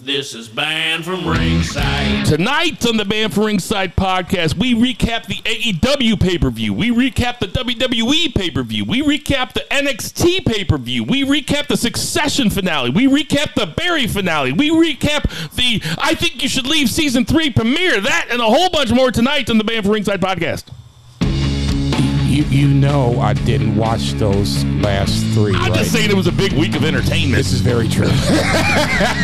This 0.00 0.32
is 0.32 0.48
Banned 0.48 1.04
from 1.04 1.26
Ringside. 1.26 2.24
Tonight 2.24 2.86
on 2.86 2.96
the 2.96 3.04
Banned 3.04 3.34
from 3.34 3.46
Ringside 3.46 3.96
podcast, 3.96 4.56
we 4.56 4.72
recap 4.72 5.26
the 5.26 5.42
AEW 5.42 6.20
pay 6.20 6.38
per 6.38 6.50
view. 6.50 6.72
We 6.72 6.90
recap 6.90 7.40
the 7.40 7.48
WWE 7.48 8.32
pay 8.32 8.48
per 8.48 8.62
view. 8.62 8.84
We 8.84 9.02
recap 9.02 9.54
the 9.54 9.64
NXT 9.72 10.46
pay 10.46 10.64
per 10.64 10.78
view. 10.78 11.02
We 11.02 11.24
recap 11.24 11.66
the 11.66 11.76
Succession 11.76 12.48
finale. 12.48 12.90
We 12.90 13.08
recap 13.08 13.54
the 13.54 13.66
Barry 13.66 14.06
finale. 14.06 14.52
We 14.52 14.70
recap 14.70 15.24
the 15.56 15.82
I 15.98 16.14
Think 16.14 16.44
You 16.44 16.48
Should 16.48 16.68
Leave 16.68 16.88
season 16.88 17.24
three 17.24 17.50
premiere. 17.50 18.00
That 18.00 18.28
and 18.30 18.40
a 18.40 18.44
whole 18.44 18.70
bunch 18.70 18.92
more 18.92 19.10
tonight 19.10 19.50
on 19.50 19.58
the 19.58 19.64
Banned 19.64 19.84
from 19.84 19.94
Ringside 19.94 20.20
podcast. 20.20 20.62
You 22.38 22.44
you 22.44 22.68
know 22.68 23.18
I 23.20 23.32
didn't 23.32 23.74
watch 23.74 24.12
those 24.12 24.64
last 24.64 25.26
three. 25.34 25.56
I'm 25.56 25.72
right? 25.72 25.80
just 25.80 25.90
saying 25.90 26.08
it 26.08 26.14
was 26.14 26.28
a 26.28 26.32
big 26.32 26.52
week 26.52 26.76
of 26.76 26.84
entertainment. 26.84 27.34
This 27.34 27.52
is 27.52 27.60
very 27.60 27.88
true. 27.88 28.06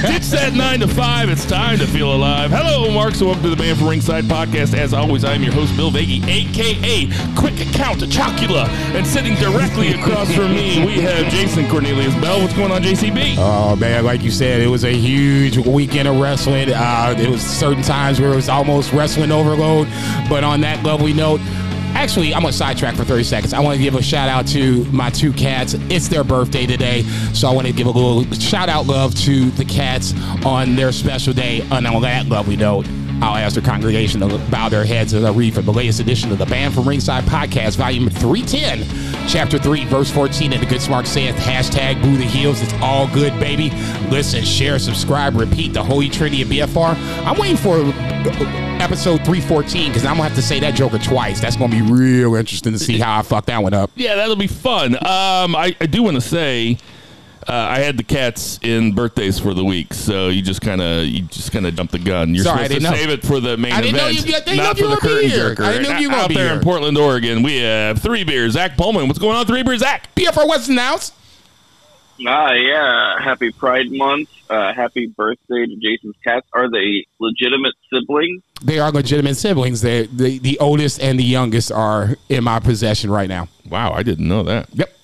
It's 0.07 0.31
that 0.31 0.53
9 0.55 0.81
to 0.81 0.89
5. 0.89 1.29
It's 1.29 1.45
time 1.45 1.79
to 1.79 1.87
feel 1.87 2.13
alive. 2.13 2.51
Hello, 2.51 2.91
Mark. 2.93 3.15
So, 3.15 3.27
welcome 3.27 3.43
to 3.45 3.51
the 3.51 3.57
Banned 3.57 3.79
from 3.79 3.89
Ringside 3.89 4.25
podcast. 4.25 4.77
As 4.77 4.93
always, 4.93 5.25
I'm 5.25 5.43
your 5.43 5.53
host, 5.53 5.77
Bill 5.77 5.91
Vagey, 5.91 6.23
a.k.a. 6.23 7.07
Quick 7.39 7.55
Account 7.55 8.01
Chocula. 8.01 8.69
And 8.95 9.07
sitting 9.07 9.35
directly 9.37 9.93
across 9.93 10.33
from 10.33 10.53
me, 10.53 10.85
we 10.85 11.01
have 11.01 11.31
Jason 11.33 11.69
Cornelius 11.69 12.15
Bell. 12.17 12.41
What's 12.41 12.55
going 12.55 12.71
on, 12.71 12.83
JCB? 12.83 13.37
oh 13.39 13.77
man, 13.77 14.05
like 14.05 14.23
you 14.23 14.31
said, 14.31 14.61
it 14.61 14.69
was 14.69 14.85
a 14.85 14.93
huge 14.93 15.59
weekend 15.59 16.09
of 16.09 16.21
wrestling. 16.21 16.71
Uh, 16.73 17.15
it 17.19 17.29
was 17.29 17.43
certain 17.43 17.83
times 17.83 18.21
where 18.21 18.33
it 18.33 18.37
was 18.37 18.49
almost 18.49 18.93
wrestling 18.93 19.33
overload. 19.33 19.89
But 20.29 20.45
on 20.45 20.61
that 20.63 20.83
lovely 20.85 21.13
note. 21.13 21.41
Actually, 21.95 22.35
I'm 22.35 22.43
gonna 22.43 22.53
sidetrack 22.53 22.97
for 22.97 23.05
30 23.05 23.25
seconds. 23.25 23.53
I 23.55 23.61
want 23.61 23.77
to 23.77 23.83
give 23.83 23.95
a 23.95 24.03
shout 24.03 24.29
out 24.29 24.47
to 24.49 24.85
my 24.87 25.11
two 25.11 25.33
cats. 25.33 25.75
It's 25.89 26.09
their 26.09 26.25
birthday 26.25 26.67
today, 26.67 27.03
so 27.33 27.49
I 27.49 27.53
want 27.53 27.67
to 27.67 27.73
give 27.73 27.87
a 27.87 27.91
little 27.91 28.25
shout 28.35 28.69
out 28.69 28.87
love 28.87 29.15
to 29.21 29.51
the 29.53 29.65
cats 29.65 30.13
on 30.45 30.77
their 30.77 30.93
special 30.93 31.33
day. 31.33 31.63
And 31.71 31.87
on 31.87 32.03
that 32.03 32.27
lovely 32.27 32.57
note, 32.57 32.87
I'll 33.23 33.37
ask 33.37 33.55
the 33.55 33.63
congregation 33.63 34.21
to 34.21 34.39
bow 34.51 34.69
their 34.69 34.85
heads 34.85 35.15
as 35.15 35.25
I 35.25 35.31
read 35.31 35.55
from 35.55 35.65
the 35.65 35.73
latest 35.73 36.01
edition 36.01 36.31
of 36.33 36.39
the 36.39 36.47
Banned 36.47 36.75
from 36.75 36.89
Ringside 36.89 37.25
podcast, 37.25 37.77
volume 37.77 38.09
310, 38.11 39.29
chapter 39.29 39.59
3, 39.59 39.85
verse 39.87 40.11
14. 40.11 40.53
And 40.53 40.63
the 40.63 40.67
good 40.67 40.81
smart 40.83 41.07
saith, 41.07 41.35
hashtag 41.37 42.03
boo 42.03 42.17
the 42.17 42.25
heels. 42.25 42.61
It's 42.61 42.75
all 42.75 43.09
good, 43.09 43.39
baby. 43.41 43.71
Listen, 44.11 44.45
share, 44.45 44.79
subscribe, 44.79 45.37
repeat 45.37 45.73
the 45.73 45.83
Holy 45.83 46.09
Trinity 46.09 46.43
of 46.43 46.49
BFR. 46.49 46.97
I'm 47.27 47.39
waiting 47.39 47.57
for 47.57 47.79
episode 48.83 49.19
314 49.25 49.89
because 49.89 50.05
I'm 50.05 50.17
going 50.17 50.29
to 50.29 50.35
have 50.35 50.37
to 50.37 50.43
say 50.43 50.61
that 50.61 50.75
joker 50.75 50.99
twice. 50.99 51.41
That's 51.41 51.57
going 51.57 51.71
to 51.71 51.77
be 51.85 51.91
real 51.91 52.35
interesting 52.35 52.73
to 52.73 52.79
see 52.79 52.99
how 52.99 53.19
I 53.19 53.23
fuck 53.23 53.47
that 53.47 53.63
one 53.63 53.75
up. 53.75 53.91
Yeah, 53.95 54.17
that'll 54.17 54.37
be 54.37 54.47
fun. 54.47 54.95
Um, 54.97 55.57
I, 55.57 55.75
I 55.81 55.87
do 55.87 56.03
want 56.03 56.17
to 56.17 56.21
say. 56.21 56.79
Uh, 57.47 57.53
I 57.53 57.81
had 57.81 57.97
the 57.99 58.03
cats 58.03 58.59
in 58.63 58.93
birthdays 58.95 59.39
for 59.39 59.53
the 59.53 59.65
week, 59.65 59.93
so 59.93 60.29
you 60.29 60.41
just 60.41 60.61
kind 60.63 60.81
of 60.81 61.05
you 61.05 61.23
just 61.23 61.53
kind 61.53 61.67
of 61.67 61.75
jumped 61.75 61.93
the 61.93 61.99
gun. 61.99 62.35
You're 62.35 62.45
Sorry, 62.45 62.65
supposed 62.65 62.81
to 62.85 62.91
know. 62.91 62.97
save 62.97 63.11
it 63.11 63.23
for 63.23 63.39
the 63.41 63.57
main 63.59 63.73
I 63.73 63.81
didn't 63.83 63.97
know 63.97 64.09
event, 64.09 64.27
you- 64.27 64.35
I 64.35 64.39
didn't 64.41 64.57
know 64.57 64.63
not 64.65 64.79
you 64.79 64.83
for 64.85 64.89
the 64.89 64.95
were 64.95 65.01
gonna 65.01 65.15
curtain 65.15 65.29
be 65.31 65.35
here. 65.37 65.55
jerker. 65.55 65.65
I 65.65 65.73
didn't 65.73 65.93
know 65.93 65.99
you 65.99 66.09
were 66.11 66.15
Out 66.17 66.29
be 66.29 66.35
there 66.37 66.45
here. 66.47 66.55
in 66.55 66.61
Portland, 66.61 66.97
Oregon, 66.97 67.43
we 67.43 67.57
have 67.59 68.01
three 68.01 68.25
beers. 68.25 68.53
Zach 68.53 68.77
Pullman, 68.79 69.07
what's 69.09 69.19
going 69.19 69.37
on? 69.37 69.47
Three 69.47 69.63
beers, 69.63 69.81
Zach. 69.81 70.15
BFR 70.15 70.47
what's 70.47 70.69
announced? 70.69 71.13
Ah, 72.27 72.53
yeah. 72.53 73.21
Happy 73.23 73.51
Pride 73.51 73.91
Month. 73.91 74.29
Uh, 74.49 74.73
happy 74.73 75.07
birthday 75.07 75.67
to 75.67 75.77
Jason's 75.83 76.15
cats. 76.25 76.47
Are 76.53 76.71
they 76.71 77.05
legitimate 77.19 77.75
siblings? 77.93 78.43
They 78.63 78.79
are 78.79 78.91
legitimate 78.93 79.37
siblings. 79.37 79.81
They, 79.81 80.07
the, 80.07 80.39
the 80.39 80.59
oldest 80.61 81.03
and 81.03 81.19
the 81.19 81.25
youngest 81.25 81.73
are 81.73 82.17
in 82.29 82.45
my 82.45 82.61
possession 82.61 83.11
right 83.11 83.29
now. 83.29 83.49
Wow, 83.69 83.93
I 83.93 84.03
didn't 84.05 84.29
know 84.29 84.45
that. 84.45 84.69
Yep. 84.75 84.95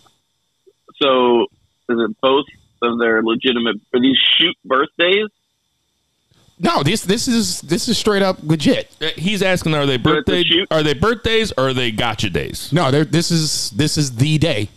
So, 1.02 1.46
is 1.92 1.98
it 2.10 2.16
both 2.22 2.44
of 2.82 2.98
their 2.98 3.22
legitimate? 3.22 3.76
Are 3.94 4.00
these 4.00 4.16
shoot 4.38 4.56
birthdays? 4.64 5.26
No, 6.62 6.82
this 6.82 7.02
this 7.02 7.26
is 7.26 7.62
this 7.62 7.88
is 7.88 7.96
straight 7.96 8.20
up 8.22 8.38
legit. 8.42 8.94
Uh, 9.00 9.08
He's 9.16 9.42
asking, 9.42 9.74
are 9.74 9.86
they 9.86 9.94
it's 9.94 10.04
a 10.06 10.08
birthday? 10.10 10.44
Are 10.70 10.82
they 10.82 10.92
birthdays 10.94 11.52
or 11.56 11.68
are 11.68 11.72
they 11.74 11.90
gotcha 11.90 12.28
days 12.28 12.70
No, 12.72 12.90
they're, 12.90 13.04
this 13.06 13.30
is 13.30 13.70
this 13.70 13.96
is 13.96 14.14
the 14.16 14.36
day, 14.36 14.68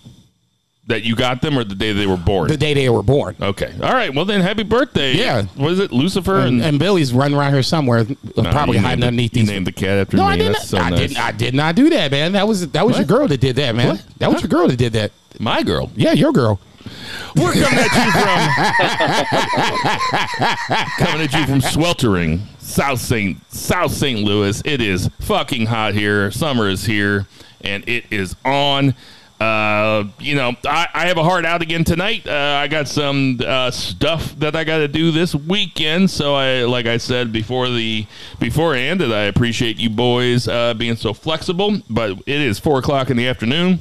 that 0.87 1.03
you 1.03 1.13
got 1.13 1.41
them, 1.41 1.57
or 1.59 1.65
the 1.65 1.75
day 1.75 1.91
they 1.91 2.07
were 2.07 2.15
born? 2.15 2.47
the 2.47 2.55
day 2.55 2.73
they 2.73 2.87
were 2.89 3.03
born. 3.03 3.35
okay, 3.41 3.73
all 3.81 3.91
right. 3.91 4.13
Well, 4.15 4.23
then, 4.23 4.39
happy 4.39 4.63
birthday. 4.63 5.13
Yeah. 5.13 5.43
What 5.57 5.73
is 5.73 5.79
it, 5.79 5.91
Lucifer? 5.91 6.39
And, 6.39 6.61
and 6.61 6.79
Billy's 6.79 7.11
running 7.13 7.37
around 7.37 7.51
here 7.51 7.63
somewhere, 7.63 8.05
No, 8.37 8.43
probably 8.51 8.77
you 8.77 8.83
hiding 8.83 9.01
named 9.01 9.03
it- 9.03 9.07
underneath 9.07 9.35
you 9.35 9.41
these. 9.43 9.49
named 9.49 9.67
the 9.67 9.71
cat 9.73 9.97
after 9.99 10.15
no, 10.15 10.23
me. 10.25 10.29
I 10.29 10.37
didn't. 10.37 10.53
That's 10.53 10.69
so 10.69 10.77
I 10.77 10.89
nice. 10.89 10.99
didn't. 10.99 11.17
I 11.17 11.31
did 11.33 11.53
not 11.53 11.75
do 11.75 11.89
that, 11.89 12.11
man. 12.11 12.31
That 12.31 12.47
was 12.47 12.65
that 12.69 12.85
was 12.87 12.95
your 12.97 13.05
girl 13.05 13.27
that 13.27 13.41
did 13.41 13.57
that, 13.57 13.75
man. 13.75 13.87
What? 13.89 14.05
That 14.19 14.31
was 14.31 14.41
your 14.41 14.47
girl 14.49 14.69
that 14.69 14.77
did 14.77 14.93
that. 14.93 15.11
My 15.37 15.63
girl. 15.63 15.91
Yeah, 15.97 16.13
your 16.13 16.31
girl. 16.31 16.61
We're 17.35 17.53
coming 17.53 17.79
at 17.79 17.93
you 18.05 18.11
from 18.11 18.37
coming 21.05 21.21
at 21.21 21.33
you 21.33 21.45
from 21.47 21.61
sweltering 21.61 22.41
South 22.59 22.99
St. 22.99 23.37
South 23.51 23.91
St. 23.91 24.19
Louis. 24.19 24.61
It 24.65 24.81
is 24.81 25.09
fucking 25.21 25.65
hot 25.65 25.93
here. 25.93 26.29
Summer 26.31 26.69
is 26.69 26.85
here, 26.85 27.27
and 27.61 27.87
it 27.87 28.05
is 28.11 28.35
on. 28.45 28.95
Uh, 29.39 30.05
you 30.19 30.35
know, 30.35 30.55
I, 30.65 30.87
I 30.93 31.07
have 31.07 31.17
a 31.17 31.23
hard 31.23 31.45
out 31.45 31.61
again 31.61 31.83
tonight. 31.83 32.25
Uh, 32.25 32.59
I 32.61 32.67
got 32.67 32.87
some 32.87 33.41
uh, 33.45 33.71
stuff 33.71 34.37
that 34.39 34.55
I 34.55 34.63
got 34.63 34.77
to 34.77 34.87
do 34.87 35.11
this 35.11 35.35
weekend. 35.35 36.09
So 36.09 36.33
I, 36.35 36.63
like 36.63 36.85
I 36.85 36.97
said 36.97 37.33
before 37.33 37.67
the 37.67 38.07
beforehand, 38.39 39.01
that 39.01 39.11
I 39.11 39.23
appreciate 39.23 39.77
you 39.77 39.89
boys 39.89 40.47
uh, 40.47 40.73
being 40.75 40.95
so 40.95 41.13
flexible. 41.13 41.81
But 41.89 42.19
it 42.25 42.41
is 42.41 42.59
four 42.59 42.79
o'clock 42.79 43.09
in 43.09 43.17
the 43.17 43.27
afternoon 43.27 43.79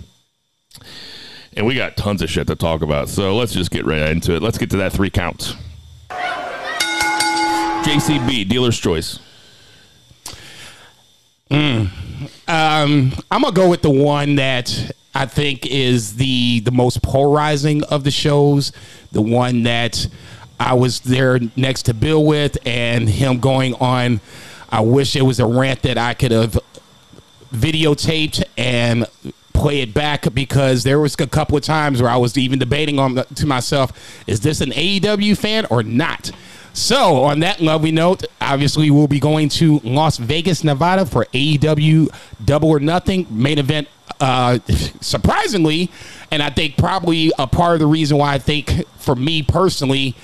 and 1.57 1.67
we 1.67 1.75
got 1.75 1.97
tons 1.97 2.23
of 2.23 2.31
shit 2.31 2.47
to 2.47 2.57
talk 2.57 2.83
about. 2.83 3.09
So 3.09 3.37
let's 3.37 3.53
just 3.53 3.71
get 3.71 3.85
right 3.85 4.11
into 4.11 4.35
it. 4.35 4.43
Let's 4.43 4.59
get 4.59 4.71
to 4.71 4.77
that 4.79 4.93
three 4.93 5.11
count. 5.11 5.57
JCB, 7.83 8.49
dealer's 8.49 8.79
choice. 8.79 9.19
Um, 11.51 11.91
I'm 12.49 13.43
gonna 13.43 13.53
go 13.53 13.69
with 13.69 13.83
the 13.83 13.91
one 13.91 14.37
that 14.37 14.93
I 15.15 15.27
think 15.27 15.67
is 15.67 16.17
the 16.17 16.61
the 16.61 16.71
most 16.71 17.03
polarizing 17.03 17.83
of 17.85 18.05
the 18.05 18.11
shows, 18.11 18.73
the 19.11 19.21
one 19.21 19.65
that 19.65 20.07
I 20.59 20.75
was 20.75 21.01
there 21.01 21.41
next 21.57 21.83
to 21.85 21.95
Bill 21.95 22.25
with, 22.25 22.57
and 22.65 23.09
him 23.09 23.41
going 23.41 23.75
on. 23.75 24.21
I 24.71 24.81
wish 24.81 25.17
it 25.17 25.23
was 25.23 25.41
a 25.41 25.47
rant 25.47 25.83
that 25.83 25.99
I 25.99 26.15
could 26.15 26.31
have 26.31 26.59
videotaped 27.53 28.43
and 28.57 29.07
play 29.53 29.81
it 29.81 29.95
back 29.95 30.33
because 30.35 30.85
there 30.85 31.01
was 31.01 31.15
a 31.19 31.27
couple 31.27 31.57
of 31.57 31.63
times 31.63 32.01
where 32.01 32.11
I 32.11 32.17
was 32.17 32.37
even 32.37 32.59
debating 32.59 32.99
on 32.99 33.15
the, 33.15 33.25
to 33.25 33.47
myself, 33.47 33.93
is 34.27 34.41
this 34.41 34.61
an 34.61 34.71
AEW 34.71 35.37
fan 35.37 35.67
or 35.71 35.83
not? 35.83 36.31
So 36.75 37.25
on 37.25 37.41
that 37.41 37.61
lovely 37.61 37.93
note, 37.93 38.25
obviously 38.41 38.91
we'll 38.91 39.09
be 39.09 39.21
going 39.21 39.49
to 39.51 39.81
Las 39.85 40.17
Vegas, 40.17 40.65
Nevada 40.65 41.05
for 41.05 41.27
AEW 41.27 42.09
Double 42.45 42.71
or 42.71 42.81
Nothing 42.81 43.27
main 43.31 43.59
event. 43.59 43.89
Uh, 44.21 44.59
surprisingly, 45.01 45.91
and 46.31 46.43
I 46.43 46.51
think 46.51 46.77
probably 46.77 47.33
a 47.39 47.47
part 47.47 47.75
of 47.75 47.81
the 47.81 47.87
reason 47.87 48.19
why 48.19 48.35
I 48.35 48.39
think 48.39 48.87
for 48.99 49.15
me 49.15 49.43
personally, 49.43 50.15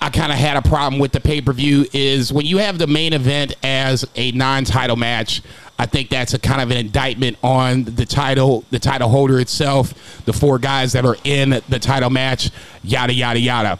I 0.00 0.10
kind 0.10 0.30
of 0.30 0.38
had 0.38 0.56
a 0.56 0.62
problem 0.62 1.00
with 1.00 1.12
the 1.12 1.20
pay 1.20 1.40
per 1.40 1.52
view 1.52 1.86
is 1.92 2.32
when 2.32 2.46
you 2.46 2.58
have 2.58 2.78
the 2.78 2.86
main 2.86 3.14
event 3.14 3.56
as 3.62 4.04
a 4.16 4.32
non 4.32 4.64
title 4.64 4.96
match. 4.96 5.42
I 5.78 5.86
think 5.86 6.08
that's 6.08 6.34
a 6.34 6.38
kind 6.38 6.60
of 6.60 6.70
an 6.70 6.76
indictment 6.76 7.36
on 7.42 7.84
the 7.84 8.06
title, 8.06 8.64
the 8.70 8.78
title 8.78 9.08
holder 9.08 9.40
itself, 9.40 10.24
the 10.24 10.32
four 10.32 10.58
guys 10.58 10.92
that 10.92 11.04
are 11.04 11.16
in 11.24 11.60
the 11.68 11.78
title 11.80 12.10
match, 12.10 12.50
yada 12.82 13.12
yada 13.12 13.40
yada. 13.40 13.78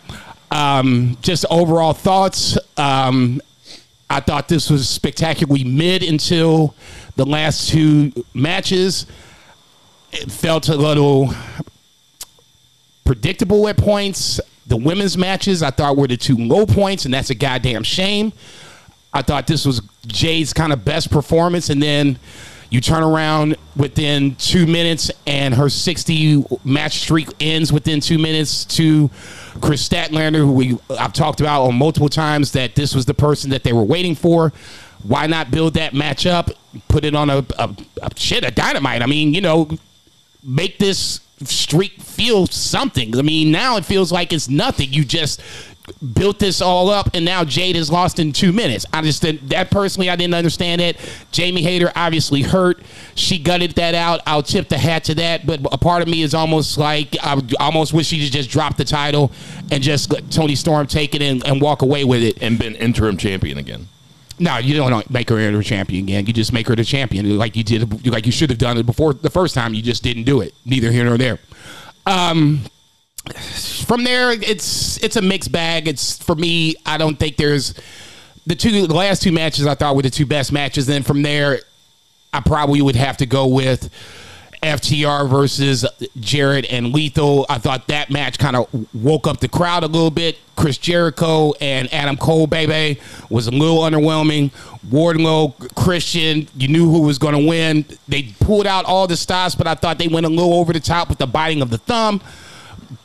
Um, 0.50 1.16
just 1.22 1.44
overall 1.50 1.92
thoughts. 1.92 2.58
Um, 2.76 3.40
I 4.10 4.20
thought 4.20 4.48
this 4.48 4.70
was 4.70 4.88
spectacularly 4.88 5.64
mid 5.64 6.02
until 6.02 6.74
the 7.16 7.24
last 7.24 7.70
two 7.70 8.12
matches. 8.34 9.06
It 10.12 10.30
felt 10.30 10.68
a 10.68 10.76
little 10.76 11.32
predictable 13.04 13.68
at 13.68 13.76
points. 13.76 14.40
The 14.66 14.76
women's 14.76 15.16
matches 15.16 15.62
I 15.62 15.70
thought 15.70 15.96
were 15.96 16.06
the 16.06 16.16
two 16.16 16.36
low 16.36 16.66
points, 16.66 17.04
and 17.04 17.12
that's 17.12 17.30
a 17.30 17.34
goddamn 17.34 17.82
shame. 17.82 18.32
I 19.14 19.22
thought 19.22 19.46
this 19.46 19.64
was 19.64 19.80
Jay's 20.06 20.52
kind 20.52 20.72
of 20.72 20.84
best 20.84 21.10
performance, 21.10 21.70
and 21.70 21.80
then 21.80 22.18
you 22.68 22.80
turn 22.80 23.04
around 23.04 23.56
within 23.76 24.34
two 24.34 24.66
minutes, 24.66 25.10
and 25.28 25.54
her 25.54 25.68
60 25.68 26.44
match 26.64 26.98
streak 26.98 27.28
ends 27.38 27.72
within 27.72 28.00
two 28.00 28.18
minutes 28.18 28.64
to 28.64 29.08
Kris 29.60 29.88
Statlander, 29.88 30.38
who 30.38 30.52
we 30.52 30.78
I've 30.98 31.12
talked 31.12 31.40
about 31.40 31.62
on 31.62 31.76
multiple 31.76 32.08
times 32.08 32.50
that 32.52 32.74
this 32.74 32.92
was 32.92 33.06
the 33.06 33.14
person 33.14 33.50
that 33.50 33.62
they 33.62 33.72
were 33.72 33.84
waiting 33.84 34.16
for. 34.16 34.52
Why 35.04 35.28
not 35.28 35.52
build 35.52 35.74
that 35.74 35.94
match 35.94 36.26
up, 36.26 36.50
put 36.88 37.04
it 37.04 37.14
on 37.14 37.30
a, 37.30 37.44
a, 37.58 37.70
a 38.02 38.10
shit 38.16 38.44
a 38.44 38.50
dynamite? 38.50 39.02
I 39.02 39.06
mean, 39.06 39.34
you 39.34 39.40
know, 39.40 39.68
make 40.42 40.78
this 40.78 41.20
streak 41.44 42.00
feel 42.00 42.46
something. 42.46 43.16
I 43.16 43.22
mean, 43.22 43.52
now 43.52 43.76
it 43.76 43.84
feels 43.84 44.10
like 44.10 44.32
it's 44.32 44.48
nothing. 44.48 44.92
You 44.92 45.04
just 45.04 45.40
built 46.14 46.38
this 46.38 46.60
all 46.60 46.88
up, 46.88 47.10
and 47.14 47.24
now 47.24 47.44
Jade 47.44 47.76
is 47.76 47.90
lost 47.90 48.18
in 48.18 48.32
two 48.32 48.52
minutes. 48.52 48.86
I 48.92 49.02
just 49.02 49.22
did 49.22 49.50
that 49.50 49.70
personally. 49.70 50.08
I 50.08 50.16
didn't 50.16 50.34
understand 50.34 50.80
it. 50.80 50.98
Jamie 51.30 51.62
Hayter 51.62 51.92
obviously 51.94 52.42
hurt. 52.42 52.80
She 53.14 53.38
gutted 53.38 53.72
that 53.72 53.94
out. 53.94 54.20
I'll 54.26 54.42
tip 54.42 54.68
the 54.68 54.78
hat 54.78 55.04
to 55.04 55.14
that. 55.16 55.46
But 55.46 55.60
a 55.72 55.78
part 55.78 56.02
of 56.02 56.08
me 56.08 56.22
is 56.22 56.34
almost 56.34 56.78
like 56.78 57.16
I 57.22 57.40
almost 57.60 57.92
wish 57.92 58.06
she 58.06 58.18
just 58.28 58.50
dropped 58.50 58.78
the 58.78 58.84
title 58.84 59.32
and 59.70 59.82
just 59.82 60.12
let 60.12 60.30
Toni 60.30 60.54
Storm 60.54 60.86
take 60.86 61.14
it 61.14 61.22
and, 61.22 61.46
and 61.46 61.60
walk 61.60 61.82
away 61.82 62.04
with 62.04 62.22
it. 62.22 62.42
and 62.42 62.58
been 62.58 62.74
interim 62.76 63.16
champion 63.16 63.58
again. 63.58 63.88
No, 64.38 64.58
you 64.58 64.74
don't 64.74 65.10
make 65.10 65.28
her 65.28 65.38
a 65.38 65.62
champion 65.62 66.04
again. 66.04 66.26
You 66.26 66.32
just 66.32 66.52
make 66.52 66.66
her 66.66 66.74
the 66.74 66.84
champion, 66.84 67.38
like 67.38 67.54
you 67.54 67.62
did, 67.62 68.06
like 68.06 68.26
you 68.26 68.32
should 68.32 68.50
have 68.50 68.58
done 68.58 68.76
it 68.78 68.84
before 68.84 69.14
the 69.14 69.30
first 69.30 69.54
time. 69.54 69.74
You 69.74 69.82
just 69.82 70.02
didn't 70.02 70.24
do 70.24 70.40
it. 70.40 70.54
Neither 70.64 70.90
here 70.90 71.04
nor 71.04 71.16
there. 71.16 71.38
Um, 72.06 72.62
from 73.84 74.04
there, 74.04 74.32
it's 74.32 75.02
it's 75.02 75.16
a 75.16 75.22
mixed 75.22 75.52
bag. 75.52 75.88
It's 75.88 76.18
for 76.18 76.34
me. 76.34 76.76
I 76.84 76.98
don't 76.98 77.18
think 77.18 77.36
there's 77.36 77.74
the 78.46 78.54
two. 78.54 78.86
The 78.86 78.94
last 78.94 79.22
two 79.22 79.32
matches 79.32 79.66
I 79.66 79.74
thought 79.74 79.96
were 79.96 80.02
the 80.02 80.10
two 80.10 80.26
best 80.26 80.52
matches. 80.52 80.86
Then 80.86 81.02
from 81.02 81.22
there, 81.22 81.60
I 82.32 82.40
probably 82.40 82.82
would 82.82 82.96
have 82.96 83.16
to 83.18 83.26
go 83.26 83.46
with 83.46 83.90
FTR 84.62 85.28
versus 85.28 85.86
Jarrett 86.18 86.70
and 86.70 86.92
Lethal. 86.92 87.46
I 87.48 87.58
thought 87.58 87.88
that 87.88 88.10
match 88.10 88.38
kind 88.38 88.56
of 88.56 88.68
woke 88.94 89.26
up 89.26 89.40
the 89.40 89.48
crowd 89.48 89.84
a 89.84 89.86
little 89.86 90.10
bit. 90.10 90.38
Chris 90.56 90.78
Jericho 90.78 91.52
and 91.60 91.92
Adam 91.92 92.16
Cole, 92.16 92.46
baby, 92.46 93.00
was 93.28 93.46
a 93.46 93.50
little 93.50 93.80
underwhelming. 93.80 94.52
Wardlow, 94.88 95.74
Christian, 95.74 96.48
you 96.56 96.68
knew 96.68 96.90
who 96.90 97.02
was 97.02 97.18
going 97.18 97.34
to 97.34 97.46
win. 97.46 97.84
They 98.08 98.34
pulled 98.40 98.66
out 98.66 98.84
all 98.84 99.06
the 99.06 99.16
stops, 99.16 99.54
but 99.54 99.66
I 99.66 99.74
thought 99.74 99.98
they 99.98 100.08
went 100.08 100.26
a 100.26 100.28
little 100.28 100.54
over 100.54 100.72
the 100.72 100.80
top 100.80 101.08
with 101.08 101.18
the 101.18 101.26
biting 101.26 101.60
of 101.60 101.70
the 101.70 101.78
thumb. 101.78 102.22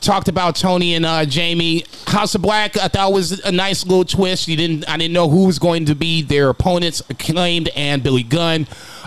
Talked 0.00 0.28
about 0.28 0.56
Tony 0.56 0.94
and 0.94 1.04
uh, 1.04 1.24
Jamie. 1.24 1.84
House 2.06 2.34
of 2.34 2.42
Black, 2.42 2.76
I 2.76 2.88
thought 2.88 3.12
was 3.12 3.40
a 3.40 3.52
nice 3.52 3.84
little 3.84 4.04
twist. 4.04 4.48
You 4.48 4.56
didn't, 4.56 4.88
I 4.88 4.96
didn't 4.96 5.12
know 5.12 5.28
who 5.28 5.46
was 5.46 5.58
going 5.58 5.86
to 5.86 5.94
be 5.94 6.22
their 6.22 6.48
opponents, 6.48 7.02
acclaimed 7.10 7.68
and 7.76 8.02
Billy 8.02 8.22
Gunn. 8.22 8.66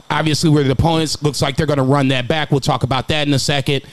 Obviously, 0.09 0.49
we're 0.49 0.63
the 0.63 0.71
opponents. 0.71 1.21
Looks 1.23 1.41
like 1.41 1.55
they're 1.55 1.65
going 1.65 1.77
to 1.77 1.83
run 1.83 2.09
that 2.09 2.27
back. 2.27 2.51
We'll 2.51 2.59
talk 2.59 2.83
about 2.83 3.07
that 3.07 3.27
in 3.27 3.33
a 3.33 3.39
second. 3.39 3.83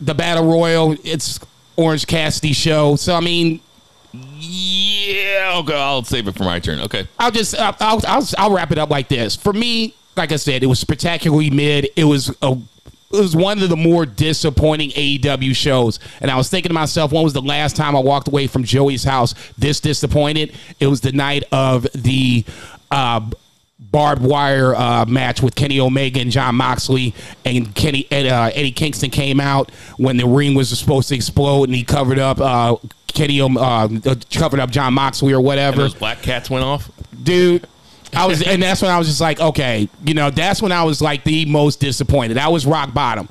The 0.00 0.14
Battle 0.14 0.44
Royal, 0.50 0.96
it's 1.04 1.38
Orange 1.76 2.06
Cassidy 2.06 2.52
show. 2.52 2.96
So, 2.96 3.14
I 3.14 3.20
mean, 3.20 3.60
Yeah, 4.12 5.50
I'll. 5.52 5.72
I'll 5.72 6.04
save 6.04 6.28
it 6.28 6.36
for 6.36 6.44
my 6.44 6.58
turn. 6.60 6.80
Okay. 6.80 7.06
I'll 7.18 7.30
just 7.30 7.56
I'll, 7.58 7.76
I'll, 7.80 8.00
I'll, 8.06 8.28
I'll 8.38 8.52
wrap 8.52 8.72
it 8.72 8.78
up 8.78 8.90
like 8.90 9.08
this. 9.08 9.36
For 9.36 9.52
me, 9.52 9.94
like 10.16 10.32
I 10.32 10.36
said, 10.36 10.62
it 10.62 10.66
was 10.66 10.80
spectacularly 10.80 11.50
mid. 11.50 11.88
It 11.96 12.04
was 12.04 12.34
a 12.42 12.56
it 13.12 13.20
was 13.20 13.34
one 13.34 13.62
of 13.62 13.68
the 13.68 13.76
more 13.76 14.04
disappointing 14.04 14.90
AEW 14.90 15.54
shows. 15.54 15.98
And 16.20 16.30
I 16.30 16.36
was 16.36 16.48
thinking 16.50 16.70
to 16.70 16.74
myself, 16.74 17.12
when 17.12 17.22
was 17.24 17.32
the 17.32 17.42
last 17.42 17.74
time 17.76 17.96
I 17.96 18.00
walked 18.00 18.28
away 18.28 18.46
from 18.46 18.64
Joey's 18.64 19.04
house 19.04 19.34
this 19.56 19.80
disappointed? 19.80 20.54
It 20.78 20.88
was 20.88 21.00
the 21.00 21.12
night 21.12 21.44
of 21.50 21.86
the 21.94 22.44
uh, 22.90 23.28
barbed 23.78 24.22
wire 24.22 24.74
uh, 24.74 25.06
match 25.06 25.40
with 25.42 25.54
Kenny 25.54 25.80
Omega 25.80 26.20
and 26.20 26.30
Jon 26.30 26.56
Moxley, 26.56 27.14
and 27.44 27.74
Kenny 27.74 28.06
uh, 28.10 28.50
Eddie 28.54 28.72
Kingston 28.72 29.10
came 29.10 29.40
out 29.40 29.70
when 29.96 30.16
the 30.16 30.26
ring 30.26 30.54
was 30.54 30.76
supposed 30.78 31.08
to 31.08 31.14
explode, 31.14 31.64
and 31.64 31.74
he 31.74 31.84
covered 31.84 32.18
up 32.18 32.40
uh, 32.40 32.76
Kenny 33.06 33.40
uh, 33.40 33.88
covered 34.32 34.60
up 34.60 34.70
Jon 34.70 34.94
Moxley 34.94 35.32
or 35.32 35.36
And 35.36 35.44
whatever 35.46 35.76
those 35.78 35.94
black 35.94 36.22
cats 36.22 36.50
went 36.50 36.64
off. 36.64 36.90
dude. 37.22 37.66
I 38.14 38.26
was, 38.26 38.42
and 38.42 38.62
that's 38.62 38.82
when 38.82 38.90
I 38.90 38.98
was 38.98 39.06
just 39.06 39.20
like, 39.20 39.40
okay, 39.40 39.88
you 40.04 40.14
know, 40.14 40.30
that's 40.30 40.62
when 40.62 40.72
I 40.72 40.82
was 40.84 41.00
like 41.00 41.24
the 41.24 41.44
most 41.46 41.80
disappointed. 41.80 42.38
I 42.38 42.48
was 42.48 42.66
rock 42.66 42.94
bottom. 42.94 43.28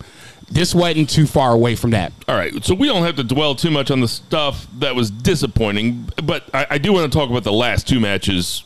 This 0.49 0.73
wasn't 0.73 1.09
too 1.09 1.27
far 1.27 1.51
away 1.51 1.75
from 1.75 1.91
that. 1.91 2.13
All 2.27 2.35
right, 2.35 2.63
so 2.63 2.73
we 2.73 2.87
don't 2.87 3.03
have 3.03 3.17
to 3.17 3.23
dwell 3.23 3.53
too 3.53 3.69
much 3.69 3.91
on 3.91 3.99
the 3.99 4.07
stuff 4.07 4.65
that 4.79 4.95
was 4.95 5.11
disappointing, 5.11 6.09
but 6.23 6.49
I, 6.53 6.67
I 6.71 6.77
do 6.77 6.93
want 6.93 7.11
to 7.11 7.17
talk 7.17 7.29
about 7.29 7.43
the 7.43 7.51
last 7.51 7.87
two 7.87 7.99
matches 7.99 8.63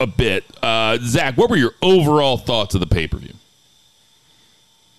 a 0.00 0.06
bit. 0.06 0.44
Uh, 0.62 0.98
Zach, 1.02 1.36
what 1.36 1.50
were 1.50 1.56
your 1.56 1.74
overall 1.82 2.38
thoughts 2.38 2.74
of 2.74 2.80
the 2.80 2.86
pay 2.86 3.06
per 3.06 3.18
view? 3.18 3.34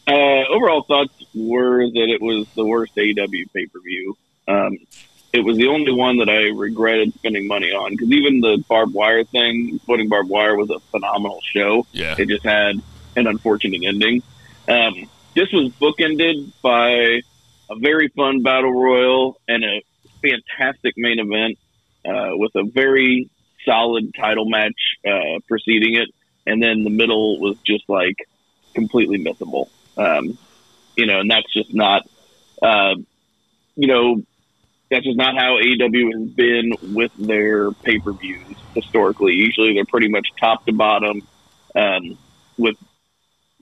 Uh, 0.08 0.46
overall 0.50 0.84
thoughts 0.84 1.14
were 1.34 1.88
that 1.88 2.10
it 2.10 2.22
was 2.22 2.46
the 2.56 2.64
worst 2.66 2.96
AEW 2.96 3.52
pay 3.54 3.66
per 3.66 3.80
view. 3.80 4.16
Um, 4.48 4.78
it 5.36 5.44
was 5.44 5.58
the 5.58 5.68
only 5.68 5.92
one 5.92 6.18
that 6.18 6.30
I 6.30 6.50
regretted 6.56 7.14
spending 7.16 7.48
money 7.48 7.72
on 7.72 7.92
because 7.92 8.12
even 8.12 8.40
the 8.40 8.64
barbed 8.70 8.94
wire 8.94 9.24
thing, 9.24 9.76
exploding 9.76 10.08
barbed 10.08 10.30
wire, 10.30 10.56
was 10.56 10.70
a 10.70 10.80
phenomenal 10.92 11.42
show. 11.44 11.86
Yeah. 11.92 12.16
It 12.18 12.30
just 12.30 12.44
had 12.44 12.82
an 13.16 13.28
unfortunate 13.28 13.82
ending. 13.86 14.24
Um, 14.68 15.10
this 15.36 15.52
was 15.52 15.72
bookended 15.74 16.52
by 16.62 16.90
a 17.70 17.76
very 17.80 18.08
fun 18.10 18.44
battle 18.44 18.72
royal 18.72 19.40
and 19.48 19.64
a 19.64 19.84
fantastic 20.22 20.94
main 20.98 21.20
event 21.20 21.58
uh, 22.06 22.38
with 22.38 22.56
a 22.56 22.64
very 22.64 23.30
solid 23.66 24.14
title 24.16 24.50
match 24.50 24.80
uh, 25.06 25.40
preceding 25.48 25.96
it, 25.96 26.10
and 26.46 26.62
then 26.64 26.84
the 26.84 26.90
middle 26.90 27.40
was 27.40 27.58
just 27.66 27.88
like 27.90 28.16
completely 28.74 29.18
missable. 29.18 29.70
Um, 29.98 30.38
you 30.96 31.06
know, 31.06 31.20
and 31.20 31.30
that's 31.30 31.52
just 31.52 31.74
not, 31.74 32.08
uh, 32.62 32.96
you 33.76 33.88
know, 33.88 34.24
that's 34.96 35.06
just 35.06 35.18
not 35.18 35.36
how 35.38 35.58
AEW 35.58 36.14
has 36.14 36.30
been 36.32 36.72
with 36.96 37.12
their 37.18 37.72
pay 37.72 38.00
per 38.00 38.14
views 38.14 38.56
historically. 38.74 39.34
Usually, 39.34 39.74
they're 39.74 39.84
pretty 39.84 40.08
much 40.08 40.26
top 40.40 40.66
to 40.66 40.74
bottom, 40.74 41.22
um, 41.76 42.18
with 42.58 42.78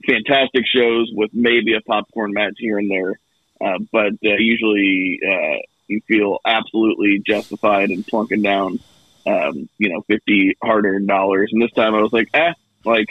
fantastic 0.06 0.64
shows 0.72 1.10
with 1.12 1.30
maybe 1.34 1.74
a 1.74 1.80
popcorn 1.80 2.32
match 2.32 2.54
here 2.58 2.78
and 2.78 2.88
there. 2.88 3.18
Uh, 3.60 3.78
but 3.90 4.12
uh, 4.24 4.36
usually, 4.38 5.18
uh, 5.26 5.58
you 5.88 6.00
feel 6.06 6.38
absolutely 6.46 7.20
justified 7.26 7.90
in 7.90 8.04
plunking 8.04 8.42
down, 8.42 8.78
um, 9.26 9.68
you 9.78 9.88
know, 9.88 10.02
fifty 10.02 10.56
hard-earned 10.62 11.08
dollars. 11.08 11.50
And 11.52 11.60
this 11.60 11.72
time, 11.72 11.96
I 11.96 12.00
was 12.02 12.12
like, 12.12 12.28
eh, 12.32 12.52
like 12.84 13.08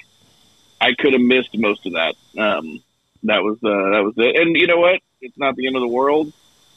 I 0.79 0.93
could 0.97 1.11
have 1.11 1.21
missed 1.21 1.57
most 1.57 1.85
of 1.85 1.93
that. 1.93 2.15
Um, 2.37 2.81
that 3.23 3.43
was 3.43 3.57
uh, 3.57 3.91
that 3.91 4.03
was 4.03 4.13
it. 4.15 4.39
And 4.39 4.55
you 4.55 4.67
know 4.67 4.79
what? 4.79 5.01
It's 5.19 5.37
not 5.37 5.57
the 5.57 5.67
end 5.67 5.75
of 5.75 5.81
the 5.81 5.89
world. 5.89 6.31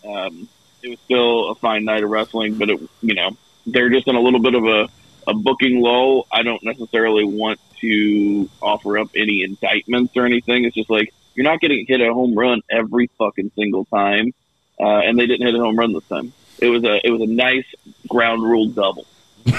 Um, 0.04 0.48
it 0.86 0.90
was 0.90 0.98
still 1.04 1.50
a 1.50 1.54
fine 1.56 1.84
night 1.84 2.04
of 2.04 2.10
wrestling, 2.10 2.54
but 2.54 2.70
it, 2.70 2.80
you 3.02 3.14
know, 3.14 3.36
they're 3.66 3.90
just 3.90 4.06
in 4.06 4.14
a 4.14 4.20
little 4.20 4.40
bit 4.40 4.54
of 4.54 4.64
a, 4.64 4.88
a 5.26 5.34
booking 5.34 5.80
lull. 5.80 6.26
I 6.32 6.42
don't 6.42 6.62
necessarily 6.62 7.24
want 7.24 7.58
to 7.80 8.48
offer 8.62 8.98
up 8.98 9.08
any 9.16 9.42
indictments 9.42 10.16
or 10.16 10.24
anything. 10.26 10.64
It's 10.64 10.76
just 10.76 10.88
like 10.88 11.12
you're 11.34 11.44
not 11.44 11.60
getting 11.60 11.84
hit 11.86 12.00
a 12.00 12.14
home 12.14 12.34
run 12.36 12.62
every 12.70 13.08
fucking 13.18 13.50
single 13.56 13.84
time, 13.86 14.32
uh, 14.78 14.84
and 15.00 15.18
they 15.18 15.26
didn't 15.26 15.44
hit 15.46 15.54
a 15.56 15.58
home 15.58 15.76
run 15.76 15.92
this 15.92 16.06
time. 16.06 16.32
It 16.60 16.68
was 16.68 16.84
a 16.84 17.04
it 17.04 17.10
was 17.10 17.20
a 17.20 17.26
nice 17.26 17.66
ground 18.08 18.42
rule 18.44 18.68
double. 18.68 19.06
yeah, 19.44 19.54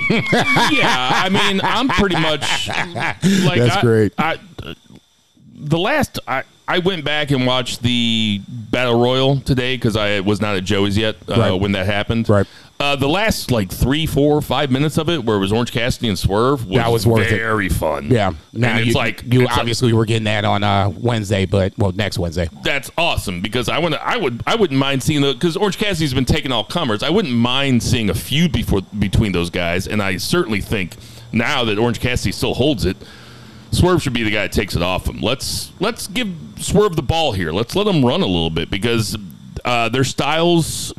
I 0.00 1.28
mean, 1.30 1.60
I'm 1.64 1.88
pretty 1.88 2.16
much 2.18 2.68
like 2.68 3.58
That's 3.58 3.76
I- 3.76 3.80
great. 3.80 4.12
I, 4.18 4.38
the 5.54 5.78
last 5.78 6.18
I 6.28 6.44
I 6.68 6.78
went 6.78 7.04
back 7.04 7.30
and 7.30 7.44
watched 7.46 7.82
the 7.82 8.40
battle 8.48 9.00
royal 9.00 9.40
today 9.40 9.76
because 9.76 9.96
I 9.96 10.20
was 10.20 10.40
not 10.40 10.56
at 10.56 10.64
Joey's 10.64 10.96
yet 10.96 11.16
uh, 11.28 11.34
Right. 11.38 11.52
when 11.52 11.72
that 11.72 11.86
happened. 11.86 12.28
Right. 12.28 12.46
Uh, 12.80 12.96
the 12.96 13.08
last 13.08 13.52
like 13.52 13.70
three, 13.70 14.06
four, 14.06 14.40
five 14.42 14.70
minutes 14.70 14.98
of 14.98 15.08
it, 15.08 15.24
where 15.24 15.36
it 15.36 15.38
was 15.40 15.52
Orange 15.52 15.70
Cassidy 15.70 16.08
and 16.08 16.18
Swerve, 16.18 16.66
was, 16.66 16.76
That 16.78 16.90
was 16.90 17.06
worth 17.06 17.30
it. 17.30 17.36
very 17.36 17.68
fun. 17.68 18.10
Yeah. 18.10 18.32
Now 18.52 18.70
and 18.72 18.78
it's 18.80 18.88
you, 18.88 18.94
like 18.94 19.22
you 19.24 19.42
it's 19.42 19.50
like- 19.50 19.58
obviously 19.58 19.92
were 19.92 20.04
getting 20.04 20.24
that 20.24 20.44
on 20.44 20.64
uh, 20.64 20.88
Wednesday, 20.96 21.44
but 21.46 21.76
well, 21.78 21.92
next 21.92 22.18
Wednesday. 22.18 22.48
that's 22.64 22.90
awesome 22.98 23.40
because 23.40 23.68
I 23.68 23.78
want 23.78 23.94
to. 23.94 24.04
I 24.04 24.16
would. 24.16 24.42
I 24.48 24.56
wouldn't 24.56 24.80
mind 24.80 25.00
seeing 25.02 25.20
the 25.20 25.32
because 25.32 25.56
Orange 25.56 25.78
Cassidy's 25.78 26.14
been 26.14 26.24
taking 26.24 26.50
all 26.50 26.64
comers. 26.64 27.04
I 27.04 27.10
wouldn't 27.10 27.34
mind 27.34 27.84
seeing 27.84 28.10
a 28.10 28.14
feud 28.14 28.50
before 28.50 28.80
between 28.98 29.30
those 29.30 29.50
guys, 29.50 29.86
and 29.86 30.02
I 30.02 30.16
certainly 30.16 30.60
think 30.60 30.96
now 31.30 31.64
that 31.64 31.78
Orange 31.78 32.00
Cassidy 32.00 32.32
still 32.32 32.54
holds 32.54 32.84
it, 32.84 32.96
Swerve 33.72 34.02
should 34.02 34.12
be 34.12 34.22
the 34.22 34.30
guy 34.30 34.42
that 34.42 34.52
takes 34.52 34.76
it 34.76 34.82
off 34.82 35.06
him. 35.08 35.20
Let's 35.20 35.72
let's 35.80 36.06
give 36.06 36.28
Swerve 36.58 36.94
the 36.94 37.02
ball 37.02 37.32
here. 37.32 37.52
Let's 37.52 37.74
let 37.74 37.86
him 37.86 38.04
run 38.04 38.22
a 38.22 38.26
little 38.26 38.50
bit 38.50 38.70
because 38.70 39.16
uh, 39.64 39.88
their 39.88 40.04
styles 40.04 40.92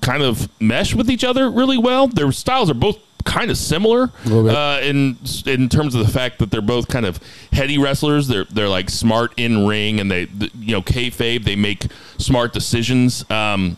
kind 0.00 0.22
of 0.22 0.48
mesh 0.60 0.94
with 0.94 1.10
each 1.10 1.24
other 1.24 1.50
really 1.50 1.78
well. 1.78 2.08
Their 2.08 2.32
styles 2.32 2.70
are 2.70 2.74
both 2.74 2.98
kind 3.24 3.50
of 3.50 3.58
similar 3.58 4.10
uh, 4.56 4.80
in 4.80 5.18
in 5.44 5.68
terms 5.68 5.94
of 5.94 6.06
the 6.06 6.10
fact 6.12 6.38
that 6.38 6.50
they're 6.50 6.62
both 6.62 6.88
kind 6.88 7.04
of 7.04 7.20
heady 7.52 7.76
wrestlers. 7.76 8.26
They're 8.28 8.44
they're 8.44 8.68
like 8.68 8.88
smart 8.88 9.34
in 9.36 9.66
ring, 9.66 10.00
and 10.00 10.10
they 10.10 10.26
th- 10.26 10.52
you 10.58 10.72
know 10.72 10.82
kayfabe. 10.82 11.44
They 11.44 11.56
make 11.56 11.86
smart 12.16 12.54
decisions. 12.54 13.28
Um, 13.30 13.76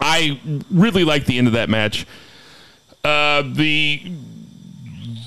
I 0.00 0.40
really 0.70 1.04
like 1.04 1.26
the 1.26 1.38
end 1.38 1.48
of 1.48 1.54
that 1.54 1.68
match. 1.68 2.06
Uh, 3.04 3.42
the 3.42 4.12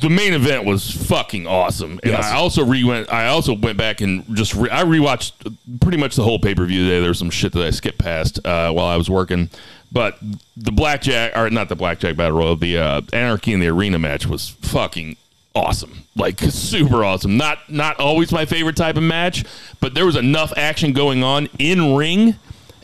the 0.01 0.09
main 0.09 0.33
event 0.33 0.65
was 0.65 0.89
fucking 0.89 1.47
awesome, 1.47 1.99
and 2.03 2.11
Yes. 2.13 2.25
I 2.25 2.35
also 2.35 2.63
re 2.65 2.83
went. 2.83 3.11
I 3.11 3.27
also 3.27 3.53
went 3.53 3.77
back 3.77 4.01
and 4.01 4.23
just 4.35 4.53
re- 4.55 4.69
I 4.69 4.83
rewatched 4.83 5.31
pretty 5.79 5.97
much 5.97 6.15
the 6.15 6.23
whole 6.23 6.39
pay 6.39 6.55
per 6.55 6.65
view 6.65 6.83
today. 6.85 6.99
There 6.99 7.09
was 7.09 7.19
some 7.19 7.29
shit 7.29 7.51
that 7.53 7.63
I 7.65 7.69
skipped 7.71 7.99
past 7.99 8.45
uh, 8.45 8.71
while 8.71 8.87
I 8.87 8.97
was 8.97 9.09
working, 9.09 9.49
but 9.91 10.17
the 10.57 10.71
blackjack 10.71 11.35
or 11.37 11.49
not 11.49 11.69
the 11.69 11.75
blackjack 11.75 12.15
battle 12.15 12.37
royal, 12.39 12.55
the 12.55 12.77
uh, 12.77 13.01
anarchy 13.13 13.53
in 13.53 13.59
the 13.59 13.67
arena 13.67 13.99
match 13.99 14.25
was 14.27 14.49
fucking 14.49 15.15
awesome, 15.53 16.03
like 16.15 16.39
super 16.49 17.03
awesome. 17.03 17.37
Not 17.37 17.69
not 17.69 17.99
always 17.99 18.31
my 18.31 18.45
favorite 18.45 18.75
type 18.75 18.97
of 18.97 19.03
match, 19.03 19.45
but 19.79 19.93
there 19.93 20.05
was 20.05 20.15
enough 20.15 20.51
action 20.57 20.93
going 20.93 21.23
on 21.23 21.47
in 21.59 21.95
ring 21.95 22.35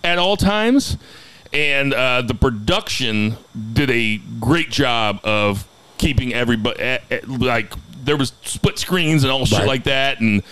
at 0.03 0.17
all 0.17 0.37
times 0.37 0.97
and 1.53 1.93
uh, 1.93 2.21
the 2.21 2.33
production 2.33 3.35
did 3.73 3.89
a 3.91 4.17
great 4.39 4.69
job 4.69 5.19
of 5.23 5.67
keeping 6.01 6.33
everybody 6.33 6.79
eh, 6.81 6.97
eh, 7.11 7.19
like 7.27 7.73
there 8.03 8.17
was 8.17 8.33
split 8.43 8.77
screens 8.79 9.23
and 9.23 9.31
all 9.31 9.45
shit 9.45 9.59
Right. 9.59 9.67
like 9.67 9.83
that, 9.85 10.19
and 10.19 10.43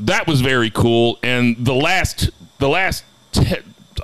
that 0.00 0.26
was 0.26 0.40
very 0.40 0.70
cool. 0.70 1.18
And 1.22 1.56
the 1.58 1.74
last, 1.74 2.30
the 2.58 2.68
last, 2.68 3.04
te- 3.32 3.56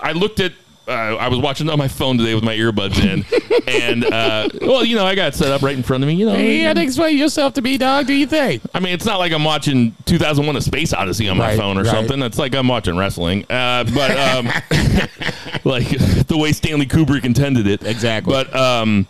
I 0.02 0.12
looked 0.12 0.40
at. 0.40 0.52
Uh, 0.86 0.92
I 1.16 1.28
was 1.28 1.38
watching 1.38 1.70
on 1.70 1.78
my 1.78 1.88
phone 1.88 2.18
today 2.18 2.34
with 2.34 2.44
my 2.44 2.54
earbuds 2.54 2.98
in, 3.02 3.24
and 3.66 4.04
uh, 4.04 4.50
well, 4.60 4.84
you 4.84 4.96
know, 4.96 5.06
I 5.06 5.14
got 5.14 5.34
set 5.34 5.50
up 5.50 5.62
right 5.62 5.74
in 5.74 5.82
front 5.82 6.04
of 6.04 6.08
me. 6.08 6.14
You 6.16 6.26
know, 6.26 6.34
Hey, 6.34 6.58
you 6.58 6.64
had 6.66 6.76
to 6.76 6.82
explain 6.82 7.16
yourself 7.16 7.54
to 7.54 7.62
me, 7.62 7.78
dog. 7.78 8.06
Do 8.06 8.12
you 8.12 8.26
think? 8.26 8.60
I 8.74 8.80
mean, 8.80 8.92
it's 8.92 9.06
not 9.06 9.18
like 9.18 9.32
I'm 9.32 9.44
watching 9.44 9.96
2001: 10.04 10.56
A 10.56 10.60
Space 10.60 10.92
Odyssey 10.92 11.26
on 11.30 11.38
my 11.38 11.48
Right, 11.48 11.58
phone 11.58 11.78
or 11.78 11.84
right. 11.84 11.90
something. 11.90 12.20
It's 12.20 12.36
like 12.38 12.54
I'm 12.54 12.68
watching 12.68 12.98
wrestling, 12.98 13.46
uh, 13.48 13.84
but 13.94 14.10
um, 14.10 14.44
like 15.64 15.88
the 16.26 16.36
way 16.38 16.52
Stanley 16.52 16.84
Kubrick 16.84 17.24
intended 17.24 17.66
it. 17.66 17.82
Exactly. 17.82 18.30
But 18.30 18.54
um, 18.54 19.06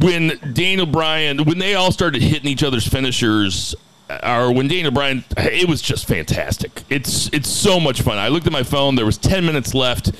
when 0.00 0.38
Daniel 0.52 0.86
Bryan, 0.86 1.44
when 1.44 1.58
they 1.58 1.74
all 1.74 1.92
started 1.92 2.22
hitting 2.22 2.48
each 2.48 2.62
other's 2.62 2.86
finishers, 2.86 3.74
or 4.22 4.52
when 4.52 4.68
Daniel 4.68 4.90
Bryan, 4.90 5.24
it 5.36 5.68
was 5.68 5.82
just 5.82 6.06
fantastic. 6.06 6.82
It's 6.90 7.28
it's 7.32 7.48
so 7.48 7.80
much 7.80 8.02
fun. 8.02 8.18
I 8.18 8.28
looked 8.28 8.46
at 8.46 8.52
my 8.52 8.62
phone. 8.62 8.94
There 8.94 9.06
was 9.06 9.18
10 9.18 9.44
minutes 9.44 9.74
left 9.74 10.12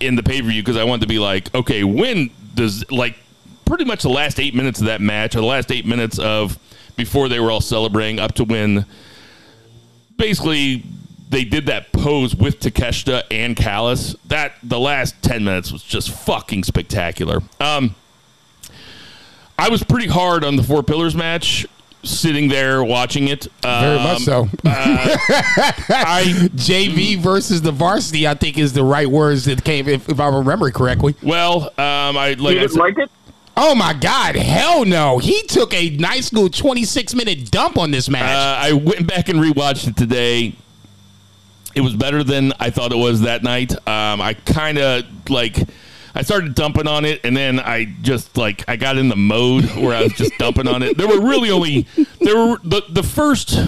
in 0.00 0.14
the 0.14 0.22
pay 0.22 0.40
per 0.40 0.48
view 0.48 0.62
because 0.62 0.76
I 0.76 0.84
wanted 0.84 1.02
to 1.02 1.08
be 1.08 1.18
like, 1.18 1.52
okay, 1.54 1.84
when 1.84 2.30
does 2.54 2.88
like 2.90 3.16
pretty 3.64 3.84
much 3.84 4.02
the 4.02 4.08
last 4.08 4.40
eight 4.40 4.54
minutes 4.54 4.80
of 4.80 4.86
that 4.86 5.00
match, 5.00 5.34
or 5.34 5.40
the 5.40 5.46
last 5.46 5.70
eight 5.72 5.86
minutes 5.86 6.18
of 6.18 6.58
before 6.96 7.28
they 7.28 7.40
were 7.40 7.50
all 7.50 7.60
celebrating 7.60 8.18
up 8.18 8.34
to 8.34 8.44
when 8.44 8.84
basically 10.16 10.82
they 11.30 11.44
did 11.44 11.66
that 11.66 11.92
pose 11.92 12.34
with 12.34 12.60
Takeshita 12.60 13.22
and 13.30 13.56
Callis. 13.56 14.16
That 14.26 14.54
the 14.62 14.80
last 14.80 15.20
ten 15.22 15.44
minutes 15.44 15.72
was 15.72 15.82
just 15.82 16.10
fucking 16.10 16.64
spectacular. 16.64 17.40
Um, 17.60 17.94
I 19.58 19.68
was 19.68 19.82
pretty 19.82 20.06
hard 20.06 20.44
on 20.44 20.56
the 20.56 20.62
Four 20.62 20.82
Pillars 20.82 21.16
match, 21.16 21.66
sitting 22.04 22.48
there 22.48 22.82
watching 22.84 23.28
it. 23.28 23.46
Um, 23.64 23.80
Very 23.82 23.98
much 23.98 24.20
so. 24.20 24.48
I 24.64 26.22
JV 26.54 27.18
versus 27.18 27.60
the 27.62 27.72
varsity, 27.72 28.26
I 28.28 28.34
think, 28.34 28.56
is 28.56 28.72
the 28.72 28.84
right 28.84 29.08
words 29.08 29.46
that 29.46 29.64
came, 29.64 29.88
if, 29.88 30.08
if 30.08 30.20
I 30.20 30.28
remember 30.28 30.70
correctly. 30.70 31.16
well, 31.22 31.64
um, 31.76 32.16
I 32.16 32.36
like 32.38 32.38
you 32.38 32.48
I 32.48 32.52
didn't 32.54 32.70
said, 32.70 32.78
like 32.78 32.98
it? 32.98 33.10
Oh 33.56 33.74
my 33.74 33.92
God, 33.92 34.36
hell 34.36 34.84
no! 34.84 35.18
He 35.18 35.42
took 35.48 35.74
a 35.74 35.90
nice 35.90 36.32
little 36.32 36.48
twenty-six 36.48 37.12
minute 37.14 37.50
dump 37.50 37.76
on 37.76 37.90
this 37.90 38.08
match. 38.08 38.22
Uh, 38.22 38.56
I 38.68 38.72
went 38.72 39.08
back 39.08 39.28
and 39.28 39.40
rewatched 39.40 39.88
it 39.88 39.96
today. 39.96 40.54
It 41.74 41.80
was 41.80 41.96
better 41.96 42.22
than 42.22 42.52
I 42.60 42.70
thought 42.70 42.92
it 42.92 42.98
was 42.98 43.22
that 43.22 43.42
night. 43.42 43.72
Um, 43.72 44.20
I 44.20 44.34
kind 44.46 44.78
of 44.78 45.04
like. 45.28 45.58
I 46.14 46.22
started 46.22 46.54
dumping 46.54 46.86
on 46.86 47.04
it, 47.04 47.20
and 47.24 47.36
then 47.36 47.60
I 47.60 47.84
just 48.02 48.36
like 48.36 48.64
I 48.68 48.76
got 48.76 48.96
in 48.98 49.08
the 49.08 49.16
mode 49.16 49.64
where 49.76 49.94
I 49.94 50.02
was 50.02 50.12
just 50.14 50.36
dumping 50.38 50.68
on 50.68 50.82
it. 50.82 50.96
There 50.96 51.08
were 51.08 51.20
really 51.20 51.50
only 51.50 51.86
there 52.20 52.36
were 52.36 52.58
the 52.64 52.82
the 52.88 53.02
first. 53.02 53.58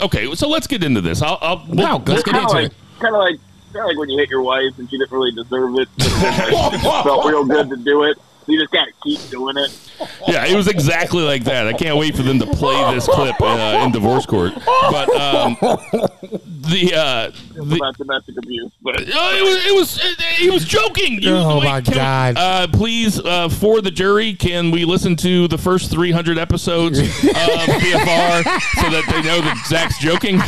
Okay, 0.00 0.34
so 0.34 0.48
let's 0.48 0.66
get 0.66 0.84
into 0.84 1.00
this. 1.00 1.22
I'll, 1.22 1.38
I'll 1.40 1.66
no, 1.66 2.02
let's 2.06 2.22
get 2.22 2.36
into 2.36 2.48
like, 2.48 2.66
it. 2.66 2.74
kind 3.00 3.14
of 3.14 3.20
like, 3.20 3.40
kind 3.72 3.84
of 3.84 3.86
like 3.86 3.98
when 3.98 4.08
you 4.08 4.18
hit 4.18 4.30
your 4.30 4.42
wife 4.42 4.78
and 4.78 4.88
she 4.88 4.96
didn't 4.96 5.10
really 5.10 5.32
deserve 5.32 5.74
it. 5.76 5.88
it 5.98 6.80
felt 7.02 7.26
real 7.26 7.44
good 7.44 7.68
to 7.70 7.76
do 7.76 8.04
it. 8.04 8.16
You 8.46 8.60
just 8.60 8.72
gotta 8.72 8.92
keep 9.02 9.20
doing 9.28 9.56
it. 9.56 9.87
Yeah, 10.28 10.46
it 10.46 10.54
was 10.56 10.68
exactly 10.68 11.22
like 11.22 11.44
that. 11.44 11.66
I 11.66 11.72
can't 11.72 11.96
wait 11.96 12.14
for 12.16 12.22
them 12.22 12.38
to 12.40 12.46
play 12.46 12.94
this 12.94 13.06
clip 13.06 13.40
uh, 13.40 13.82
in 13.84 13.90
divorce 13.92 14.26
court. 14.26 14.52
But 14.54 15.08
um, 15.16 15.56
the 15.60 16.92
uh, 16.94 17.30
the, 17.54 17.76
About 17.76 17.96
domestic 17.96 18.36
abuse, 18.38 18.70
but 18.82 19.00
Uh, 19.00 19.04
it 19.06 19.42
was. 19.42 19.66
It 19.66 19.74
was. 19.74 19.98
It, 20.04 20.20
he 20.36 20.50
was 20.50 20.64
joking. 20.64 21.20
You- 21.22 21.36
Oh, 21.36 21.58
wait, 21.60 21.64
my 21.64 21.80
can 21.80 21.92
we- 21.92 21.96
God. 21.98 22.36
uh, 22.36 22.66
please, 22.68 23.18
uh, 23.20 23.48
for 23.48 23.80
the 23.80 23.90
jury, 23.90 24.34
can 24.34 24.70
we 24.70 24.84
listen 24.84 25.16
to 25.16 25.48
the 25.48 25.58
first 25.58 25.90
300 25.90 26.38
episodes 26.38 26.98
of 26.98 27.04
BFR 27.08 28.42
so 28.80 28.90
that 28.90 29.04
they 29.10 29.22
know 29.22 29.40
that 29.40 29.64
Zach's 29.66 29.98
joking? 29.98 30.38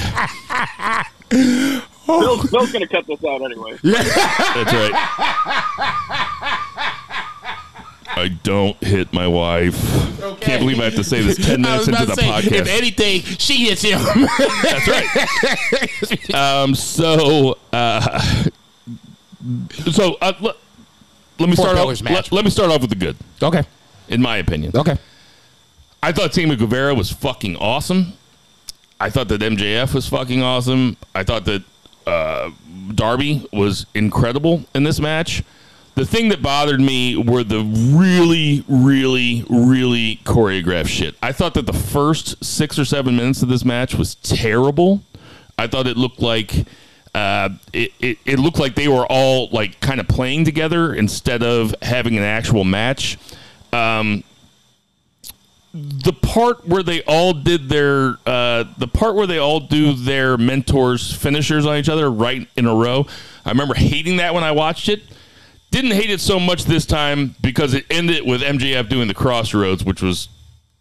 Bill, 2.07 2.43
Bill's 2.51 2.73
gonna 2.73 2.89
cut 2.89 3.07
this 3.07 3.25
out 3.25 3.41
anyway. 3.43 3.79
Yeah. 3.83 4.03
That's 4.03 4.73
right. 4.73 4.93
I 8.21 8.29
don't 8.29 8.77
hit 8.85 9.13
my 9.13 9.27
wife. 9.27 9.75
Can't 10.41 10.61
believe 10.61 10.79
I 10.79 10.85
have 10.85 10.95
to 10.97 11.05
say 11.05 11.23
this 11.23 11.39
10 11.39 11.63
minutes 11.63 11.89
into 11.89 12.05
the 12.05 12.15
say, 12.15 12.23
podcast. 12.23 12.53
if 12.53 12.69
anything, 12.69 13.23
she 13.23 13.65
hits 13.65 13.83
him. 13.83 13.99
That's 14.63 14.89
right. 14.89 16.35
um, 16.35 16.75
so, 16.75 17.57
uh, 17.73 18.45
so 19.91 20.19
uh, 20.21 20.33
let, 20.41 20.57
let 21.39 21.49
me 21.49 21.57
Four 21.57 21.65
start 21.65 21.79
off. 21.79 22.03
Let, 22.03 22.31
let 22.31 22.45
me 22.45 22.51
start 22.51 22.71
off 22.71 22.83
with 22.83 22.91
the 22.91 22.97
good, 22.97 23.17
okay, 23.43 23.65
in 24.09 24.21
my 24.21 24.37
opinion. 24.37 24.73
okay. 24.77 24.97
I 26.03 26.13
thought 26.13 26.35
Sammy 26.35 26.57
Guevara 26.57 26.95
was 26.95 27.11
fucking 27.11 27.57
awesome. 27.57 28.15
I 29.01 29.09
thought 29.09 29.29
that 29.29 29.41
MJF 29.41 29.95
was 29.95 30.07
fucking 30.07 30.43
awesome. 30.43 30.97
I 31.15 31.25
thought 31.25 31.47
that 31.47 31.63
uh, 32.07 32.51
Darby 32.95 33.49
was 33.53 33.87
incredible 33.95 34.65
in 34.75 34.83
this 34.85 35.01
match. 35.01 35.43
The 35.97 36.07
thing 36.07 36.29
that 36.29 36.41
bothered 36.41 36.81
me 36.81 37.17
were 37.17 37.45
the 37.45 37.63
really, 37.63 38.65
really, 38.69 39.45
really 39.49 40.21
choreographed 40.25 40.89
shit. 40.89 41.15
I 41.23 41.33
thought 41.33 41.55
that 41.55 41.67
the 41.67 41.73
first 41.73 42.43
six 42.45 42.79
or 42.79 42.85
seven 42.85 43.17
minutes 43.17 43.43
of 43.43 43.49
this 43.49 43.65
match 43.65 43.95
was 43.95 44.15
terrible. 44.17 45.03
I 45.59 45.67
thought 45.67 45.87
it 45.87 45.97
looked 45.97 46.21
like 46.21 46.65
uh, 47.15 47.51
it, 47.73 47.93
it, 48.01 48.19
it 48.25 48.39
looked 48.39 48.59
like 48.59 48.77
they 48.77 48.89
were 48.89 49.05
all 49.07 49.49
like 49.51 49.81
kind 49.81 50.01
of 50.01 50.09
playing 50.09 50.45
together 50.45 50.95
instead 50.95 51.43
of 51.43 51.75
having 51.83 52.17
an 52.17 52.23
actual 52.23 52.65
match. 52.65 53.19
Um, 53.73 54.23
the 55.73 56.13
part 56.13 56.67
where 56.67 56.83
they 56.83 57.03
all 57.03 57.33
did 57.33 57.69
their 57.69 58.17
uh, 58.27 58.65
the 58.79 58.89
part 58.89 59.15
where 59.15 59.27
they 59.27 59.39
all 59.39 59.61
do 59.61 59.93
their 59.93 60.37
mentors 60.37 61.13
finishers 61.13 61.65
on 61.67 61.77
each 61.77 61.89
other 61.89 62.11
right 62.11 62.49
in 62.57 62.67
a 62.67 62.75
row. 62.75 63.07
I 63.45 63.51
remember 63.51 63.75
hating 63.75 64.17
that 64.17 64.35
when 64.35 64.45
I 64.45 64.53
watched 64.53 64.89
it. 64.89 65.03
Didn't 65.71 65.93
hate 65.93 66.11
it 66.11 66.21
so 66.21 66.41
much 66.41 66.65
this 66.65 66.85
time 66.85 67.35
because 67.41 67.75
it 67.75 67.87
ended 67.91 68.27
with 68.27 68.43
MJF 68.43 68.89
doing 68.89 69.09
the 69.09 69.15
crossroads, 69.15 69.85
which 69.85 70.03
was 70.03 70.29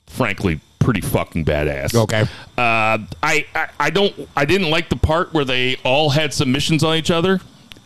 frankly 0.08 0.62
pretty 0.79 1.01
fucking 1.01 1.46
badass. 1.46 1.93
Okay. 1.93 2.22
Uh, 2.58 2.98
I, 3.22 3.46
I 3.53 3.69
I 3.79 3.89
don't 3.91 4.27
I 4.36 4.46
didn't 4.46 4.72
like 4.72 4.89
the 4.89 4.96
part 4.96 5.34
where 5.34 5.46
they 5.46 5.77
all 5.84 6.10
had 6.10 6.34
submissions 6.34 6.84
on 6.84 6.96
each 6.96 7.12
other. 7.12 7.39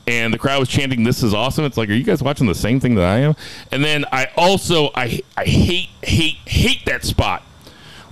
And 0.06 0.34
the 0.34 0.38
crowd 0.38 0.60
was 0.60 0.68
chanting, 0.68 1.04
"This 1.04 1.24
is 1.24 1.34
awesome!" 1.34 1.64
It's 1.64 1.78
like, 1.78 1.88
are 1.88 1.94
you 1.94 2.04
guys 2.04 2.22
watching 2.22 2.46
the 2.46 2.56
same 2.56 2.82
thing 2.82 2.96
that 2.96 3.06
I 3.06 3.20
am? 3.20 3.36
And 3.72 3.84
then 3.84 4.04
I 4.12 4.28
also 4.36 4.90
I 4.96 5.22
I 5.38 5.46
hate 5.46 5.90
hate 6.02 6.38
hate 6.46 6.86
that 6.86 7.06
spot 7.06 7.42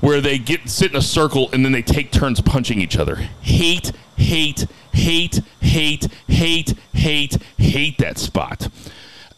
where 0.01 0.19
they 0.19 0.37
get 0.37 0.67
sit 0.69 0.91
in 0.91 0.97
a 0.97 1.01
circle 1.01 1.49
and 1.53 1.63
then 1.63 1.71
they 1.71 1.81
take 1.81 2.11
turns 2.11 2.41
punching 2.41 2.81
each 2.81 2.97
other. 2.97 3.15
Hate, 3.41 3.91
hate, 4.17 4.67
hate, 4.93 5.41
hate, 5.59 6.07
hate, 6.27 6.73
hate, 6.93 7.37
hate 7.57 7.97
that 7.97 8.17
spot. 8.17 8.67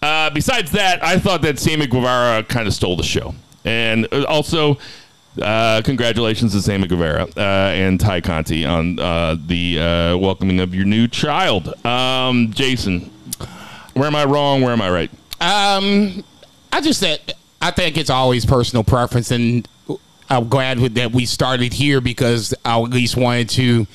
Uh, 0.02 0.30
besides 0.32 0.72
that, 0.72 1.04
I 1.04 1.18
thought 1.18 1.42
that 1.44 1.60
Sammy 1.60 1.88
Guevara 1.88 2.44
kind 2.44 2.68
of 2.68 2.74
stole 2.74 2.98
the 2.98 3.04
show, 3.04 3.34
and 3.66 4.08
uh, 4.12 4.26
also. 4.28 4.78
Uh, 5.42 5.82
congratulations 5.84 6.52
to 6.52 6.62
Sammy 6.62 6.88
Guevara 6.88 7.24
uh, 7.36 7.40
and 7.40 8.00
Tay 8.00 8.22
Conti 8.22 8.66
on 8.66 9.00
uh, 9.00 9.36
the 9.48 9.80
uh, 9.80 10.18
welcoming 10.20 10.60
of 10.60 10.76
your 10.76 10.86
new 10.86 11.08
child. 11.08 11.74
Um, 11.84 12.52
Jason, 12.52 13.10
where 13.96 14.06
am 14.06 14.16
I 14.16 14.26
wrong? 14.26 14.62
Where 14.62 14.74
am 14.74 14.80
I 14.80 14.92
right? 14.92 15.10
Um, 15.42 16.24
I 16.72 16.82
just 16.82 17.00
said 17.00 17.34
I 17.64 17.72
think 17.72 17.98
it's 17.98 18.10
always 18.10 18.46
personal 18.46 18.84
preference, 18.84 19.32
and 19.32 19.66
I'm 20.30 20.50
glad 20.50 20.80
that 20.96 21.14
we 21.14 21.26
started 21.26 21.72
here 21.72 22.02
because 22.02 22.54
I 22.66 22.78
at 22.78 22.90
least 22.90 23.16
wanted 23.16 23.50
to. 23.52 23.88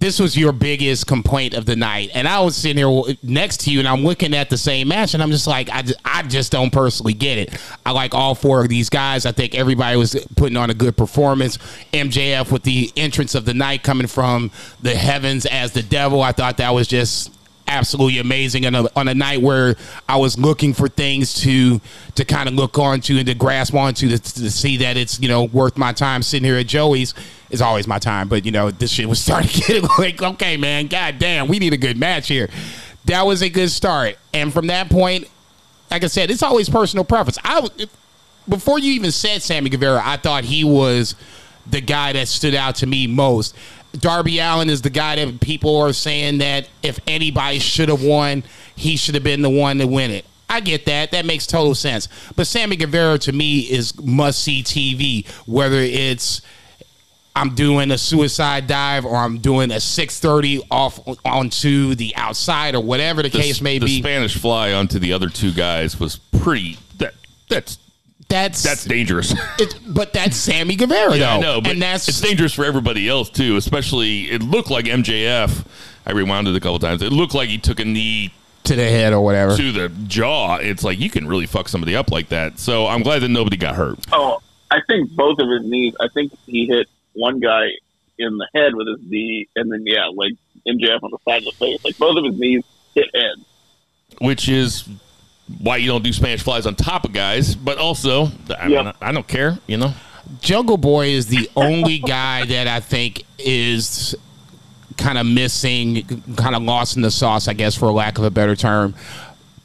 This 0.00 0.18
was 0.18 0.34
your 0.34 0.52
biggest 0.52 1.06
complaint 1.06 1.52
of 1.52 1.66
the 1.66 1.76
night, 1.76 2.10
and 2.14 2.26
I 2.26 2.40
was 2.40 2.56
sitting 2.56 2.78
here 2.78 3.14
next 3.22 3.58
to 3.60 3.70
you, 3.70 3.80
and 3.80 3.86
I'm 3.86 4.02
looking 4.02 4.34
at 4.34 4.48
the 4.48 4.56
same 4.56 4.88
match, 4.88 5.12
and 5.12 5.22
I'm 5.22 5.30
just 5.30 5.46
like, 5.46 5.68
I 5.68 5.82
just, 5.82 6.00
I 6.06 6.22
just 6.22 6.50
don't 6.50 6.70
personally 6.72 7.12
get 7.12 7.36
it. 7.36 7.60
I 7.84 7.90
like 7.90 8.14
all 8.14 8.34
four 8.34 8.62
of 8.62 8.70
these 8.70 8.88
guys. 8.88 9.26
I 9.26 9.32
think 9.32 9.54
everybody 9.54 9.98
was 9.98 10.16
putting 10.36 10.56
on 10.56 10.70
a 10.70 10.74
good 10.74 10.96
performance. 10.96 11.58
MJF 11.92 12.50
with 12.50 12.62
the 12.62 12.90
entrance 12.96 13.34
of 13.34 13.44
the 13.44 13.52
night 13.52 13.82
coming 13.82 14.06
from 14.06 14.50
the 14.80 14.94
heavens 14.94 15.44
as 15.44 15.72
the 15.72 15.82
devil, 15.82 16.22
I 16.22 16.32
thought 16.32 16.56
that 16.56 16.70
was 16.70 16.88
just 16.88 17.30
absolutely 17.70 18.18
amazing 18.18 18.66
on 18.66 18.74
a, 18.74 18.88
on 18.96 19.08
a 19.08 19.14
night 19.14 19.40
where 19.40 19.76
I 20.08 20.16
was 20.16 20.38
looking 20.38 20.74
for 20.74 20.88
things 20.88 21.34
to 21.42 21.80
to 22.16 22.24
kind 22.24 22.48
of 22.48 22.54
look 22.54 22.78
onto 22.78 23.16
and 23.16 23.26
to 23.26 23.34
grasp 23.34 23.74
onto 23.74 24.08
to, 24.08 24.18
to 24.18 24.50
see 24.50 24.78
that 24.78 24.96
it's 24.96 25.20
you 25.20 25.28
know 25.28 25.44
worth 25.44 25.78
my 25.78 25.92
time 25.92 26.22
sitting 26.22 26.44
here 26.44 26.56
at 26.56 26.66
Joey's. 26.66 27.14
Is 27.50 27.60
always 27.60 27.88
my 27.88 27.98
time 27.98 28.28
but 28.28 28.44
you 28.44 28.52
know 28.52 28.70
this 28.70 28.92
shit 28.92 29.08
was 29.08 29.20
starting 29.24 29.50
to 29.50 29.60
get 29.60 29.98
like 29.98 30.22
okay 30.22 30.56
man 30.56 30.86
god 30.86 31.18
damn 31.18 31.48
we 31.48 31.58
need 31.58 31.72
a 31.72 31.78
good 31.78 31.96
match 31.96 32.28
here. 32.28 32.48
That 33.06 33.22
was 33.22 33.42
a 33.42 33.48
good 33.48 33.70
start. 33.70 34.16
And 34.34 34.52
from 34.52 34.66
that 34.68 34.90
point 34.90 35.28
like 35.90 36.04
I 36.04 36.08
said 36.08 36.30
it's 36.30 36.42
always 36.42 36.68
personal 36.68 37.04
preference. 37.04 37.38
I 37.44 37.68
before 38.48 38.78
you 38.78 38.92
even 38.92 39.12
said 39.12 39.42
Sammy 39.42 39.70
Guevara 39.70 40.02
I 40.04 40.16
thought 40.16 40.44
he 40.44 40.64
was 40.64 41.14
the 41.68 41.80
guy 41.80 42.12
that 42.12 42.28
stood 42.28 42.54
out 42.54 42.76
to 42.76 42.86
me 42.86 43.06
most 43.06 43.54
Darby 43.98 44.38
Allin 44.38 44.70
is 44.70 44.82
the 44.82 44.90
guy 44.90 45.16
that 45.16 45.40
people 45.40 45.76
are 45.78 45.92
saying 45.92 46.38
that 46.38 46.68
if 46.82 46.98
anybody 47.06 47.58
should 47.58 47.88
have 47.88 48.02
won, 48.02 48.42
he 48.76 48.96
should 48.96 49.14
have 49.14 49.24
been 49.24 49.42
the 49.42 49.50
one 49.50 49.78
to 49.78 49.86
win 49.86 50.10
it. 50.10 50.24
I 50.48 50.60
get 50.60 50.86
that. 50.86 51.12
That 51.12 51.26
makes 51.26 51.46
total 51.46 51.74
sense. 51.74 52.08
But 52.34 52.46
Sammy 52.46 52.76
Guevara 52.76 53.18
to 53.20 53.32
me 53.32 53.60
is 53.60 53.98
must 54.00 54.42
see 54.42 54.62
TV, 54.62 55.28
whether 55.46 55.78
it's 55.78 56.42
I'm 57.36 57.54
doing 57.54 57.92
a 57.92 57.98
suicide 57.98 58.66
dive 58.66 59.04
or 59.04 59.16
I'm 59.16 59.38
doing 59.38 59.70
a 59.70 59.78
630 59.80 60.66
off 60.70 61.00
onto 61.24 61.94
the 61.94 62.14
outside 62.16 62.74
or 62.74 62.82
whatever 62.82 63.22
the, 63.22 63.28
The, 63.28 63.38
case 63.38 63.60
may 63.60 63.78
the 63.78 63.86
be. 63.86 63.98
Spanish 64.00 64.36
fly 64.36 64.72
onto 64.72 64.98
the 64.98 65.12
other 65.12 65.28
two 65.28 65.52
guys 65.52 65.98
was 66.00 66.16
pretty. 66.16 66.78
That 66.98 67.14
that's 67.48 67.78
that's 68.30 68.62
that's 68.62 68.84
dangerous. 68.84 69.34
it, 69.58 69.78
but 69.86 70.12
that's 70.14 70.36
Sammy 70.36 70.76
Guevara 70.76 71.16
Yeah, 71.16 71.18
though. 71.18 71.38
I 71.38 71.40
know, 71.40 71.60
but 71.60 71.72
and 71.72 71.82
that's 71.82 72.08
it's 72.08 72.20
dangerous 72.20 72.54
for 72.54 72.64
everybody 72.64 73.08
else 73.08 73.28
too. 73.28 73.56
Especially, 73.56 74.30
it 74.30 74.42
looked 74.42 74.70
like 74.70 74.86
MJF. 74.86 75.66
I 76.06 76.12
rewound 76.12 76.48
it 76.48 76.56
a 76.56 76.60
couple 76.60 76.78
times. 76.78 77.02
It 77.02 77.12
looked 77.12 77.34
like 77.34 77.50
he 77.50 77.58
took 77.58 77.78
a 77.80 77.84
knee 77.84 78.32
to 78.64 78.74
the 78.76 78.84
head 78.88 79.12
or 79.12 79.20
whatever. 79.20 79.56
to 79.56 79.72
the 79.72 79.88
jaw. 80.06 80.56
It's 80.56 80.82
like 80.84 80.98
you 80.98 81.10
can 81.10 81.26
really 81.28 81.46
fuck 81.46 81.68
somebody 81.68 81.94
up 81.94 82.10
like 82.10 82.28
that. 82.30 82.58
So 82.58 82.86
I'm 82.86 83.02
glad 83.02 83.20
that 83.20 83.28
nobody 83.28 83.56
got 83.56 83.74
hurt. 83.74 83.98
Oh, 84.12 84.40
I 84.70 84.78
think 84.88 85.10
both 85.10 85.38
of 85.38 85.48
his 85.50 85.62
knees. 85.68 85.94
I 86.00 86.08
think 86.14 86.32
he 86.46 86.66
hit 86.66 86.88
one 87.12 87.40
guy 87.40 87.66
in 88.18 88.36
the 88.38 88.48
head 88.54 88.74
with 88.74 88.86
his 88.86 88.98
knee, 89.10 89.48
and 89.56 89.70
then 89.72 89.82
yeah, 89.86 90.06
like 90.14 90.32
MJF 90.66 91.02
on 91.02 91.10
the 91.10 91.18
side 91.28 91.38
of 91.38 91.44
the 91.44 91.52
face. 91.52 91.84
Like 91.84 91.98
both 91.98 92.16
of 92.16 92.24
his 92.24 92.38
knees 92.38 92.62
hit 92.94 93.06
head. 93.14 93.44
which 94.20 94.48
is 94.48 94.88
why 95.58 95.76
you 95.78 95.86
don't 95.88 96.02
do 96.04 96.12
Spanish 96.12 96.42
flies 96.42 96.66
on 96.66 96.74
top 96.74 97.04
of 97.04 97.12
guys. 97.12 97.54
But 97.54 97.78
also, 97.78 98.28
I, 98.58 98.68
mean, 98.68 98.92
I 99.00 99.12
don't 99.12 99.26
care. 99.26 99.58
You 99.66 99.76
know, 99.78 99.92
Jungle 100.40 100.76
Boy 100.76 101.08
is 101.08 101.26
the 101.26 101.50
only 101.56 101.98
guy 101.98 102.44
that 102.46 102.66
I 102.66 102.80
think 102.80 103.24
is 103.38 104.14
kind 104.96 105.18
of 105.18 105.26
missing, 105.26 106.04
kind 106.36 106.54
of 106.54 106.62
lost 106.62 106.96
in 106.96 107.02
the 107.02 107.10
sauce, 107.10 107.48
I 107.48 107.54
guess, 107.54 107.74
for 107.74 107.90
lack 107.90 108.18
of 108.18 108.24
a 108.24 108.30
better 108.30 108.54
term. 108.54 108.94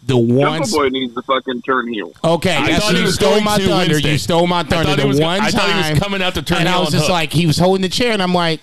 The 0.08 0.16
one. 0.18 0.62
Jungle 0.62 0.80
Boy 0.80 0.90
needs 0.90 1.14
to 1.16 1.22
fucking 1.24 1.62
turn 1.64 1.88
heel. 1.92 2.12
Okay, 2.24 2.56
I 2.56 2.68
that's 2.68 2.86
thought 2.86 2.94
he 2.94 3.00
you 3.00 3.06
was 3.06 3.16
stole 3.16 3.42
my 3.42 3.58
thunder. 3.58 3.72
Wednesday. 3.94 4.12
You 4.14 4.18
stole 4.18 4.48
my 4.48 4.64
thunder. 4.64 4.96
The 4.96 5.08
was 5.08 5.20
go- 5.20 5.26
one 5.26 5.42
I 5.42 5.50
thought 5.50 5.84
he 5.86 5.92
was 5.92 6.00
coming 6.00 6.22
out 6.22 6.36
to 6.36 6.42
turn 6.44 6.60
heel. 6.60 6.68
and 6.68 6.76
I 6.76 6.80
was 6.80 6.92
just 6.92 7.06
Hook. 7.06 7.12
like, 7.12 7.34
he 7.34 7.48
was 7.48 7.58
holding 7.58 7.82
the 7.82 7.90
chair, 7.90 8.12
and 8.12 8.22
I'm 8.22 8.34
like, 8.34 8.62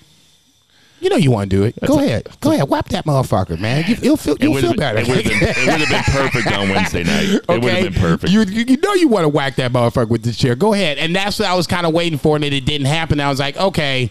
you 1.02 1.10
know, 1.10 1.16
you 1.16 1.30
want 1.30 1.50
to 1.50 1.56
do 1.56 1.62
it. 1.64 1.74
Go 1.84 1.98
ahead, 1.98 2.28
go 2.40 2.52
ahead, 2.52 2.68
whap 2.68 2.88
that 2.90 3.04
motherfucker, 3.04 3.58
man. 3.58 3.84
You, 3.88 3.96
you'll 4.00 4.16
feel, 4.16 4.34
it 4.34 4.42
you'll 4.42 4.54
feel 4.60 4.74
better. 4.74 4.98
been, 5.00 5.10
it 5.10 5.16
would 5.16 5.24
have 5.26 5.40
been, 5.40 5.48
it 5.48 5.70
would 5.70 5.88
have 5.88 6.06
been 6.06 6.14
perfect 6.14 6.56
on 6.56 6.68
Wednesday 6.68 7.04
night. 7.04 7.24
It 7.24 7.48
would 7.48 7.64
have 7.64 7.92
been 7.92 8.00
perfect. 8.00 8.32
You, 8.32 8.42
you 8.42 8.64
you 8.68 8.76
know 8.78 8.94
you 8.94 9.08
want 9.08 9.24
to 9.24 9.28
whack 9.28 9.56
that 9.56 9.72
motherfucker 9.72 10.08
with 10.08 10.22
the 10.22 10.32
chair. 10.32 10.54
Go 10.54 10.72
ahead, 10.72 10.98
and 10.98 11.14
that's 11.14 11.38
what 11.38 11.48
I 11.48 11.54
was 11.54 11.66
kind 11.66 11.86
of 11.86 11.92
waiting 11.92 12.18
for, 12.18 12.36
and 12.36 12.44
it 12.44 12.64
didn't 12.64 12.86
happen. 12.86 13.20
I 13.20 13.28
was 13.28 13.40
like, 13.40 13.56
okay, 13.56 14.10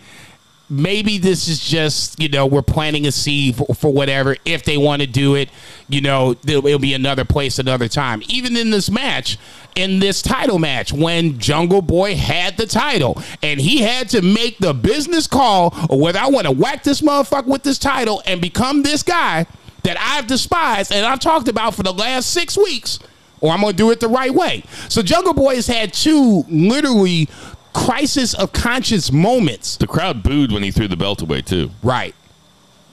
maybe 0.72 1.18
this 1.18 1.48
is 1.48 1.60
just 1.60 2.20
you 2.20 2.30
know 2.30 2.46
we're 2.46 2.62
planting 2.62 3.06
a 3.06 3.12
seed 3.12 3.58
for, 3.58 3.75
for 3.75 3.92
whatever. 3.92 4.38
If 4.46 4.63
they 4.63 4.78
want 4.78 5.01
to 5.01 5.08
do 5.08 5.36
it, 5.36 5.50
you 5.90 6.01
know 6.01 6.36
it'll 6.48 6.80
be 6.80 6.94
another 6.94 7.25
place, 7.25 7.60
another 7.60 7.88
time. 7.88 8.24
Even 8.28 8.56
in 8.56 8.72
this 8.72 8.90
match, 8.90 9.38
in 9.75 10.00
this 10.00 10.22
title 10.22 10.58
match, 10.58 10.92
when 10.94 11.38
Jungle 11.38 11.82
Boy 11.82 12.16
had 12.16 12.58
the 12.58 12.66
title 12.66 13.22
and 13.44 13.60
he 13.60 13.82
had 13.82 14.10
to 14.10 14.22
make 14.22 14.58
the 14.58 14.74
business 14.74 15.28
call 15.28 15.72
whether 15.90 16.20
I 16.20 16.28
want 16.28 16.48
to 16.48 16.51
whack 16.51 16.84
this 16.84 17.01
motherfucker 17.01 17.48
with 17.48 17.63
this 17.63 17.78
title 17.78 18.24
and 18.25 18.42
become 18.42 18.84
this 18.84 19.04
guy 19.04 19.46
that 19.84 19.98
I've 20.00 20.28
despised 20.28 20.92
and 20.92 21.06
I've 21.06 21.20
talked 21.20 21.48
about 21.48 21.75
for 21.75 21.84
the 21.84 21.94
last 21.94 22.32
six 22.32 22.58
weeks, 22.58 23.00
or 23.42 23.51
I'm 23.51 23.62
gonna 23.62 23.74
do 23.74 23.92
it 23.92 24.00
the 24.00 24.08
right 24.08 24.34
way. 24.34 24.63
So 24.88 25.01
Jungle 25.01 25.34
Boy 25.34 25.56
has 25.56 25.68
had 25.68 25.94
two 25.94 26.46
literally 26.48 27.28
crisis 27.74 28.34
of 28.34 28.54
conscience 28.54 29.12
moments. 29.12 29.78
the 29.78 29.88
crowd 29.88 30.24
booed 30.24 30.51
when 30.51 30.63
he 30.63 30.72
threw 30.72 30.88
the 30.88 30.98
belt 30.98 31.22
away 31.22 31.42
too. 31.42 31.72
Right. 31.84 32.16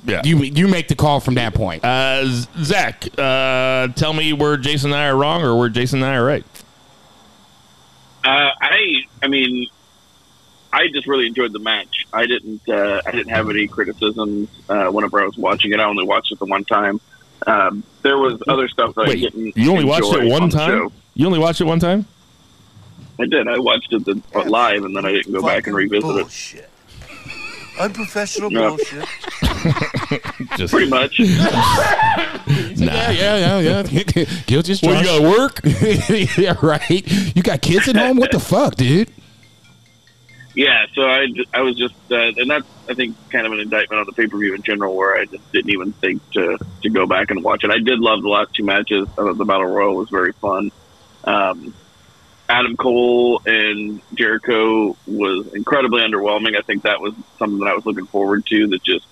Yeah. 0.05 0.23
You 0.25 0.39
you 0.39 0.69
make 0.69 0.89
the 0.89 0.95
call 0.95 1.21
from 1.21 1.35
that 1.35 1.55
point. 1.55 1.85
uh, 1.85 2.25
Zach, 2.63 3.05
uh, 3.19 3.89
tell 3.89 4.13
me 4.13 4.33
where 4.33 4.57
Jason 4.57 4.93
and 4.93 5.01
I 5.01 5.09
are 5.09 5.17
wrong 5.17 5.43
or 5.43 5.57
where 5.59 5.69
Jason 5.69 6.03
and 6.03 6.07
I 6.13 6.17
are 6.17 6.25
right. 6.25 6.45
Uh, 8.25 8.51
I, 8.61 9.03
I 9.23 9.29
mean, 9.29 9.69
I 10.73 10.89
just 10.89 11.07
really 11.07 11.27
enjoyed 11.27 11.53
the 11.53 11.59
match. 11.59 12.07
I 12.13 12.27
didn't, 12.27 12.69
uh, 12.69 13.01
I 13.07 13.11
didn't 13.11 13.31
have 13.31 13.49
any 13.49 13.67
criticisms 13.69 14.49
uh, 14.69 14.89
whenever 14.89 15.21
I 15.21 15.25
was 15.27 15.37
watching 15.39 15.73
it. 15.73 15.81
I 15.81 15.85
only 15.85 16.05
watched 16.05 16.31
it 16.33 16.39
the 16.39 16.45
one 16.45 16.65
time. 16.65 17.01
Um, 17.47 17.83
there 18.03 18.19
was 18.19 18.43
other 18.49 18.69
stuff 18.69 18.95
that 18.97 19.03
I 19.07 19.09
Wait, 19.09 19.21
didn't. 19.21 19.57
you 19.57 19.71
only 19.71 19.85
watched 19.85 20.13
it 20.13 20.29
one 20.31 20.43
on 20.43 20.51
time? 20.51 20.91
You 21.15 21.27
only 21.27 21.39
watched 21.39 21.61
it 21.61 21.65
one 21.65 21.79
time? 21.81 22.07
I 23.21 23.27
did. 23.27 23.49
I 23.49 23.59
watched 23.59 23.93
it 23.93 24.05
the, 24.05 24.21
uh, 24.35 24.45
live, 24.45 24.85
and 24.85 24.95
then 24.97 25.05
I 25.05 25.13
didn't 25.13 25.33
go 25.33 25.43
back 25.43 25.67
and 25.67 25.75
revisit 25.77 26.09
it. 26.09 26.13
bullshit. 26.23 26.71
Unprofessional 27.81 28.51
No. 28.51 28.77
bullshit. 28.77 29.05
Just 30.57 30.73
Pretty 30.73 30.89
much. 30.91 31.19
yeah, 31.19 33.11
yeah, 33.11 33.59
yeah, 33.59 33.59
yeah. 33.83 34.25
Guilty 34.47 34.73
as 34.73 34.83
Well, 34.83 34.99
you 35.01 35.05
gotta 35.05 35.23
work. 35.39 35.61
yeah, 36.39 36.55
right. 36.63 37.37
You 37.37 37.43
got 37.43 37.61
kids 37.63 37.89
at 37.89 37.97
home? 37.97 38.17
What 38.19 38.31
the 38.33 38.41
fuck, 38.41 38.75
dude? 38.77 39.11
Yeah, 40.55 40.87
so 40.95 41.03
I, 41.03 41.27
I 41.55 41.61
was 41.61 41.77
just, 41.77 41.95
uh, 42.11 42.17
and 42.17 42.51
that's 42.51 42.67
I 42.89 42.95
think 42.95 43.15
kind 43.31 43.47
of 43.47 43.53
an 43.53 43.61
indictment 43.61 44.01
on 44.01 44.07
the 44.07 44.13
pay 44.13 44.27
per 44.27 44.37
view 44.39 44.55
in 44.55 44.63
general, 44.63 44.97
where 44.97 45.17
I 45.17 45.27
just 45.27 45.53
didn't 45.53 45.71
even 45.71 45.93
think 45.93 46.21
to 46.33 46.59
to 46.83 46.91
go 46.91 47.07
back 47.07 47.31
and 47.31 47.45
watch 47.45 47.63
it. 47.63 47.71
I 47.71 47.79
did 47.79 48.01
love 48.01 48.23
the 48.23 48.29
last 48.29 48.55
two 48.55 48.65
matches. 48.65 49.07
I 49.13 49.15
thought 49.23 49.39
the 49.39 49.45
battle 49.45 49.67
royal 49.67 49.95
was 49.95 50.09
very 50.11 50.33
fun. 50.33 50.73
Um, 51.25 51.75
Adam 52.49 52.77
Cole 52.77 53.41
and 53.45 54.01
Jericho 54.15 54.97
was 55.07 55.49
incredibly 55.55 56.01
underwhelming. 56.03 56.57
I 56.57 56.63
think 56.63 56.83
that 56.85 57.01
was 57.01 57.13
something 57.39 57.59
that 57.61 57.69
I 57.69 57.75
was 57.75 57.85
looking 57.85 58.07
forward 58.07 58.47
to. 58.47 58.67
That 58.69 58.83
just, 58.83 59.07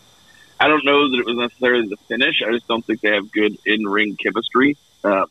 I 0.59 0.69
don't 0.69 0.85
know 0.85 1.11
that 1.11 1.19
it 1.19 1.27
was 1.27 1.37
necessarily 1.37 1.87
the 1.89 1.97
finish. 2.09 2.43
I 2.47 2.51
just 2.53 2.67
don't 2.67 2.85
think 2.87 3.03
they 3.03 3.11
have 3.15 3.31
good 3.31 3.59
in 3.67 3.85
ring 3.87 4.17
chemistry. 4.17 4.77
Uh, 5.05 5.27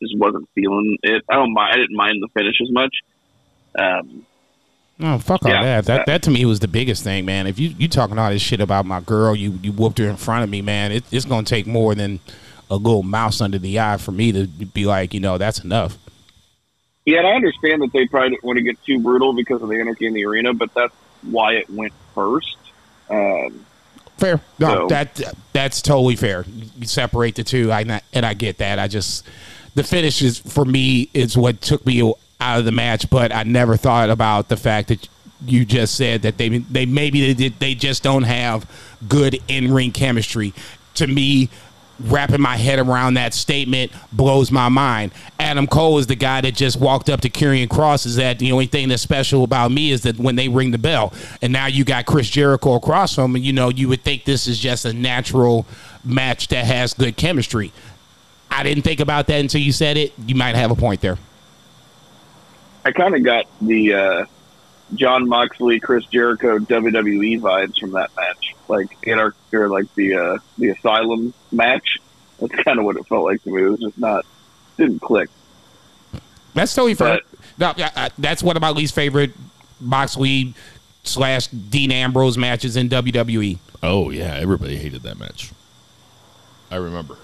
just 0.00 0.16
wasn't 0.16 0.48
feeling 0.54 0.96
it. 1.02 1.22
I 1.28 1.34
don't 1.34 1.52
mind. 1.52 1.74
I 1.74 1.76
didn't 1.76 1.96
mind 1.96 2.22
the 2.22 2.28
finish 2.28 2.56
as 2.62 2.70
much. 2.70 2.96
Um, 3.78 4.26
Oh 5.00 5.18
fuck 5.18 5.44
all 5.44 5.50
Yeah. 5.50 5.80
that. 5.80 5.86
That 5.86 6.06
that 6.06 6.22
to 6.24 6.30
me 6.30 6.44
was 6.44 6.60
the 6.60 6.68
biggest 6.68 7.02
thing, 7.02 7.24
man. 7.24 7.46
If 7.46 7.58
you 7.58 7.70
you 7.70 7.88
talking 7.88 8.18
all 8.18 8.30
this 8.30 8.42
shit 8.42 8.60
about 8.60 8.86
my 8.86 9.00
girl, 9.00 9.34
you 9.34 9.58
you 9.62 9.72
whooped 9.72 9.98
her 9.98 10.08
in 10.08 10.16
front 10.16 10.44
of 10.44 10.50
me, 10.50 10.62
man. 10.62 10.92
It, 10.92 11.04
it's 11.10 11.24
gonna 11.24 11.44
take 11.44 11.66
more 11.66 11.94
than 11.94 12.20
a 12.70 12.76
little 12.76 13.02
mouse 13.02 13.40
under 13.40 13.58
the 13.58 13.80
eye 13.80 13.96
for 13.96 14.12
me 14.12 14.32
to 14.32 14.46
be 14.46 14.84
like, 14.86 15.12
you 15.12 15.20
know, 15.20 15.38
that's 15.38 15.64
enough. 15.64 15.98
Yeah, 17.04 17.18
and 17.18 17.26
I 17.26 17.32
understand 17.32 17.82
that 17.82 17.92
they 17.92 18.06
probably 18.06 18.30
didn't 18.30 18.44
want 18.44 18.58
to 18.58 18.62
get 18.62 18.82
too 18.84 19.00
brutal 19.00 19.32
because 19.32 19.60
of 19.62 19.68
the 19.68 19.80
anarchy 19.80 20.06
in 20.06 20.14
the 20.14 20.24
arena, 20.24 20.54
but 20.54 20.72
that's 20.74 20.94
why 21.22 21.54
it 21.54 21.68
went 21.70 21.92
first. 22.14 22.56
Um, 23.10 23.66
Fair. 24.18 24.40
No, 24.60 24.68
So- 24.68 24.86
that 24.88 25.20
that's 25.52 25.82
totally 25.82 26.14
fair. 26.14 26.44
You 26.78 26.86
separate 26.86 27.34
the 27.34 27.42
two, 27.42 27.72
I 27.72 27.82
not- 27.82 28.04
and 28.12 28.24
I 28.24 28.34
get 28.34 28.58
that. 28.58 28.78
I 28.78 28.86
just 28.86 29.24
the 29.74 29.82
finish 29.82 30.22
is 30.22 30.38
for 30.38 30.64
me 30.64 31.08
is 31.12 31.36
what 31.36 31.60
took 31.60 31.84
me 31.84 32.00
out 32.40 32.58
of 32.58 32.64
the 32.64 32.72
match, 32.72 33.10
but 33.10 33.34
I 33.34 33.42
never 33.42 33.76
thought 33.76 34.10
about 34.10 34.48
the 34.48 34.56
fact 34.56 34.88
that 34.88 35.08
you 35.44 35.64
just 35.64 35.96
said 35.96 36.22
that 36.22 36.38
they 36.38 36.48
they 36.48 36.86
maybe 36.86 37.20
they 37.26 37.34
did, 37.34 37.58
they 37.58 37.74
just 37.74 38.04
don't 38.04 38.22
have 38.22 38.64
good 39.08 39.40
in 39.48 39.72
ring 39.74 39.90
chemistry. 39.90 40.52
To 40.96 41.06
me, 41.08 41.48
wrapping 42.04 42.40
my 42.40 42.56
head 42.56 42.78
around 42.78 43.14
that 43.14 43.34
statement 43.34 43.92
blows 44.12 44.50
my 44.50 44.68
mind. 44.68 45.12
Adam 45.38 45.66
Cole 45.66 45.98
is 45.98 46.06
the 46.06 46.14
guy 46.14 46.40
that 46.40 46.54
just 46.54 46.78
walked 46.78 47.08
up 47.08 47.20
to 47.22 47.30
Karrion 47.30 47.68
Kross. 47.68 48.06
Is 48.06 48.16
that 48.16 48.38
the 48.38 48.52
only 48.52 48.66
thing 48.66 48.88
that's 48.88 49.02
special 49.02 49.44
about 49.44 49.70
me 49.70 49.90
is 49.90 50.02
that 50.02 50.18
when 50.18 50.36
they 50.36 50.48
ring 50.48 50.70
the 50.70 50.78
bell, 50.78 51.12
and 51.40 51.52
now 51.52 51.66
you 51.66 51.84
got 51.84 52.06
Chris 52.06 52.28
Jericho 52.28 52.74
across 52.74 53.14
from 53.14 53.36
him, 53.36 53.42
you 53.42 53.52
know 53.52 53.68
you 53.68 53.88
would 53.88 54.02
think 54.02 54.24
this 54.24 54.46
is 54.46 54.58
just 54.58 54.84
a 54.84 54.92
natural 54.92 55.66
match 56.04 56.48
that 56.48 56.64
has 56.64 56.94
good 56.94 57.16
chemistry. 57.16 57.72
I 58.50 58.62
didn't 58.62 58.82
think 58.82 59.00
about 59.00 59.26
that 59.28 59.40
until 59.40 59.60
you 59.60 59.72
said 59.72 59.96
it. 59.96 60.12
You 60.26 60.34
might 60.34 60.54
have 60.56 60.70
a 60.70 60.74
point 60.74 61.00
there. 61.00 61.18
I 62.84 62.92
kind 62.92 63.14
of 63.14 63.22
got 63.22 63.46
the 63.60 63.94
uh, 63.94 64.24
Jon 64.94 65.28
Moxley, 65.28 65.80
Chris 65.80 66.04
Jericho 66.06 66.58
WWE 66.58 67.40
vibes 67.40 67.78
from 67.78 67.92
that 67.92 68.10
match, 68.16 68.54
like 68.68 68.96
anarch 69.06 69.34
or 69.52 69.68
like 69.68 69.92
the 69.94 70.14
uh, 70.14 70.38
the 70.58 70.70
Asylum 70.70 71.32
match. 71.50 71.98
That's 72.38 72.54
kind 72.62 72.78
of 72.78 72.84
what 72.84 72.96
it 72.96 73.06
felt 73.06 73.24
like 73.24 73.42
to 73.44 73.50
me. 73.50 73.62
It 73.62 73.68
was 73.68 73.80
just 73.80 73.98
not 73.98 74.26
didn't 74.76 75.00
click. 75.00 75.28
That's 76.54 76.74
totally 76.74 76.94
fair. 76.94 77.20
But- 77.58 77.76
No, 77.78 77.84
I- 77.84 77.92
I- 78.06 78.10
that's 78.18 78.42
one 78.42 78.56
of 78.56 78.60
my 78.62 78.70
least 78.70 78.94
favorite 78.94 79.32
Moxley 79.80 80.54
slash 81.04 81.46
Dean 81.48 81.90
Ambrose 81.92 82.36
matches 82.38 82.76
in. 82.76 82.88
WWE. 82.88 83.58
Oh 83.82 84.10
yeah, 84.10 84.34
everybody 84.34 84.76
hated 84.76 85.02
that 85.02 85.18
match. 85.18 85.50
I 86.70 86.76
remember. 86.76 87.16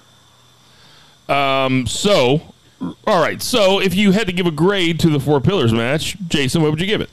Um. 1.28 1.87
So, 1.87 2.54
all 3.07 3.20
right. 3.20 3.42
So, 3.42 3.81
if 3.81 3.94
you 3.94 4.12
had 4.12 4.26
to 4.28 4.33
give 4.33 4.46
a 4.46 4.50
grade 4.50 4.98
to 5.00 5.11
the 5.11 5.20
Four 5.20 5.40
Pillars 5.40 5.72
match, 5.72 6.16
Jason, 6.28 6.62
what 6.62 6.70
would 6.70 6.81
you 6.81 6.87
give 6.87 7.00
it? 7.00 7.11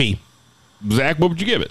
B. 0.00 0.18
Zach, 0.88 1.18
what 1.18 1.28
would 1.28 1.40
you 1.42 1.46
give 1.46 1.60
it? 1.60 1.70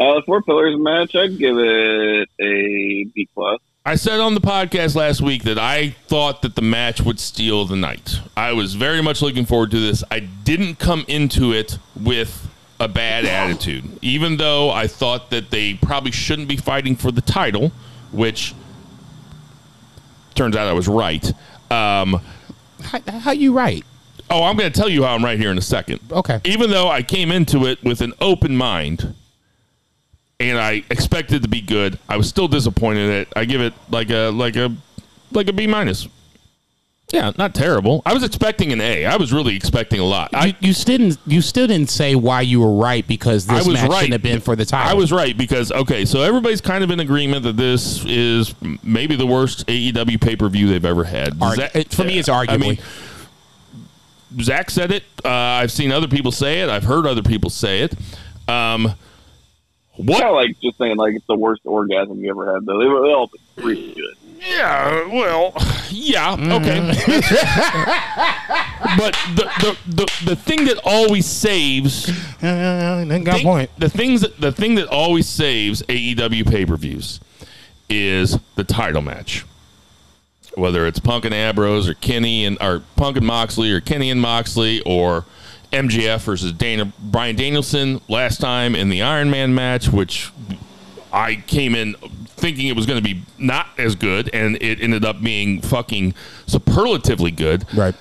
Uh, 0.00 0.14
the 0.14 0.22
Four 0.26 0.42
Pillars 0.42 0.74
match, 0.76 1.14
I'd 1.14 1.38
give 1.38 1.56
it 1.56 2.28
a 2.40 3.04
B 3.04 3.28
plus. 3.32 3.60
I 3.86 3.94
said 3.94 4.18
on 4.18 4.34
the 4.34 4.40
podcast 4.40 4.96
last 4.96 5.20
week 5.20 5.44
that 5.44 5.56
I 5.56 5.90
thought 6.08 6.42
that 6.42 6.56
the 6.56 6.62
match 6.62 7.00
would 7.00 7.20
steal 7.20 7.64
the 7.64 7.76
night. 7.76 8.18
I 8.36 8.54
was 8.54 8.74
very 8.74 9.00
much 9.00 9.22
looking 9.22 9.46
forward 9.46 9.70
to 9.70 9.78
this. 9.78 10.02
I 10.10 10.18
didn't 10.18 10.80
come 10.80 11.04
into 11.06 11.52
it 11.52 11.78
with 11.94 12.48
a 12.80 12.88
bad 12.88 13.24
attitude, 13.24 13.84
even 14.02 14.36
though 14.36 14.68
I 14.70 14.88
thought 14.88 15.30
that 15.30 15.50
they 15.50 15.74
probably 15.74 16.10
shouldn't 16.10 16.48
be 16.48 16.56
fighting 16.56 16.96
for 16.96 17.12
the 17.12 17.20
title, 17.22 17.70
which 18.10 18.52
turns 20.34 20.56
out 20.56 20.66
I 20.66 20.72
was 20.72 20.88
right. 20.88 21.24
Um, 21.70 22.20
How, 22.82 23.00
how 23.20 23.30
you 23.30 23.52
right? 23.52 23.84
Oh, 24.30 24.44
I'm 24.44 24.56
going 24.56 24.70
to 24.72 24.78
tell 24.80 24.88
you 24.88 25.04
how 25.04 25.14
I'm 25.14 25.24
right 25.24 25.38
here 25.38 25.50
in 25.50 25.58
a 25.58 25.62
second. 25.62 26.00
Okay. 26.10 26.40
Even 26.44 26.70
though 26.70 26.88
I 26.88 27.02
came 27.02 27.30
into 27.30 27.66
it 27.66 27.82
with 27.82 28.00
an 28.00 28.12
open 28.20 28.56
mind 28.56 29.14
and 30.40 30.58
I 30.58 30.84
expected 30.90 31.42
to 31.42 31.48
be 31.48 31.60
good, 31.60 31.98
I 32.08 32.16
was 32.16 32.28
still 32.28 32.48
disappointed 32.48 33.08
in 33.08 33.12
it. 33.12 33.28
I 33.36 33.44
give 33.44 33.60
it 33.60 33.74
like 33.90 34.10
a 34.10 34.30
like 34.30 34.56
a 34.56 34.74
like 35.32 35.48
a 35.48 35.52
B 35.52 35.66
minus. 35.66 36.08
Yeah, 37.10 37.32
not 37.38 37.54
terrible. 37.54 38.02
I 38.04 38.12
was 38.12 38.22
expecting 38.22 38.70
an 38.70 38.82
A. 38.82 39.06
I 39.06 39.16
was 39.16 39.32
really 39.32 39.56
expecting 39.56 39.98
a 39.98 40.04
lot. 40.04 40.30
You, 40.32 40.38
I 40.38 40.56
you 40.60 40.74
still 40.74 40.98
didn't. 40.98 41.18
You 41.26 41.40
still 41.40 41.66
didn't 41.66 41.88
say 41.88 42.14
why 42.14 42.42
you 42.42 42.60
were 42.60 42.74
right 42.74 43.06
because 43.06 43.46
this 43.46 43.66
I 43.66 43.72
match 43.72 43.88
right. 43.88 43.94
shouldn't 44.00 44.12
have 44.12 44.22
been 44.22 44.40
for 44.40 44.54
the 44.54 44.66
title. 44.66 44.90
I 44.90 44.92
was 44.94 45.10
right 45.10 45.34
because 45.36 45.72
okay, 45.72 46.04
so 46.04 46.20
everybody's 46.20 46.60
kind 46.60 46.84
of 46.84 46.90
in 46.90 47.00
agreement 47.00 47.44
that 47.44 47.56
this 47.56 48.04
is 48.04 48.54
maybe 48.82 49.16
the 49.16 49.26
worst 49.26 49.66
AEW 49.68 50.20
pay 50.20 50.36
per 50.36 50.50
view 50.50 50.68
they've 50.68 50.84
ever 50.84 51.04
had. 51.04 51.32
Argu- 51.38 51.74
it- 51.74 51.94
for 51.94 52.04
me, 52.04 52.18
it's 52.18 52.28
I 52.28 52.44
arguably. 52.44 52.60
mean, 52.60 52.78
Zach 54.40 54.70
said 54.70 54.92
it. 54.92 55.04
Uh, 55.24 55.28
I've 55.28 55.72
seen 55.72 55.92
other 55.92 56.08
people 56.08 56.32
say 56.32 56.60
it. 56.60 56.68
I've 56.68 56.84
heard 56.84 57.06
other 57.06 57.22
people 57.22 57.50
say 57.50 57.80
it. 57.82 57.94
Um, 58.48 58.94
what? 59.96 60.20
Kind 60.20 60.28
of 60.30 60.34
like 60.34 60.56
just 60.62 60.78
saying 60.78 60.96
like 60.96 61.14
it's 61.14 61.26
the 61.26 61.36
worst 61.36 61.62
orgasm 61.64 62.22
you 62.22 62.30
ever 62.30 62.54
had. 62.54 62.64
Though 62.66 62.78
they 62.78 62.86
were 62.86 63.00
they 63.02 63.12
all 63.12 63.30
pretty 63.56 63.94
good. 63.94 64.14
Yeah, 64.40 65.08
well, 65.08 65.52
yeah, 65.90 66.34
okay. 66.34 66.78
but 68.96 69.12
the, 69.34 69.50
the 69.60 69.76
the 69.88 70.24
the 70.26 70.36
thing 70.36 70.64
that 70.66 70.78
always 70.84 71.26
saves 71.26 72.08
Uh, 72.40 73.04
got 73.24 73.34
thing- 73.36 73.44
point. 73.44 73.70
the 73.78 73.88
things 73.88 74.20
that 74.20 74.40
the 74.40 74.52
thing 74.52 74.76
that 74.76 74.86
always 74.88 75.28
saves 75.28 75.82
AEW 75.82 76.48
pay 76.48 76.64
per 76.64 76.76
views 76.76 77.18
is 77.90 78.38
the 78.54 78.62
title 78.64 79.02
match. 79.02 79.44
Whether 80.58 80.86
it's 80.86 80.98
Punk 80.98 81.24
and 81.24 81.34
Ambrose 81.34 81.88
or 81.88 81.94
Kenny 81.94 82.44
and 82.44 82.60
or 82.60 82.82
Punk 82.96 83.16
and 83.16 83.26
Moxley 83.26 83.70
or 83.70 83.80
Kenny 83.80 84.10
and 84.10 84.20
Moxley 84.20 84.82
or 84.82 85.24
MJF 85.72 86.20
versus 86.20 86.52
Dana 86.52 86.92
Brian 86.98 87.36
Danielson 87.36 88.00
last 88.08 88.40
time 88.40 88.74
in 88.74 88.88
the 88.88 89.02
Iron 89.02 89.30
Man 89.30 89.54
match, 89.54 89.88
which 89.88 90.32
I 91.12 91.36
came 91.46 91.74
in 91.74 91.94
thinking 91.94 92.68
it 92.68 92.76
was 92.76 92.86
going 92.86 93.02
to 93.02 93.14
be 93.14 93.22
not 93.38 93.68
as 93.78 93.94
good, 93.94 94.30
and 94.32 94.56
it 94.62 94.80
ended 94.80 95.04
up 95.04 95.22
being 95.22 95.60
fucking 95.60 96.14
superlatively 96.46 97.30
good. 97.30 97.66
Right. 97.74 97.94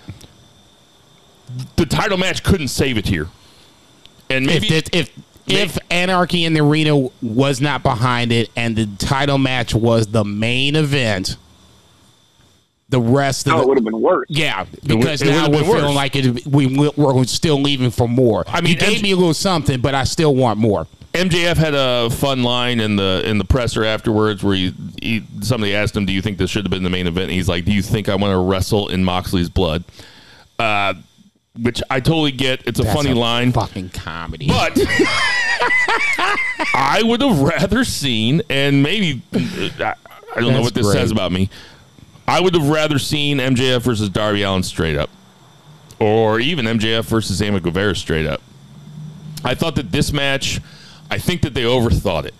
The 1.75 1.85
title 1.85 2.17
match 2.17 2.43
couldn't 2.43 2.67
save 2.67 2.97
it 2.97 3.07
here, 3.07 3.27
and 4.29 4.45
maybe 4.45 4.67
if 4.67 4.89
if 4.93 5.11
if 5.47 5.77
Anarchy 5.89 6.43
in 6.43 6.53
the 6.53 6.59
Arena 6.59 7.09
was 7.21 7.61
not 7.61 7.83
behind 7.83 8.31
it 8.33 8.49
and 8.55 8.75
the 8.75 8.85
title 8.97 9.37
match 9.37 9.73
was 9.73 10.07
the 10.07 10.25
main 10.25 10.75
event, 10.75 11.37
the 12.89 12.99
rest 13.01 13.47
of 13.47 13.53
No, 13.53 13.61
it 13.61 13.67
would 13.67 13.77
have 13.77 13.83
been 13.85 13.99
worse. 14.01 14.25
yeah, 14.29 14.65
because 14.85 15.21
it 15.21 15.27
now 15.27 15.49
we're 15.49 15.59
been 15.59 15.69
worse. 15.69 15.79
feeling 15.81 15.95
like 15.95 16.15
it, 16.15 16.45
we 16.45 16.67
we're 16.95 17.23
still 17.25 17.61
leaving 17.61 17.91
for 17.91 18.07
more. 18.07 18.43
I 18.47 18.61
mean, 18.61 18.63
mean, 18.65 18.73
you 18.73 18.79
gave 18.79 18.99
MJ 18.99 19.03
me 19.03 19.11
a 19.11 19.15
little 19.15 19.33
something, 19.33 19.81
but 19.81 19.93
I 19.95 20.03
still 20.05 20.33
want 20.35 20.57
more. 20.59 20.87
MJF 21.13 21.57
had 21.57 21.73
a 21.73 22.09
fun 22.11 22.43
line 22.43 22.79
in 22.79 22.95
the 22.95 23.23
in 23.25 23.39
the 23.39 23.45
presser 23.45 23.83
afterwards 23.83 24.43
where 24.43 24.55
he, 24.55 24.73
he 25.01 25.23
somebody 25.41 25.75
asked 25.75 25.95
him, 25.97 26.05
"Do 26.05 26.13
you 26.13 26.21
think 26.21 26.37
this 26.37 26.49
should 26.51 26.63
have 26.65 26.69
been 26.71 26.83
the 26.83 26.89
main 26.89 27.07
event?" 27.07 27.23
And 27.25 27.31
he's 27.33 27.49
like, 27.49 27.65
"Do 27.65 27.71
you 27.73 27.81
think 27.81 28.07
I 28.07 28.15
want 28.15 28.31
to 28.33 28.37
wrestle 28.37 28.89
in 28.89 29.03
Moxley's 29.03 29.49
blood?" 29.49 29.83
Uh, 30.59 30.93
which 31.59 31.81
I 31.89 31.99
totally 32.01 32.31
get. 32.31 32.67
It's 32.67 32.79
a 32.79 32.83
That's 32.83 32.95
funny 32.95 33.11
a 33.11 33.15
line, 33.15 33.51
fucking 33.51 33.89
comedy. 33.89 34.47
but 34.47 34.77
I 36.73 37.01
would 37.03 37.21
have 37.21 37.39
rather 37.39 37.83
seen, 37.83 38.41
and 38.49 38.83
maybe 38.83 39.21
I, 39.33 39.95
I 40.35 40.41
don't 40.41 40.53
know 40.53 40.61
what 40.61 40.73
this 40.73 40.85
great. 40.85 40.93
says 40.99 41.11
about 41.11 41.31
me. 41.31 41.49
I 42.27 42.41
would 42.41 42.53
have 42.55 42.69
rather 42.69 42.99
seen 42.99 43.37
MJF 43.37 43.81
versus 43.81 44.09
Darby 44.09 44.43
Allin 44.43 44.63
straight 44.63 44.97
up, 44.97 45.09
or 45.99 46.39
even 46.39 46.65
MJF 46.65 47.05
versus 47.05 47.37
Sammy 47.37 47.59
Guevara 47.59 47.95
straight 47.95 48.25
up. 48.25 48.41
I 49.43 49.55
thought 49.55 49.75
that 49.75 49.91
this 49.91 50.11
match, 50.11 50.59
I 51.09 51.19
think 51.19 51.41
that 51.43 51.53
they 51.53 51.63
overthought 51.63 52.25
it. 52.25 52.33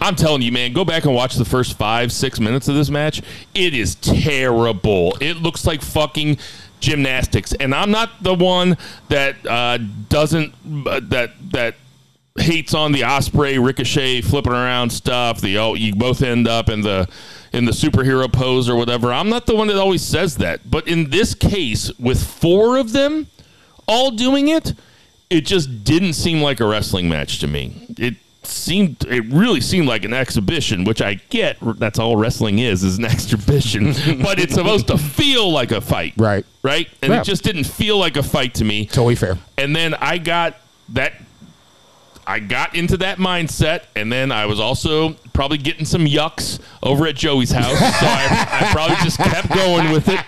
I'm 0.00 0.16
telling 0.16 0.42
you, 0.42 0.52
man, 0.52 0.72
go 0.72 0.84
back 0.84 1.04
and 1.04 1.14
watch 1.14 1.36
the 1.36 1.44
first 1.44 1.78
five, 1.78 2.12
six 2.12 2.38
minutes 2.38 2.68
of 2.68 2.74
this 2.74 2.90
match. 2.90 3.22
It 3.54 3.72
is 3.72 3.94
terrible. 3.94 5.16
It 5.20 5.38
looks 5.38 5.64
like 5.66 5.80
fucking 5.80 6.38
gymnastics, 6.80 7.54
and 7.54 7.74
I'm 7.74 7.90
not 7.90 8.22
the 8.22 8.34
one 8.34 8.76
that 9.08 9.36
uh, 9.46 9.78
doesn't 10.08 10.52
uh, 10.86 11.00
that 11.04 11.32
that 11.52 11.76
hates 12.38 12.74
on 12.74 12.92
the 12.92 13.00
Ospreay 13.02 13.64
Ricochet 13.64 14.20
flipping 14.22 14.52
around 14.52 14.90
stuff. 14.90 15.40
The 15.40 15.58
oh, 15.58 15.74
you 15.74 15.94
both 15.94 16.22
end 16.22 16.46
up 16.48 16.68
in 16.68 16.80
the 16.82 17.08
in 17.52 17.64
the 17.64 17.72
superhero 17.72 18.30
pose 18.32 18.68
or 18.68 18.76
whatever. 18.76 19.12
I'm 19.12 19.28
not 19.28 19.46
the 19.46 19.54
one 19.56 19.68
that 19.68 19.76
always 19.78 20.02
says 20.02 20.36
that, 20.38 20.70
but 20.70 20.86
in 20.88 21.10
this 21.10 21.34
case, 21.34 21.90
with 21.98 22.22
four 22.22 22.76
of 22.76 22.92
them 22.92 23.28
all 23.88 24.10
doing 24.10 24.48
it, 24.48 24.74
it 25.30 25.42
just 25.46 25.84
didn't 25.84 26.12
seem 26.14 26.40
like 26.42 26.60
a 26.60 26.66
wrestling 26.66 27.08
match 27.08 27.38
to 27.40 27.46
me. 27.46 27.86
It 27.98 28.14
seemed 28.42 29.04
it 29.08 29.24
really 29.32 29.60
seemed 29.60 29.88
like 29.88 30.04
an 30.04 30.12
exhibition, 30.12 30.84
which 30.84 31.02
I 31.02 31.14
get 31.30 31.56
that's 31.78 31.98
all 31.98 32.16
wrestling 32.16 32.58
is 32.60 32.84
is 32.84 32.98
an 32.98 33.04
exhibition, 33.16 33.86
but 34.22 34.38
it's 34.38 34.54
supposed 34.54 34.86
to 34.88 34.98
feel 34.98 35.50
like 35.50 35.72
a 35.72 35.80
fight. 35.80 36.14
Right. 36.16 36.44
Right? 36.62 36.88
And 37.02 37.12
Yeah. 37.12 37.20
it 37.20 37.24
just 37.24 37.42
didn't 37.42 37.64
feel 37.64 37.98
like 37.98 38.16
a 38.16 38.22
fight 38.22 38.54
to 38.54 38.64
me. 38.64 38.86
totally 38.86 39.16
fair. 39.16 39.38
And 39.58 39.74
then 39.74 39.94
I 39.94 40.18
got 40.18 40.56
that 40.90 41.14
I 42.26 42.40
got 42.40 42.74
into 42.74 42.96
that 42.98 43.18
mindset, 43.18 43.84
and 43.94 44.10
then 44.10 44.32
I 44.32 44.46
was 44.46 44.58
also 44.58 45.12
probably 45.32 45.58
getting 45.58 45.84
some 45.84 46.06
yucks 46.06 46.58
over 46.82 47.06
at 47.06 47.14
Joey's 47.14 47.52
house. 47.52 47.78
So 47.78 48.06
I, 48.06 48.48
I 48.62 48.72
probably 48.72 48.96
just 48.96 49.18
kept 49.18 49.48
going 49.48 49.92
with 49.92 50.08
it. 50.08 50.20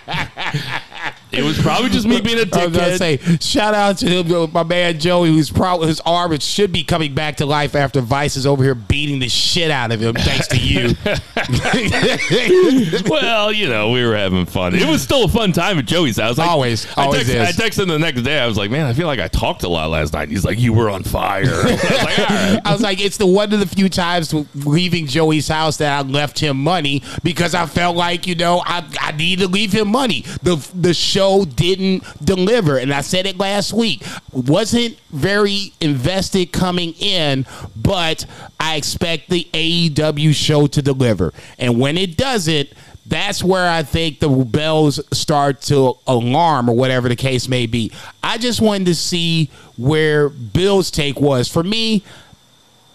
It 1.31 1.43
was 1.43 1.61
probably 1.61 1.89
just 1.89 2.07
me 2.07 2.21
being 2.21 2.37
a 2.37 2.41
I 2.41 2.65
was 2.65 2.75
gonna 2.75 2.89
dickhead. 2.89 2.97
say, 2.97 3.17
shout 3.37 3.73
out 3.73 3.97
to 3.99 4.23
him, 4.23 4.51
my 4.51 4.63
man 4.63 4.99
Joey, 4.99 5.29
who's 5.29 5.51
probably 5.51 5.87
his 5.87 6.01
arm 6.01 6.37
should 6.39 6.71
be 6.71 6.83
coming 6.83 7.13
back 7.13 7.37
to 7.37 7.45
life 7.45 7.75
after 7.75 8.01
Vice 8.01 8.35
is 8.35 8.45
over 8.45 8.63
here 8.63 8.75
beating 8.75 9.19
the 9.19 9.29
shit 9.29 9.71
out 9.71 9.91
of 9.91 10.01
him, 10.01 10.15
thanks 10.15 10.47
to 10.47 10.57
you. 10.57 10.95
well, 13.09 13.51
you 13.51 13.67
know, 13.67 13.91
we 13.91 14.05
were 14.05 14.15
having 14.15 14.45
fun. 14.45 14.73
It 14.73 14.87
was 14.87 15.01
still 15.01 15.25
a 15.25 15.27
fun 15.27 15.51
time 15.51 15.77
at 15.77 15.85
Joey's 15.85 16.17
house. 16.17 16.37
Like, 16.37 16.49
Always, 16.49 16.85
I 16.97 17.05
always 17.05 17.29
texted, 17.29 17.49
is. 17.49 17.59
I 17.59 17.63
texted 17.63 17.83
him 17.83 17.89
the 17.89 17.99
next 17.99 18.21
day. 18.23 18.39
I 18.39 18.47
was 18.47 18.57
like, 18.57 18.71
man, 18.71 18.85
I 18.85 18.93
feel 18.93 19.07
like 19.07 19.19
I 19.19 19.27
talked 19.27 19.63
a 19.63 19.69
lot 19.69 19.89
last 19.89 20.13
night. 20.13 20.29
He's 20.29 20.45
like, 20.45 20.59
you 20.59 20.73
were 20.73 20.89
on 20.89 21.03
fire. 21.03 21.43
I 21.45 21.71
was 21.71 21.83
like, 21.83 22.17
right. 22.17 22.61
I 22.65 22.71
was 22.71 22.81
like, 22.81 23.01
it's 23.01 23.17
the 23.17 23.27
one 23.27 23.53
of 23.53 23.59
the 23.59 23.67
few 23.67 23.89
times 23.89 24.33
leaving 24.65 25.05
Joey's 25.05 25.47
house 25.47 25.77
that 25.77 25.99
I 25.99 26.07
left 26.07 26.39
him 26.39 26.57
money 26.57 27.03
because 27.23 27.53
I 27.53 27.65
felt 27.65 27.95
like, 27.95 28.25
you 28.25 28.35
know, 28.35 28.61
I, 28.65 28.85
I 28.99 29.11
need 29.11 29.39
to 29.39 29.47
leave 29.47 29.71
him 29.71 29.89
money. 29.89 30.21
The 30.43 30.55
the 30.73 30.93
show 30.93 31.18
didn't 31.45 32.03
deliver. 32.23 32.77
And 32.77 32.93
I 32.93 33.01
said 33.01 33.25
it 33.25 33.37
last 33.37 33.73
week. 33.73 34.03
Wasn't 34.31 34.99
very 35.11 35.73
invested 35.81 36.51
coming 36.51 36.93
in, 36.93 37.45
but 37.75 38.25
I 38.59 38.75
expect 38.75 39.29
the 39.29 39.47
AEW 39.53 40.33
show 40.33 40.67
to 40.67 40.81
deliver. 40.81 41.33
And 41.57 41.79
when 41.79 41.97
it 41.97 42.17
doesn't, 42.17 42.69
that's 43.05 43.43
where 43.43 43.69
I 43.69 43.81
think 43.81 44.19
the 44.19 44.29
bells 44.29 44.99
start 45.17 45.61
to 45.63 45.97
alarm 46.05 46.69
or 46.69 46.75
whatever 46.75 47.09
the 47.09 47.15
case 47.15 47.47
may 47.47 47.65
be. 47.65 47.91
I 48.21 48.37
just 48.37 48.61
wanted 48.61 48.85
to 48.85 48.95
see 48.95 49.49
where 49.77 50.29
Bill's 50.29 50.91
take 50.91 51.19
was. 51.19 51.47
For 51.47 51.63
me, 51.63 52.03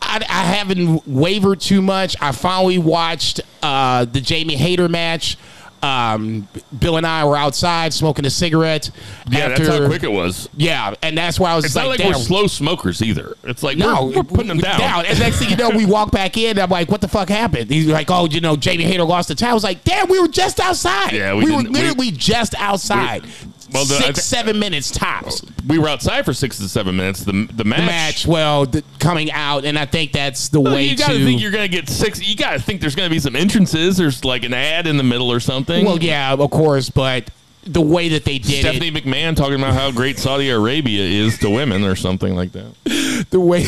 I, 0.00 0.24
I 0.28 0.44
haven't 0.44 1.08
wavered 1.08 1.60
too 1.60 1.82
much. 1.82 2.14
I 2.20 2.30
finally 2.30 2.78
watched 2.78 3.40
uh, 3.62 4.04
the 4.04 4.20
Jamie 4.20 4.54
Hayter 4.54 4.88
match. 4.88 5.36
Um, 5.84 6.48
Bill 6.78 6.96
and 6.96 7.06
I 7.06 7.24
were 7.24 7.36
outside 7.36 7.92
smoking 7.92 8.24
a 8.24 8.30
cigarette. 8.30 8.90
Yeah, 9.28 9.40
after, 9.40 9.64
that's 9.64 9.78
how 9.80 9.86
quick 9.86 10.02
it 10.02 10.10
was. 10.10 10.48
Yeah, 10.56 10.94
and 11.02 11.16
that's 11.16 11.38
why 11.38 11.52
I 11.52 11.56
was 11.56 11.66
It's 11.66 11.76
like, 11.76 11.84
not 11.84 11.88
like 11.90 11.98
damn, 11.98 12.08
we're 12.12 12.14
slow 12.14 12.46
smokers 12.46 13.02
either. 13.02 13.36
It's 13.44 13.62
like 13.62 13.76
no, 13.76 14.06
we're, 14.06 14.16
we're 14.16 14.22
putting 14.24 14.48
them 14.48 14.58
down. 14.58 15.04
And 15.06 15.18
next 15.18 15.38
thing 15.40 15.50
you 15.50 15.56
know, 15.56 15.70
we 15.70 15.84
walk 15.84 16.10
back 16.10 16.36
in. 16.38 16.58
I'm 16.58 16.70
like, 16.70 16.90
what 16.90 17.00
the 17.00 17.08
fuck 17.08 17.28
happened? 17.28 17.70
He's 17.70 17.86
like, 17.86 18.10
oh, 18.10 18.26
you 18.26 18.40
know, 18.40 18.56
Jamie 18.56 18.84
Hayter 18.84 19.04
lost 19.04 19.28
the 19.28 19.34
tie. 19.34 19.50
I 19.50 19.54
was 19.54 19.64
like, 19.64 19.84
damn, 19.84 20.08
we 20.08 20.18
were 20.20 20.28
just 20.28 20.58
outside. 20.58 21.12
Yeah, 21.12 21.34
we 21.34 21.44
we, 21.44 21.50
were 21.52 21.62
didn't- 21.62 21.72
we- 21.74 21.80
literally 21.82 22.10
just 22.10 22.54
outside. 22.56 23.24
Well, 23.74 23.84
the- 23.84 23.94
Six, 23.96 24.24
seven 24.24 24.58
minutes 24.58 24.90
tops. 24.90 25.42
We 25.68 25.78
were 25.78 25.88
outside 25.88 26.24
for 26.24 26.32
six 26.32 26.58
to 26.58 26.68
seven 26.68 26.96
minutes. 26.96 27.24
The 27.24 27.32
the 27.52 27.64
match. 27.64 27.78
The 27.80 27.86
match, 27.86 28.26
well, 28.26 28.66
the, 28.66 28.82
coming 28.98 29.30
out, 29.32 29.64
and 29.64 29.78
I 29.78 29.84
think 29.86 30.12
that's 30.12 30.48
the 30.48 30.60
Well, 30.60 30.74
way 30.74 30.84
you 30.84 30.96
gotta 30.96 31.18
to. 31.18 31.24
think 31.24 31.40
you're 31.40 31.50
gonna 31.50 31.68
get 31.68 31.88
six. 31.88 32.22
You 32.26 32.36
gotta 32.36 32.58
think 32.60 32.80
there's 32.80 32.94
gonna 32.94 33.10
be 33.10 33.18
some 33.18 33.34
entrances. 33.36 33.96
There's 33.96 34.24
like 34.24 34.44
an 34.44 34.54
ad 34.54 34.86
in 34.86 34.96
the 34.96 35.02
middle 35.02 35.30
or 35.32 35.40
something. 35.40 35.84
well, 35.84 35.98
yeah, 36.02 36.32
of 36.32 36.50
course, 36.50 36.88
but 36.90 37.28
the 37.66 37.80
way 37.80 38.10
that 38.10 38.24
they 38.26 38.38
did 38.38 38.60
Stephanie 38.60 38.88
it, 38.88 38.92
Stephanie 38.94 39.12
McMahon 39.12 39.34
talking 39.36 39.54
about 39.54 39.72
how 39.72 39.90
great 39.90 40.18
Saudi 40.18 40.50
Arabia 40.50 41.02
is 41.02 41.38
to 41.38 41.48
women 41.48 41.82
or 41.82 41.96
something 41.96 42.34
like 42.36 42.52
that. 42.52 43.26
the 43.30 43.40
way 43.40 43.64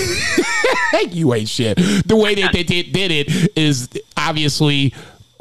you 1.11 1.33
ain't 1.35 1.49
shit. 1.49 1.79
The 2.07 2.14
way 2.16 2.35
that 2.37 2.53
they 2.53 2.62
did, 2.62 2.92
did 2.92 3.11
it 3.11 3.51
is, 3.57 3.88
obviously, 4.16 4.92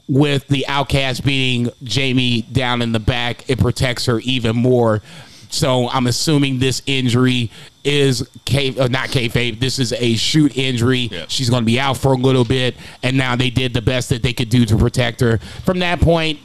with 0.08 0.48
the 0.48 0.68
outcast 0.68 1.24
beating 1.24 1.72
Jamie 1.84 2.44
down 2.44 2.82
in 2.82 2.92
the 2.92 3.00
back, 3.00 3.50
it 3.50 3.60
protects 3.60 4.06
her 4.06 4.20
even 4.20 4.56
more. 4.56 5.02
So 5.50 5.90
I'm 5.90 6.08
assuming 6.08 6.60
this 6.60 6.82
injury 6.86 7.50
is 7.84 8.28
K, 8.46 8.78
uh, 8.78 8.88
not 8.88 9.10
kayfabe. 9.10 9.60
This 9.60 9.80
is 9.80 9.94
a 9.94 10.16
shoot 10.16 10.58
injury. 10.58 11.08
Yeah. 11.12 11.26
She's 11.28 11.50
going 11.50 11.62
to 11.62 11.66
be 11.66 11.80
out 11.80 11.98
for 11.98 12.14
a 12.14 12.18
little 12.18 12.44
bit, 12.44 12.76
and 13.04 13.18
now 13.18 13.36
they 13.36 13.50
did 13.50 13.74
the 13.74 13.82
best 13.82 14.10
that 14.10 14.22
they 14.22 14.34
could 14.34 14.50
do 14.50 14.66
to 14.66 14.76
protect 14.76 15.22
her. 15.22 15.38
From 15.38 15.80
that 15.80 16.02
point, 16.02 16.40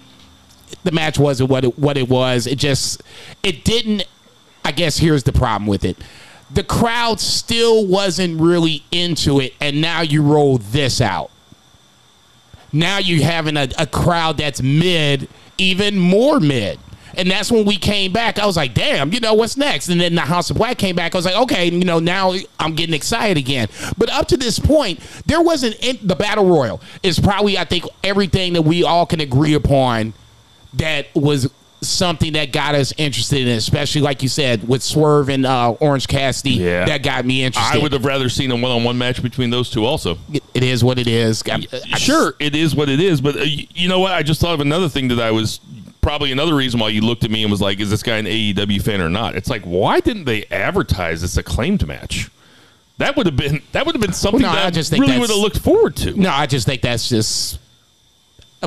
the 0.85 0.93
match 0.93 1.19
wasn't 1.19 1.51
what 1.51 1.65
it, 1.65 1.79
what 1.79 1.97
it 1.97 2.09
was. 2.09 2.47
It 2.47 2.59
just 2.59 3.03
it 3.43 3.65
didn't. 3.65 4.05
I 4.65 4.73
guess 4.73 4.99
here's 4.99 5.25
the 5.25 5.33
problem 5.33 5.67
with 5.67 5.85
it. 5.85 5.97
The 6.53 6.63
crowd 6.63 7.21
still 7.21 7.87
wasn't 7.87 8.41
really 8.41 8.85
into 8.93 9.41
it, 9.41 9.55
and 9.61 9.81
now 9.81 10.03
you 10.03 10.23
roll 10.23 10.59
this 10.59 11.01
out. 11.01 11.31
Now 12.73 12.99
you're 12.99 13.25
having 13.25 13.57
a, 13.57 13.69
a 13.79 13.87
crowd 13.87 14.39
that's 14.39 14.63
mid, 14.63 15.29
even 15.59 15.99
more 15.99 16.41
mid. 16.41 16.79
And 17.17 17.31
that's 17.31 17.51
when 17.51 17.65
we 17.65 17.77
came 17.77 18.13
back. 18.13 18.39
I 18.39 18.47
was 18.47 18.57
like, 18.57 18.73
damn, 18.73 19.13
you 19.13 19.21
know, 19.21 19.35
what's 19.35 19.57
next? 19.57 19.89
And 19.89 20.01
then 20.01 20.15
the 20.15 20.21
House 20.21 20.49
of 20.51 20.57
Black 20.57 20.79
came 20.79 20.95
back. 20.95 21.15
I 21.15 21.19
was 21.19 21.25
like, 21.25 21.37
okay, 21.37 21.67
you 21.67 21.85
know, 21.85 21.99
now 21.99 22.35
I'm 22.59 22.75
getting 22.75 22.95
excited 22.95 23.37
again. 23.37 23.69
But 23.99 24.11
up 24.11 24.29
to 24.29 24.37
this 24.37 24.59
point, 24.59 25.01
there 25.27 25.43
wasn't 25.43 25.77
the 26.07 26.15
Battle 26.15 26.47
Royal 26.47 26.81
is 27.03 27.19
probably, 27.19 27.59
I 27.59 27.65
think, 27.65 27.85
everything 28.05 28.53
that 28.53 28.63
we 28.63 28.85
all 28.85 29.07
can 29.07 29.21
agree 29.21 29.55
upon 29.55 30.15
that 30.75 31.09
was 31.15 31.51
something 31.83 32.35
that 32.35 32.53
got 32.53 32.75
us 32.75 32.93
interested 32.97 33.43
in, 33.43 33.49
it, 33.49 33.57
especially 33.57 34.03
like 34.03 34.23
you 34.23 34.29
said 34.29 34.67
with 34.69 34.83
Swerve 34.83 35.29
and 35.29 35.47
uh, 35.47 35.71
Orange 35.73 36.09
Cassidy. 36.09 36.51
Yeah. 36.53 36.85
that 36.85 37.03
got 37.03 37.25
me 37.25 37.43
interested. 37.43 37.79
I 37.79 37.83
would 37.83 37.93
have 37.93 38.05
rather 38.05 38.29
seen 38.29 38.51
a 38.51 38.57
one-on-one 38.57 38.99
match 38.99 39.23
between 39.23 39.51
those 39.51 39.71
two. 39.71 39.85
Also, 39.85 40.19
It- 40.33 40.43
is 40.63 40.85
what 40.85 40.99
it 40.99 41.07
is. 41.07 41.43
I- 41.51 41.67
I- 41.93 41.99
sure, 41.99 42.35
it 42.39 42.55
is 42.55 42.75
what 42.75 42.89
it 42.89 43.01
is. 43.01 43.21
But 43.21 43.37
uh, 43.37 43.45
you 43.45 43.89
know 43.89 43.99
what? 43.99 44.13
I 44.13 44.23
just 44.23 44.41
thought 44.41 44.55
of 44.55 44.61
another 44.61 44.89
thing 44.89 45.09
that 45.09 45.21
I 45.21 45.31
was 45.31 45.61
probably 46.03 46.33
another 46.33 46.55
reason 46.55 46.79
why 46.81 46.89
you 46.89 47.01
looked 47.01 47.25
at 47.25 47.31
me 47.31 47.43
and 47.43 47.51
was 47.51 47.61
like, 47.61 47.81
"Is 47.81 47.91
this 47.91 48.03
guy 48.03 48.19
an 48.19 48.27
AEW 48.27 48.83
fan 48.83 49.01
or 49.01 49.09
not?" 49.09 49.35
It's 49.37 49.49
like, 49.49 49.63
why 49.63 50.01
didn't 50.01 50.25
they 50.25 50.45
advertise 50.51 51.23
this 51.23 51.37
acclaimed 51.39 51.87
match? 51.87 52.31
That 52.99 53.17
would 53.17 53.25
have 53.25 53.37
been 53.37 53.63
that 53.73 53.87
would 53.87 53.95
have 53.95 54.03
been 54.03 54.13
something 54.13 54.43
Well, 54.43 54.53
no, 54.53 54.59
that 54.59 54.67
I 54.67 54.71
just 54.71 54.91
think 54.91 55.03
really 55.03 55.19
would 55.19 55.31
have 55.31 55.39
looked 55.39 55.59
forward 55.59 55.97
to. 55.97 56.13
No, 56.13 56.31
I 56.31 56.45
just 56.45 56.67
think 56.67 56.83
that's 56.83 57.09
just 57.09 57.59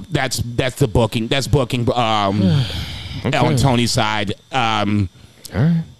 that's 0.09 0.37
that's 0.37 0.77
the 0.77 0.87
booking. 0.87 1.27
That's 1.27 1.47
booking. 1.47 1.87
Um, 1.93 2.41
on 3.25 3.55
Tony's 3.55 3.91
side. 3.91 4.33
Um, 4.51 5.09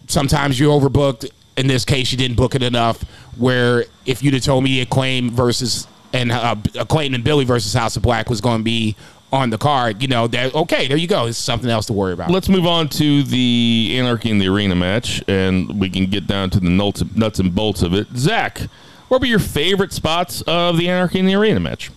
Sometimes 0.08 0.60
you 0.60 0.68
overbooked. 0.70 1.30
In 1.56 1.68
this 1.68 1.86
case, 1.86 2.12
you 2.12 2.18
didn't 2.18 2.36
book 2.36 2.56
it 2.56 2.64
enough. 2.64 3.04
Where 3.38 3.86
if 4.06 4.22
you'd 4.22 4.34
have 4.34 4.44
told 4.44 4.64
me 4.64 4.82
Acclaim 4.82 5.30
versus 5.32 5.88
and 6.12 6.32
uh, 6.32 6.56
Acclaim 6.80 7.14
and 7.14 7.24
Billy 7.24 7.46
versus 7.46 7.74
House 7.74 7.96
of 7.96 8.04
Black 8.04 8.30
was 8.30 8.42
going 8.42 8.60
to 8.60 8.64
be 8.64 8.96
on 9.32 9.50
the 9.50 9.58
card, 9.58 10.02
you 10.02 10.08
know 10.08 10.28
that 10.28 10.54
okay, 10.54 10.88
there 10.88 10.98
you 10.98 11.08
go. 11.08 11.26
It's 11.28 11.38
something 11.38 11.70
else 11.70 11.88
to 11.88 11.94
worry 11.94 12.14
about. 12.14 12.30
Let's 12.30 12.50
move 12.50 12.66
on 12.66 12.90
to 12.90 13.24
the 13.24 13.96
Anarchy 13.98 14.30
in 14.30 14.38
the 14.38 14.48
Arena 14.48 14.76
match, 14.76 15.24
and 15.28 15.80
we 15.80 15.90
can 15.90 16.06
get 16.06 16.28
down 16.28 16.50
to 16.52 16.60
the 16.60 16.70
nuts, 16.70 17.04
nuts 17.16 17.40
and 17.40 17.54
bolts 17.54 17.82
of 17.82 17.94
it. 17.94 18.08
Zach, 18.16 18.60
what 19.08 19.22
were 19.22 19.28
your 19.28 19.40
favorite 19.40 19.94
spots 19.94 20.42
of 20.44 20.78
the 20.78 20.90
Anarchy 20.90 21.20
in 21.20 21.26
the 21.26 21.36
Arena 21.36 21.60
match? 21.60 21.90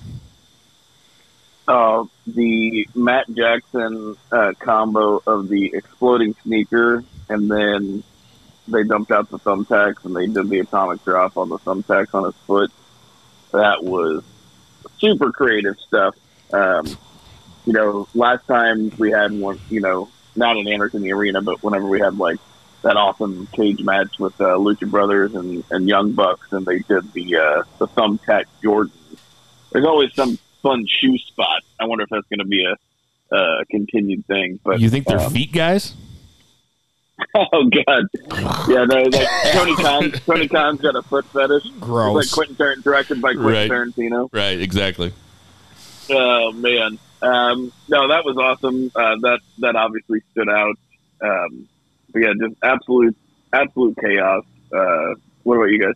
uh, 1.69 2.05
the 2.27 2.89
Matt 2.95 3.27
Jackson 3.33 4.17
uh, 4.33 4.53
combo 4.59 5.23
of 5.27 5.49
the 5.49 5.73
exploding 5.75 6.35
sneaker, 6.43 7.05
and 7.29 7.51
then 7.51 8.03
they 8.69 8.83
dumped 8.83 9.13
out 9.13 9.31
the 9.31 9.39
thumbtacks 9.39 10.05
and 10.05 10.17
they 10.17 10.27
did 10.27 10.49
the 10.49 10.59
atomic 10.59 11.05
drop 11.05 11.37
on 11.37 11.49
the 11.49 11.59
thumbtacks 11.59 12.15
on 12.15 12.25
his 12.25 12.35
foot. 12.47 12.71
That 13.53 13.85
was 13.85 14.25
super 14.99 15.31
creative 15.31 15.79
stuff. 15.79 16.17
Um, 16.53 16.87
you 17.65 17.73
know, 17.73 18.09
last 18.15 18.47
time 18.47 18.93
we 18.99 19.11
had 19.11 19.33
one, 19.33 19.61
you 19.71 19.81
know, 19.81 20.09
not 20.35 20.57
in 20.57 20.65
the 20.65 21.13
Arena, 21.13 21.43
but 21.43 21.63
whenever 21.63 21.87
we 21.87 22.01
had 22.01 22.19
like 22.19 22.39
that 22.83 22.97
awesome 22.97 23.47
cage 23.49 23.83
match 23.83 24.19
with 24.19 24.39
uh, 24.41 24.57
Lucha 24.57 24.89
Brothers 24.89 25.35
and, 25.35 25.65
and 25.71 25.89
Young 25.89 26.13
Bucks, 26.13 26.53
and 26.53 26.67
they 26.67 26.81
did 26.81 27.13
the 27.13 27.37
uh, 27.37 27.63
the 27.79 27.89
thumbtack 27.89 28.45
Jordan. 28.63 28.93
There's 29.73 29.87
always 29.87 30.15
some 30.15 30.39
fun 30.67 30.85
shoe 30.89 31.17
spot. 31.19 31.63
I 31.81 31.85
wonder 31.85 32.05
if 32.05 32.11
that's 32.11 32.27
going 32.29 32.41
to 32.41 32.45
be 32.45 32.65
a 32.65 33.35
uh, 33.35 33.65
continued 33.71 34.27
thing. 34.27 34.59
But 34.65 34.81
You 34.81 34.91
think 34.91 35.07
they're 35.07 35.19
um, 35.21 35.33
feet 35.33 35.53
guys? 35.53 35.95
Oh 37.35 37.65
God, 37.71 38.05
yeah, 38.69 38.85
no, 38.85 39.03
like 39.05 39.29
Tony 39.53 39.75
Khan. 39.77 40.11
Tony 40.27 40.49
Khan's 40.49 40.83
got 40.83 40.97
a 40.97 41.03
foot 41.03 41.25
fetish. 41.27 41.65
Gross. 41.81 42.25
It's 42.27 42.31
like 42.33 42.35
Quentin 42.37 42.57
Tar- 42.57 42.77
directed 42.77 43.23
by 43.23 43.33
Quentin 43.33 43.53
Right. 43.53 43.71
Tarantino. 43.71 44.29
Right, 44.33 44.61
exactly. 44.61 45.15
Oh 46.11 46.53
man, 46.53 46.99
um, 47.23 47.73
no, 47.89 48.09
that 48.09 48.23
was 48.27 48.37
awesome. 48.37 48.91
Uh, 48.95 49.17
that 49.23 49.41
that 49.61 49.77
obviously 49.77 50.21
stood 50.33 50.51
out. 50.51 50.77
Um, 51.23 51.67
but 52.13 52.19
yeah, 52.21 52.33
just 52.39 52.55
absolute 52.63 53.17
absolute 53.51 53.97
chaos. 53.99 54.45
Uh, 54.71 55.15
what 55.45 55.57
about 55.57 55.71
you 55.71 55.81
guys? 55.81 55.95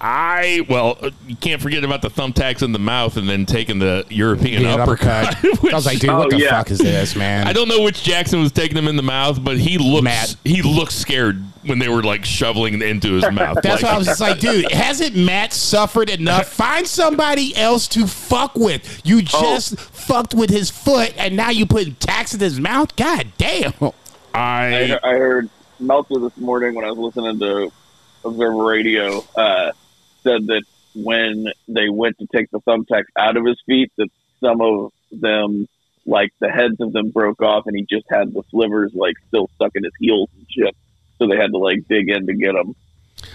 I 0.00 0.66
well, 0.68 0.98
uh, 1.00 1.10
you 1.26 1.36
can't 1.36 1.60
forget 1.62 1.82
about 1.82 2.02
the 2.02 2.08
thumbtacks 2.10 2.62
in 2.62 2.72
the 2.72 2.78
mouth 2.78 3.16
and 3.16 3.26
then 3.28 3.46
taking 3.46 3.78
the 3.78 4.04
European 4.10 4.62
Yeah, 4.62 4.74
uppercut. 4.74 5.36
uppercut. 5.38 5.62
which- 5.62 5.72
I 5.72 5.76
was 5.76 5.86
like, 5.86 5.98
dude, 6.00 6.10
what 6.10 6.26
Oh, 6.26 6.30
the 6.30 6.38
yeah. 6.44 6.50
fuck 6.50 6.70
is 6.70 6.78
this, 6.78 7.16
man? 7.16 7.46
I 7.48 7.52
don't 7.54 7.68
know 7.68 7.80
which 7.82 8.02
Jackson 8.02 8.40
was 8.40 8.52
taking 8.52 8.76
him 8.76 8.88
in 8.88 8.96
the 8.96 9.02
mouth, 9.02 9.42
but 9.42 9.56
he 9.58 9.78
looks 9.78 10.04
Matt. 10.04 10.36
he 10.44 10.60
looked 10.62 10.92
scared 10.92 11.42
when 11.64 11.78
they 11.78 11.88
were 11.88 12.02
like 12.02 12.24
shoveling 12.24 12.80
into 12.82 13.14
his 13.14 13.30
mouth. 13.32 13.58
That's 13.62 13.82
Like, 13.82 13.90
why 13.90 13.94
I 13.96 13.98
was 13.98 14.06
just 14.06 14.20
like, 14.20 14.38
dude, 14.38 14.70
hasn't 14.70 15.16
Matt 15.16 15.52
suffered 15.54 16.10
enough? 16.10 16.46
Find 16.52 16.86
somebody 16.86 17.56
else 17.56 17.88
to 17.88 18.06
fuck 18.06 18.54
with. 18.54 19.00
You 19.04 19.22
just 19.22 19.78
fucked 19.80 20.34
with 20.34 20.50
his 20.50 20.70
foot, 20.70 21.14
and 21.16 21.36
now 21.36 21.50
you 21.50 21.64
putting 21.66 21.94
tacks 21.96 22.34
in 22.34 22.40
his 22.40 22.60
mouth. 22.60 22.94
God 22.96 23.28
damn. 23.38 23.72
I 24.34 24.98
I, 25.02 25.10
I 25.10 25.12
heard 25.16 25.48
Meltzer 25.80 26.18
this 26.20 26.36
morning 26.36 26.74
when 26.74 26.84
I 26.84 26.90
was 26.90 26.98
listening 26.98 27.38
to 27.40 27.72
Observer 28.24 28.62
Radio 28.64 29.24
uh, 29.36 29.72
said 30.26 30.46
that 30.48 30.62
when 30.94 31.46
they 31.68 31.88
went 31.88 32.18
to 32.18 32.26
take 32.34 32.50
the 32.50 32.60
thumbtacks 32.60 33.04
out 33.18 33.36
of 33.36 33.44
his 33.44 33.60
feet, 33.66 33.92
that 33.98 34.08
some 34.40 34.60
of 34.60 34.92
them, 35.12 35.68
like 36.06 36.32
the 36.40 36.48
heads 36.48 36.80
of 36.80 36.92
them, 36.92 37.10
broke 37.10 37.42
off, 37.42 37.66
and 37.66 37.76
he 37.76 37.84
just 37.88 38.06
had 38.10 38.32
the 38.32 38.42
slivers 38.50 38.92
like 38.94 39.14
still 39.28 39.48
stuck 39.54 39.72
in 39.74 39.84
his 39.84 39.92
heels 40.00 40.28
and 40.36 40.46
shit. 40.50 40.74
So 41.18 41.26
they 41.26 41.36
had 41.36 41.52
to 41.52 41.58
like 41.58 41.86
dig 41.88 42.08
in 42.10 42.26
to 42.26 42.34
get 42.34 42.52
them. 42.52 42.74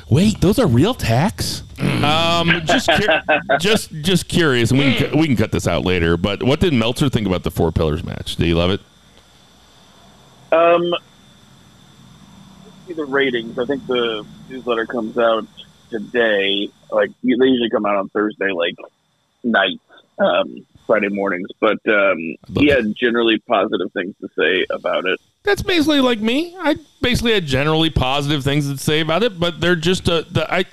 wait, 0.09 0.39
those 0.41 0.59
are 0.59 0.67
real 0.67 0.93
tacks. 0.93 1.63
Um, 1.79 2.61
just 2.65 2.89
cur- 2.89 3.23
just 3.59 3.91
just 4.01 4.27
curious, 4.27 4.71
and 4.71 4.79
we 4.79 4.95
can, 4.95 5.11
cu- 5.11 5.17
we 5.17 5.27
can 5.27 5.35
cut 5.35 5.51
this 5.51 5.67
out 5.67 5.85
later. 5.85 6.17
But 6.17 6.43
what 6.43 6.59
did 6.59 6.73
Meltzer 6.73 7.09
think 7.09 7.25
about 7.27 7.43
the 7.43 7.51
Four 7.51 7.71
Pillars 7.71 8.03
match? 8.03 8.35
Did 8.35 8.45
he 8.45 8.53
love 8.53 8.71
it? 8.71 8.81
Um, 10.51 10.93
see 12.87 12.93
the 12.93 13.05
ratings. 13.05 13.57
I 13.57 13.65
think 13.65 13.87
the 13.87 14.25
newsletter 14.49 14.85
comes 14.85 15.17
out 15.17 15.47
today. 15.91 16.69
Like 16.91 17.09
they 17.23 17.29
usually 17.29 17.69
come 17.69 17.85
out 17.85 17.97
on 17.97 18.09
Thursday, 18.09 18.51
like 18.51 18.75
nights, 19.43 19.81
um, 20.17 20.65
Friday 20.87 21.09
mornings. 21.09 21.47
But 21.59 21.77
um, 21.87 22.17
Love 22.49 22.57
he 22.57 22.69
it. 22.71 22.77
had 22.77 22.95
generally 22.95 23.37
positive 23.47 23.91
things 23.93 24.15
to 24.21 24.29
say 24.37 24.65
about 24.71 25.05
it. 25.05 25.19
That's 25.43 25.61
basically 25.61 26.01
like 26.01 26.19
me. 26.19 26.55
I 26.59 26.75
basically 27.01 27.33
had 27.33 27.45
generally 27.45 27.89
positive 27.89 28.43
things 28.43 28.69
to 28.71 28.77
say 28.77 28.99
about 29.01 29.23
it, 29.23 29.39
but 29.39 29.59
they're 29.61 29.75
just 29.75 30.09
uh, 30.09 30.23
the 30.31 30.51
I. 30.51 30.65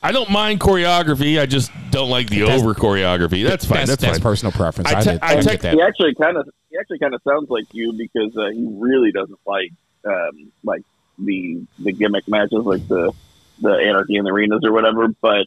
I 0.00 0.12
don't 0.12 0.30
mind 0.30 0.60
choreography. 0.60 1.40
I 1.40 1.46
just 1.46 1.72
don't 1.90 2.08
like 2.08 2.30
the 2.30 2.40
That's- 2.42 2.60
over 2.62 2.72
choreography. 2.72 3.44
That's 3.44 3.64
fine. 3.64 3.78
That's, 3.78 3.90
That's, 3.90 4.02
that's 4.02 4.18
fine. 4.18 4.22
personal 4.22 4.52
preference. 4.52 4.92
I 4.92 4.98
I, 4.98 5.02
te- 5.02 5.10
did, 5.10 5.18
I 5.22 5.32
I 5.32 5.40
te- 5.40 5.50
get 5.50 5.60
that. 5.62 5.74
He 5.74 5.82
actually 5.82 6.14
kind 6.14 6.36
of 6.36 6.48
he 6.70 6.78
actually 6.78 7.00
kind 7.00 7.14
of 7.14 7.22
sounds 7.28 7.50
like 7.50 7.64
you 7.72 7.92
because 7.94 8.36
uh, 8.36 8.48
he 8.50 8.64
really 8.70 9.10
doesn't 9.10 9.40
like 9.44 9.72
um, 10.06 10.52
like 10.62 10.82
the 11.18 11.66
the 11.80 11.90
gimmick 11.90 12.28
matches, 12.28 12.64
like 12.64 12.86
the 12.86 13.12
the 13.60 13.72
anarchy 13.72 14.16
in 14.16 14.24
the 14.24 14.30
arenas 14.30 14.60
or 14.64 14.72
whatever. 14.72 15.08
But 15.20 15.46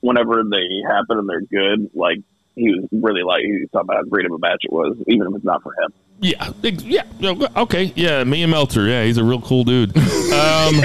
whenever 0.00 0.42
they 0.44 0.82
happen 0.86 1.18
and 1.18 1.28
they're 1.28 1.40
good, 1.42 1.90
like 1.94 2.18
he 2.54 2.70
was 2.70 2.86
really 2.92 3.22
like 3.22 3.42
he 3.44 3.52
was 3.52 3.68
talking 3.72 3.86
about 3.88 3.96
how 3.96 4.02
great 4.04 4.26
of 4.26 4.32
a 4.32 4.38
match 4.38 4.60
it 4.62 4.72
was, 4.72 4.96
even 5.06 5.26
if 5.28 5.36
it's 5.36 5.44
not 5.44 5.62
for 5.62 5.72
him. 5.72 5.92
Yeah, 6.20 6.52
yeah, 6.62 7.02
yeah, 7.18 7.48
okay, 7.56 7.92
yeah. 7.96 8.22
Me 8.22 8.42
and 8.42 8.52
Meltzer, 8.52 8.86
yeah, 8.86 9.04
he's 9.04 9.18
a 9.18 9.24
real 9.24 9.40
cool 9.40 9.64
dude. 9.64 9.96
Um, 9.96 10.74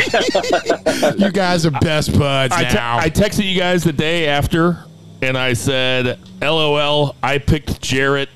You 1.18 1.32
guys 1.32 1.66
are 1.66 1.72
best 1.72 2.18
buds 2.18 2.54
I, 2.54 2.64
te- 2.64 2.74
now. 2.74 2.98
I 2.98 3.10
texted 3.10 3.52
you 3.52 3.58
guys 3.58 3.84
the 3.84 3.94
day 3.94 4.28
after, 4.28 4.84
and 5.22 5.38
I 5.38 5.54
said, 5.54 6.20
"LOL, 6.42 7.16
I 7.22 7.38
picked 7.38 7.82
Jarrett 7.82 8.30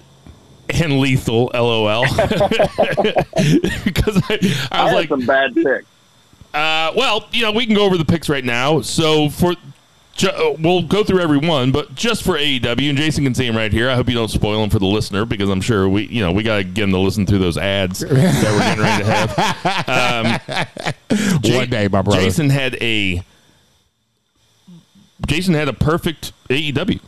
and 0.69 0.99
Lethal." 0.99 1.49
LOL, 1.56 2.04
because 3.84 4.21
I, 4.30 4.38
I 4.71 4.80
I, 4.80 4.84
was 4.84 4.91
had 4.91 4.93
like, 4.93 5.10
some 5.10 5.25
bad 5.25 5.56
picks. 5.56 5.88
Uh, 6.53 6.91
well, 6.95 7.27
you 7.31 7.41
know, 7.43 7.51
we 7.51 7.65
can 7.65 7.75
go 7.75 7.85
over 7.85 7.97
the 7.97 8.05
picks 8.05 8.27
right 8.29 8.43
now. 8.43 8.81
So 8.81 9.29
for 9.29 9.53
ju- 10.17 10.27
uh, 10.29 10.55
we'll 10.59 10.83
go 10.83 11.03
through 11.03 11.19
every 11.21 11.37
one, 11.37 11.71
but 11.71 11.95
just 11.95 12.23
for 12.23 12.37
AEW, 12.37 12.89
and 12.89 12.97
Jason 12.97 13.23
can 13.23 13.33
see 13.33 13.47
him 13.47 13.55
right 13.55 13.71
here. 13.71 13.89
I 13.89 13.95
hope 13.95 14.09
you 14.09 14.15
don't 14.15 14.27
spoil 14.29 14.59
them 14.61 14.69
for 14.69 14.79
the 14.79 14.85
listener 14.85 15.25
because 15.25 15.49
I'm 15.49 15.61
sure 15.61 15.87
we, 15.87 16.07
you 16.07 16.21
know, 16.21 16.31
we 16.31 16.43
got 16.43 16.57
to 16.57 16.63
get 16.63 16.83
him 16.85 16.91
to 16.91 16.97
listen 16.99 17.25
through 17.25 17.39
those 17.39 17.57
ads 17.57 17.99
that 18.01 18.09
we're 18.11 18.15
getting 18.17 18.83
ready 18.83 19.03
to 19.03 19.11
have. 19.11 19.89
Um, 19.89 21.43
Ja- 21.43 21.57
One 21.59 21.69
day, 21.69 21.87
my 21.87 22.01
brother. 22.01 22.19
Jason 22.21 22.49
had 22.49 22.75
a 22.81 23.23
Jason 25.27 25.53
had 25.53 25.67
a 25.67 25.73
perfect 25.73 26.33
AEW. 26.49 26.99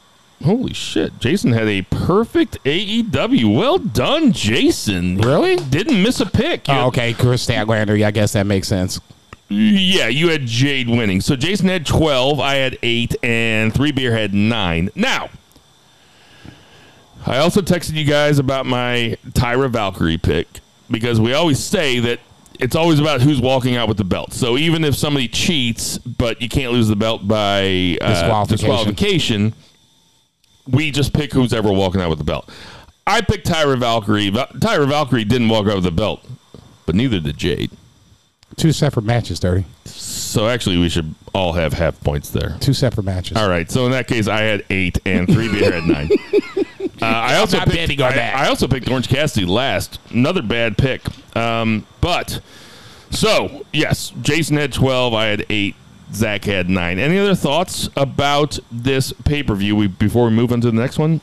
Holy 0.44 0.74
shit. 0.74 1.18
Jason 1.20 1.54
had 1.54 1.68
a 1.68 1.84
perfect 1.84 2.62
AEW. 2.64 3.56
Well 3.58 3.78
done, 3.78 4.34
Jason. 4.34 5.18
Really? 5.18 5.56
Didn't 5.56 6.02
miss 6.04 6.20
a 6.20 6.26
pick. 6.26 6.66
Oh, 6.68 6.88
okay, 6.88 7.14
Kris 7.14 7.46
Statlander. 7.48 7.98
Yeah, 7.98 8.08
I 8.08 8.12
guess 8.12 8.34
that 8.34 8.46
makes 8.46 8.68
sense. 8.68 9.00
Yeah, 9.54 10.08
you 10.08 10.30
had 10.30 10.46
Jade 10.46 10.90
winning. 10.90 11.22
So 11.22 11.36
Jason 11.36 11.68
had 11.68 11.86
12, 11.86 12.40
I 12.40 12.56
had 12.56 12.78
8, 12.82 13.16
and 13.24 13.74
3 13.74 13.92
Beer 13.92 14.12
had 14.16 14.34
9. 14.34 14.90
Now, 14.96 15.30
I 17.26 17.38
also 17.38 17.62
texted 17.62 17.94
you 17.94 18.04
guys 18.06 18.40
about 18.40 18.66
my 18.66 19.18
Taya 19.30 19.70
Valkyrie 19.70 20.18
pick 20.18 20.48
because 20.92 21.20
we 21.22 21.34
always 21.34 21.60
say 21.64 22.00
that 22.00 22.20
it's 22.60 22.76
always 22.76 23.00
about 23.00 23.22
who's 23.22 23.42
walking 23.42 23.76
out 23.76 23.88
with 23.88 23.98
the 23.98 24.04
belt. 24.04 24.34
So 24.34 24.58
even 24.58 24.84
if 24.84 24.96
somebody 24.96 25.28
cheats, 25.28 25.98
but 25.98 26.42
you 26.42 26.50
can't 26.50 26.72
lose 26.74 26.88
the 26.88 26.96
belt 26.96 27.28
by 27.28 27.98
uh, 28.02 28.44
Disqualification. 28.46 28.48
disqualification, 28.58 29.54
we 30.70 30.92
just 30.92 31.14
pick 31.14 31.32
who's 31.34 31.54
ever 31.54 31.72
walking 31.72 32.02
out 32.02 32.10
with 32.10 32.20
the 32.20 32.26
belt. 32.26 32.50
I 33.08 33.22
picked 33.22 33.48
Taya 33.48 33.78
Valkyrie. 33.78 34.30
Val- 34.30 34.48
Taya 34.48 34.88
Valkyrie 34.88 35.26
didn't 35.26 35.50
walk 35.50 35.68
out 35.68 35.76
with 35.76 35.84
the 35.84 35.92
belt, 35.92 36.24
but 36.86 36.96
neither 36.96 37.20
did 37.20 37.38
Jade. 37.38 37.72
Two 38.56 38.72
separate 38.72 39.06
matches, 39.06 39.40
Dirty. 39.40 39.66
So 39.86 40.48
actually, 40.48 40.78
we 40.78 40.90
should 40.90 41.14
all 41.34 41.54
have 41.54 41.74
half 41.74 42.00
points 42.02 42.30
there. 42.30 42.58
Two 42.60 42.74
separate 42.74 43.04
matches. 43.04 43.38
All 43.38 43.50
right. 43.50 43.70
So 43.70 43.86
in 43.86 43.92
that 43.92 44.08
case, 44.08 44.28
I 44.28 44.42
had 44.42 44.66
eight, 44.70 45.00
and 45.06 45.28
three 45.28 45.52
beer 45.52 45.72
had 45.72 45.84
nine. 45.84 46.10
Uh, 47.02 47.06
I 47.06 47.36
also 47.36 47.58
not 47.58 47.68
picked. 47.68 48.00
I. 48.00 48.32
I 48.32 48.48
also 48.48 48.66
picked 48.66 48.90
Orange 48.90 49.10
Cassidy 49.10 49.46
last. 49.46 50.00
Another 50.12 50.42
bad 50.42 50.78
pick. 50.78 51.02
Um, 51.36 51.86
but 52.00 52.40
so 53.10 53.66
yes, 53.74 54.14
Jason 54.22 54.56
had 54.56 54.72
twelve. 54.72 55.14
I 55.14 55.26
had 55.26 55.46
eight. 55.50 55.76
Zach 56.14 56.46
had 56.46 56.70
nine. 56.70 57.00
Any 57.00 57.18
other 57.18 57.36
thoughts 57.36 57.90
about 57.98 58.58
this 58.72 59.12
pay 59.26 59.44
per 59.44 59.54
view? 59.56 59.76
We 59.76 59.88
before 59.88 60.26
we 60.26 60.32
move 60.32 60.54
on 60.54 60.62
to 60.62 60.72
the 60.72 60.78
next 60.80 60.98
one. 60.98 61.20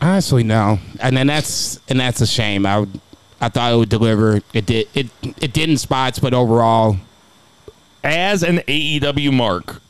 Honestly, 0.00 0.42
no. 0.42 0.80
And 0.98 1.16
then 1.16 1.28
that's 1.28 1.78
and 1.88 2.00
that's 2.00 2.20
a 2.20 2.26
shame. 2.26 2.66
I 2.66 2.80
would, 2.80 3.00
I 3.42 3.48
thought 3.50 3.72
it 3.72 3.76
would 3.76 3.88
deliver. 3.90 4.40
It 4.54 4.64
did. 4.66 4.88
It 4.94 5.08
it 5.22 5.52
did 5.52 5.68
in 5.68 5.76
spots, 5.76 6.18
but 6.18 6.32
overall, 6.32 6.96
As 8.04 8.42
an 8.42 8.58
AEW 8.68 9.32
mark, 9.32 9.80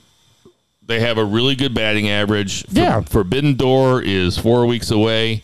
they 0.86 1.00
have 1.00 1.16
a 1.18 1.24
really 1.24 1.54
good 1.54 1.72
batting 1.74 2.08
average. 2.08 2.64
For- 2.66 2.72
Yeah. 2.80 3.00
Forbidden 3.02 3.54
Door 3.56 4.02
is 4.02 4.36
four 4.38 4.66
weeks 4.66 4.90
away. 4.90 5.42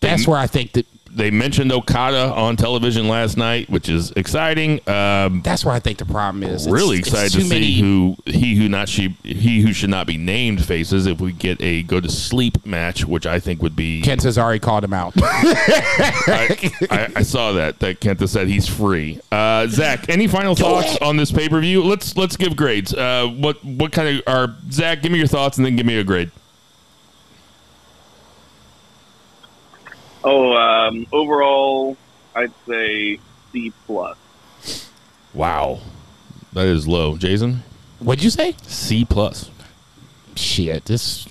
that's 0.00 0.26
where 0.26 0.38
I 0.38 0.46
think 0.46 0.72
that 0.72 0.86
They 1.16 1.30
mentioned 1.30 1.72
Okada 1.72 2.30
on 2.34 2.56
television 2.56 3.08
last 3.08 3.38
night, 3.38 3.70
which 3.70 3.88
is 3.88 4.10
exciting. 4.12 4.86
Um, 4.86 5.40
that's 5.42 5.64
where 5.64 5.74
I 5.74 5.80
think 5.80 5.96
the 5.96 6.04
problem 6.04 6.42
is. 6.42 6.68
Really 6.68 6.98
it's 6.98 7.08
excited 7.08 7.32
too 7.32 7.38
to 7.38 7.44
see 7.46 7.48
many- 7.48 7.80
who 7.80 8.16
he 8.26 8.54
who 8.54 8.68
not 8.68 8.86
she 8.86 9.16
he 9.22 9.62
who 9.62 9.72
should 9.72 9.88
not 9.88 10.06
be 10.06 10.18
named 10.18 10.62
faces 10.62 11.06
if 11.06 11.18
we 11.18 11.32
get 11.32 11.58
a 11.62 11.84
go 11.84 12.00
to 12.00 12.10
sleep 12.10 12.66
match, 12.66 13.06
which 13.06 13.24
I 13.24 13.40
think 13.40 13.62
would 13.62 13.74
be. 13.74 14.02
Kenta 14.02 14.36
already 14.36 14.58
called 14.58 14.84
him 14.84 14.92
out. 14.92 15.14
I, 15.22 16.70
I, 16.90 17.12
I 17.16 17.22
saw 17.22 17.52
that 17.52 17.78
that 17.78 18.00
Kenta 18.00 18.28
said 18.28 18.48
he's 18.48 18.68
free. 18.68 19.18
Uh, 19.32 19.68
Zach, 19.68 20.10
any 20.10 20.26
final 20.26 20.54
thoughts 20.54 20.98
on 20.98 21.16
this 21.16 21.32
pay 21.32 21.48
per 21.48 21.60
view? 21.60 21.82
Let's 21.82 22.14
let's 22.18 22.36
give 22.36 22.56
grades. 22.56 22.92
Uh, 22.92 23.26
what 23.28 23.64
what 23.64 23.90
kind 23.90 24.18
of 24.18 24.22
are 24.26 24.54
Zach? 24.70 25.00
Give 25.00 25.10
me 25.10 25.18
your 25.18 25.28
thoughts 25.28 25.56
and 25.56 25.64
then 25.64 25.76
give 25.76 25.86
me 25.86 25.96
a 25.96 26.04
grade. 26.04 26.30
Oh, 30.28 30.56
um, 30.56 31.06
overall, 31.12 31.96
I'd 32.34 32.52
say 32.66 33.20
C 33.52 33.72
plus. 33.86 34.18
Wow, 35.32 35.78
that 36.52 36.66
is 36.66 36.88
low. 36.88 37.16
Jason, 37.16 37.62
What'd 38.00 38.24
you 38.24 38.30
say? 38.30 38.56
C 38.62 39.04
plus. 39.04 39.50
Shit, 40.34 40.84
this. 40.86 41.26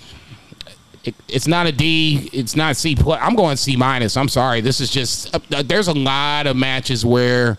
It, 1.04 1.14
it's 1.28 1.46
not 1.46 1.66
a 1.66 1.72
D. 1.72 2.30
It's 2.32 2.56
not 2.56 2.76
C 2.76 2.96
plus. 2.96 3.20
I'm 3.22 3.36
going 3.36 3.56
C 3.56 3.76
minus. 3.76 4.16
I'm 4.16 4.28
sorry. 4.28 4.62
This 4.62 4.80
is 4.80 4.90
just. 4.90 5.34
Uh, 5.34 5.62
there's 5.62 5.88
a 5.88 5.92
lot 5.92 6.46
of 6.46 6.56
matches 6.56 7.04
where 7.04 7.58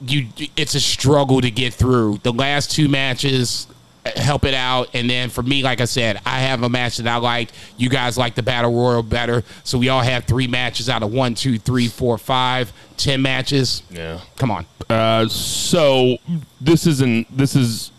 you. 0.00 0.28
It's 0.56 0.74
a 0.74 0.80
struggle 0.80 1.40
to 1.42 1.50
get 1.50 1.74
through. 1.74 2.20
The 2.22 2.32
last 2.32 2.72
two 2.72 2.88
matches 2.88 3.66
uh, 3.68 3.74
help 4.04 4.44
it 4.44 4.54
out, 4.54 4.88
and 4.94 5.08
then 5.08 5.30
for 5.30 5.42
me, 5.42 5.62
like 5.62 5.80
I 5.80 5.84
said, 5.84 6.20
I 6.24 6.40
have 6.40 6.62
a 6.62 6.68
match 6.68 6.96
that 6.98 7.06
I 7.06 7.16
like. 7.16 7.50
You 7.76 7.88
guys 7.88 8.16
like 8.16 8.34
the 8.34 8.42
battle 8.42 8.72
royal 8.72 9.02
better, 9.02 9.44
so 9.64 9.78
we 9.78 9.88
all 9.88 10.00
have 10.02 10.24
three 10.24 10.46
matches 10.46 10.88
out 10.88 11.02
of 11.02 11.12
one, 11.12 11.34
two, 11.34 11.58
three, 11.58 11.88
four, 11.88 12.18
five, 12.18 12.72
ten 12.96 13.22
matches. 13.22 13.82
Yeah. 13.90 14.20
Come 14.36 14.50
on. 14.50 14.66
Uh, 14.88 15.28
so 15.28 16.18
this 16.60 16.86
isn't 16.86 17.36
this 17.36 17.54
is 17.54 17.92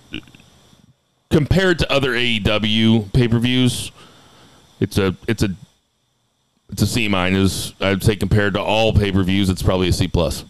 compared 1.29 1.79
to 1.79 1.91
other 1.91 2.11
AEW 2.11 3.13
pay 3.13 3.27
per 3.27 3.39
views. 3.39 3.91
It's 4.79 4.97
a 4.97 5.15
it's 5.27 5.43
a 5.43 5.49
it's 6.69 6.81
a 6.81 6.87
C 6.87 7.07
minus. 7.07 7.73
I'd 7.79 8.03
say 8.03 8.15
compared 8.15 8.53
to 8.55 8.61
all 8.61 8.93
pay 8.93 9.11
per 9.11 9.23
views, 9.23 9.49
it's 9.49 9.63
probably 9.63 9.89
a 9.89 9.93
C 9.93 10.07
plus. 10.07 10.45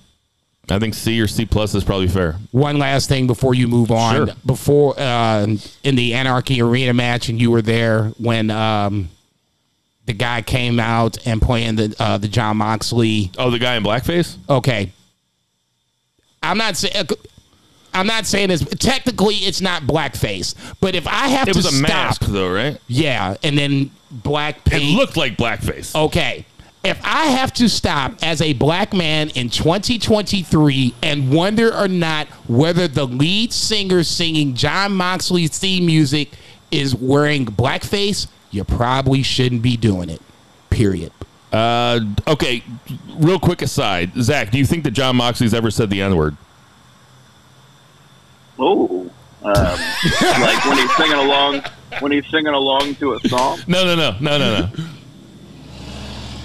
I 0.72 0.80
think 0.80 0.94
C 0.94 1.20
or 1.22 1.28
C 1.28 1.46
plus 1.46 1.76
is 1.76 1.84
probably 1.84 2.08
fair. 2.08 2.36
One 2.52 2.78
last 2.80 3.10
thing 3.10 3.28
before 3.28 3.54
you 3.54 3.68
move 3.68 3.92
on. 3.92 4.28
Sure. 4.28 4.36
Before 4.46 5.00
uh, 5.00 5.46
in 5.84 5.96
the 5.96 6.14
Anarchy 6.14 6.62
Arena 6.62 6.94
match, 6.94 7.30
and 7.30 7.40
you 7.40 7.52
were 7.52 7.62
there 7.62 8.06
when 8.18 8.50
um, 8.50 9.10
the 10.06 10.14
guy 10.14 10.42
came 10.42 10.80
out 10.80 11.18
and 11.28 11.42
playing 11.42 11.76
the 11.76 11.96
uh, 12.00 12.18
the 12.18 12.28
Jon 12.28 12.58
Moxley. 12.58 13.32
Oh, 13.38 13.50
the 13.50 13.60
guy 13.60 13.76
in 13.76 13.84
blackface. 13.84 14.38
Okay, 14.50 14.92
I'm 16.44 16.58
not 16.58 16.78
saying. 16.78 17.08
I'm 17.94 18.08
not 18.08 18.26
saying 18.26 18.48
this. 18.50 18.64
Technically, 18.80 19.36
it's 19.36 19.60
not 19.60 19.84
blackface, 19.84 20.56
but 20.80 20.96
if 20.96 21.06
I 21.08 21.28
have 21.28 21.50
It 21.50 21.54
to 21.54 21.58
was 21.60 21.66
a 21.66 21.72
stop, 21.72 21.90
mask 21.90 22.22
though, 22.22 22.50
right? 22.52 22.78
yeah, 22.88 23.36
and 23.44 23.58
then 23.58 23.92
black 24.10 24.58
It 24.68 24.72
paint. 24.72 24.96
looked 24.98 25.18
like 25.18 25.36
blackface. 25.36 25.94
Okay. 25.94 26.46
If 26.84 27.00
I 27.04 27.26
have 27.26 27.54
to 27.54 27.70
stop 27.70 28.14
as 28.24 28.42
a 28.42 28.54
black 28.54 28.92
man 28.92 29.30
in 29.30 29.52
2023 29.52 30.96
and 31.04 31.32
wonder 31.32 31.72
or 31.72 31.88
not 31.88 32.28
whether 32.48 32.88
the 32.88 33.06
lead 33.06 33.54
singer 33.54 34.04
singing 34.04 34.56
Jon 34.56 34.94
Moxley's 34.94 35.56
theme 35.60 35.86
music 35.86 36.32
is 36.72 36.96
wearing 36.96 37.46
blackface, 37.46 38.28
you 38.50 38.64
probably 38.64 39.22
shouldn't 39.22 39.62
be 39.62 39.78
doing 39.78 40.10
it. 40.10 40.22
Period. 40.72 41.12
Uh, 41.54 42.00
okay, 42.28 42.64
real 43.18 43.40
quick 43.40 43.62
aside, 43.62 44.12
Zach, 44.16 44.50
do 44.50 44.58
you 44.58 44.66
think 44.66 44.84
that 44.86 44.92
Jon 44.92 45.18
Moxley's 45.18 45.54
ever 45.54 45.70
said 45.70 45.92
the 45.92 46.02
N 46.02 46.16
word? 46.16 46.36
Oh, 48.58 49.12
um, 49.44 49.54
like 50.22 50.66
when 50.66 50.78
he's 50.78 50.96
singing 50.96 51.18
along, 51.18 51.64
when 52.00 52.12
he's 52.12 52.26
singing 52.28 52.54
along 52.54 52.96
to 52.96 53.14
a 53.14 53.20
song. 53.28 53.60
No, 53.68 53.84
no, 53.84 53.96
no, 53.96 54.18
no, 54.20 54.38
no, 54.40 54.60
no. 54.62 54.86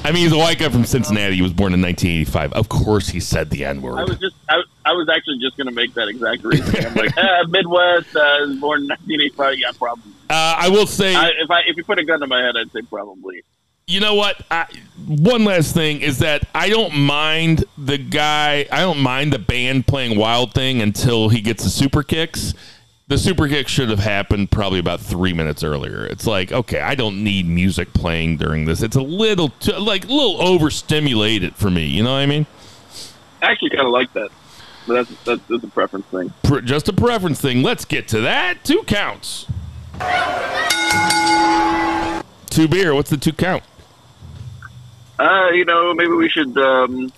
I 0.07 0.13
mean, 0.13 0.23
he's 0.23 0.33
a 0.33 0.39
white 0.39 0.59
guy 0.61 0.69
from 0.69 0.85
Cincinnati. 0.85 1.35
He 1.35 1.43
was 1.43 1.53
born 1.53 1.75
in 1.75 1.83
1985. 1.83 2.53
Of 2.53 2.69
course, 2.69 3.09
he 3.09 3.19
said 3.19 3.51
the 3.51 3.65
N 3.65 3.83
word. 3.83 3.99
I 3.99 4.05
was 4.05 4.19
just, 4.19 4.37
I, 4.49 4.63
I 4.85 4.93
was 4.93 5.09
actually 5.09 5.39
just 5.41 5.57
going 5.57 5.67
to 5.67 5.75
make 5.75 5.95
that 5.95 6.07
exact 6.07 6.45
reason. 6.45 6.87
I'm 6.87 6.95
like, 6.95 7.11
ah, 7.19 7.43
Midwest, 7.49 8.15
uh, 8.15 8.47
born 8.61 8.83
in 8.83 8.89
1985. 8.89 9.59
Yeah, 9.59 9.73
probably. 9.77 10.13
Uh, 10.31 10.55
I 10.59 10.69
will 10.69 10.87
say, 10.87 11.13
I, 11.17 11.31
if 11.43 11.51
I, 11.51 11.63
if 11.67 11.77
you 11.77 11.83
put 11.83 11.99
a 11.99 12.05
gun 12.05 12.21
to 12.21 12.29
my 12.29 12.41
head, 12.41 12.55
I'd 12.57 12.71
say 12.71 12.83
probably. 12.83 13.43
you 13.89 13.99
know 13.99 14.15
what? 14.15 14.45
I, 14.49 14.67
one 15.09 15.45
last 15.45 15.75
thing 15.75 16.01
is 16.03 16.21
that 16.21 16.47
I 16.55 16.69
don't 16.69 16.95
mind 16.95 17.65
the 17.77 17.99
guy. 17.99 18.69
I 18.71 18.83
don't 18.83 19.01
mind 19.01 19.33
the 19.33 19.41
band 19.41 19.89
playing 19.89 20.17
Wild 20.17 20.55
Thing 20.55 20.83
until 20.83 21.31
he 21.31 21.41
gets 21.41 21.65
the 21.65 21.71
super 21.71 22.05
kicks. 22.05 22.55
The 23.09 23.19
super 23.19 23.47
kick 23.47 23.69
should 23.69 23.89
have 23.91 24.01
happened 24.01 24.51
probably 24.51 24.81
about 24.81 24.99
three 24.99 25.33
minutes 25.33 25.63
earlier. 25.63 26.05
It's 26.05 26.27
like, 26.27 26.51
okay, 26.51 26.81
I 26.81 26.97
don't 26.97 27.23
need 27.23 27.47
music 27.47 27.93
playing 27.95 28.39
during 28.39 28.65
this. 28.65 28.83
It's 28.83 28.97
a 28.97 29.01
little, 29.01 29.51
too, 29.51 29.75
like, 29.75 30.07
a 30.07 30.09
little 30.09 30.43
overstimulated 30.43 31.55
for 31.55 31.71
me. 31.71 31.87
You 31.87 32.03
know 32.03 32.11
what 32.11 32.19
I 32.19 32.27
mean? 32.27 32.47
I 33.41 33.53
actually 33.53 33.71
kind 33.71 33.87
of 33.87 33.93
like 33.93 34.13
that, 34.15 34.31
but 34.89 34.95
that's, 34.95 35.23
that's 35.23 35.41
that's 35.49 35.63
a 35.63 35.69
preference 35.69 36.07
thing. 36.07 36.33
Pre- 36.43 36.63
just 36.63 36.89
a 36.89 36.93
preference 36.93 37.41
thing. 37.41 37.63
Let's 37.63 37.85
get 37.85 38.09
to 38.09 38.23
that. 38.23 38.65
Two 38.65 38.83
counts. 38.83 39.47
Two 42.51 42.67
beer. 42.67 42.93
What's 42.93 43.11
the 43.11 43.19
two 43.19 43.33
count? 43.33 43.63
Uh, 45.21 45.51
you 45.51 45.65
know, 45.65 45.95
maybe 45.95 46.11
we 46.11 46.29
should. 46.29 46.59
Um, 46.59 47.13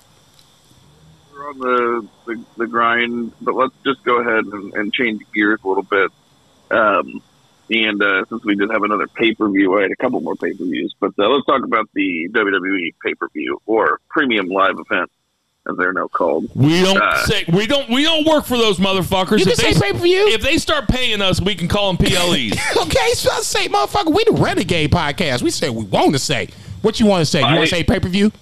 we're 1.38 1.48
on 1.51 1.59
the, 1.59 2.09
the 2.27 2.44
the 2.59 2.66
grind, 2.66 3.32
but 3.41 3.55
let's 3.55 3.74
just 3.84 4.03
go 4.05 4.20
ahead 4.20 4.45
and, 4.45 4.74
and 4.74 4.93
change 4.93 5.22
gears 5.34 5.61
a 5.64 5.68
little 5.68 5.82
bit. 5.84 6.11
Um, 6.70 7.22
and 7.70 8.03
uh, 8.03 8.24
since 8.28 8.45
we 8.45 8.55
did 8.57 8.70
have 8.70 8.82
another 8.82 9.07
pay 9.09 9.34
per 9.34 9.49
view, 9.49 9.78
I 9.78 9.82
had 9.82 9.91
a 9.93 9.97
couple 9.97 10.20
more 10.20 10.34
pay 10.36 10.53
per 10.53 10.64
views, 10.64 10.95
but 11.01 11.12
uh, 11.18 11.28
let's 11.28 11.47
talk 11.47 11.62
about 11.64 11.89
the 11.95 12.28
WWE 12.32 12.95
pay 13.05 13.14
per 13.14 13.28
view 13.28 13.61
or 13.66 14.01
premium 14.09 14.49
live 14.49 14.76
event, 14.78 15.11
as 15.68 15.76
they're 15.76 15.93
now 15.93 16.09
called. 16.09 16.49
We 16.55 16.82
don't 16.82 16.97
Uh, 17.01 17.24
say 17.26 17.45
we 17.53 17.66
don't 17.66 17.89
we 17.91 18.03
don't 18.03 18.26
work 18.26 18.45
for 18.47 18.57
those 18.57 18.78
motherfuckers. 18.78 19.39
You 19.39 19.45
can 19.45 19.53
If 19.53 19.59
they- 19.59 19.72
say 19.74 19.80
pay-per-view. 19.93 20.28
If 20.28 20.41
they 20.43 20.57
start 20.59 20.89
paying 20.89 21.20
us, 21.22 21.41
we 21.41 21.55
can 21.55 21.68
call 21.68 21.93
them 21.93 21.99
PLEs. 22.07 22.59
Okay, 22.82 23.11
so 23.14 23.30
I 23.30 23.41
say, 23.41 23.68
motherfucker, 23.68 24.14
we 24.14 24.24
the 24.24 24.32
Renegade 24.32 24.91
podcast. 24.91 25.43
We 25.43 25.51
say 25.51 25.68
what 25.68 25.84
we 25.84 25.91
want 25.91 26.12
to 26.12 26.18
say. 26.18 26.49
What 26.82 26.99
you 27.01 27.07
want 27.07 27.20
to 27.22 27.26
say? 27.26 27.41
You 27.41 27.47
want 27.47 27.61
to 27.61 27.66
say 27.66 27.84
pay 27.84 28.01
per 28.01 28.09
view? 28.09 28.32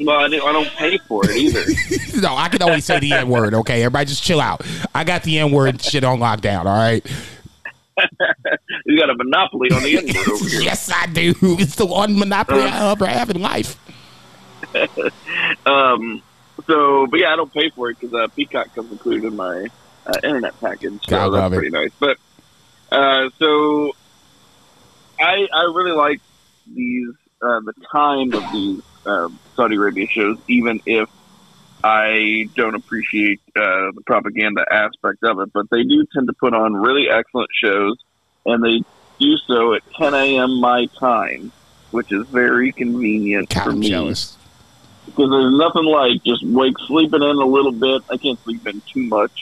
Well, 0.00 0.18
I, 0.20 0.24
I 0.24 0.28
don't 0.28 0.68
pay 0.70 0.98
for 0.98 1.22
it 1.24 1.36
either. 1.36 1.64
no, 2.20 2.34
I 2.34 2.48
can 2.48 2.62
only 2.62 2.80
say 2.80 2.98
the 2.98 3.12
N 3.12 3.28
word. 3.28 3.54
Okay, 3.54 3.82
everybody, 3.82 4.06
just 4.06 4.22
chill 4.22 4.40
out. 4.40 4.66
I 4.94 5.04
got 5.04 5.22
the 5.22 5.38
N 5.38 5.52
word 5.52 5.80
shit 5.82 6.02
on 6.04 6.18
lockdown. 6.18 6.66
All 6.66 6.76
right. 6.76 7.04
You 8.86 8.98
got 8.98 9.10
a 9.10 9.14
monopoly 9.14 9.70
on 9.70 9.82
the 9.82 9.98
N 9.98 10.06
word 10.06 10.28
over 10.28 10.48
here. 10.48 10.62
yes, 10.62 10.90
I 10.90 11.06
do. 11.06 11.34
It's 11.42 11.76
the 11.76 11.86
one 11.86 12.18
monopoly 12.18 12.62
I 12.62 12.90
ever 12.90 13.06
have 13.06 13.30
in 13.30 13.40
life. 13.40 13.78
Um, 15.66 16.22
so, 16.66 17.06
but 17.06 17.20
yeah, 17.20 17.32
I 17.32 17.36
don't 17.36 17.52
pay 17.52 17.70
for 17.70 17.90
it 17.90 17.98
because 18.00 18.14
uh, 18.14 18.28
Peacock 18.28 18.74
comes 18.74 18.90
included 18.92 19.24
in 19.24 19.36
my 19.36 19.66
uh, 20.06 20.12
internet 20.24 20.58
package. 20.60 21.06
So 21.06 21.16
love 21.16 21.32
that's 21.32 21.52
it. 21.52 21.56
pretty 21.56 21.70
nice. 21.70 21.90
But 21.98 22.16
uh, 22.90 23.30
so 23.38 23.92
I 25.20 25.46
I 25.52 25.62
really 25.74 25.92
like 25.92 26.20
these 26.66 27.14
uh, 27.42 27.60
the 27.60 27.74
time 27.92 28.32
of 28.32 28.52
these 28.52 28.82
um, 29.06 29.38
Saudi 29.56 29.76
Arabia 29.76 30.06
shows, 30.16 30.36
even 30.48 30.80
if 30.86 31.08
I 31.84 32.44
don't 32.56 32.76
appreciate 32.76 33.40
uh, 33.56 33.90
the 33.94 34.02
propaganda 34.06 34.64
aspect 34.70 35.18
of 35.24 35.40
it. 35.40 35.50
But 35.52 35.66
they 35.70 35.82
do 35.82 36.04
tend 36.14 36.28
to 36.28 36.34
put 36.38 36.54
on 36.54 36.74
really 36.74 37.06
excellent 37.12 37.50
shows, 37.62 37.96
and 38.46 38.62
they 38.62 38.84
do 39.18 39.36
so 39.48 39.74
at 39.74 39.82
10 40.00 40.14
a.m. 40.14 40.60
my 40.60 40.86
time, 41.00 41.52
which 41.90 42.08
is 42.10 42.26
very 42.30 42.72
convenient 42.76 43.48
God, 43.48 43.64
for 43.64 43.70
I'm 43.70 43.80
me 43.80 43.88
jealous. 43.88 44.36
because 45.06 45.28
there's 45.30 45.58
nothing 45.58 45.86
like 45.86 46.22
just 46.24 46.42
wake 46.44 46.74
sleeping 46.86 47.22
in 47.22 47.36
a 47.36 47.46
little 47.46 47.72
bit. 47.72 48.02
I 48.10 48.16
can't 48.22 48.38
sleep 48.44 48.62
in 48.66 48.74
too 48.94 49.08
much 49.08 49.32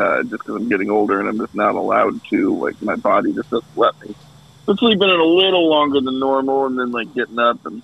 uh, 0.00 0.22
just 0.22 0.42
because 0.44 0.56
I'm 0.56 0.68
getting 0.68 0.90
older 0.90 1.20
and 1.20 1.28
I'm 1.28 1.38
just 1.38 1.54
not 1.54 1.76
allowed 1.76 2.14
to. 2.32 2.58
Like 2.60 2.74
my 2.80 2.96
body 2.96 3.32
just 3.32 3.50
doesn't 3.50 3.76
let 3.76 3.94
me. 4.04 4.14
But 4.66 4.78
sleeping 4.78 5.08
in 5.08 5.20
a 5.20 5.24
little 5.24 5.68
longer 5.68 6.00
than 6.00 6.18
normal, 6.18 6.66
and 6.66 6.78
then 6.78 6.90
like 6.90 7.12
getting 7.14 7.38
up 7.38 7.58
and 7.64 7.82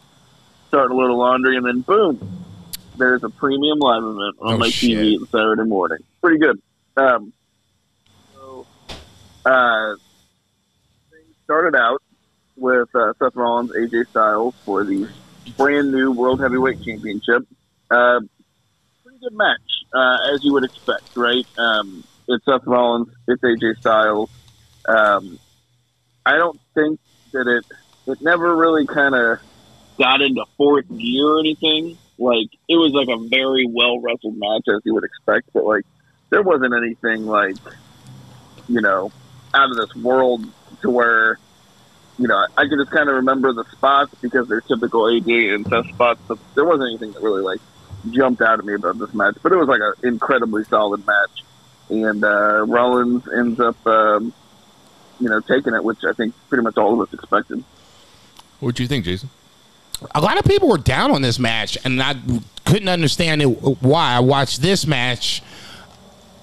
starting 0.70 0.96
a 0.96 1.00
little 1.00 1.18
laundry, 1.18 1.56
and 1.56 1.66
then 1.66 1.80
boom, 1.80 2.44
there's 2.96 3.24
a 3.24 3.28
premium 3.28 3.78
live 3.80 4.04
event 4.04 4.36
on 4.40 4.54
Oh, 4.54 4.58
my 4.58 4.68
shit. 4.70 4.90
TV 4.98 5.18
on 5.20 5.26
Saturday 5.28 5.64
morning. 5.68 5.98
Pretty 6.22 6.38
good. 6.38 6.60
Um, 6.96 7.32
so, 8.34 8.66
uh, 9.44 9.94
things 11.10 11.34
started 11.44 11.76
out 11.76 12.00
with 12.56 12.88
uh, 12.94 13.12
Seth 13.18 13.34
Rollins, 13.34 13.72
AJ 13.72 14.08
Styles 14.10 14.54
for 14.64 14.84
the 14.84 15.08
brand 15.56 15.90
new 15.90 16.12
World 16.12 16.40
Heavyweight 16.40 16.82
Championship. 16.84 17.46
Uh, 17.90 18.20
pretty 19.02 19.18
good 19.20 19.32
match, 19.32 19.58
uh, 19.92 20.18
as 20.32 20.44
you 20.44 20.52
would 20.52 20.64
expect, 20.64 21.16
right? 21.16 21.46
Um, 21.58 22.04
it's 22.28 22.44
Seth 22.44 22.64
Rollins, 22.64 23.08
it's 23.26 23.42
AJ 23.42 23.78
Styles. 23.80 24.30
Um, 24.86 25.36
I 26.24 26.36
don't 26.36 26.60
think 26.74 27.00
that 27.32 27.46
it 27.48 27.64
it 28.06 28.20
never 28.22 28.54
really 28.56 28.86
kind 28.86 29.14
of 29.14 29.40
got 30.00 30.22
into 30.22 30.44
fourth 30.56 30.86
gear 30.88 31.26
or 31.26 31.40
anything. 31.40 31.96
Like 32.18 32.48
it 32.68 32.76
was 32.76 32.92
like 32.92 33.08
a 33.08 33.28
very 33.28 33.66
well 33.66 34.00
wrestled 34.00 34.36
match, 34.36 34.64
as 34.68 34.80
you 34.84 34.94
would 34.94 35.04
expect, 35.04 35.52
but 35.52 35.64
like 35.64 35.84
there 36.30 36.42
wasn't 36.42 36.74
anything 36.74 37.26
like 37.26 37.56
you 38.68 38.80
know 38.80 39.12
out 39.54 39.70
of 39.70 39.76
this 39.76 39.94
world 39.96 40.44
to 40.82 40.90
where 40.90 41.38
you 42.20 42.28
know, 42.28 42.46
I 42.56 42.66
can 42.66 42.78
just 42.78 42.90
kind 42.90 43.08
of 43.08 43.14
remember 43.16 43.54
the 43.54 43.64
spots 43.72 44.14
because 44.20 44.46
they're 44.46 44.60
typical 44.60 45.04
AJ 45.04 45.54
and 45.54 45.66
Seth 45.66 45.88
spots. 45.88 46.20
But 46.28 46.38
there 46.54 46.66
wasn't 46.66 46.90
anything 46.90 47.12
that 47.12 47.22
really 47.22 47.42
like 47.42 47.60
jumped 48.10 48.42
out 48.42 48.58
at 48.58 48.64
me 48.64 48.74
about 48.74 48.98
this 48.98 49.14
match. 49.14 49.36
But 49.42 49.52
it 49.52 49.56
was 49.56 49.68
like 49.68 49.80
an 49.80 49.94
incredibly 50.06 50.64
solid 50.64 51.06
match, 51.06 51.44
and 51.88 52.22
uh, 52.22 52.66
Rollins 52.66 53.26
ends 53.26 53.58
up, 53.58 53.86
um, 53.86 54.34
you 55.18 55.30
know, 55.30 55.40
taking 55.40 55.72
it, 55.72 55.82
which 55.82 56.04
I 56.06 56.12
think 56.12 56.34
pretty 56.50 56.62
much 56.62 56.76
all 56.76 57.00
of 57.00 57.08
us 57.08 57.14
expected. 57.14 57.64
What 58.60 58.74
do 58.74 58.82
you 58.82 58.88
think, 58.88 59.06
Jason? 59.06 59.30
A 60.14 60.20
lot 60.20 60.38
of 60.38 60.44
people 60.44 60.68
were 60.68 60.78
down 60.78 61.10
on 61.10 61.22
this 61.22 61.38
match, 61.38 61.76
and 61.84 62.02
I 62.02 62.14
couldn't 62.64 62.88
understand 62.88 63.42
it, 63.42 63.46
why. 63.46 64.14
I 64.14 64.20
watched 64.20 64.62
this 64.62 64.86
match 64.86 65.42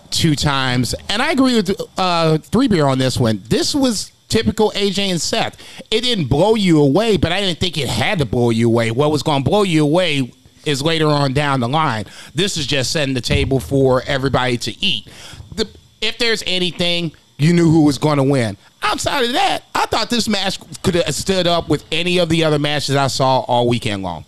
two 0.10 0.36
times, 0.36 0.96
and 1.10 1.22
I 1.22 1.32
agree 1.32 1.56
with 1.56 1.82
uh, 1.98 2.38
Three 2.40 2.68
Beer 2.68 2.86
on 2.86 2.98
this 2.98 3.18
one. 3.18 3.42
This 3.50 3.74
was 3.74 4.12
typical 4.28 4.72
AJ 4.72 5.10
and 5.10 5.22
Seth. 5.22 5.58
It 5.92 6.02
didn't 6.02 6.26
blow 6.26 6.56
you 6.56 6.82
away, 6.82 7.18
but 7.18 7.32
I 7.32 7.40
didn't 7.40 7.60
think 7.60 7.78
it 7.78 7.88
had 7.88 8.20
to 8.20 8.26
blow 8.26 8.50
you 8.50 8.68
away. 8.68 8.92
What 8.92 9.12
was 9.12 9.24
going 9.24 9.44
to 9.44 9.50
blow 9.50 9.64
you 9.64 9.84
away 9.84 10.32
is 10.66 10.82
later 10.82 11.08
on 11.08 11.34
down 11.34 11.60
the 11.60 11.70
line. 11.70 12.06
This 12.36 12.58
is 12.58 12.68
just 12.68 12.92
setting 12.92 13.14
the 13.14 13.22
table 13.22 13.60
for 13.60 14.04
everybody 14.06 14.58
to 14.58 14.86
eat. 14.86 15.08
The, 15.56 15.68
if 16.02 16.18
there's 16.18 16.44
anything, 16.46 17.14
you 17.38 17.54
knew 17.54 17.72
who 17.72 17.86
was 17.86 17.98
going 17.98 18.18
to 18.18 18.24
win. 18.24 18.58
Outside 18.88 19.26
of 19.26 19.34
that, 19.34 19.64
I 19.76 19.86
thought 19.86 20.10
this 20.10 20.28
match 20.30 20.60
could 20.82 20.96
have 20.96 21.14
stood 21.14 21.46
up 21.48 21.68
with 21.70 21.84
any 21.92 22.18
of 22.20 22.30
the 22.30 22.44
other 22.44 22.58
matches 22.60 22.96
I 22.96 23.08
saw 23.08 23.40
all 23.42 23.68
weekend 23.68 24.02
long. 24.04 24.24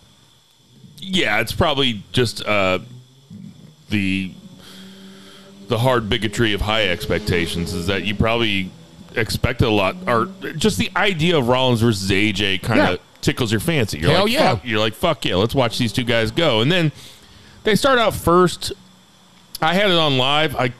Yeah, 0.98 1.40
it's 1.40 1.52
probably 1.52 2.02
just 2.12 2.44
uh, 2.44 2.78
the 3.88 4.32
the 5.68 5.78
hard 5.78 6.08
bigotry 6.10 6.52
of 6.52 6.60
high 6.60 6.88
expectations. 6.88 7.72
Is 7.72 7.86
that 7.86 8.04
you 8.04 8.14
probably 8.14 8.70
expected 9.16 9.66
a 9.66 9.70
lot, 9.70 9.96
or 10.06 10.26
just 10.56 10.76
the 10.78 10.90
idea 10.94 11.38
of 11.38 11.48
Rollins 11.48 11.80
versus 11.80 12.10
AJ 12.10 12.62
kind 12.62 12.80
of 12.80 12.88
Yeah. 12.90 12.96
tickles 13.22 13.50
your 13.50 13.60
fancy. 13.60 13.98
You're 13.98 14.10
Hell 14.10 14.24
like, 14.24 14.32
yeah. 14.32 14.54
fuck, 14.56 14.64
you're 14.64 14.78
like, 14.78 14.94
fuck 14.94 15.24
yeah, 15.24 15.36
let's 15.36 15.54
watch 15.54 15.78
these 15.78 15.92
two 15.92 16.04
guys 16.04 16.30
go. 16.30 16.60
And 16.60 16.70
then 16.70 16.92
they 17.64 17.74
start 17.76 17.98
out 17.98 18.14
first. 18.14 18.72
I 19.62 19.74
had 19.74 19.90
it 19.90 19.96
on 19.96 20.18
live. 20.18 20.54
I 20.54 20.72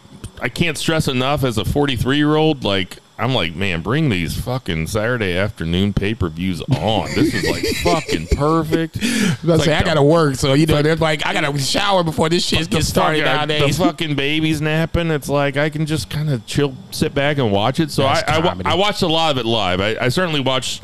I 0.42 0.48
can't 0.50 0.76
stress 0.76 1.08
enough 1.08 1.44
as 1.44 1.56
a 1.58 1.64
43 1.64 2.16
year 2.18 2.36
old, 2.36 2.62
like. 2.62 2.98
I'm 3.20 3.34
like, 3.34 3.54
man, 3.54 3.82
bring 3.82 4.08
these 4.08 4.40
fucking 4.40 4.86
Saturday 4.86 5.36
afternoon 5.36 5.92
pay 5.92 6.14
per 6.14 6.28
views 6.28 6.62
on. 6.62 7.06
This 7.14 7.34
is 7.34 7.48
like 7.50 7.64
fucking 7.82 8.28
perfect. 8.36 8.96
I, 9.02 9.36
It's 9.42 9.64
say, 9.64 9.74
I 9.74 9.82
gotta 9.82 10.02
work, 10.02 10.36
so 10.36 10.54
you 10.54 10.66
know, 10.66 10.80
they're 10.82 10.96
like, 10.96 11.26
I 11.26 11.32
gotta 11.32 11.56
shower 11.58 12.02
before 12.02 12.28
this 12.28 12.44
shit 12.44 12.70
gets 12.70 12.88
started 12.88 13.22
fucking- 13.24 13.36
nowadays. 13.36 13.78
The 13.78 13.84
fucking 13.84 14.16
baby's 14.16 14.60
napping. 14.60 15.10
It's 15.10 15.28
like 15.28 15.56
I 15.56 15.68
can 15.70 15.86
just 15.86 16.08
kind 16.08 16.30
of 16.30 16.46
chill, 16.46 16.74
sit 16.90 17.14
back 17.14 17.38
and 17.38 17.52
watch 17.52 17.78
it. 17.80 17.90
So 17.90 18.04
I, 18.04 18.22
I. 18.26 18.62
I 18.64 18.74
watched 18.74 19.02
a 19.02 19.06
lot 19.06 19.32
of 19.32 19.38
it 19.38 19.44
live. 19.46 19.80
I, 19.80 19.96
I 20.00 20.08
certainly 20.08 20.40
watched 20.40 20.82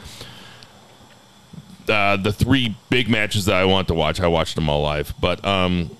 uh, 1.89 2.16
the 2.16 2.32
three 2.32 2.76
big 2.91 3.09
matches 3.09 3.45
that 3.47 3.55
I 3.55 3.64
want 3.64 3.89
to 3.89 3.95
watch. 3.95 4.20
I 4.20 4.26
watched 4.26 4.55
them 4.57 4.68
all 4.68 4.82
live, 4.82 5.14
but 5.20 5.45
um, 5.45 5.91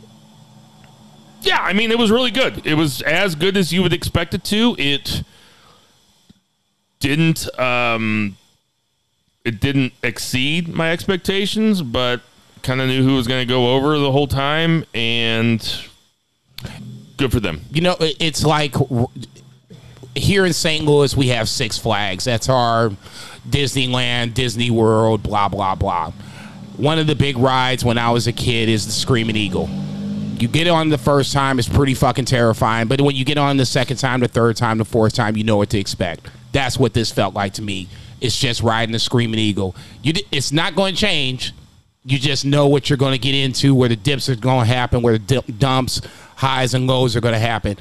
yeah, 1.43 1.59
I 1.61 1.73
mean 1.73 1.91
it 1.91 1.99
was 1.99 2.11
really 2.11 2.31
good. 2.31 2.67
It 2.67 2.75
was 2.75 3.03
as 3.03 3.35
good 3.35 3.57
as 3.57 3.73
you 3.73 3.83
would 3.83 3.93
expect 3.93 4.35
it 4.35 4.45
to. 4.45 4.75
It 4.79 5.23
didn't 7.09 7.59
um, 7.59 8.37
it 9.45 9.61
didn't 9.61 9.93
exceed 10.03 10.69
my 10.69 10.91
expectations, 10.91 11.83
but 11.83 12.21
kind 12.63 12.81
of 12.81 12.89
knew 12.89 13.05
who 13.05 13.15
was 13.15 13.29
going 13.29 13.47
to 13.47 13.49
go 13.49 13.75
over 13.75 13.99
the 13.99 14.11
whole 14.11 14.27
time, 14.27 14.85
and 14.95 15.87
good 17.17 17.31
for 17.31 17.41
them. 17.41 17.63
you 17.73 17.81
know, 17.81 17.97
it's 18.01 18.45
like 18.45 18.75
here 20.17 20.47
in 20.47 20.53
St. 20.53 20.85
Louis, 20.85 21.17
we 21.17 21.29
have 21.29 21.49
Six 21.49 21.79
Flags. 21.79 22.25
That's 22.25 22.49
our 22.49 22.91
Disneyland, 23.49 24.35
Disney 24.35 24.71
World, 24.71 25.23
blah, 25.23 25.49
blah, 25.49 25.75
blah. 25.75 26.13
One 26.77 26.99
of 26.99 27.07
the 27.07 27.15
big 27.15 27.39
rides 27.39 27.85
when 27.85 27.99
I 27.99 28.11
was 28.11 28.27
a 28.27 28.33
kid 28.33 28.69
is 28.69 28.87
the 28.87 28.93
Screaming 28.93 29.37
Eagle. 29.37 29.69
You 30.39 30.49
get 30.49 30.69
on 30.69 30.91
the 30.91 30.99
first 30.99 31.33
time, 31.33 31.59
it's 31.59 31.69
pretty 31.69 31.95
fucking 31.95 32.27
terrifying. 32.27 32.89
But 32.89 33.01
when 33.01 33.17
you 33.17 33.25
get 33.25 33.39
on 33.39 33.57
the 33.57 33.65
second 33.65 33.97
time, 33.97 34.21
the 34.21 34.29
third 34.29 34.57
time, 34.57 34.77
the 34.79 34.85
fourth 34.85 35.15
time, 35.15 35.37
you 35.37 35.45
know 35.45 35.57
what 35.57 35.71
to 35.71 35.79
expect. 35.79 36.29
That's 36.57 36.79
what 36.79 36.95
this 36.95 37.13
felt 37.13 37.35
like 37.35 37.53
to 37.55 37.63
me. 37.63 37.87
It's 38.19 38.39
just 38.39 38.63
riding 38.63 38.91
the 38.91 38.99
Screaming 38.99 39.39
Eagle. 39.39 39.77
You, 40.03 40.15
it's 40.33 40.53
not 40.53 40.75
going 40.75 40.95
to 40.95 40.99
change. 40.99 41.53
You 42.03 42.19
just 42.19 42.47
know 42.47 42.67
what 42.67 42.89
you're 42.89 42.97
going 42.97 43.13
to 43.13 43.19
get 43.19 43.35
into, 43.35 43.75
where 43.75 43.91
the 43.91 43.97
dips 43.97 44.31
are 44.31 44.37
going 44.37 44.67
to 44.67 44.75
happen, 44.75 45.03
where 45.03 45.13
the 45.13 45.19
dip, 45.19 45.45
dumps, 45.59 46.01
highs 46.37 46.73
and 46.73 46.87
lows 46.87 47.15
are 47.15 47.21
going 47.21 47.35
to 47.35 47.39
happen. 47.39 47.77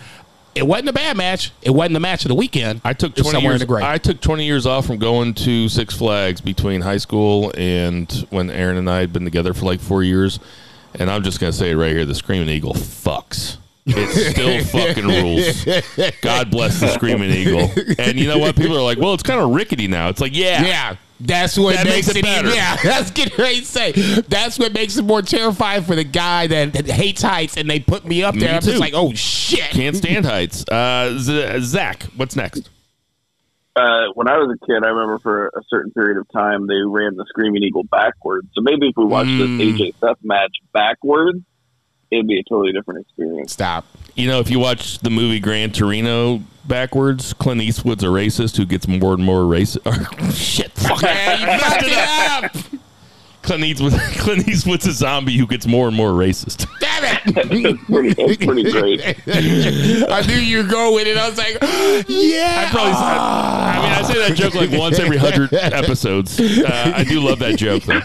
It 0.55 0.67
wasn't 0.67 0.89
a 0.89 0.93
bad 0.93 1.15
match. 1.15 1.53
It 1.61 1.69
wasn't 1.69 1.93
the 1.93 2.01
match 2.01 2.25
of 2.25 2.27
the 2.27 2.35
weekend. 2.35 2.81
I 2.83 2.91
took 2.91 3.15
20 3.15 3.29
somewhere 3.29 3.53
years. 3.53 3.61
in 3.61 3.65
the 3.65 3.73
grade. 3.73 3.85
I 3.85 3.97
took 3.97 4.19
20 4.19 4.43
years 4.45 4.65
off 4.65 4.87
from 4.87 4.97
going 4.97 5.35
to 5.35 5.69
Six 5.69 5.95
Flags 5.95 6.41
between 6.41 6.81
high 6.81 6.97
school 6.97 7.53
and 7.57 8.11
when 8.29 8.49
Aaron 8.49 8.75
and 8.75 8.89
I 8.89 8.99
had 8.99 9.13
been 9.13 9.23
together 9.23 9.53
for 9.53 9.63
like 9.63 9.79
four 9.79 10.03
years. 10.03 10.37
And 10.95 11.09
I'm 11.09 11.23
just 11.23 11.39
gonna 11.39 11.53
say 11.53 11.71
it 11.71 11.75
right 11.75 11.91
here: 11.91 12.03
the 12.03 12.15
Screaming 12.15 12.49
Eagle 12.49 12.73
fucks. 12.73 13.55
It 13.87 14.33
still 14.33 14.63
fucking 14.85 15.05
rules. 15.07 15.63
God 16.21 16.49
bless 16.51 16.79
the 16.79 16.87
Screaming 16.89 17.29
Eagle. 17.31 17.69
And 17.99 18.19
you 18.19 18.27
know 18.27 18.37
what? 18.39 18.55
People 18.55 18.77
are 18.77 18.81
like, 18.83 18.97
"Well, 18.97 19.13
it's 19.13 19.23
kind 19.23 19.39
of 19.39 19.51
rickety 19.51 19.87
now." 19.87 20.09
It's 20.09 20.19
like, 20.21 20.35
yeah, 20.35 20.63
yeah, 20.65 20.95
that's 21.19 21.57
what 21.57 21.75
That 21.75 21.85
makes, 21.85 22.07
makes 22.07 22.09
it 22.09 22.15
it, 22.17 22.25
even- 22.25 22.45
better. 22.45 22.55
Yeah, 22.55 22.75
that's 22.83 23.11
getting 23.11 23.37
ready 23.37 23.59
to 23.59 23.65
say. 23.65 23.91
That's 23.91 24.57
what 24.57 24.73
makes 24.73 24.97
it 24.97 25.03
more 25.03 25.21
terrifying 25.21 25.83
for 25.83 25.95
the 25.95 26.03
guy 26.03 26.47
that, 26.47 26.73
that 26.73 26.87
hates 26.87 27.21
heights, 27.21 27.57
and 27.57 27.69
they 27.69 27.79
put 27.79 28.05
me 28.05 28.23
up 28.23 28.33
there. 28.35 28.49
Me 28.49 28.55
I'm 28.55 28.61
just 28.61 28.79
like, 28.79 28.93
oh 28.95 29.13
shit. 29.13 29.69
can't 29.71 29.95
stand 29.95 30.25
heights. 30.25 30.65
Uh, 30.67 31.17
Z- 31.19 31.59
Zach, 31.61 32.03
what's 32.15 32.35
next? 32.35 32.69
Uh, 33.75 34.07
when 34.15 34.29
I 34.29 34.37
was 34.37 34.55
a 34.55 34.65
kid, 34.65 34.83
I 34.85 34.89
remember 34.89 35.19
for 35.19 35.47
a 35.47 35.61
certain 35.69 35.91
period 35.91 36.17
of 36.17 36.25
time 36.31 36.65
they 36.65 36.75
ran 36.87 37.17
the 37.17 37.25
Screaming 37.27 37.61
Eagle 37.61 37.83
backwards. 37.83 38.47
So 38.55 38.61
maybe 38.61 38.87
if 38.87 38.95
we 38.97 39.03
watched 39.05 39.29
Mm. 39.29 39.57
this 39.57 39.67
AJ 39.67 39.93
Seth 39.99 40.17
match 40.23 40.53
backwards, 40.73 41.39
it'd 42.11 42.27
be 42.27 42.39
a 42.39 42.43
totally 42.43 42.71
different 42.71 43.01
experience. 43.01 43.53
Stop. 43.53 43.85
You 44.15 44.27
know, 44.27 44.39
if 44.39 44.49
you 44.49 44.59
watch 44.59 44.99
the 44.99 45.09
movie 45.09 45.39
Gran 45.39 45.71
Torino 45.71 46.41
backwards, 46.65 47.33
Clint 47.33 47.61
Eastwood's 47.61 48.03
a 48.03 48.07
racist 48.07 48.57
who 48.57 48.65
gets 48.65 48.87
more 48.87 49.13
and 49.13 49.23
more 49.23 49.41
racist. 49.41 50.33
Shit, 50.33 50.71
fuck. 50.71 51.01
Man, 51.01 51.39
you 51.41 51.59
fucked 51.59 51.83
it 51.83 51.93
up. 51.93 52.81
Clint 53.45 53.63
Eastwood, 53.63 53.93
Clint 54.17 54.47
Eastwood's 54.47 54.87
a 54.87 54.91
zombie 54.91 55.37
who 55.37 55.45
gets 55.45 55.67
more 55.67 55.87
and 55.87 55.95
more 55.95 56.09
racist. 56.09 56.67
damn 56.79 57.03
it! 57.03 57.79
pretty, 57.85 58.15
it's 58.17 58.43
pretty 58.43 58.71
great. 58.71 59.01
I 60.09 60.21
knew 60.21 60.35
you 60.35 60.63
were 60.63 60.69
going 60.69 60.95
with 60.95 61.07
it. 61.07 61.17
I 61.17 61.29
was 61.29 61.37
like, 61.37 61.57
yeah. 62.07 62.65
I 62.65 62.71
probably. 62.71 62.93
I, 62.93 63.73
I 63.75 63.81
mean, 63.81 63.91
I 63.91 64.01
say 64.01 64.27
that 64.27 64.35
joke 64.35 64.55
like 64.55 64.71
once 64.71 64.99
every 64.99 65.17
hundred 65.17 65.53
episodes. 65.53 66.39
Uh, 66.39 66.93
I 66.95 67.03
do 67.03 67.19
love 67.21 67.39
that 67.39 67.57
joke 67.57 67.83
though. 67.83 68.01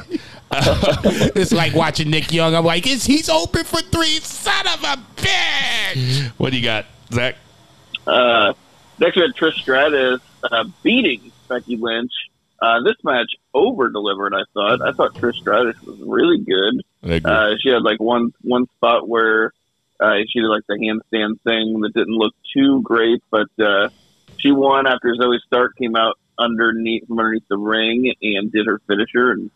it's 1.37 1.53
like 1.53 1.75
watching 1.75 2.11
Nick 2.11 2.33
Young. 2.33 2.55
I'm 2.55 2.65
like, 2.65 2.87
is 2.87 3.05
he's 3.05 3.29
open 3.29 3.65
for 3.65 3.81
three? 3.83 4.19
Son 4.19 4.67
of 4.67 4.83
a 4.83 4.97
bitch! 5.17 6.29
What 6.39 6.51
do 6.51 6.59
you 6.59 6.65
got, 6.65 6.87
Zach? 7.13 7.37
Uh, 8.07 8.53
next 8.99 9.17
we 9.17 9.23
had 9.23 9.33
Trish 9.37 9.55
Stratus 9.61 10.21
uh, 10.43 10.65
beating 10.83 11.31
Becky 11.49 11.77
Lynch. 11.77 12.11
Uh, 12.61 12.83
this 12.83 12.97
match 13.05 13.33
over 13.55 13.91
delivered. 13.91 14.35
I 14.35 14.43
thought. 14.53 14.83
I 14.83 14.93
thought 14.93 15.15
Trish 15.15 15.37
Stratus 15.37 15.81
was 15.83 16.01
really 16.01 16.39
good. 16.39 17.25
Uh, 17.25 17.53
she 17.61 17.71
had 17.71 17.83
like 17.83 18.01
one 18.01 18.33
one 18.43 18.67
spot 18.77 19.09
where 19.09 19.53
uh, 20.01 20.17
she 20.29 20.41
did 20.41 20.49
like 20.49 20.67
the 20.69 20.75
handstand 20.75 21.41
thing 21.43 21.81
that 21.81 21.93
didn't 21.95 22.17
look 22.17 22.35
too 22.53 22.83
great, 22.83 23.23
but 23.31 23.49
uh, 23.63 23.89
she 24.39 24.51
won 24.51 24.89
after 24.89 25.15
Zoey 25.15 25.39
Stark 25.47 25.77
came 25.77 25.95
out 25.95 26.19
underneath 26.39 27.07
from 27.07 27.21
underneath 27.21 27.47
the 27.49 27.59
ring 27.59 28.13
and 28.21 28.51
did 28.51 28.67
her 28.67 28.81
finisher 28.89 29.31
and 29.31 29.51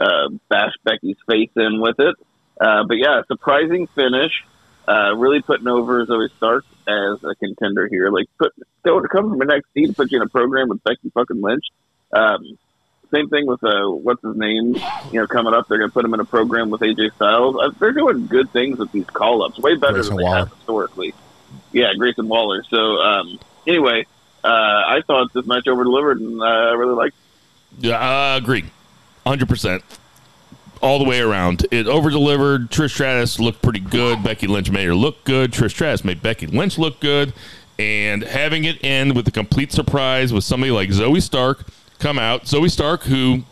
uh, 0.00 0.28
bashed 0.48 0.78
Becky's 0.84 1.16
face 1.28 1.50
in 1.56 1.80
with 1.80 1.98
it. 1.98 2.14
Uh, 2.60 2.84
but 2.86 2.94
yeah, 2.98 3.22
surprising 3.28 3.86
finish. 3.88 4.32
Uh, 4.86 5.14
really 5.16 5.42
putting 5.42 5.68
over 5.68 6.04
Zoey 6.06 6.30
Stark 6.38 6.64
as 6.88 7.22
a 7.22 7.34
contender 7.34 7.88
here. 7.88 8.10
Like 8.10 8.26
put 8.38 8.52
go 8.84 9.00
to 9.00 9.08
come 9.08 9.28
from 9.30 9.40
NXT 9.40 9.88
to 9.88 9.92
put 9.92 10.10
you 10.10 10.16
in 10.18 10.22
a 10.22 10.28
program 10.30 10.68
with 10.70 10.82
Becky 10.82 11.10
fucking 11.12 11.42
Lynch. 11.42 11.64
Um, 12.12 12.58
same 13.10 13.28
thing 13.28 13.46
with 13.46 13.62
uh, 13.62 13.88
what's 13.90 14.22
his 14.22 14.36
name? 14.36 14.74
You 15.12 15.20
know, 15.20 15.26
coming 15.26 15.52
up, 15.54 15.68
they're 15.68 15.78
going 15.78 15.90
to 15.90 15.94
put 15.94 16.04
him 16.04 16.14
in 16.14 16.20
a 16.20 16.24
program 16.24 16.70
with 16.70 16.80
AJ 16.80 17.14
Styles. 17.16 17.56
Uh, 17.56 17.70
they're 17.78 17.92
doing 17.92 18.26
good 18.26 18.50
things 18.52 18.78
with 18.78 18.90
these 18.92 19.06
call 19.06 19.42
ups, 19.42 19.58
way 19.58 19.74
better 19.76 19.94
Grayson 19.94 20.16
than 20.16 20.16
they 20.18 20.24
Waller. 20.24 20.38
have 20.38 20.52
historically. 20.54 21.14
Yeah, 21.72 21.92
Grayson 21.98 22.28
Waller. 22.28 22.64
So 22.70 22.76
um, 22.78 23.38
anyway, 23.66 24.06
uh, 24.42 24.48
I 24.48 25.00
thought 25.06 25.32
this 25.34 25.46
match 25.46 25.66
over 25.68 25.84
delivered, 25.84 26.20
and 26.20 26.40
uh, 26.40 26.44
I 26.44 26.72
really 26.72 26.94
liked. 26.94 27.16
it. 27.78 27.84
Yeah, 27.86 27.98
I 27.98 28.36
agree. 28.36 28.64
100%. 29.28 29.82
All 30.80 30.98
the 30.98 31.04
way 31.04 31.20
around. 31.20 31.66
It 31.72 31.86
over 31.86 32.08
delivered. 32.08 32.70
Trish 32.70 32.90
Stratus 32.90 33.40
looked 33.40 33.62
pretty 33.62 33.80
good. 33.80 34.22
Becky 34.22 34.46
Lynch 34.46 34.70
made 34.70 34.86
her 34.86 34.94
look 34.94 35.24
good. 35.24 35.50
Trish 35.50 35.72
Stratus 35.72 36.04
made 36.04 36.22
Becky 36.22 36.46
Lynch 36.46 36.78
look 36.78 37.00
good. 37.00 37.32
And 37.80 38.22
having 38.22 38.64
it 38.64 38.82
end 38.84 39.16
with 39.16 39.26
a 39.26 39.32
complete 39.32 39.72
surprise 39.72 40.32
with 40.32 40.44
somebody 40.44 40.70
like 40.70 40.90
Zoey 40.90 41.20
Stark 41.20 41.64
come 41.98 42.18
out. 42.18 42.44
Zoey 42.44 42.70
Stark, 42.70 43.02
who, 43.02 43.42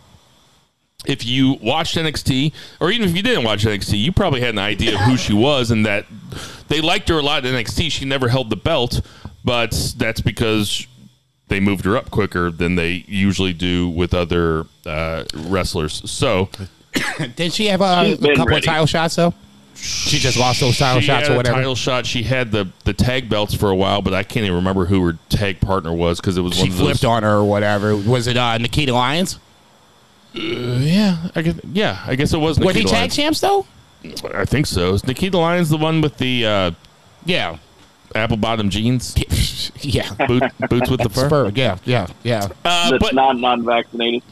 if 1.05 1.27
you 1.27 1.55
watched 1.61 1.97
NXT, 1.97 2.53
or 2.81 2.93
even 2.93 3.09
if 3.09 3.17
you 3.17 3.23
didn't 3.23 3.45
watch 3.45 3.65
NXT, 3.65 3.99
you 3.99 4.13
probably 4.13 4.41
had 4.41 4.51
an 4.51 4.59
idea 4.61 4.95
of 4.95 5.01
who 5.01 5.17
she 5.17 5.33
was 5.33 5.73
and 5.73 5.85
that 5.85 6.07
they 6.69 6.81
liked 6.81 7.09
her 7.09 7.19
a 7.19 7.23
lot 7.23 7.45
in 7.45 7.55
NXT. 7.55 7.91
She 7.91 8.05
never 8.05 8.29
held 8.29 8.51
the 8.51 8.57
belt, 8.57 9.01
but 9.45 9.95
that's 9.97 10.21
because 10.21 10.87
they 11.49 11.61
moved 11.61 11.85
her 11.85 11.97
up 11.97 12.11
quicker 12.11 12.51
than 12.51 12.75
they 12.75 13.05
usually 13.07 13.53
do 13.53 13.89
with 13.89 14.13
other 14.15 14.67
uh, 14.85 15.25
wrestlers. 15.35 16.09
So 16.11 16.49
Didn't 17.19 17.53
she 17.53 17.67
have 17.67 17.81
a, 17.81 18.13
a 18.15 18.17
couple 18.17 18.45
ready. 18.47 18.57
of 18.59 18.65
title 18.65 18.87
shots 18.87 19.17
though? 19.17 19.33
She 19.75 20.19
just 20.19 20.39
lost 20.39 20.61
those 20.61 20.79
title 20.79 21.01
she 21.03 21.07
shots 21.09 21.25
had 21.29 21.33
or 21.33 21.35
a 21.35 21.37
whatever. 21.37 21.57
title 21.57 21.75
shot. 21.75 22.07
She 22.07 22.23
had 22.23 22.51
the 22.51 22.67
the 22.85 22.95
tag 22.95 23.29
belts 23.29 23.55
for 23.55 23.71
a 23.71 23.77
while, 23.77 24.01
but 24.01 24.15
I 24.15 24.23
can't 24.23 24.45
even 24.45 24.57
remember 24.57 24.87
who 24.87 25.05
her 25.07 25.19
tag 25.29 25.61
partner 25.61 25.93
was 25.93 26.19
because 26.19 26.39
it 26.39 26.41
was 26.41 26.55
she 26.55 26.63
one 26.63 26.71
of 26.71 26.77
those. 26.79 26.87
flipped 26.87 27.05
on 27.05 27.23
her 27.25 27.35
or 27.37 27.45
whatever. 27.45 27.95
Was 27.95 28.27
it 28.27 28.39
uh, 28.39 28.57
Nikita 28.57 28.95
Lyons? 28.95 29.39
Yeah, 30.33 31.29
I 31.35 31.43
guess. 31.43 31.61
Yeah, 31.73 32.03
I 32.07 32.15
guess 32.15 32.33
it 32.33 32.39
was. 32.39 32.59
Were 32.59 32.73
they 32.73 32.81
Nikita 32.81 32.89
tag 32.89 32.99
Lyons. 33.01 33.17
champs 33.17 33.41
though? 33.41 33.67
I 34.35 34.45
think 34.45 34.67
so. 34.67 34.95
Is 34.95 35.07
Nikita 35.07 35.37
Lyons 35.39 35.69
the 35.69 35.77
one 35.77 36.01
with 36.01 36.17
the 36.19 36.47
uh, 36.47 36.71
Yeah. 37.25 37.59
Apple 38.17 38.37
bottom 38.37 38.71
jeans, 38.71 39.15
yeah. 39.81 40.13
Boot, 40.27 40.43
boots 40.69 40.91
with 40.91 41.01
the 41.01 41.09
fur? 41.09 41.27
Spur. 41.29 41.53
Yeah, 41.55 41.79
yeah, 41.85 42.07
yeah. 42.23 42.49
Uh, 42.65 42.91
That's 42.91 43.03
but 43.03 43.15
non 43.15 43.41
non 43.41 43.65
vaccinated. 43.65 44.23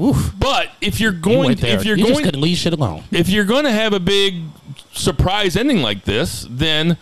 Oof. 0.00 0.32
but 0.38 0.70
if 0.80 1.00
you're 1.00 1.10
going, 1.12 1.46
went 1.48 1.60
there. 1.60 1.76
if 1.76 1.84
you're 1.84 1.96
you 1.96 2.04
just 2.04 2.14
going, 2.14 2.24
couldn't 2.24 2.40
leave 2.40 2.56
shit 2.56 2.72
alone. 2.72 3.02
if 3.10 3.28
you're 3.28 3.44
going 3.44 3.64
to 3.64 3.72
have 3.72 3.92
a 3.92 3.98
big 3.98 4.42
surprise 4.92 5.56
ending 5.56 5.78
like 5.82 6.04
this, 6.04 6.46
then 6.48 6.96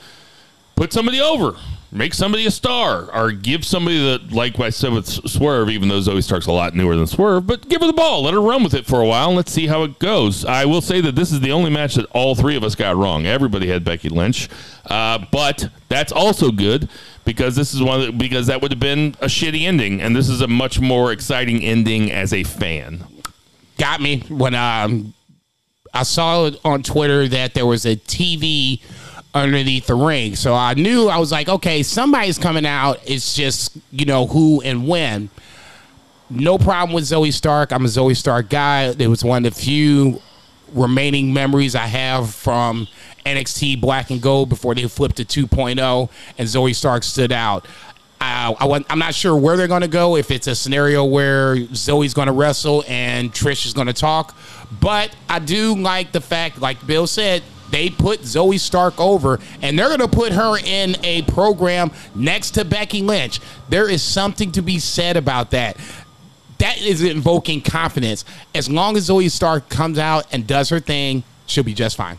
put 0.77 0.93
somebody 0.95 1.21
over, 1.21 1.57
make 1.91 2.15
somebody 2.15 2.47
a 2.47 2.51
star, 2.51 3.11
or 3.15 3.33
give 3.33 3.65
somebody 3.65 3.99
the 3.99 4.35
like 4.35 4.59
I 4.59 4.71
said 4.71 4.93
with 4.93 5.07
Swerve, 5.07 5.71
even 5.71 5.89
though 5.89 6.01
Zoey 6.01 6.23
Stark's 6.23 6.47
a 6.47 6.53
lot 6.53 6.75
newer 6.75 6.97
than 6.97 7.07
Swerve, 7.07 7.47
but 7.47 7.69
give 7.69 7.81
her 7.81 7.87
the 7.87 7.93
ball, 7.93 8.23
let 8.23 8.35
her 8.35 8.41
run 8.41 8.63
with 8.63 8.75
it 8.75 8.87
for 8.87 9.01
a 9.01 9.07
while, 9.07 9.29
and 9.29 9.37
let's 9.37 9.53
see 9.53 9.67
how 9.67 9.83
it 9.83 9.99
goes. 9.99 10.45
I 10.45 10.65
will 10.65 10.81
say 10.81 11.01
that 11.01 11.15
this 11.15 11.33
is 11.33 11.41
the 11.41 11.53
only 11.53 11.71
match 11.71 11.95
that 11.95 12.07
all 12.07 12.35
three 12.35 12.57
of 12.57 12.65
us 12.65 12.75
got 12.75 12.97
wrong. 12.97 13.27
Everybody 13.27 13.69
had 13.69 13.85
Becky 13.85 14.09
Lynch, 14.09 14.49
uh, 14.87 15.25
but 15.31 15.69
that's 15.89 16.13
also 16.13 16.51
good 16.51 16.89
because 17.25 17.57
this 17.57 17.75
is 17.75 17.83
one 17.83 18.01
that, 18.01 18.19
because 18.19 18.47
that 18.47 18.63
would 18.63 18.73
have 18.73 18.81
been 18.81 19.15
a 19.21 19.27
shitty 19.27 19.63
ending, 19.63 20.01
and 20.01 20.15
this 20.15 20.29
is 20.29 20.41
a 20.41 20.49
much 20.49 20.81
more 20.81 21.13
exciting 21.13 21.63
ending 21.63 22.11
as 22.11 22.33
a 22.33 22.45
fan. 22.45 23.05
Got 23.79 24.01
me 24.01 24.21
when 24.29 24.55
um 24.55 25.13
I 25.97 26.03
saw 26.03 26.51
on 26.65 26.83
Twitter 26.83 27.27
that 27.29 27.55
there 27.55 27.65
was 27.65 27.87
a 27.87 27.97
TV 27.97 28.83
underneath 29.37 29.87
the 29.87 29.95
ring. 29.95 30.37
So 30.37 30.55
I 30.55 30.75
knew 30.75 31.09
I 31.09 31.19
was 31.19 31.31
like, 31.31 31.49
okay, 31.49 31.83
somebody's 31.83 32.39
coming 32.39 32.67
out. 32.67 33.01
It's 33.05 33.35
just, 33.35 33.77
you 33.91 34.07
know, 34.07 34.27
who 34.27 34.61
and 34.63 34.89
when. 34.89 35.31
No 36.29 36.59
problem 36.59 36.95
with 36.95 37.05
Zoey 37.05 37.33
Stark. 37.33 37.73
I'm 37.73 37.85
a 37.85 37.89
Zoey 37.89 38.17
Stark 38.17 38.49
guy. 38.49 38.85
It 38.87 39.09
was 39.09 39.25
one 39.25 39.45
of 39.45 39.55
the 39.55 39.61
few 39.61 40.21
remaining 40.73 41.33
memories 41.33 41.75
I 41.75 41.87
have 41.87 42.35
from 42.35 42.89
NXT 43.25 43.81
Black 43.81 44.11
and 44.11 44.21
Gold 44.21 44.49
before 44.49 44.75
they 44.75 44.89
flipped 44.89 45.17
to 45.17 45.25
2.0 45.25 46.11
and 46.39 46.49
Zoey 46.49 46.75
Stark 46.75 47.05
stood 47.05 47.33
out. 47.33 47.67
I, 48.21 48.55
I, 48.59 48.85
I'm 48.89 48.99
not 48.99 49.15
sure 49.15 49.37
where 49.37 49.57
they're 49.57 49.69
going 49.69 49.83
to 49.83 49.89
go. 49.89 50.17
If 50.17 50.31
it's 50.31 50.47
a 50.47 50.55
scenario 50.55 51.05
where 51.05 51.57
Zoey's 51.57 52.15
going 52.15 52.27
to 52.27 52.33
wrestle 52.33 52.83
and 52.89 53.33
Trish 53.33 53.67
is 53.67 53.75
going 53.75 53.89
to 53.89 53.93
talk, 53.93 54.37
but 54.81 55.15
I 55.29 55.39
do 55.39 55.77
like 55.77 56.13
the 56.13 56.21
fact, 56.21 56.61
like 56.61 56.85
Bill 56.87 57.07
said, 57.07 57.43
they 57.71 57.91
put 57.91 58.21
Zoey 58.21 58.59
Stark 58.59 58.99
over, 59.01 59.41
and 59.63 59.79
they're 59.79 59.89
going 59.89 60.01
to 60.01 60.09
put 60.09 60.33
her 60.33 60.59
in 60.59 60.97
a 61.05 61.23
program 61.23 61.91
next 62.15 62.53
to 62.53 62.65
Becky 62.65 63.03
Lynch. 63.03 63.41
There 63.69 63.89
is 63.89 64.03
something 64.03 64.53
to 64.53 64.63
be 64.63 64.79
said 64.79 65.17
about 65.17 65.51
that. 65.51 65.77
That 66.59 66.81
is 66.81 67.03
invoking 67.03 67.61
confidence. 67.61 68.25
As 68.55 68.71
long 68.71 68.97
as 68.97 69.09
Zoey 69.09 69.31
Stark 69.31 69.69
comes 69.69 69.99
out 69.99 70.27
and 70.33 70.47
does 70.47 70.71
her 70.71 70.81
thing, 70.81 71.23
she'll 71.47 71.65
be 71.65 71.75
just 71.75 71.97
fine. 71.97 72.19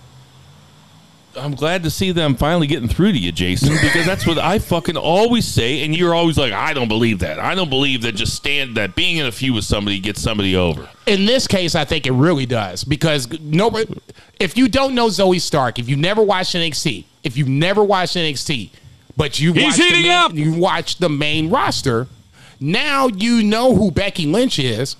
I'm 1.37 1.55
glad 1.55 1.83
to 1.83 1.89
see 1.89 2.11
them 2.11 2.35
finally 2.35 2.67
getting 2.67 2.89
through 2.89 3.13
to 3.13 3.17
you, 3.17 3.31
Jason, 3.31 3.69
because 3.81 4.05
that's 4.05 4.25
what 4.25 4.37
I 4.37 4.59
fucking 4.59 4.97
always 4.97 5.45
say, 5.45 5.83
and 5.83 5.95
you're 5.95 6.13
always 6.13 6.37
like, 6.37 6.53
I 6.53 6.73
don't 6.73 6.87
believe 6.87 7.19
that. 7.19 7.39
I 7.39 7.55
don't 7.55 7.69
believe 7.69 8.01
that 8.01 8.13
just 8.13 8.35
stand 8.35 8.75
that 8.77 8.95
being 8.95 9.17
in 9.17 9.25
a 9.25 9.31
feud 9.31 9.55
with 9.55 9.65
somebody 9.65 9.99
gets 9.99 10.21
somebody 10.21 10.55
over. 10.55 10.89
In 11.05 11.25
this 11.25 11.47
case, 11.47 11.75
I 11.75 11.85
think 11.85 12.05
it 12.05 12.11
really 12.11 12.45
does 12.45 12.83
because 12.83 13.39
nobody. 13.39 13.93
If 14.39 14.57
you 14.57 14.67
don't 14.67 14.93
know 14.93 15.07
Zoey 15.07 15.41
Stark, 15.41 15.79
if 15.79 15.89
you 15.89 15.95
never 15.95 16.21
watched 16.21 16.55
NXT, 16.55 17.05
if 17.23 17.37
you've 17.37 17.47
never 17.47 17.83
watched 17.83 18.15
NXT, 18.15 18.69
but 19.15 19.39
you 19.39 19.53
watched 19.53 19.77
the 19.77 19.83
heating 19.83 20.03
main, 20.03 20.11
up. 20.11 20.33
you 20.33 20.53
watch 20.53 20.97
the 20.97 21.09
main 21.09 21.49
roster, 21.49 22.07
now 22.59 23.07
you 23.07 23.43
know 23.43 23.75
who 23.75 23.91
Becky 23.91 24.25
Lynch 24.25 24.59
is. 24.59 24.95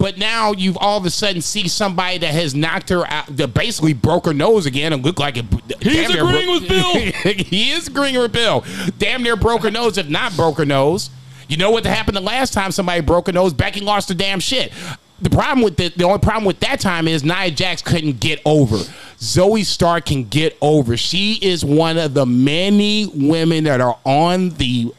But 0.00 0.16
now 0.16 0.52
you've 0.52 0.78
all 0.78 0.96
of 0.96 1.04
a 1.04 1.10
sudden 1.10 1.42
see 1.42 1.68
somebody 1.68 2.16
that 2.16 2.32
has 2.32 2.54
knocked 2.54 2.88
her 2.88 3.06
out, 3.06 3.26
that 3.36 3.52
basically 3.52 3.92
broke 3.92 4.24
her 4.24 4.32
nose 4.32 4.64
again 4.64 4.94
and 4.94 5.04
looked 5.04 5.18
like 5.18 5.36
it. 5.36 5.44
He's 5.82 6.08
agreeing 6.08 6.46
bro- 6.46 6.54
with 6.54 6.68
Bill. 6.70 6.94
he 7.34 7.70
is 7.70 7.88
agreeing 7.88 8.18
with 8.18 8.32
Bill. 8.32 8.64
Damn 8.96 9.22
near 9.22 9.36
broke 9.36 9.62
her 9.62 9.70
nose, 9.70 9.98
if 9.98 10.08
not 10.08 10.34
broke 10.34 10.56
her 10.56 10.64
nose. 10.64 11.10
You 11.48 11.58
know 11.58 11.70
what 11.70 11.84
happened 11.84 12.16
the 12.16 12.22
last 12.22 12.54
time 12.54 12.72
somebody 12.72 13.02
broke 13.02 13.26
her 13.26 13.32
nose? 13.34 13.52
Becky 13.52 13.80
lost 13.80 14.08
her 14.08 14.14
damn 14.14 14.40
shit. 14.40 14.72
The 15.20 15.28
problem 15.28 15.62
with 15.62 15.76
the, 15.76 15.90
the 15.90 16.04
only 16.04 16.18
problem 16.18 16.46
with 16.46 16.60
that 16.60 16.80
time 16.80 17.06
is 17.06 17.22
Nia 17.22 17.50
Jax 17.50 17.82
couldn't 17.82 18.20
get 18.20 18.40
over. 18.46 18.76
Zoey 19.18 19.66
Stark 19.66 20.06
can 20.06 20.24
get 20.24 20.56
over. 20.62 20.96
She 20.96 21.34
is 21.42 21.62
one 21.62 21.98
of 21.98 22.14
the 22.14 22.24
many 22.24 23.04
women 23.14 23.64
that 23.64 23.82
are 23.82 23.98
on 24.06 24.48
the 24.50 24.94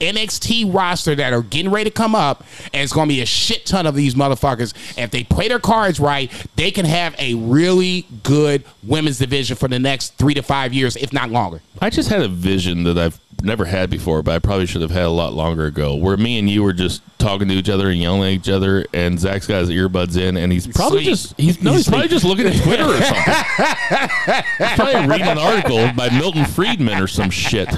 NXT 0.00 0.72
roster 0.72 1.14
that 1.14 1.32
are 1.32 1.42
getting 1.42 1.70
ready 1.70 1.90
to 1.90 1.94
come 1.94 2.14
up, 2.14 2.44
and 2.72 2.82
it's 2.82 2.92
going 2.92 3.08
to 3.08 3.14
be 3.14 3.20
a 3.20 3.26
shit 3.26 3.66
ton 3.66 3.86
of 3.86 3.94
these 3.94 4.14
motherfuckers. 4.14 4.74
And 4.96 5.04
if 5.04 5.10
they 5.10 5.24
play 5.24 5.48
their 5.48 5.58
cards 5.58 6.00
right, 6.00 6.30
they 6.56 6.70
can 6.70 6.84
have 6.86 7.14
a 7.18 7.34
really 7.34 8.06
good 8.22 8.64
women's 8.82 9.18
division 9.18 9.56
for 9.56 9.68
the 9.68 9.78
next 9.78 10.14
three 10.14 10.34
to 10.34 10.42
five 10.42 10.72
years, 10.72 10.96
if 10.96 11.12
not 11.12 11.30
longer. 11.30 11.60
I 11.80 11.90
just 11.90 12.08
had 12.08 12.22
a 12.22 12.28
vision 12.28 12.84
that 12.84 12.98
I've 12.98 13.20
never 13.42 13.64
had 13.64 13.90
before, 13.90 14.22
but 14.22 14.34
I 14.34 14.38
probably 14.38 14.66
should 14.66 14.82
have 14.82 14.90
had 14.90 15.04
a 15.04 15.10
lot 15.10 15.32
longer 15.32 15.66
ago, 15.66 15.94
where 15.94 16.16
me 16.16 16.38
and 16.38 16.48
you 16.48 16.62
were 16.62 16.72
just 16.72 17.02
talking 17.18 17.48
to 17.48 17.54
each 17.54 17.68
other 17.68 17.88
and 17.90 17.98
yelling 17.98 18.22
at 18.22 18.30
each 18.30 18.48
other, 18.48 18.84
and 18.92 19.18
Zach's 19.18 19.46
got 19.46 19.60
his 19.60 19.70
earbuds 19.70 20.16
in, 20.16 20.36
and 20.36 20.52
he's 20.52 20.66
probably 20.66 21.04
Sleep. 21.04 21.08
just 21.10 21.34
he's 21.40 21.62
no, 21.62 21.72
He's 21.72 21.80
he's 21.80 21.88
probably 21.88 22.08
just 22.08 22.24
looking 22.24 22.46
at 22.46 22.56
Twitter 22.62 22.84
or 22.84 23.00
something. 23.00 23.34
he's 24.58 24.76
probably 24.76 25.06
reading 25.08 25.26
an 25.28 25.38
article 25.38 25.90
by 25.96 26.08
Milton 26.10 26.44
Friedman 26.44 27.02
or 27.02 27.06
some 27.06 27.30
shit. 27.30 27.68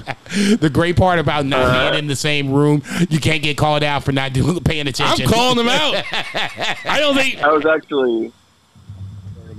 The 0.61 0.71
great 0.73 0.97
part 0.97 1.19
about 1.19 1.47
not 1.47 1.93
being 1.93 2.05
in 2.05 2.07
the 2.09 2.17
same 2.17 2.53
room, 2.53 2.83
you 3.09 3.21
can't 3.21 3.43
get 3.43 3.57
called 3.57 3.83
out 3.83 4.05
for 4.05 4.13
not 4.13 4.33
doing, 4.33 4.61
paying 4.61 4.87
attention. 4.87 5.27
I'm 5.27 5.33
calling 5.33 5.57
them 5.57 5.69
out. 5.69 6.05
I 6.13 6.99
don't 7.01 7.15
think 7.15 7.43
I 7.43 7.53
was 7.53 7.67
actually 7.67 8.33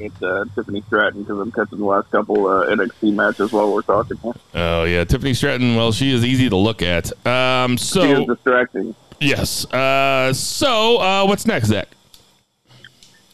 at 0.05 0.23
uh, 0.23 0.45
Tiffany 0.55 0.81
Stratton 0.87 1.23
because 1.23 1.39
I'm 1.39 1.51
catching 1.51 1.79
the 1.79 1.85
last 1.85 2.09
couple 2.11 2.47
uh, 2.47 2.65
NXT 2.67 3.13
matches 3.13 3.51
while 3.51 3.71
we're 3.73 3.81
talking. 3.81 4.17
here. 4.17 4.33
Oh 4.55 4.83
yeah, 4.83 5.03
Tiffany 5.03 5.33
Stratton. 5.33 5.75
Well, 5.75 5.91
she 5.91 6.11
is 6.13 6.23
easy 6.25 6.49
to 6.49 6.55
look 6.55 6.81
at. 6.81 7.11
Um, 7.25 7.77
She 7.77 7.83
is 7.83 7.89
so 7.89 8.25
distracting. 8.25 8.95
yes. 9.19 9.65
Uh, 9.71 10.33
so 10.33 10.97
uh, 10.97 11.25
what's 11.25 11.45
next, 11.45 11.67
Zach? 11.67 11.87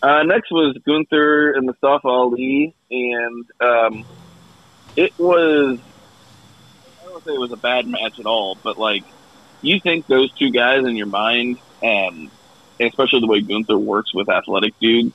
Uh, 0.01 0.23
next 0.23 0.51
was 0.51 0.77
Gunther 0.85 1.53
and 1.53 1.65
Mustafa 1.65 2.07
Ali, 2.07 2.75
and 2.91 3.45
um, 3.59 4.05
it 4.95 5.11
was 5.17 5.79
I 5.79 7.03
don't 7.03 7.11
want 7.13 7.23
to 7.23 7.29
say 7.29 7.35
it 7.35 7.39
was 7.39 7.51
a 7.51 7.57
bad 7.57 7.87
match 7.87 8.19
at 8.19 8.25
all, 8.25 8.57
but 8.63 8.77
like 8.77 9.03
you 9.61 9.79
think 9.79 10.05
those 10.05 10.31
two 10.33 10.51
guys 10.51 10.85
in 10.85 10.95
your 10.95 11.07
mind, 11.07 11.57
um, 11.83 12.29
especially 12.79 13.21
the 13.21 13.27
way 13.27 13.41
Gunther 13.41 13.77
works 13.77 14.13
with 14.13 14.29
athletic 14.29 14.77
dudes. 14.79 15.13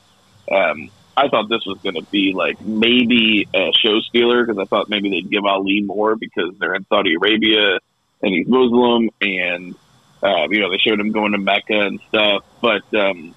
Um, 0.51 0.91
I 1.17 1.29
thought 1.29 1.49
this 1.49 1.65
was 1.67 1.79
going 1.83 1.97
to 1.97 2.07
be 2.11 2.33
like 2.35 2.61
maybe 2.61 3.47
a 3.55 3.71
show 3.73 4.01
stealer 4.01 4.45
because 4.45 4.59
I 4.59 4.65
thought 4.65 4.89
maybe 4.89 5.11
they'd 5.11 5.31
give 5.31 5.45
Ali 5.45 5.83
more 5.83 6.17
because 6.17 6.55
they're 6.59 6.75
in 6.75 6.87
Saudi 6.87 7.15
Arabia 7.15 7.79
and 8.23 8.35
he's 8.35 8.49
Muslim 8.49 9.11
and 9.21 9.75
uh, 10.23 10.49
you 10.51 10.61
know 10.61 10.71
they 10.71 10.79
showed 10.79 11.01
him 11.01 11.11
going 11.11 11.33
to 11.33 11.39
Mecca 11.39 11.81
and 11.81 12.01
stuff, 12.09 12.45
but 12.61 12.83
um, 12.95 13.35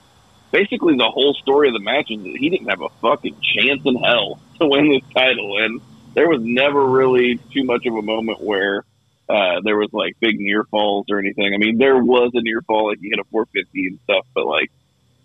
basically 0.51 0.95
the 0.95 1.09
whole 1.09 1.33
story 1.33 1.67
of 1.67 1.73
the 1.73 1.81
match 1.81 2.11
is 2.11 2.21
that 2.21 2.37
he 2.39 2.49
didn't 2.49 2.69
have 2.69 2.81
a 2.81 2.89
fucking 3.01 3.35
chance 3.41 3.81
in 3.83 3.95
hell 3.95 4.39
to 4.59 4.67
win 4.67 4.89
this 4.89 5.01
title, 5.13 5.57
and 5.57 5.81
there 6.13 6.29
was 6.29 6.41
never 6.41 6.85
really 6.85 7.39
too 7.51 7.65
much 7.65 7.85
of 7.85 7.95
a 7.95 8.01
moment 8.01 8.41
where 8.41 8.85
uh, 9.27 9.59
there 9.63 9.75
was 9.75 9.89
like 9.91 10.15
big 10.19 10.39
near 10.39 10.63
falls 10.65 11.07
or 11.09 11.19
anything. 11.19 11.53
I 11.53 11.57
mean, 11.57 11.77
there 11.77 11.97
was 11.97 12.31
a 12.35 12.41
near 12.41 12.61
fall, 12.61 12.89
like 12.89 12.99
he 13.01 13.09
hit 13.09 13.19
a 13.19 13.23
450 13.31 13.87
and 13.87 13.99
stuff, 14.03 14.25
but 14.33 14.45
like 14.45 14.71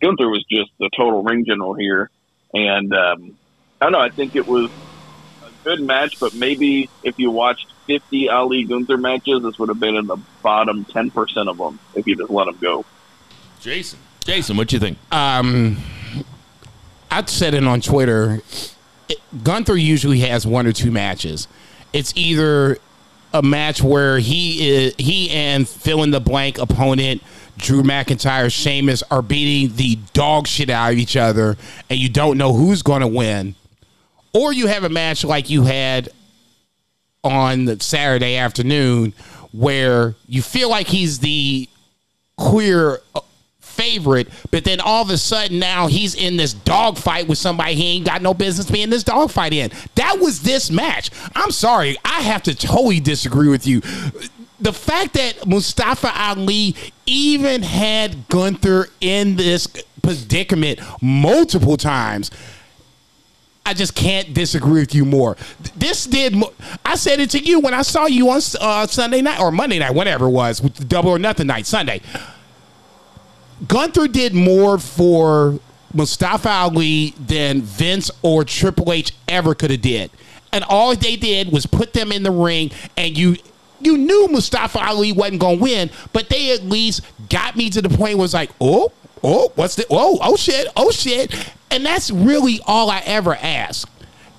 Gunther 0.00 0.28
was 0.28 0.44
just 0.50 0.70
the 0.78 0.90
total 0.96 1.22
ring 1.22 1.44
general 1.46 1.74
here, 1.74 2.10
and 2.54 2.94
um, 2.94 3.36
I 3.80 3.86
don't 3.86 3.92
know. 3.92 4.00
I 4.00 4.10
think 4.10 4.36
it 4.36 4.46
was 4.46 4.70
a 5.42 5.50
good 5.64 5.80
match, 5.80 6.20
but 6.20 6.34
maybe 6.34 6.88
if 7.02 7.18
you 7.18 7.30
watched 7.30 7.72
50 7.86 8.28
Ali 8.28 8.64
Gunther 8.64 8.98
matches, 8.98 9.42
this 9.42 9.58
would 9.58 9.68
have 9.68 9.80
been 9.80 9.96
in 9.96 10.06
the 10.06 10.18
bottom 10.42 10.84
10% 10.84 11.48
of 11.48 11.58
them 11.58 11.78
if 11.94 12.06
you 12.06 12.16
just 12.16 12.30
let 12.30 12.48
him 12.48 12.56
go. 12.60 12.84
Jason. 13.60 13.98
Jason, 14.24 14.56
what 14.56 14.72
you 14.72 14.78
think? 14.78 14.98
um, 15.12 15.78
I 17.10 17.24
said 17.24 17.54
it 17.54 17.64
on 17.64 17.80
Twitter. 17.80 18.40
It, 19.08 19.18
Gunther 19.42 19.76
usually 19.76 20.20
has 20.20 20.46
one 20.46 20.66
or 20.66 20.72
two 20.72 20.90
matches. 20.90 21.48
It's 21.92 22.12
either 22.14 22.78
a 23.32 23.42
match 23.42 23.82
where 23.82 24.18
he 24.18 24.68
is 24.68 24.94
he 24.98 25.30
and 25.30 25.68
fill 25.68 26.02
in 26.02 26.10
the 26.10 26.20
blank 26.20 26.58
opponent 26.58 27.22
Drew 27.60 27.82
McIntyre, 27.82 28.52
Sheamus 28.52 29.02
are 29.10 29.22
beating 29.22 29.76
the 29.76 29.98
dog 30.12 30.46
shit 30.46 30.70
out 30.70 30.92
of 30.92 30.98
each 30.98 31.16
other, 31.16 31.56
and 31.88 31.98
you 31.98 32.08
don't 32.08 32.38
know 32.38 32.52
who's 32.52 32.82
going 32.82 33.02
to 33.02 33.06
win, 33.06 33.54
or 34.32 34.52
you 34.52 34.66
have 34.66 34.84
a 34.84 34.88
match 34.88 35.24
like 35.24 35.50
you 35.50 35.62
had 35.62 36.08
on 37.22 37.78
Saturday 37.80 38.36
afternoon 38.36 39.12
where 39.52 40.14
you 40.26 40.42
feel 40.42 40.70
like 40.70 40.86
he's 40.86 41.18
the 41.18 41.68
queer 42.36 43.00
uh, 43.14 43.20
favorite, 43.60 44.28
but 44.50 44.64
then 44.64 44.80
all 44.80 45.02
of 45.02 45.10
a 45.10 45.18
sudden 45.18 45.58
now 45.58 45.86
he's 45.86 46.14
in 46.14 46.36
this 46.36 46.52
dogfight 46.52 47.28
with 47.28 47.38
somebody 47.38 47.74
he 47.74 47.96
ain't 47.96 48.06
got 48.06 48.22
no 48.22 48.34
business 48.34 48.70
being 48.70 48.84
in 48.84 48.90
this 48.90 49.04
dogfight 49.04 49.52
in. 49.52 49.70
That 49.94 50.18
was 50.20 50.42
this 50.42 50.70
match. 50.70 51.10
I'm 51.34 51.50
sorry, 51.50 51.96
I 52.04 52.20
have 52.22 52.42
to 52.44 52.54
totally 52.54 53.00
disagree 53.00 53.48
with 53.48 53.66
you. 53.66 53.80
The 54.60 54.72
fact 54.72 55.14
that 55.14 55.46
Mustafa 55.46 56.12
Ali 56.14 56.76
even 57.06 57.62
had 57.62 58.28
Gunther 58.28 58.88
in 59.00 59.36
this 59.36 59.66
predicament 60.02 60.80
multiple 61.00 61.76
times. 61.76 62.30
I 63.66 63.74
just 63.74 63.94
can't 63.94 64.34
disagree 64.34 64.80
with 64.80 64.94
you 64.94 65.04
more. 65.04 65.36
This 65.76 66.04
did. 66.06 66.34
I 66.84 66.96
said 66.96 67.20
it 67.20 67.30
to 67.30 67.38
you 67.38 67.60
when 67.60 67.74
I 67.74 67.82
saw 67.82 68.06
you 68.06 68.28
on 68.30 68.40
uh, 68.60 68.86
Sunday 68.86 69.20
night 69.20 69.38
or 69.38 69.52
Monday 69.52 69.78
night, 69.78 69.94
whatever 69.94 70.26
it 70.26 70.30
was, 70.30 70.60
with 70.62 70.74
the 70.74 70.84
double 70.84 71.10
or 71.10 71.18
nothing 71.18 71.46
night, 71.46 71.66
Sunday. 71.66 72.00
Gunther 73.68 74.08
did 74.08 74.34
more 74.34 74.78
for 74.78 75.60
Mustafa 75.92 76.48
Ali 76.48 77.10
than 77.18 77.62
Vince 77.62 78.10
or 78.22 78.44
Triple 78.44 78.92
H 78.92 79.12
ever 79.28 79.54
could 79.54 79.70
have 79.70 79.82
did. 79.82 80.10
And 80.52 80.64
all 80.64 80.96
they 80.96 81.16
did 81.16 81.52
was 81.52 81.66
put 81.66 81.92
them 81.92 82.10
in 82.10 82.22
the 82.22 82.30
ring 82.30 82.70
and 82.96 83.16
you 83.16 83.36
you 83.80 83.96
knew 83.96 84.28
Mustafa 84.28 84.80
Ali 84.80 85.12
wasn't 85.12 85.40
going 85.40 85.58
to 85.58 85.62
win, 85.62 85.90
but 86.12 86.28
they 86.28 86.52
at 86.52 86.64
least 86.64 87.02
got 87.28 87.56
me 87.56 87.70
to 87.70 87.82
the 87.82 87.88
point 87.88 88.18
where 88.18 88.24
it's 88.24 88.34
like, 88.34 88.50
"Oh, 88.60 88.92
oh, 89.22 89.52
what's 89.54 89.76
the 89.76 89.86
oh, 89.90 90.18
oh 90.22 90.36
shit, 90.36 90.66
oh 90.76 90.90
shit." 90.90 91.34
And 91.70 91.84
that's 91.84 92.10
really 92.10 92.60
all 92.66 92.90
I 92.90 93.02
ever 93.04 93.34
ask. 93.34 93.88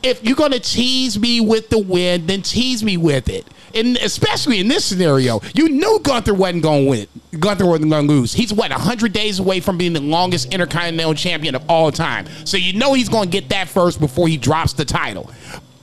If 0.03 0.23
you're 0.23 0.35
going 0.35 0.51
to 0.51 0.59
tease 0.59 1.19
me 1.19 1.39
with 1.39 1.69
the 1.69 1.77
win, 1.77 2.25
then 2.25 2.41
tease 2.41 2.83
me 2.83 2.97
with 2.97 3.29
it. 3.29 3.45
And 3.73 3.97
especially 3.97 4.59
in 4.59 4.67
this 4.67 4.83
scenario, 4.83 5.41
you 5.53 5.69
knew 5.69 5.99
Gunther 6.03 6.33
wasn't 6.33 6.63
going 6.63 6.83
to 6.83 6.89
win. 6.89 7.07
Gunther 7.39 7.65
wasn't 7.65 7.91
going 7.91 8.07
to 8.07 8.13
lose. 8.13 8.33
He's 8.33 8.51
what 8.51 8.71
100 8.71 9.13
days 9.13 9.39
away 9.39 9.59
from 9.59 9.77
being 9.77 9.93
the 9.93 10.01
longest 10.01 10.53
Intercontinental 10.53 11.13
Champion 11.13 11.55
of 11.55 11.63
all 11.69 11.91
time. 11.91 12.25
So 12.45 12.57
you 12.57 12.77
know 12.77 12.93
he's 12.93 13.09
going 13.09 13.25
to 13.25 13.29
get 13.29 13.49
that 13.49 13.69
first 13.69 13.99
before 13.99 14.27
he 14.27 14.37
drops 14.37 14.73
the 14.73 14.85
title. 14.85 15.31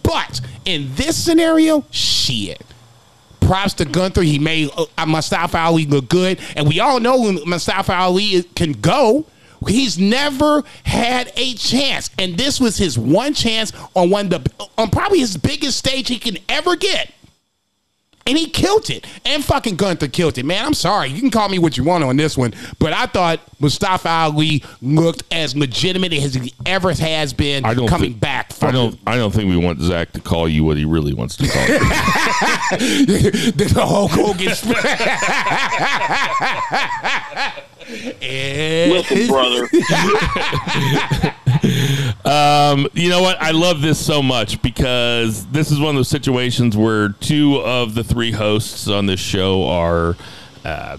But 0.02 0.40
in 0.64 0.94
this 0.94 1.22
scenario, 1.22 1.84
shit. 1.90 2.62
Props 3.49 3.72
to 3.74 3.86
Gunther. 3.86 4.20
He 4.20 4.38
made 4.38 4.68
uh, 4.76 5.07
Mustafa 5.07 5.57
Ali 5.57 5.86
look 5.86 6.11
good, 6.11 6.38
and 6.55 6.68
we 6.68 6.80
all 6.80 7.01
know 7.01 7.32
Mustafa 7.46 7.94
Ali 7.94 8.42
can 8.55 8.72
go. 8.72 9.24
He's 9.66 9.99
never 9.99 10.62
had 10.84 11.32
a 11.34 11.55
chance, 11.55 12.11
and 12.18 12.36
this 12.36 12.61
was 12.61 12.76
his 12.76 12.99
one 12.99 13.32
chance 13.32 13.72
on 13.96 14.11
one 14.11 14.30
of 14.30 14.44
the 14.44 14.68
on 14.76 14.90
probably 14.90 15.20
his 15.20 15.38
biggest 15.38 15.78
stage 15.78 16.09
he 16.09 16.18
can 16.18 16.36
ever 16.51 16.76
get. 16.76 17.11
And 18.29 18.37
he 18.37 18.51
killed 18.51 18.91
it. 18.91 19.07
And 19.24 19.43
fucking 19.43 19.76
Gunther 19.76 20.09
killed 20.09 20.37
it. 20.37 20.45
Man, 20.45 20.62
I'm 20.64 20.74
sorry. 20.74 21.09
You 21.09 21.18
can 21.20 21.31
call 21.31 21.49
me 21.49 21.59
what 21.59 21.79
you 21.79 21.85
want 21.85 22.05
on 22.05 22.16
this 22.18 22.37
one. 22.37 22.53
But 22.79 22.93
I 22.93 23.07
thought 23.07 23.41
Mustafa 23.59 24.09
Ali 24.09 24.62
looked 24.83 25.22
as 25.33 25.57
legitimate 25.57 26.12
as 26.12 26.35
he 26.35 26.53
ever 26.66 26.93
has 26.93 27.33
been 27.33 27.64
I 27.64 27.72
don't 27.74 27.89
coming 27.89 28.11
think- 28.11 28.20
back 28.20 28.53
I 28.61 28.70
don't. 28.70 28.99
I 29.07 29.16
don't 29.16 29.33
think 29.33 29.49
we 29.49 29.57
want 29.57 29.81
Zach 29.81 30.12
to 30.12 30.20
call 30.20 30.47
you 30.49 30.64
what 30.64 30.76
he 30.76 30.85
really 30.85 31.14
wants 31.14 31.37
to 31.37 31.49
call 31.49 31.62
you. 31.62 31.79
the 33.53 33.72
Hulk 33.74 34.11
Hogan. 34.12 34.49
And- 38.20 38.93
Listen, 38.93 39.29
brother. 39.29 39.68
Um, 42.24 42.88
you 42.92 43.09
know 43.09 43.22
what? 43.22 43.40
I 43.40 43.52
love 43.52 43.80
this 43.80 44.04
so 44.04 44.22
much 44.22 44.61
because 44.61 45.46
this 45.46 45.70
is 45.70 45.80
one 45.80 45.90
of 45.90 45.96
those 45.96 46.09
situations 46.09 46.76
where 46.76 47.11
two 47.11 47.56
of 47.56 47.94
the 47.94 48.04
three 48.04 48.32
hosts 48.32 48.88
on 48.88 49.06
this 49.06 49.20
show 49.20 49.66
are 49.66 50.16
uh, 50.64 50.98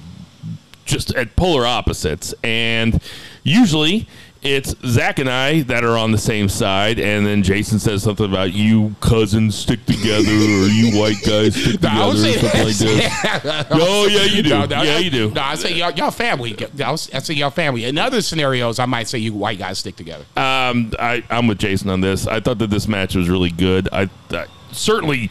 just 0.85 1.13
at 1.15 1.35
polar 1.35 1.65
opposites, 1.65 2.33
and 2.43 3.01
usually 3.43 4.07
it's 4.41 4.73
Zach 4.85 5.19
and 5.19 5.29
I 5.29 5.61
that 5.63 5.83
are 5.83 5.97
on 5.97 6.11
the 6.11 6.17
same 6.17 6.47
side, 6.47 6.97
and 6.99 7.25
then 7.25 7.43
Jason 7.43 7.77
says 7.77 8.03
something 8.03 8.25
about 8.25 8.53
you 8.53 8.95
cousins 9.01 9.55
stick 9.55 9.85
together 9.85 10.31
or 10.31 10.67
you 10.67 10.97
white 10.99 11.21
guys 11.25 11.55
stick 11.55 11.81
No, 11.81 11.89
I 11.89 12.11
together 12.11 12.29
or 12.29 12.39
something 12.39 12.63
like 12.63 12.75
this. 12.77 13.65
Oh 13.71 14.07
yeah, 14.07 14.23
you 14.23 14.43
do. 14.43 14.49
No, 14.49 14.65
no, 14.65 14.81
yeah, 14.83 14.97
you 14.99 15.09
do. 15.09 15.31
No, 15.31 15.41
I 15.41 15.55
say 15.55 15.73
y'all, 15.73 15.91
y'all 15.91 16.11
family. 16.11 16.55
I 16.79 16.91
I 16.91 16.95
say 16.95 17.33
y'all 17.33 17.49
family. 17.49 17.85
In 17.85 17.97
other 17.97 18.21
scenarios, 18.21 18.79
I 18.79 18.85
might 18.85 19.07
say 19.07 19.17
you 19.17 19.33
white 19.33 19.59
guys 19.59 19.79
stick 19.79 19.95
together. 19.95 20.23
Um, 20.37 20.93
I, 20.99 21.23
I'm 21.29 21.47
with 21.47 21.59
Jason 21.59 21.89
on 21.89 22.01
this. 22.01 22.25
I 22.25 22.39
thought 22.39 22.59
that 22.59 22.69
this 22.69 22.87
match 22.87 23.15
was 23.15 23.29
really 23.29 23.51
good. 23.51 23.89
I, 23.91 24.09
I 24.31 24.45
certainly, 24.71 25.29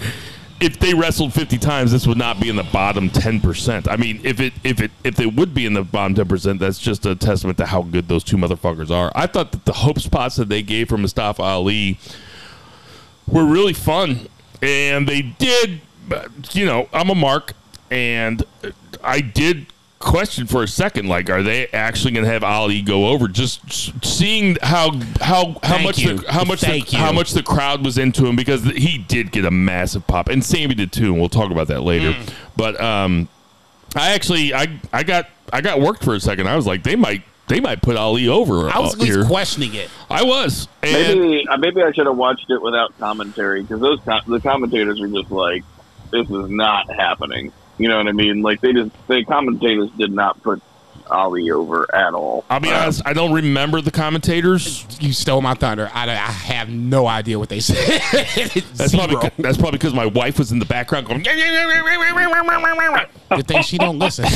if 0.61 0.79
they 0.79 0.95
wrestled 0.95 1.33
50 1.33 1.59
times, 1.59 1.93
this 1.93 2.07
would 2.07 2.19
not 2.19 2.41
be 2.41 2.49
in 2.49 2.57
the 2.57 2.65
bottom 2.65 3.11
10 3.11 3.41
percent. 3.41 3.89
I 3.89 3.97
mean, 3.97 4.21
if 4.25 4.41
it 4.41 4.53
if 4.65 4.81
it 4.81 4.91
if 5.05 5.21
it 5.21 5.35
would 5.35 5.55
be 5.55 5.67
in 5.67 5.75
the 5.75 5.85
bottom 5.85 6.15
10 6.15 6.29
percent, 6.29 6.61
that's 6.61 6.79
just 6.79 7.07
a 7.07 7.15
testament 7.15 7.59
to 7.59 7.67
how 7.67 7.83
good 7.83 8.09
those 8.09 8.25
two 8.25 8.37
motherfuckers 8.37 8.91
are. 8.91 9.13
I 9.15 9.27
thought 9.27 9.53
that 9.53 9.65
the 9.65 9.73
hope 9.73 10.01
spots 10.01 10.37
that 10.37 10.49
they 10.49 10.63
gave 10.63 10.89
for 10.89 10.99
Mustafa 10.99 11.43
Ali 11.43 11.99
were 13.27 13.45
really 13.45 13.73
fun, 13.73 14.29
and 14.61 15.09
they 15.09 15.23
did. 15.23 15.81
You 16.53 16.65
know, 16.65 16.89
I'm 16.93 17.11
a 17.11 17.15
mark, 17.15 17.53
and 17.91 18.43
I 19.05 19.21
did 19.21 19.67
question 19.99 20.47
for 20.47 20.63
a 20.63 20.69
second, 20.69 21.09
like, 21.09 21.29
are 21.31 21.43
they 21.43 21.67
actually 21.69 22.13
going 22.13 22.25
to 22.25 22.31
have 22.31 22.45
Ali 22.45 22.83
go 22.83 23.09
over? 23.09 23.29
Just 23.29 24.05
seeing 24.05 24.57
how 24.63 24.93
how 25.21 25.57
how 25.63 25.77
Thank 25.77 25.85
much 25.85 25.99
you. 25.99 26.19
the, 26.19 26.33
how 26.33 26.45
much 26.45 26.61
the, 26.61 26.81
how 26.97 27.13
much 27.13 27.33
the 27.33 27.43
crowd 27.43 27.85
was 27.85 27.99
into 27.99 28.27
him 28.27 28.37
because 28.37 28.65
he 28.65 28.99
did 28.99 29.33
get 29.33 29.45
a 29.45 29.51
massive 29.51 30.07
pop, 30.07 30.29
and 30.29 30.45
Sammy 30.45 30.75
did 30.75 30.93
too. 30.93 31.13
And 31.13 31.19
we'll 31.21 31.29
talk 31.29 31.51
about 31.51 31.69
that 31.69 31.83
later. 31.83 32.13
Mm. 32.13 32.33
But 32.57 32.81
um, 32.81 33.29
I 33.95 34.13
actually 34.13 34.55
I 34.55 34.79
I 34.93 35.03
got 35.03 35.29
I 35.53 35.61
got 35.61 35.81
worked 35.81 36.05
for 36.05 36.15
a 36.15 36.21
second. 36.21 36.49
I 36.49 36.57
was 36.57 36.67
like, 36.67 36.83
they 36.83 36.97
might. 36.97 37.23
They 37.49 37.61
might 37.61 37.81
put 37.81 37.97
Ali 37.97 38.29
over 38.29 38.69
I 38.69 38.79
was 38.79 38.93
uh, 38.93 38.97
at 38.97 38.99
least 38.99 39.13
here. 39.15 39.25
questioning 39.25 39.73
it. 39.73 39.89
I 40.11 40.23
was, 40.23 40.69
and 40.83 40.93
Maybe 41.19 41.49
uh, 41.49 41.57
maybe 41.57 41.83
I 41.83 41.93
should 41.93 42.05
have 42.05 42.19
watched 42.19 42.51
it 42.51 42.61
without 42.61 42.93
commentary 42.99 43.63
because 43.63 43.81
those 43.81 43.99
com- 44.05 44.21
the 44.27 44.39
commentators 44.39 45.01
were 45.01 45.09
just 45.09 45.31
like, 45.31 45.65
"This 46.11 46.29
is 46.29 46.51
not 46.51 46.93
happening." 46.95 47.51
You 47.79 47.89
know 47.89 47.99
what 47.99 48.09
I 48.09 48.13
mean? 48.13 48.43
Like 48.43 48.61
they 48.61 48.73
just 48.73 48.91
the 49.09 49.25
commentators 49.25 49.91
did 49.93 50.13
not 50.13 50.43
put 50.43 50.63
Ali 51.11 51.51
over 51.51 51.87
at 51.95 52.13
all. 52.13 52.45
I'll 52.51 52.61
be 52.61 52.69
Um, 52.69 52.83
honest, 52.83 53.01
I 53.07 53.15
don't 53.15 53.33
remember 53.33 53.81
the 53.81 53.91
commentators. 53.91 54.85
You 55.01 55.15
stole 55.15 55.41
my 55.41 55.55
thunder. 55.55 55.91
I, 55.95 56.03
I 56.11 56.15
have 56.17 56.69
no 56.69 57.07
idea 57.07 57.39
what 57.39 57.49
they 57.49 57.61
said. 57.61 57.77
That's 58.75 58.91
Zero. 58.93 59.07
probably 59.07 59.31
that's 59.39 59.57
probably 59.57 59.79
because 59.79 59.95
my 59.95 60.05
wife 60.05 60.39
was 60.39 60.53
in 60.53 60.59
the 60.59 60.67
background 60.67 61.07
going. 61.07 61.23
Good 61.23 61.39
thing 63.47 63.63
she 63.63 63.79
don't 63.79 63.99
listen. 63.99 64.25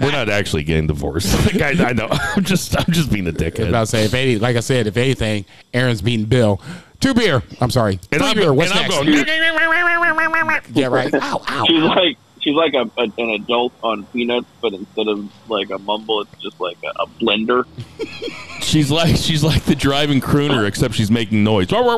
We're 0.00 0.12
not 0.12 0.28
actually 0.28 0.64
getting 0.64 0.86
divorced. 0.86 1.30
Like, 1.50 1.62
I, 1.62 1.88
I 1.88 1.92
know. 1.92 2.06
I'm 2.10 2.44
just 2.44 2.76
I'm 2.78 2.92
just 2.92 3.10
being 3.10 3.26
a 3.26 3.32
dickhead. 3.32 3.68
About 3.68 3.80
to 3.80 3.86
say, 3.86 4.04
if 4.04 4.14
any, 4.14 4.38
like 4.38 4.56
I 4.56 4.60
said, 4.60 4.86
if 4.86 4.96
anything, 4.96 5.44
Aaron's 5.74 6.00
beating 6.02 6.26
Bill. 6.26 6.60
Two 7.00 7.14
beer. 7.14 7.42
I'm 7.60 7.70
sorry. 7.70 7.98
And 8.12 8.20
Three 8.20 8.30
I'm, 8.30 8.36
beer. 8.36 8.52
What's 8.52 8.70
and 8.70 8.80
next? 8.80 8.96
I'm 8.96 9.06
going. 9.06 10.64
yeah, 10.74 10.86
right. 10.86 11.12
Ow, 11.14 11.42
ow. 11.48 11.64
She's 11.66 11.82
like 11.82 12.16
she's 12.40 12.54
like 12.54 12.74
a, 12.74 12.90
a, 12.98 13.04
an 13.18 13.30
adult 13.30 13.72
on 13.82 14.04
Peanuts, 14.06 14.46
but 14.60 14.74
instead 14.74 15.08
of 15.08 15.28
like 15.48 15.70
a 15.70 15.78
mumble, 15.78 16.20
it's 16.22 16.42
just 16.42 16.60
like 16.60 16.78
a, 16.84 16.88
a 17.02 17.06
blender. 17.06 17.64
She's 18.62 18.90
like 18.90 19.16
she's 19.16 19.42
like 19.42 19.62
the 19.64 19.74
driving 19.74 20.20
crooner, 20.20 20.66
except 20.66 20.94
she's 20.94 21.10
making 21.10 21.42
noise. 21.42 21.68
Oh 21.72 21.88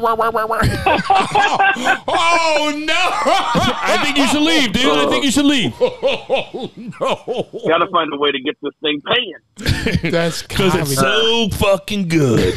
no! 2.77 2.95
I 2.95 4.01
think 4.05 4.17
you 4.17 4.27
should 4.29 4.43
leave, 4.43 4.73
dude. 4.73 4.87
I 4.87 5.07
think 5.11 5.25
you 5.25 5.31
should 5.31 5.45
leave 5.45 5.75
Oh 5.81 6.71
no! 6.77 7.49
Got 7.69 7.79
to 7.79 7.89
find 7.89 8.13
a 8.13 8.17
way 8.17 8.31
to 8.31 8.41
get 8.41 8.57
this 8.63 8.73
thing 8.81 9.03
paying. 9.03 9.35
That's 10.13 10.43
because 10.43 10.75
it's 10.77 10.95
so 10.95 11.49
fucking 11.51 12.09
good. 12.09 12.55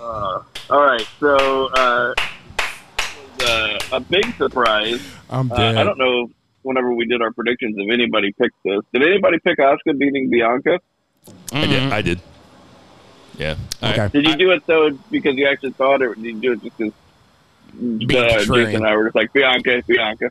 Uh, 0.00 0.42
all 0.70 0.80
right, 0.86 1.06
so 1.18 1.66
uh, 1.76 2.14
uh, 3.42 3.78
a 3.92 4.00
big 4.00 4.34
surprise. 4.36 5.00
I'm 5.28 5.50
Uh, 5.52 5.56
dead. 5.56 5.76
I 5.76 5.84
don't 5.84 5.98
know. 5.98 6.30
Whenever 6.62 6.92
we 6.92 7.06
did 7.06 7.22
our 7.22 7.32
predictions, 7.32 7.74
if 7.78 7.90
anybody 7.90 8.32
picked 8.32 8.56
this, 8.64 8.80
did 8.92 9.02
anybody 9.02 9.38
pick 9.44 9.58
Asuka 9.58 9.96
beating 9.98 10.28
Bianca? 10.30 10.78
I 11.52 11.66
did. 11.66 11.92
I 11.92 12.02
did. 12.02 12.20
Yeah. 13.38 13.56
I- 13.82 13.92
Okay. 13.92 14.08
Did 14.12 14.26
you 14.28 14.36
do 14.36 14.50
it 14.52 14.66
though 14.66 14.90
because 15.10 15.36
you 15.36 15.46
actually 15.46 15.72
thought, 15.72 16.02
or 16.02 16.14
did 16.14 16.24
you 16.24 16.40
do 16.40 16.52
it 16.52 16.62
just 16.62 16.76
because 16.78 16.92
uh. 16.92 18.54
Jason 18.54 18.76
and 18.76 18.86
I 18.86 18.94
were 18.96 19.04
just 19.04 19.16
like 19.16 19.32
Bianca, 19.32 19.82
Bianca? 19.86 20.30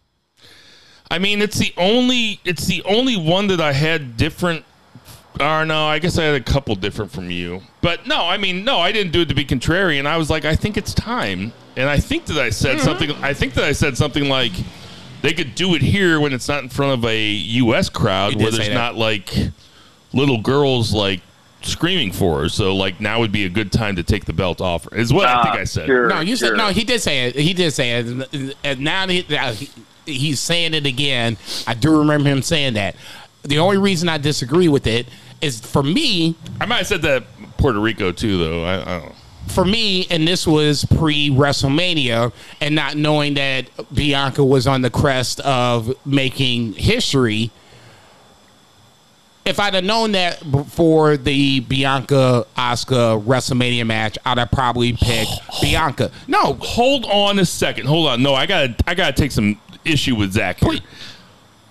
I 1.12 1.18
mean, 1.18 1.42
it's 1.42 1.58
the 1.58 1.74
only 1.78 2.40
it's 2.46 2.68
the 2.68 2.84
only 2.84 3.18
one 3.18 3.48
that 3.48 3.60
I 3.62 3.74
had 3.74 4.16
different. 4.18 4.64
Or 5.40 5.66
no, 5.66 5.86
I 5.86 6.00
guess 6.00 6.18
I 6.18 6.24
had 6.24 6.36
a 6.36 6.44
couple 6.44 6.76
different 6.76 7.12
from 7.12 7.32
you. 7.32 7.62
But 7.82 8.08
no, 8.08 8.26
I 8.26 8.38
mean, 8.38 8.64
no, 8.66 8.80
I 8.80 8.92
didn't 8.92 9.14
do 9.14 9.22
it 9.22 9.30
to 9.30 9.36
be 9.36 9.46
contrarian. 9.46 10.06
I 10.06 10.18
was 10.18 10.30
like, 10.30 10.44
I 10.46 10.56
think 10.56 10.76
it's 10.76 10.94
time, 10.94 11.54
and 11.78 11.90
I 11.90 11.98
think 11.98 12.26
that 12.26 12.38
I 12.38 12.50
said 12.50 12.80
something. 12.82 13.12
I 13.24 13.34
think 13.34 13.54
that 13.54 13.64
I 13.64 13.72
said 13.72 13.98
something 13.98 14.28
like 14.28 14.52
they 15.22 15.34
could 15.34 15.56
do 15.56 15.76
it 15.76 15.82
here 15.82 16.20
when 16.20 16.34
it's 16.34 16.48
not 16.48 16.64
in 16.64 16.70
front 16.70 16.94
of 16.94 17.06
a 17.06 17.26
U.S. 17.30 17.90
crowd 17.90 18.34
You 18.34 18.40
where 18.44 18.52
there's 18.52 18.70
not 18.70 18.96
like 18.96 19.34
little 20.14 20.42
girls 20.42 20.94
like 20.94 21.22
screaming 21.62 22.12
for 22.12 22.42
her. 22.42 22.50
So 22.50 22.76
like 22.76 23.00
now 23.00 23.20
would 23.20 23.32
be 23.32 23.46
a 23.46 23.50
good 23.50 23.72
time 23.72 23.96
to 23.98 24.04
take 24.04 24.26
the 24.26 24.34
belt 24.34 24.60
off 24.62 24.86
her. 24.90 24.98
Is 24.98 25.14
what 25.14 25.26
I 25.28 25.44
think 25.44 25.56
Ah, 25.56 25.60
I 25.60 25.64
said. 25.66 25.86
Sure, 25.88 26.08
No, 26.08 26.20
you 26.22 26.36
said 26.36 26.54
no. 26.58 26.70
He 26.70 26.84
did 26.84 27.02
say 27.02 27.28
it. 27.28 27.36
He 27.36 27.54
did 27.54 27.72
say 27.72 28.00
it, 28.00 28.56
and 28.64 28.80
now 28.82 29.08
he, 29.08 29.26
now 29.30 29.52
he- 29.54 29.70
he's 30.06 30.40
saying 30.40 30.74
it 30.74 30.86
again. 30.86 31.38
I 31.68 31.76
do 31.76 32.00
remember 32.00 32.30
him 32.30 32.42
saying 32.42 32.74
that. 32.74 32.96
The 33.44 33.60
only 33.60 33.78
reason 33.78 34.10
I 34.10 34.18
disagree 34.18 34.68
with 34.68 34.86
it 34.88 35.08
is 35.42 35.60
for 35.60 35.82
me. 35.84 36.36
I 36.60 36.66
might 36.66 36.78
have 36.78 36.88
said 36.88 37.02
that 37.04 37.24
Puerto 37.58 37.80
Rico 37.80 38.12
too, 38.12 38.38
though. 38.38 38.64
I, 38.64 38.82
I 38.82 39.00
don't. 39.00 39.10
know. 39.10 39.16
For 39.48 39.66
me, 39.66 40.06
and 40.12 40.28
this 40.28 40.46
was 40.46 40.86
pre 40.86 41.30
WrestleMania, 41.32 42.32
and 42.62 42.76
not 42.76 42.96
knowing 42.96 43.34
that 43.36 43.68
Bianca 43.94 44.44
was 44.44 44.68
on 44.68 44.82
the 44.84 44.92
crest 44.92 45.40
of 45.40 45.92
making 46.06 46.74
history. 46.74 47.50
If 49.46 49.60
I'd 49.60 49.74
have 49.74 49.84
known 49.84 50.12
that 50.12 50.52
before 50.52 51.18
the 51.18 51.62
Bianca 51.62 52.46
Asuka 52.56 53.24
WrestleMania 53.24 53.88
match, 53.88 54.18
I'd 54.24 54.38
have 54.38 54.52
probably 54.52 54.94
picked 54.94 55.32
Bianca. 55.62 56.12
No, 56.28 56.54
hold 56.56 57.06
on 57.06 57.40
a 57.40 57.46
second. 57.46 57.88
Hold 57.88 58.10
on. 58.10 58.22
No, 58.22 58.36
I 58.36 58.46
gotta 58.46 58.76
I 58.86 58.94
gotta 58.94 59.14
take 59.14 59.32
some 59.32 59.60
issue 59.84 60.16
with 60.16 60.34
Zach. 60.34 60.60
Here. 60.60 60.80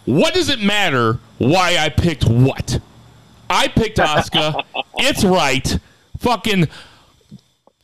What 0.08 0.32
does 0.32 0.48
it 0.48 0.60
matter 0.60 1.18
why 1.36 1.76
I 1.76 1.90
picked 1.90 2.24
what? 2.24 2.80
I 3.50 3.68
picked 3.68 3.98
Asuka. 3.98 4.64
it's 4.96 5.22
right. 5.22 5.78
Fucking 6.18 6.66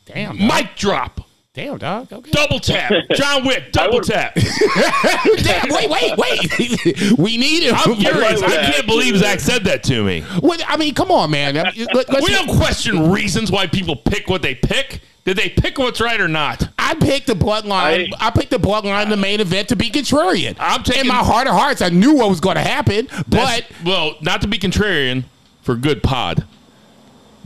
damn, 0.06 0.38
mic 0.38 0.74
drop. 0.74 1.23
Damn, 1.54 1.78
dog. 1.78 2.12
Okay. 2.12 2.30
Double 2.32 2.58
tap. 2.60 2.92
John 3.14 3.46
Wick. 3.46 3.64
Double 3.72 4.00
tap. 4.00 4.34
Damn, 5.36 5.68
wait, 5.70 5.88
wait, 5.88 6.16
wait. 6.18 7.12
we 7.18 7.36
need 7.36 7.62
him. 7.62 7.74
I'm 7.76 7.94
curious. 7.96 8.42
I 8.42 8.70
can't 8.72 8.86
believe 8.86 9.16
Zach 9.18 9.40
said 9.40 9.64
that 9.64 9.82
to 9.84 10.04
me. 10.04 10.20
What- 10.40 10.62
I 10.66 10.76
mean, 10.76 10.94
come 10.94 11.10
on, 11.10 11.30
man. 11.30 11.54
Let- 11.54 11.76
We 12.22 12.30
don't 12.32 12.48
question 12.58 13.10
reasons 13.10 13.50
why 13.50 13.66
people 13.66 13.96
pick 13.96 14.28
what 14.28 14.42
they 14.42 14.54
pick. 14.54 15.00
Did 15.24 15.38
they 15.38 15.48
pick 15.48 15.78
what's 15.78 16.00
right 16.02 16.20
or 16.20 16.28
not? 16.28 16.68
I 16.78 16.94
picked 16.94 17.28
the 17.28 17.34
bloodline. 17.34 18.12
I, 18.20 18.26
I- 18.26 18.30
picked 18.30 18.50
the 18.50 18.58
bloodline, 18.58 19.08
the 19.08 19.16
main 19.16 19.40
event, 19.40 19.68
to 19.68 19.76
be 19.76 19.90
contrarian. 19.90 20.56
I'm 20.58 20.82
taking- 20.82 21.02
in 21.02 21.06
my 21.08 21.14
heart 21.24 21.46
of 21.46 21.54
hearts. 21.54 21.80
I 21.82 21.88
knew 21.88 22.14
what 22.14 22.28
was 22.28 22.40
going 22.40 22.56
to 22.56 22.62
happen, 22.62 23.08
but 23.28 23.66
well, 23.84 24.16
not 24.20 24.42
to 24.42 24.48
be 24.48 24.58
contrarian 24.58 25.24
for 25.62 25.76
good 25.76 26.02
pod. 26.02 26.44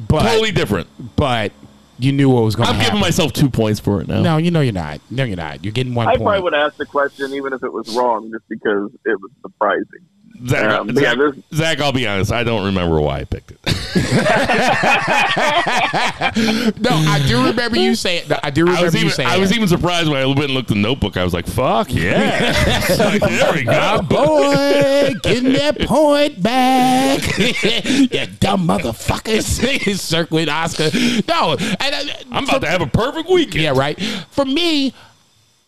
but 0.09 0.23
Totally 0.23 0.51
different. 0.53 0.89
but 1.17 1.53
you 1.99 2.13
knew 2.13 2.29
what 2.31 2.43
was 2.45 2.55
going 2.57 2.67
to 2.67 2.71
I'm 2.71 2.77
happen. 2.77 2.91
giving 2.95 3.01
myself 3.01 3.33
two 3.33 3.51
points 3.51 3.81
for 3.81 4.01
it 4.01 4.09
now. 4.09 4.23
no, 4.23 4.37
you 4.37 4.51
know 4.51 4.61
you're 4.61 4.73
not. 4.73 5.01
No, 5.11 5.25
you're 5.25 5.37
not. 5.37 5.65
You're 5.65 5.73
getting 5.73 5.95
one 5.95 6.07
I 6.07 6.13
point. 6.13 6.23
probably 6.23 6.43
would 6.43 6.55
ask 6.55 6.77
the 6.77 6.87
question 6.87 7.33
even 7.35 7.53
if 7.53 7.63
it 7.63 7.73
was 7.73 7.95
wrong, 7.97 8.31
just 8.33 8.49
because 8.49 8.91
it 9.05 9.21
was 9.21 9.31
surprising. 9.43 10.07
Zach, 10.47 10.81
Um, 10.81 10.95
Zach, 10.95 11.17
yeah, 11.17 11.31
Zach, 11.53 11.81
I'll 11.81 11.93
be 11.93 12.07
honest. 12.07 12.33
I 12.33 12.45
don't 12.45 12.67
remember 12.67 13.01
why 13.01 13.21
I 13.21 13.25
picked 13.25 13.51
it. 13.53 13.59
no, 16.81 16.91
I 16.91 17.25
do 17.27 17.45
remember 17.47 17.77
you 17.77 17.95
saying. 17.95 18.31
I 18.43 18.51
do 18.51 18.63
remember 18.63 18.81
I 18.81 18.85
was 18.85 18.95
you 18.95 19.01
even 19.01 19.13
saying. 19.13 19.29
I 19.29 19.39
was 19.39 19.51
that. 19.51 19.57
even 19.57 19.69
surprised 19.69 20.09
when 20.09 20.21
I 20.21 20.27
went 20.27 20.41
and 20.45 20.53
looked 20.55 20.71
at 20.71 20.75
the 20.77 20.81
notebook. 20.81 21.17
I 21.17 21.25
was 21.25 21.35
like, 21.35 21.47
"Fuck 21.47 21.93
yeah!" 21.93 22.55
Like, 22.99 23.21
there 23.21 23.53
we 23.53 23.65
go. 23.65 24.03
boy, 24.03 25.15
getting 25.23 25.53
that 25.55 25.79
point 25.81 26.43
back. 26.43 27.21
you 27.39 28.27
dumb 28.41 28.67
motherfuckers. 28.69 29.99
Circling 29.99 30.47
Asuka. 30.49 31.27
No, 31.29 31.57
and, 31.81 31.95
uh, 32.11 32.13
I'm 32.31 32.45
about 32.45 32.61
to 32.63 32.69
have 32.69 32.81
a 32.83 32.87
perfect 32.87 33.29
weekend. 33.29 33.63
Yeah, 33.65 33.73
right. 33.75 34.01
For 34.31 34.45
me, 34.45 34.93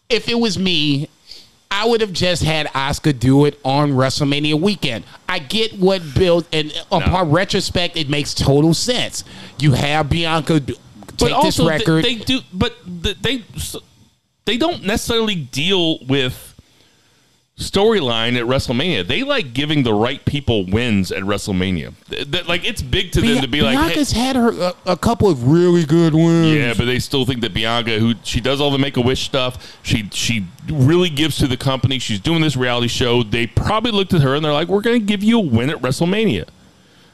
if 0.09 0.29
it 0.29 0.39
was 0.39 0.59
me, 0.59 1.09
I 1.71 1.87
would 1.87 2.01
have 2.01 2.13
just 2.13 2.43
had 2.43 2.67
Asuka 2.69 3.17
do 3.19 3.45
it 3.45 3.59
on 3.65 3.93
WrestleMania 3.93 4.61
weekend. 4.61 5.05
I 5.29 5.39
get 5.39 5.73
what 5.75 6.03
Bill, 6.15 6.45
and 6.53 6.73
upon 6.91 7.31
retrospect, 7.31 7.97
it 7.97 8.09
makes 8.09 8.35
total 8.35 8.75
sense. 8.75 9.23
You 9.59 9.73
have 9.73 10.11
Bianca 10.11 10.59
do, 10.61 10.75
but 11.07 11.19
take 11.19 11.33
also 11.33 11.63
this 11.65 11.71
record. 11.71 12.05
They, 12.05 12.17
they 12.17 12.25
do, 12.25 12.41
but 12.53 12.77
they 12.85 13.45
they 14.47 14.57
don't 14.57 14.83
necessarily 14.83 15.37
deal 15.37 16.05
with 16.07 16.50
storyline 17.61 18.37
at 18.39 18.47
WrestleMania. 18.47 19.07
They 19.07 19.23
like 19.23 19.53
giving 19.53 19.83
the 19.83 19.93
right 19.93 20.25
people 20.25 20.65
wins 20.67 21.13
at 21.13 21.23
WrestleMania. 21.23 21.93
Th- 22.09 22.31
th- 22.31 22.49
like 22.49 22.65
it's 22.65 22.81
big 22.81 23.13
to 23.13 23.21
them 23.21 23.35
Bia- 23.35 23.43
to 23.43 23.49
be 23.49 23.61
like, 23.61 23.77
hey- 23.79 23.95
Bianca's 23.95 24.13
had 24.13 24.35
her 24.35 24.51
a, 24.51 24.75
a 24.87 24.97
couple 24.97 25.29
of 25.29 25.47
really 25.47 25.85
good 25.85 26.15
wins. 26.15 26.57
Yeah, 26.57 26.73
but 26.77 26.87
they 26.87 26.99
still 26.99 27.27
think 27.27 27.43
that 27.43 27.53
Bianca, 27.53 27.99
who 27.99 28.15
she 28.25 28.41
does 28.41 28.61
all 28.61 28.71
the 28.71 28.79
Make 28.79 28.97
a 28.97 29.03
Wish 29.03 29.21
stuff, 29.23 29.79
she 29.83 30.09
she 30.13 30.47
really 30.69 31.11
gives 31.11 31.37
to 31.39 31.47
the 31.47 31.57
company. 31.59 31.99
She's 31.99 32.19
doing 32.21 32.41
this 32.41 32.57
reality 32.57 32.89
show. 32.89 33.23
They 33.23 33.47
probably 33.47 33.93
looked 33.93 34.15
at 34.15 34.23
her 34.23 34.35
and 34.35 34.45
they're 34.45 34.53
like, 34.53 34.69
"We're 34.69 34.81
going 34.81 34.99
to 34.99 35.07
give 35.07 35.23
you 35.23 35.39
a 35.39 35.43
win 35.45 35.69
at 35.71 35.77
WrestleMania." 35.83 36.49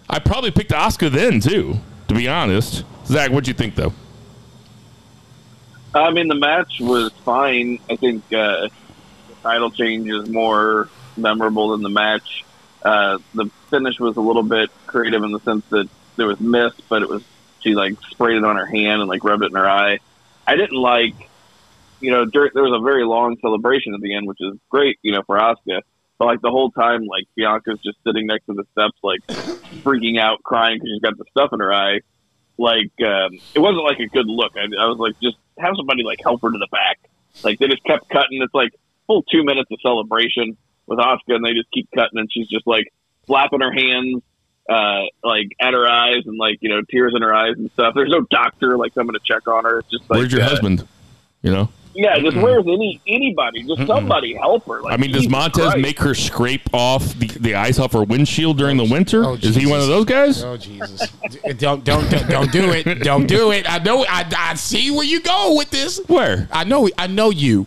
I 0.08 0.20
probably 0.20 0.52
picked 0.52 0.70
Asuka 0.70 1.10
then 1.10 1.40
too, 1.40 1.78
to 2.06 2.14
be 2.14 2.28
honest. 2.28 2.84
Zach, 3.06 3.30
what'd 3.30 3.48
you 3.48 3.54
think 3.54 3.74
though? 3.74 3.92
I 5.94 6.10
mean, 6.10 6.28
the 6.28 6.34
match 6.34 6.74
was 6.80 7.10
fine. 7.24 7.78
I 7.90 7.96
think 7.96 8.22
uh, 8.32 8.68
the 8.68 8.70
title 9.46 9.70
change 9.70 10.08
is 10.08 10.28
more 10.28 10.88
memorable 11.16 11.68
than 11.70 11.82
the 11.82 11.88
match. 11.88 12.44
Uh, 12.82 13.18
the 13.34 13.50
finish 13.70 14.00
was 14.00 14.16
a 14.16 14.20
little 14.20 14.42
bit 14.42 14.70
creative 14.86 15.22
in 15.22 15.30
the 15.32 15.40
sense 15.40 15.64
that 15.70 15.88
there 16.16 16.26
was 16.26 16.40
mist, 16.40 16.82
but 16.88 17.02
it 17.02 17.08
was 17.08 17.22
she 17.60 17.74
like 17.74 17.96
sprayed 18.10 18.36
it 18.36 18.44
on 18.44 18.56
her 18.56 18.66
hand 18.66 19.00
and 19.00 19.08
like 19.08 19.22
rubbed 19.24 19.44
it 19.44 19.50
in 19.50 19.56
her 19.56 19.68
eye. 19.68 19.98
I 20.46 20.56
didn't 20.56 20.76
like, 20.76 21.14
you 22.00 22.10
know, 22.10 22.24
dur 22.24 22.50
there 22.52 22.64
was 22.64 22.80
a 22.80 22.84
very 22.84 23.04
long 23.04 23.36
celebration 23.40 23.94
at 23.94 24.00
the 24.00 24.14
end, 24.14 24.26
which 24.26 24.38
is 24.40 24.54
great, 24.68 24.98
you 25.02 25.12
know, 25.12 25.22
for 25.26 25.38
Asuka. 25.38 25.80
But 26.18 26.26
like 26.26 26.40
the 26.40 26.50
whole 26.50 26.70
time, 26.70 27.04
like 27.04 27.24
Bianca's 27.38 27.80
just 27.84 27.98
sitting 28.04 28.26
next 28.26 28.46
to 28.46 28.54
the 28.54 28.64
steps, 28.72 28.98
like 29.02 29.20
freaking 29.84 30.18
out, 30.18 30.42
crying 30.42 30.78
because 30.78 30.90
she's 30.90 31.02
got 31.02 31.16
the 31.18 31.24
stuff 31.30 31.52
in 31.52 31.60
her 31.60 31.72
eye 31.72 32.00
like 32.58 32.92
um, 33.04 33.38
it 33.54 33.58
wasn't 33.58 33.84
like 33.84 33.98
a 34.00 34.06
good 34.06 34.26
look. 34.26 34.52
I, 34.56 34.64
I 34.82 34.86
was 34.86 34.98
like, 34.98 35.18
just 35.20 35.36
have 35.58 35.74
somebody 35.76 36.02
like 36.02 36.18
help 36.22 36.42
her 36.42 36.50
to 36.50 36.58
the 36.58 36.68
back. 36.70 36.98
Like 37.44 37.58
they 37.58 37.68
just 37.68 37.84
kept 37.84 38.08
cutting. 38.08 38.42
It's 38.42 38.54
like 38.54 38.72
full 39.06 39.22
two 39.22 39.44
minutes 39.44 39.70
of 39.70 39.78
celebration 39.80 40.56
with 40.86 40.98
Asuka, 40.98 41.34
and 41.34 41.44
they 41.44 41.52
just 41.52 41.70
keep 41.72 41.88
cutting, 41.94 42.18
and 42.18 42.28
she's 42.32 42.48
just 42.48 42.66
like 42.66 42.92
flapping 43.26 43.60
her 43.60 43.72
hands, 43.72 44.22
uh, 44.68 45.02
like 45.24 45.48
at 45.60 45.72
her 45.74 45.86
eyes, 45.86 46.22
and 46.26 46.38
like 46.38 46.58
you 46.60 46.68
know 46.68 46.82
tears 46.90 47.12
in 47.14 47.22
her 47.22 47.34
eyes 47.34 47.54
and 47.56 47.70
stuff. 47.72 47.94
There's 47.94 48.10
no 48.10 48.20
doctor 48.30 48.76
like 48.76 48.94
coming 48.94 49.14
to 49.14 49.20
check 49.24 49.46
on 49.48 49.64
her. 49.64 49.80
It's 49.80 49.90
just 49.90 50.08
like 50.10 50.18
Where's 50.18 50.32
your 50.32 50.42
uh, 50.42 50.48
husband? 50.48 50.86
You 51.42 51.52
know, 51.52 51.68
Yeah, 51.94 52.18
just 52.18 52.36
where's 52.36 52.64
any 52.66 53.00
anybody? 53.06 53.62
Just 53.62 53.86
somebody 53.86 54.34
help 54.34 54.66
her. 54.66 54.82
Like, 54.82 54.94
I 54.94 54.96
mean, 54.96 55.12
does 55.12 55.28
Montez 55.28 55.64
Christ. 55.64 55.78
make 55.78 55.98
her 56.00 56.14
scrape 56.14 56.68
off 56.72 57.14
the, 57.14 57.26
the 57.26 57.54
ice 57.54 57.78
off 57.78 57.92
her 57.92 58.02
windshield 58.02 58.58
during 58.58 58.76
the 58.76 58.84
winter? 58.84 59.24
Oh, 59.24 59.34
Is 59.34 59.54
he 59.54 59.66
one 59.66 59.80
of 59.80 59.86
those 59.86 60.06
guys? 60.06 60.42
Oh 60.42 60.56
Jesus! 60.56 61.08
don't 61.58 61.84
don't 61.84 62.10
don't 62.10 62.28
don't 62.28 62.52
do 62.52 62.72
it! 62.72 63.02
Don't 63.02 63.26
do 63.26 63.52
it! 63.52 63.70
I 63.70 63.78
know 63.78 64.04
I, 64.08 64.26
I 64.36 64.54
see 64.54 64.90
where 64.90 65.04
you 65.04 65.20
go 65.20 65.54
with 65.56 65.70
this. 65.70 66.00
Where? 66.06 66.48
I 66.50 66.64
know 66.64 66.88
I 66.98 67.06
know 67.06 67.30
you. 67.30 67.66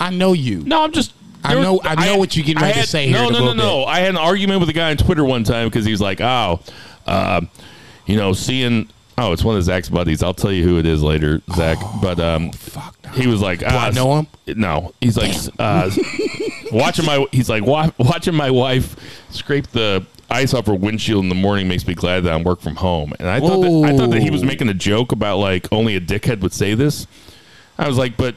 I 0.00 0.10
know 0.10 0.32
you. 0.32 0.60
No, 0.64 0.82
I'm 0.84 0.92
just. 0.92 1.12
I 1.44 1.54
there 1.54 1.62
know- 1.62 1.74
was- 1.74 1.82
I 1.84 2.06
know 2.06 2.16
what 2.16 2.36
you're 2.36 2.44
getting 2.44 2.58
I 2.62 2.66
ready 2.66 2.72
to 2.74 2.78
had- 2.80 2.88
say 2.88 3.06
here 3.06 3.16
No, 3.18 3.28
in 3.28 3.34
a 3.34 3.38
no, 3.38 3.38
no, 3.38 3.44
little 3.52 3.80
no. 3.80 3.84
I 3.84 4.00
had 4.00 4.10
an 4.10 4.16
argument 4.16 4.60
with 4.60 4.68
a 4.68 4.72
guy 4.72 4.90
on 4.90 4.96
Twitter 4.96 5.24
one 5.24 5.44
time 5.44 5.68
because 5.68 5.84
he 5.84 5.90
was 5.92 6.00
like, 6.00 6.20
"Oh, 6.20 6.60
uh, 7.06 7.40
you 8.06 8.16
know, 8.16 8.32
seeing." 8.32 8.88
Oh, 9.18 9.32
it's 9.32 9.42
one 9.42 9.56
of 9.56 9.62
Zach's 9.62 9.88
buddies. 9.88 10.22
I'll 10.22 10.34
tell 10.34 10.52
you 10.52 10.62
who 10.62 10.78
it 10.78 10.84
is 10.84 11.02
later, 11.02 11.40
Zach. 11.54 11.78
but 12.02 12.20
um, 12.20 12.50
he 13.14 13.26
was 13.26 13.40
like, 13.40 13.62
ah, 13.64 13.86
I 13.86 13.90
know 13.90 14.18
him? 14.18 14.26
No, 14.46 14.92
he's 15.00 15.16
like 15.16 15.34
uh, 15.58 15.90
watching 16.72 17.06
my. 17.06 17.24
He's 17.32 17.48
like 17.48 17.64
wa- 17.64 17.90
watching 17.98 18.34
my 18.34 18.50
wife 18.50 18.94
scrape 19.30 19.68
the 19.68 20.04
ice 20.28 20.52
off 20.52 20.66
her 20.66 20.74
windshield 20.74 21.22
in 21.22 21.28
the 21.28 21.34
morning 21.34 21.68
makes 21.68 21.86
me 21.86 21.94
glad 21.94 22.24
that 22.24 22.34
I'm 22.34 22.42
work 22.44 22.60
from 22.60 22.76
home. 22.76 23.14
And 23.18 23.28
I 23.28 23.40
thought 23.40 23.60
that, 23.62 23.90
I 23.92 23.96
thought 23.96 24.10
that 24.10 24.20
he 24.20 24.30
was 24.30 24.42
Whoa. 24.42 24.48
making 24.48 24.68
a 24.68 24.74
joke 24.74 25.12
about 25.12 25.38
like 25.38 25.66
only 25.72 25.96
a 25.96 26.00
dickhead 26.00 26.40
would 26.40 26.52
say 26.52 26.74
this. 26.74 27.06
I 27.78 27.86
was 27.88 27.98
like, 27.98 28.16
but 28.16 28.34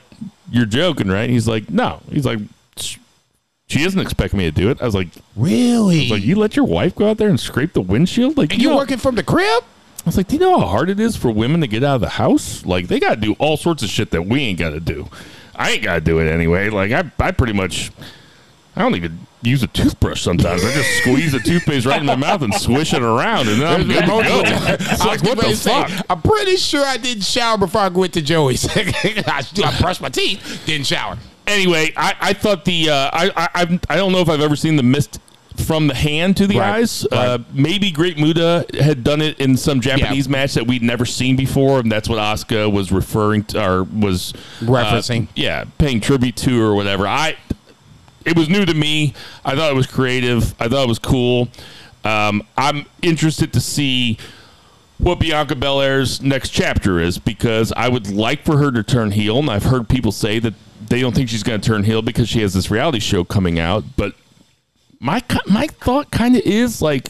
you're 0.51 0.65
joking, 0.65 1.07
right? 1.07 1.29
He's 1.29 1.47
like, 1.47 1.69
no. 1.69 2.01
He's 2.11 2.25
like, 2.25 2.39
she 2.75 3.83
doesn't 3.83 3.99
expect 3.99 4.33
me 4.33 4.45
to 4.45 4.51
do 4.51 4.69
it. 4.71 4.81
I 4.81 4.85
was 4.85 4.95
like, 4.95 5.09
Really? 5.35 6.09
like 6.09 6.23
you 6.23 6.35
let 6.35 6.55
your 6.55 6.65
wife 6.65 6.95
go 6.95 7.09
out 7.09 7.17
there 7.17 7.29
and 7.29 7.39
scrape 7.39 7.73
the 7.73 7.81
windshield? 7.81 8.35
Like 8.37 8.51
you 8.53 8.59
you 8.59 8.69
know- 8.69 8.75
working 8.77 8.97
from 8.97 9.15
the 9.15 9.23
crib? 9.23 9.63
I 9.99 10.01
was 10.05 10.17
like, 10.17 10.27
do 10.29 10.35
you 10.35 10.39
know 10.39 10.57
how 10.59 10.65
hard 10.65 10.89
it 10.89 10.99
is 10.99 11.15
for 11.17 11.29
women 11.29 11.59
to 11.61 11.67
get 11.67 11.83
out 11.83 11.95
of 11.95 12.01
the 12.01 12.09
house? 12.09 12.65
Like, 12.65 12.87
they 12.87 12.99
got 13.01 13.15
to 13.15 13.21
do 13.21 13.33
all 13.33 13.57
sorts 13.57 13.83
of 13.83 13.89
shit 13.89 14.11
that 14.11 14.25
we 14.25 14.41
ain't 14.41 14.57
got 14.57 14.69
to 14.69 14.79
do. 14.79 15.07
I 15.53 15.71
ain't 15.71 15.83
got 15.83 15.95
to 15.95 16.01
do 16.01 16.19
it 16.19 16.27
anyway. 16.31 16.69
Like, 16.69 16.91
I, 16.93 17.11
I 17.19 17.31
pretty 17.31 17.51
much, 17.53 17.91
I 18.77 18.81
don't 18.81 18.95
even 18.95 19.19
use 19.41 19.63
a 19.63 19.67
toothbrush 19.67 20.21
sometimes. 20.21 20.63
I 20.63 20.73
just 20.73 20.89
squeeze 20.99 21.31
the 21.31 21.39
toothpaste 21.39 21.85
right 21.85 21.99
in 21.99 22.05
my 22.05 22.15
mouth 22.15 22.41
and 22.41 22.53
swish 22.53 22.93
it 22.93 23.01
around, 23.01 23.47
and 23.47 23.61
then 23.61 23.81
I'm 23.81 23.87
good 23.87 24.01
to 24.01 24.07
go. 24.07 24.41
It's 24.91 25.05
like, 25.05 25.23
what 25.23 25.37
the 25.39 25.55
say, 25.55 25.69
fuck? 25.71 26.05
I'm 26.09 26.21
pretty 26.21 26.55
sure 26.57 26.85
I 26.85 26.97
didn't 26.97 27.23
shower 27.23 27.57
before 27.57 27.81
I 27.81 27.87
went 27.89 28.13
to 28.13 28.21
Joey's. 28.21 28.67
I, 28.75 29.43
I 29.63 29.77
brushed 29.79 30.01
my 30.01 30.09
teeth, 30.09 30.63
didn't 30.65 30.87
shower. 30.87 31.17
Anyway, 31.47 31.91
I, 31.97 32.15
I 32.19 32.33
thought 32.33 32.65
the, 32.65 32.89
uh, 32.89 33.09
I, 33.13 33.31
I, 33.35 33.49
I've- 33.61 33.79
don't 33.89 34.11
know 34.11 34.19
if 34.19 34.29
I've 34.29 34.41
ever 34.41 34.55
seen 34.55 34.75
the 34.75 34.83
mist 34.83 35.19
from 35.65 35.87
the 35.87 35.95
hand 35.95 36.37
to 36.37 36.47
the 36.47 36.57
Right, 36.57 36.75
eyes. 36.81 37.05
Uh, 37.11 37.39
maybe 37.53 37.91
Great 37.91 38.17
Muta 38.17 38.65
had 38.79 39.03
done 39.03 39.21
it 39.21 39.39
in 39.39 39.57
some 39.57 39.81
Japanese 39.81 40.29
match 40.29 40.53
that 40.53 40.65
we'd 40.67 40.83
never 40.83 41.05
seen 41.05 41.35
before, 41.35 41.79
and 41.79 41.91
that's 41.91 42.07
what 42.07 42.17
Asuka 42.17 42.71
was 42.71 42.91
referring 42.91 43.43
to, 43.45 43.65
or 43.69 43.83
was 43.83 44.33
uh, 44.33 44.65
Referencing. 44.65 45.27
yeah, 45.35 45.65
paying 45.77 45.99
tribute 45.99 46.35
to 46.37 46.61
or 46.61 46.75
whatever. 46.75 47.05
I 47.07 47.35
it 48.25 48.37
was 48.37 48.49
new 48.49 48.65
to 48.65 48.73
me. 48.73 49.13
I 49.45 49.55
thought 49.55 49.71
it 49.71 49.75
was 49.75 49.87
creative. 49.87 50.53
I 50.59 50.67
thought 50.67 50.83
it 50.83 50.89
was 50.89 50.99
cool. 50.99 51.49
Um, 52.03 52.43
I'm 52.57 52.85
interested 53.01 53.53
to 53.53 53.61
see 53.61 54.17
what 54.97 55.19
Bianca 55.19 55.55
Belair's 55.55 56.21
next 56.21 56.49
chapter 56.49 56.99
is 56.99 57.17
because 57.17 57.71
I 57.75 57.87
would 57.89 58.11
like 58.11 58.45
for 58.45 58.57
her 58.57 58.71
to 58.71 58.83
turn 58.83 59.11
heel, 59.11 59.39
and 59.39 59.49
I've 59.49 59.63
heard 59.63 59.87
people 59.87 60.11
say 60.11 60.39
that 60.39 60.53
they 60.87 61.01
don't 61.01 61.15
think 61.15 61.29
she's 61.29 61.43
going 61.43 61.59
to 61.59 61.67
turn 61.67 61.83
heel 61.83 62.01
because 62.01 62.29
she 62.29 62.41
has 62.41 62.53
this 62.53 62.69
reality 62.69 62.99
show 62.99 63.23
coming 63.23 63.59
out. 63.59 63.83
But 63.95 64.13
my 64.99 65.23
my 65.47 65.67
thought 65.67 66.11
kind 66.11 66.35
of 66.35 66.41
is 66.43 66.81
like 66.81 67.09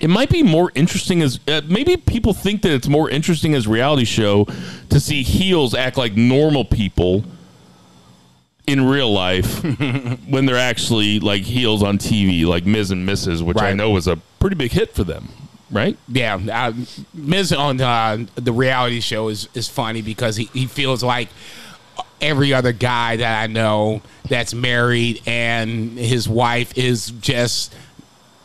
it 0.00 0.08
might 0.08 0.30
be 0.30 0.42
more 0.42 0.70
interesting 0.74 1.22
as 1.22 1.40
uh, 1.48 1.60
maybe 1.68 1.96
people 1.96 2.32
think 2.32 2.62
that 2.62 2.72
it's 2.72 2.88
more 2.88 3.10
interesting 3.10 3.54
as 3.54 3.66
reality 3.66 4.04
show 4.04 4.46
to 4.90 5.00
see 5.00 5.22
heels 5.22 5.74
act 5.74 5.96
like 5.96 6.14
normal 6.16 6.64
people 6.64 7.24
in 8.68 8.84
real 8.86 9.10
life 9.10 9.62
when 10.28 10.44
they're 10.44 10.56
actually 10.56 11.20
like 11.20 11.42
heels 11.42 11.82
on 11.82 11.96
TV, 11.98 12.44
like 12.44 12.66
Miz 12.66 12.90
and 12.90 13.08
Mrs., 13.08 13.42
which 13.42 13.58
I 13.58 13.72
know 13.72 13.90
was 13.90 14.06
a 14.06 14.16
pretty 14.38 14.56
big 14.56 14.72
hit 14.72 14.94
for 14.94 15.04
them, 15.04 15.30
right? 15.70 15.96
Yeah, 16.06 16.38
uh, 16.52 16.72
Miz 17.14 17.52
on 17.52 17.80
uh, 17.80 18.26
the 18.34 18.52
reality 18.52 19.00
show 19.00 19.28
is, 19.28 19.48
is 19.54 19.68
funny 19.68 20.02
because 20.02 20.36
he, 20.36 20.44
he 20.52 20.66
feels 20.66 21.02
like 21.02 21.30
every 22.20 22.52
other 22.52 22.72
guy 22.72 23.16
that 23.16 23.42
I 23.42 23.46
know 23.46 24.02
that's 24.28 24.52
married 24.52 25.22
and 25.26 25.98
his 25.98 26.28
wife 26.28 26.76
is 26.76 27.10
just, 27.10 27.74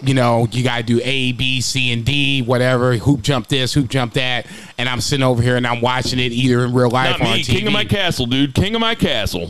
you 0.03 0.13
know, 0.13 0.47
you 0.51 0.63
got 0.63 0.77
to 0.77 0.83
do 0.83 0.99
A, 1.03 1.31
B, 1.31 1.61
C, 1.61 1.91
and 1.93 2.03
D, 2.03 2.41
whatever, 2.41 2.95
hoop 2.97 3.21
jump 3.21 3.47
this, 3.47 3.73
hoop 3.73 3.89
jump 3.89 4.13
that. 4.13 4.45
And 4.77 4.89
I'm 4.89 4.99
sitting 5.01 5.23
over 5.23 5.41
here 5.41 5.55
and 5.55 5.65
I'm 5.65 5.81
watching 5.81 6.19
it 6.19 6.31
either 6.31 6.65
in 6.65 6.73
real 6.73 6.89
life 6.89 7.19
Not 7.19 7.21
or 7.21 7.31
on 7.31 7.33
me, 7.37 7.43
TV. 7.43 7.45
king 7.47 7.67
of 7.67 7.73
my 7.73 7.85
castle, 7.85 8.25
dude, 8.25 8.53
king 8.53 8.75
of 8.75 8.81
my 8.81 8.95
castle. 8.95 9.49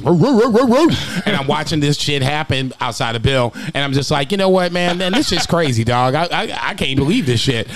and 1.26 1.36
I'm 1.36 1.48
watching 1.48 1.80
this 1.80 1.98
shit 1.98 2.22
happen 2.22 2.72
outside 2.80 3.16
of 3.16 3.24
Bill, 3.24 3.52
and 3.56 3.78
I'm 3.78 3.94
just 3.94 4.12
like, 4.12 4.32
you 4.32 4.38
know 4.38 4.50
what, 4.50 4.72
man, 4.72 4.98
man, 4.98 5.12
this 5.12 5.30
shit's 5.30 5.48
crazy, 5.48 5.84
dog. 5.84 6.14
I, 6.14 6.26
I 6.26 6.60
I 6.70 6.74
can't 6.76 6.98
believe 6.98 7.26
this 7.26 7.42
shit. 7.42 7.68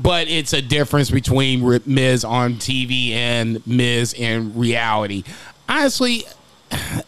But 0.00 0.28
it's 0.28 0.52
a 0.52 0.62
difference 0.62 1.10
between 1.10 1.80
Miz 1.84 2.24
on 2.24 2.54
TV 2.54 3.10
and 3.10 3.66
Miz 3.66 4.14
in 4.14 4.56
reality. 4.56 5.24
Honestly, 5.68 6.24
I, 6.70 7.02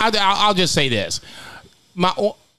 I'll, 0.00 0.12
I'll 0.48 0.54
just 0.54 0.74
say 0.74 0.90
this: 0.90 1.20
my 1.94 2.12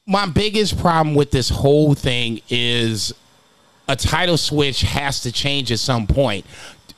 my 0.05 0.25
biggest 0.25 0.77
problem 0.79 1.15
with 1.15 1.31
this 1.31 1.49
whole 1.49 1.93
thing 1.93 2.41
is 2.49 3.13
a 3.87 3.95
title 3.95 4.37
switch 4.37 4.81
has 4.81 5.21
to 5.21 5.31
change 5.31 5.71
at 5.71 5.79
some 5.79 6.07
point. 6.07 6.45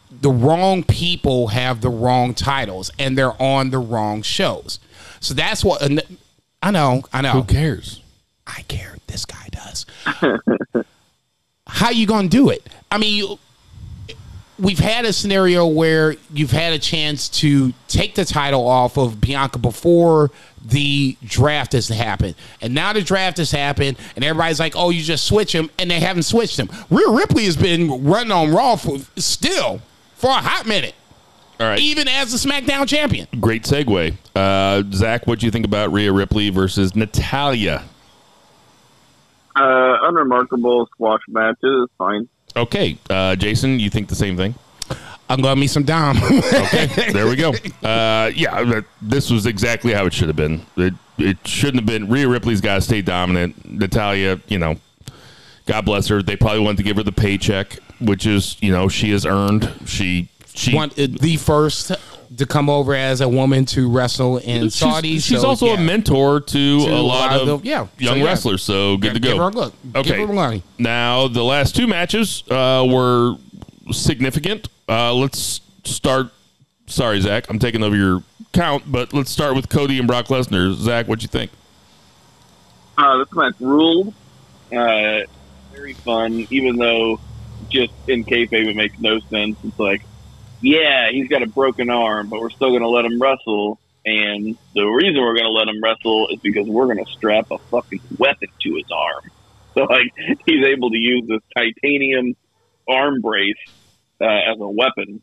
The 0.10 0.30
wrong 0.30 0.84
people 0.84 1.48
have 1.48 1.82
the 1.82 1.90
wrong 1.90 2.34
titles 2.34 2.90
and 2.98 3.18
they're 3.18 3.40
on 3.42 3.70
the 3.70 3.80
wrong 3.80 4.22
shows. 4.22 4.80
So 5.20 5.34
that's 5.34 5.64
what 5.64 5.82
I 6.62 6.72
know, 6.72 7.04
I 7.14 7.22
know. 7.22 7.32
Who 7.32 7.44
cares? 7.44 8.02
I 8.48 8.62
care. 8.64 8.96
This 9.08 9.26
guy 9.26 9.48
does. 9.52 9.86
How 11.68 11.90
you 11.90 12.06
gonna 12.08 12.28
do 12.28 12.50
it? 12.50 12.68
I 12.92 12.98
mean, 12.98 13.16
you, 13.16 13.40
we've 14.60 14.80
had 14.80 15.06
a 15.06 15.14
scenario 15.14 15.66
where 15.68 16.16
you've 16.34 16.52
had 16.52 16.74
a 16.74 16.80
chance 16.80 17.28
to 17.30 17.74
take 17.88 18.16
the 18.16 18.26
title 18.26 18.68
off 18.68 18.98
of 18.98 19.20
Bianca 19.22 19.60
before 19.60 20.32
the 20.64 21.18
draft 21.24 21.74
has 21.74 21.88
happened, 21.90 22.36
and 22.62 22.74
now 22.74 22.92
the 22.94 23.02
draft 23.02 23.38
has 23.38 23.52
happened, 23.52 23.98
and 24.16 24.26
everybody's 24.26 24.60
like, 24.60 24.76
"Oh, 24.76 24.90
you 24.90 25.02
just 25.04 25.26
switch 25.26 25.54
him," 25.54 25.70
and 25.78 25.92
they 25.92 26.00
haven't 26.00 26.24
switched 26.24 26.58
him. 26.58 26.70
Rhea 26.90 27.10
Ripley 27.10 27.46
has 27.46 27.56
been 27.58 28.04
running 28.06 28.32
on 28.32 28.52
Raw 28.54 28.76
for 28.76 28.98
still 29.18 29.82
for 30.16 30.30
a 30.32 30.34
hot 30.42 30.66
minute, 30.66 30.96
All 31.60 31.68
right. 31.68 31.80
even 31.80 32.08
as 32.08 32.32
the 32.32 32.50
SmackDown 32.50 32.88
champion. 32.88 33.28
Great 33.40 33.64
segue. 33.64 34.16
Uh, 34.36 34.82
Zach, 34.92 35.28
what 35.28 35.40
do 35.40 35.46
you 35.46 35.52
think 35.52 35.66
about 35.66 35.92
Rhea 35.94 36.12
Ripley 36.12 36.50
versus 36.50 36.96
Natalya? 36.96 37.84
Uh, 39.56 39.98
unremarkable 40.02 40.88
squash 40.88 41.22
matches, 41.28 41.88
fine. 41.98 42.28
Okay, 42.58 42.98
uh, 43.10 43.36
Jason, 43.36 43.80
you 43.80 43.90
think 43.90 44.08
the 44.08 44.16
same 44.16 44.38
thing? 44.38 44.56
I'm 45.30 45.42
gonna 45.42 45.60
meet 45.60 45.68
some 45.68 45.84
Dom. 45.84 46.18
Okay, 46.18 46.88
there 47.12 47.28
we 47.28 47.36
go. 47.36 47.52
Uh, 47.84 48.32
yeah, 48.36 48.82
this 49.02 49.32
was 49.32 49.46
exactly 49.46 49.92
how 49.92 50.06
it 50.06 50.14
should 50.14 50.28
have 50.28 50.36
been. 50.36 50.66
It, 50.78 50.94
it 51.18 51.38
shouldn't 51.48 51.78
have 51.78 51.86
been. 51.86 52.10
Rhea 52.10 52.28
Ripley's 52.28 52.62
got 52.62 52.76
to 52.76 52.82
stay 52.82 53.02
dominant. 53.02 53.70
Natalya, 53.70 54.40
you 54.48 54.60
know, 54.60 54.76
God 55.66 55.86
bless 55.86 56.08
her. 56.10 56.22
They 56.22 56.36
probably 56.36 56.60
wanted 56.60 56.78
to 56.78 56.84
give 56.84 56.98
her 56.98 57.04
the 57.04 57.12
paycheck, 57.12 57.80
which 58.00 58.26
is, 58.28 58.58
you 58.62 58.72
know, 58.72 58.88
she 58.88 59.12
has 59.12 59.26
earned. 59.26 59.72
She 59.86 60.30
she 60.54 60.76
One, 60.76 60.92
uh, 60.92 61.08
the 61.10 61.38
first 61.38 61.92
to 62.38 62.46
come 62.46 62.70
over 62.70 62.94
as 62.96 63.22
a 63.22 63.30
woman 63.30 63.66
to 63.66 63.90
wrestle 63.90 64.38
in 64.38 64.70
Saudi. 64.70 65.14
She's, 65.14 65.26
she's 65.26 65.42
so, 65.42 65.48
also 65.50 65.68
yeah. 65.68 65.74
a 65.74 65.82
mentor 65.82 66.40
to, 66.42 66.80
To 66.86 66.92
a 66.92 67.02
lot 67.02 67.40
of 67.40 67.48
the- 67.62 67.68
yeah. 67.68 67.88
young 67.98 68.14
So, 68.14 68.16
yeah. 68.16 68.24
wrestlers. 68.26 68.64
So 68.64 68.98
good 68.98 69.14
to 69.14 69.20
Give 69.20 69.34
go. 69.34 69.38
her 69.44 69.50
a 69.50 69.52
look. 69.52 69.74
Give 69.84 69.96
Okay. 69.98 70.26
her. 70.26 70.62
Now 70.78 71.28
the 71.28 71.44
last 71.44 71.76
two 71.76 71.88
matches 71.88 72.44
uh, 72.50 72.86
were 72.88 73.36
significant. 73.92 74.68
Uh, 74.90 75.14
let's 75.14 75.62
start. 75.84 76.32
Sorry, 76.88 77.20
Zach, 77.22 77.50
I'm 77.50 77.58
taking 77.60 77.84
over 77.84 77.96
your 77.96 78.22
count, 78.54 78.84
but 78.92 79.14
let's 79.14 79.32
start 79.32 79.56
with 79.56 79.70
Cody 79.70 79.98
and 79.98 80.08
Brock 80.08 80.28
Lesnar. 80.28 80.74
Zach, 80.76 81.08
what 81.08 81.22
you 81.24 81.28
think? 81.28 81.52
Uh, 82.98 83.18
this 83.18 83.34
match 83.34 83.56
ruled. 83.60 84.14
Uh, 84.72 85.22
very 85.74 85.94
fun, 85.94 86.48
even 86.50 86.76
though 86.78 87.20
just 87.70 87.92
in 88.08 88.24
kayfabe 88.24 88.68
it 88.68 88.76
makes 88.76 88.98
no 89.00 89.20
sense. 89.32 89.58
It's 89.64 89.80
like, 89.80 90.04
yeah, 90.62 91.10
he's 91.12 91.28
got 91.28 91.44
a 91.44 91.48
broken 91.48 91.90
arm, 91.90 92.30
but 92.30 92.40
we're 92.40 92.50
still 92.50 92.70
going 92.70 92.82
to 92.82 92.90
let 92.90 93.06
him 93.06 93.22
wrestle. 93.22 93.80
And 94.06 94.58
the 94.76 94.86
reason 94.86 95.22
we're 95.22 95.36
going 95.36 95.46
to 95.46 95.52
let 95.52 95.68
him 95.68 95.82
wrestle 95.82 96.28
is 96.30 96.40
because 96.40 96.68
we're 96.68 96.86
going 96.86 97.04
to 97.04 97.12
strap 97.12 97.50
a 97.52 97.58
fucking 97.58 98.02
weapon 98.18 98.50
to 98.62 98.76
his 98.76 98.92
arm. 98.92 99.24
So 99.76 99.84
like 99.84 100.14
he's 100.46 100.64
able 100.64 100.90
to 100.92 100.98
use 100.98 101.24
this 101.28 101.42
titanium 101.54 102.34
arm 102.88 103.20
brace 103.20 103.58
uh, 104.22 104.26
as 104.26 104.58
a 104.58 104.70
weapon. 104.70 105.22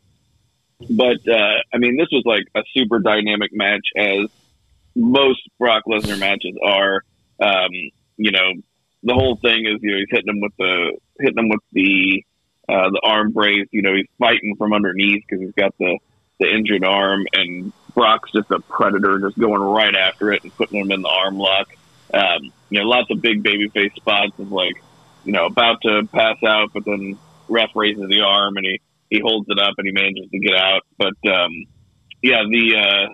But 0.91 1.27
uh, 1.27 1.55
I 1.73 1.79
mean, 1.79 1.97
this 1.97 2.09
was 2.11 2.21
like 2.23 2.43
a 2.55 2.61
super 2.77 2.99
dynamic 2.99 3.49
match, 3.51 3.87
as 3.97 4.27
most 4.95 5.41
Brock 5.57 5.85
Lesnar 5.87 6.19
matches 6.19 6.55
are. 6.63 7.01
Um, 7.41 7.71
you 8.17 8.29
know, 8.29 8.53
the 9.01 9.13
whole 9.13 9.37
thing 9.37 9.65
is 9.65 9.79
you 9.81 9.91
know 9.91 9.97
he's 9.97 10.07
hitting 10.09 10.29
him 10.29 10.41
with 10.41 10.53
the 10.57 10.97
hitting 11.19 11.39
him 11.39 11.49
with 11.49 11.61
the 11.71 12.23
uh, 12.69 12.89
the 12.89 13.01
arm 13.03 13.31
brace. 13.31 13.67
You 13.71 13.81
know, 13.81 13.93
he's 13.93 14.07
fighting 14.19 14.55
from 14.57 14.73
underneath 14.73 15.23
because 15.27 15.43
he's 15.43 15.55
got 15.55 15.77
the 15.77 15.97
the 16.39 16.53
injured 16.53 16.83
arm, 16.83 17.25
and 17.33 17.71
Brock's 17.93 18.31
just 18.31 18.49
a 18.51 18.59
predator, 18.59 19.19
just 19.19 19.37
going 19.37 19.61
right 19.61 19.95
after 19.95 20.31
it 20.31 20.43
and 20.43 20.55
putting 20.55 20.79
him 20.79 20.91
in 20.91 21.01
the 21.01 21.09
arm 21.09 21.37
lock. 21.37 21.67
Um, 22.13 22.51
you 22.69 22.79
know, 22.79 22.85
lots 22.85 23.09
of 23.11 23.21
big 23.21 23.43
babyface 23.43 23.95
spots 23.95 24.33
of 24.39 24.51
like, 24.51 24.81
you 25.25 25.31
know, 25.31 25.45
about 25.45 25.81
to 25.83 26.07
pass 26.11 26.37
out, 26.45 26.71
but 26.73 26.85
then 26.85 27.17
ref 27.47 27.69
raises 27.75 28.07
the 28.07 28.21
arm 28.21 28.57
and 28.57 28.65
he 28.65 28.79
he 29.09 29.19
holds 29.19 29.47
it 29.49 29.59
up 29.59 29.75
and 29.77 29.85
he 29.85 29.93
manages 29.93 30.29
to 30.31 30.39
get 30.39 30.55
out. 30.55 30.81
But 30.97 31.13
um, 31.31 31.65
yeah, 32.21 32.43
the 32.49 32.75
uh, 32.75 33.13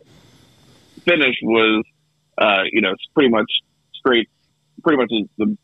finish 1.03 1.35
was, 1.41 1.83
uh, 2.37 2.63
you 2.71 2.81
know, 2.81 2.91
it's 2.91 3.05
pretty 3.13 3.29
much 3.29 3.51
straight, 3.95 4.29
pretty 4.81 4.97
much 4.97 5.11
the 5.37 5.57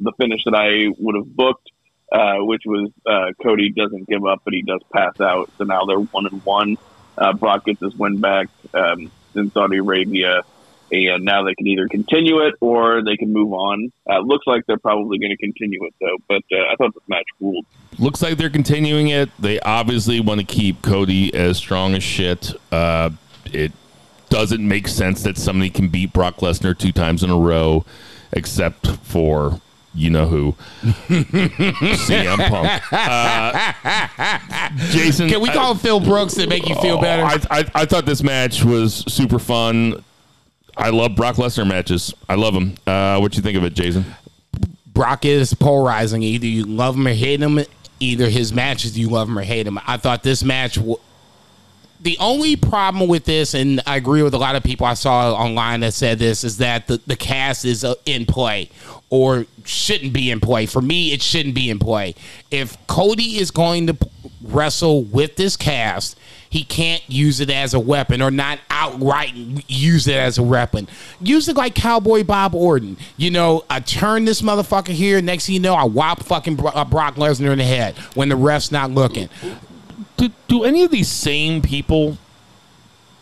the 0.00 0.12
finish 0.20 0.40
that 0.44 0.54
I 0.54 0.92
would 0.98 1.14
have 1.14 1.34
booked, 1.34 1.70
uh, 2.12 2.36
which 2.38 2.62
was 2.66 2.90
uh, 3.06 3.32
Cody 3.42 3.70
doesn't 3.70 4.08
give 4.08 4.24
up, 4.24 4.42
but 4.44 4.54
he 4.54 4.62
does 4.62 4.80
pass 4.92 5.20
out. 5.20 5.50
So 5.58 5.64
now 5.64 5.84
they're 5.84 5.98
one 5.98 6.26
and 6.26 6.44
one. 6.44 6.76
Uh, 7.18 7.32
Brock 7.32 7.64
gets 7.64 7.80
his 7.80 7.94
win 7.94 8.20
back 8.20 8.48
um, 8.74 9.10
in 9.34 9.50
Saudi 9.50 9.78
Arabia, 9.78 10.42
and 10.92 11.24
now 11.24 11.44
they 11.44 11.54
can 11.54 11.66
either 11.66 11.88
continue 11.88 12.46
it 12.46 12.54
or 12.60 13.02
they 13.02 13.16
can 13.16 13.32
move 13.32 13.52
on. 13.52 13.90
Uh, 14.08 14.20
looks 14.20 14.46
like 14.46 14.64
they're 14.66 14.78
probably 14.78 15.18
going 15.18 15.30
to 15.30 15.36
continue 15.36 15.84
it 15.84 15.94
though. 16.00 16.16
But 16.28 16.42
uh, 16.52 16.72
I 16.72 16.76
thought 16.76 16.94
this 16.94 17.02
match 17.08 17.26
ruled. 17.40 17.66
Looks 17.98 18.22
like 18.22 18.36
they're 18.36 18.50
continuing 18.50 19.08
it. 19.08 19.30
They 19.38 19.58
obviously 19.60 20.20
want 20.20 20.40
to 20.40 20.46
keep 20.46 20.82
Cody 20.82 21.34
as 21.34 21.56
strong 21.56 21.94
as 21.94 22.02
shit. 22.02 22.52
It 22.72 23.72
doesn't 24.28 24.66
make 24.66 24.88
sense 24.88 25.22
that 25.22 25.38
somebody 25.38 25.70
can 25.70 25.88
beat 25.88 26.12
Brock 26.12 26.38
Lesnar 26.38 26.76
two 26.76 26.92
times 26.92 27.22
in 27.22 27.30
a 27.30 27.38
row, 27.38 27.84
except 28.32 28.86
for 28.86 29.60
you 29.96 30.10
know 30.10 30.26
who, 30.26 30.54
CM 31.08 32.48
Punk. 32.48 32.82
Uh, 32.92 34.68
Jason, 34.90 35.28
Can 35.28 35.40
we 35.40 35.48
call 35.48 35.72
him 35.72 35.78
Phil 35.78 36.00
Brooks 36.00 36.34
to 36.34 36.46
make 36.46 36.68
you 36.68 36.74
feel 36.76 37.00
better? 37.00 37.22
I, 37.22 37.38
I, 37.50 37.64
I 37.74 37.84
thought 37.86 38.06
this 38.06 38.22
match 38.22 38.64
was 38.64 39.04
super 39.12 39.38
fun. 39.38 40.02
I 40.76 40.90
love 40.90 41.14
Brock 41.16 41.36
Lesnar 41.36 41.66
matches. 41.66 42.12
I 42.28 42.34
love 42.34 42.54
them. 42.54 42.74
Uh, 42.86 43.18
what 43.18 43.36
you 43.36 43.42
think 43.42 43.56
of 43.56 43.64
it, 43.64 43.74
Jason? 43.74 44.04
Brock 44.86 45.24
is 45.24 45.54
polarizing. 45.54 46.22
Either 46.22 46.46
you 46.46 46.64
love 46.64 46.96
him 46.96 47.06
or 47.06 47.12
hate 47.14 47.40
him. 47.40 47.60
Either 48.00 48.28
his 48.28 48.52
matches 48.52 48.98
you 48.98 49.08
love 49.08 49.28
him 49.28 49.38
or 49.38 49.42
hate 49.42 49.66
him. 49.66 49.78
I 49.86 49.96
thought 49.96 50.22
this 50.22 50.44
match. 50.44 50.74
W- 50.76 50.98
the 52.00 52.18
only 52.18 52.56
problem 52.56 53.08
with 53.08 53.24
this, 53.24 53.54
and 53.54 53.80
I 53.86 53.96
agree 53.96 54.22
with 54.22 54.34
a 54.34 54.38
lot 54.38 54.54
of 54.54 54.62
people 54.62 54.86
I 54.86 54.94
saw 54.94 55.32
online 55.34 55.80
that 55.80 55.94
said 55.94 56.18
this, 56.18 56.44
is 56.44 56.58
that 56.58 56.86
the, 56.86 57.00
the 57.06 57.16
cast 57.16 57.64
is 57.64 57.84
uh, 57.84 57.94
in 58.04 58.26
play 58.26 58.70
or 59.10 59.46
shouldn't 59.64 60.12
be 60.12 60.30
in 60.30 60.40
play. 60.40 60.66
For 60.66 60.82
me, 60.82 61.12
it 61.12 61.22
shouldn't 61.22 61.54
be 61.54 61.70
in 61.70 61.78
play. 61.78 62.14
If 62.50 62.84
Cody 62.86 63.38
is 63.38 63.50
going 63.50 63.86
to 63.86 63.96
wrestle 64.42 65.02
with 65.02 65.36
this 65.36 65.56
cast, 65.56 66.18
he 66.48 66.64
can't 66.64 67.02
use 67.08 67.40
it 67.40 67.50
as 67.50 67.74
a 67.74 67.80
weapon 67.80 68.22
or 68.22 68.30
not 68.30 68.58
outright 68.70 69.34
use 69.68 70.06
it 70.06 70.16
as 70.16 70.38
a 70.38 70.42
weapon. 70.42 70.88
Use 71.20 71.48
it 71.48 71.56
like 71.56 71.74
Cowboy 71.74 72.24
Bob 72.24 72.54
Orton. 72.54 72.96
You 73.16 73.30
know, 73.30 73.64
I 73.68 73.80
turn 73.80 74.24
this 74.24 74.42
motherfucker 74.42 74.88
here. 74.88 75.20
Next 75.20 75.46
thing 75.46 75.54
you 75.54 75.60
know, 75.60 75.74
I 75.74 75.84
whop 75.84 76.22
fucking 76.22 76.58
uh, 76.64 76.84
Brock 76.84 77.16
Lesnar 77.16 77.52
in 77.52 77.58
the 77.58 77.64
head 77.64 77.96
when 78.14 78.28
the 78.28 78.36
ref's 78.36 78.72
not 78.72 78.90
looking. 78.90 79.28
Do, 80.16 80.30
do 80.48 80.64
any 80.64 80.82
of 80.82 80.90
these 80.90 81.08
same 81.08 81.62
people? 81.62 82.16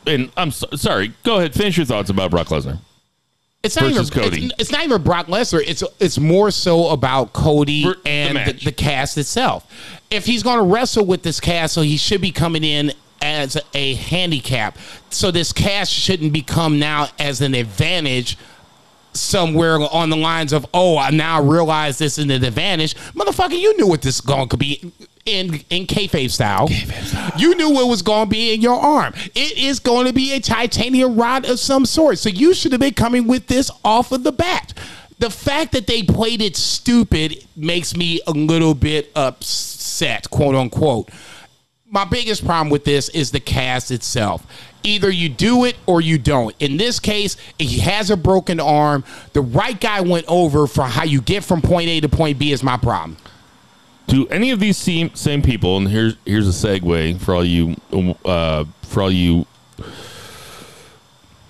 And 0.07 0.31
I'm 0.37 0.51
so, 0.51 0.69
sorry. 0.77 1.15
Go 1.25 1.39
ahead. 1.39 1.55
Finish 1.55 1.79
your 1.79 1.87
thoughts 1.87 2.11
about 2.11 2.31
Brock 2.31 2.49
Lesnar. 2.49 2.79
It's 3.65 3.77
not 3.77 3.91
even 3.91 4.07
Cody. 4.07 4.45
It's, 4.47 4.55
it's 4.59 4.71
not 4.71 4.85
even 4.85 5.03
Brock 5.03 5.27
Lesnar. 5.27 5.63
It's 5.67 5.83
it's 5.99 6.19
more 6.19 6.51
so 6.51 6.91
about 6.91 7.33
Cody 7.33 7.85
For 7.85 7.97
and 8.05 8.31
the, 8.31 8.35
match. 8.35 8.65
the 8.65 8.73
cast 8.73 9.17
itself. 9.19 9.67
If 10.11 10.27
he's 10.27 10.43
going 10.43 10.59
to 10.59 10.65
wrestle 10.65 11.07
with 11.07 11.23
this 11.23 11.41
cast, 11.41 11.75
so 11.75 11.83
he 11.83 11.97
should 11.97 12.21
be 12.21 12.31
coming 12.31 12.63
in 12.63 12.93
as 13.23 13.57
a 13.73 13.95
handicap. 13.95 14.77
So 15.11 15.31
this 15.31 15.53
cast 15.53 15.91
shouldn't 15.91 16.33
become 16.33 16.79
now 16.79 17.09
as 17.19 17.41
an 17.41 17.55
advantage 17.55 18.37
somewhere 19.15 19.79
on 19.81 20.11
the 20.11 20.17
lines 20.17 20.53
of, 20.53 20.67
oh, 20.75 20.99
I 20.99 21.11
now 21.11 21.41
realize 21.41 21.99
this 21.99 22.19
is 22.19 22.25
an 22.25 22.31
advantage. 22.31 22.95
Motherfucker, 23.15 23.59
you 23.59 23.77
knew 23.77 23.87
what 23.87 24.03
this 24.03 24.21
going 24.21 24.49
to 24.49 24.57
be 24.57 24.93
in 25.27 25.63
in 25.71 25.87
kayfabe 25.87 26.31
style. 26.31 26.69
You 27.39 27.55
knew 27.57 27.71
what 27.71 27.89
was 27.89 28.03
going 28.03 28.27
to 28.27 28.31
be 28.31 28.55
in 28.55 28.61
your 28.61 28.79
arm. 28.79 29.15
It 29.35 29.59
is 29.59 29.81
going 29.81 30.07
to 30.07 30.13
be 30.13 30.35
a 30.35 30.41
titanium 30.41 31.17
rod 31.17 31.49
of 31.49 31.59
some 31.59 31.87
sort. 31.87 32.19
So 32.19 32.29
you 32.29 32.55
should 32.55 32.73
have 32.73 32.81
been 32.81 32.95
coming 32.95 33.27
with 33.27 33.47
this 33.47 33.71
off 33.85 34.13
of 34.13 34.23
the 34.23 34.33
bat. 34.33 34.75
The 35.19 35.31
fact 35.31 35.73
that 35.73 35.87
they 35.87 36.03
played 36.03 36.43
it 36.43 36.57
stupid 36.57 37.47
makes 37.57 37.97
me 37.97 38.21
a 38.27 38.33
little 38.33 38.75
bit 38.75 39.11
upset, 39.15 40.29
quote 40.29 40.55
unquote 40.55 41.11
my 41.95 42.05
biggest 42.05 42.45
problem 42.45 42.71
with 42.71 42.85
this 42.85 43.09
is 43.11 43.31
the 43.31 43.39
cast 43.39 43.93
itself. 43.93 44.45
Either 44.83 45.09
you 45.09 45.29
do 45.29 45.65
it 45.65 45.77
or 45.87 46.01
you 46.01 46.19
don't. 46.19 46.53
In 46.59 46.77
this 46.77 46.99
case, 46.99 47.37
he 47.57 47.79
has 47.79 48.11
a 48.11 48.17
broken 48.17 48.59
arm. 48.59 49.05
The 49.33 49.43
right 49.43 49.81
guy 49.81 50.01
went 50.01 50.27
over 50.27 50.67
for 50.67 50.83
how 50.83 51.05
you 51.05 51.21
get 51.21 51.45
from 51.45 51.63
point 51.63 51.89
A 51.89 52.01
to 52.01 52.09
point 52.09 52.37
B 52.37 52.51
is 52.51 52.65
my 52.65 52.77
problem. 52.77 53.17
Do 54.07 54.27
any 54.29 54.51
of 54.51 54.61
these 54.61 54.77
same, 54.77 55.15
same 55.15 55.43
people? 55.43 55.77
And 55.77 55.89
here's 55.89 56.17
here's 56.25 56.49
a 56.49 56.51
segue 56.67 57.21
for 57.21 57.35
all 57.35 57.45
you 57.45 57.77
uh, 58.25 58.65
for 58.83 59.03
all 59.03 59.11
you 59.11 59.47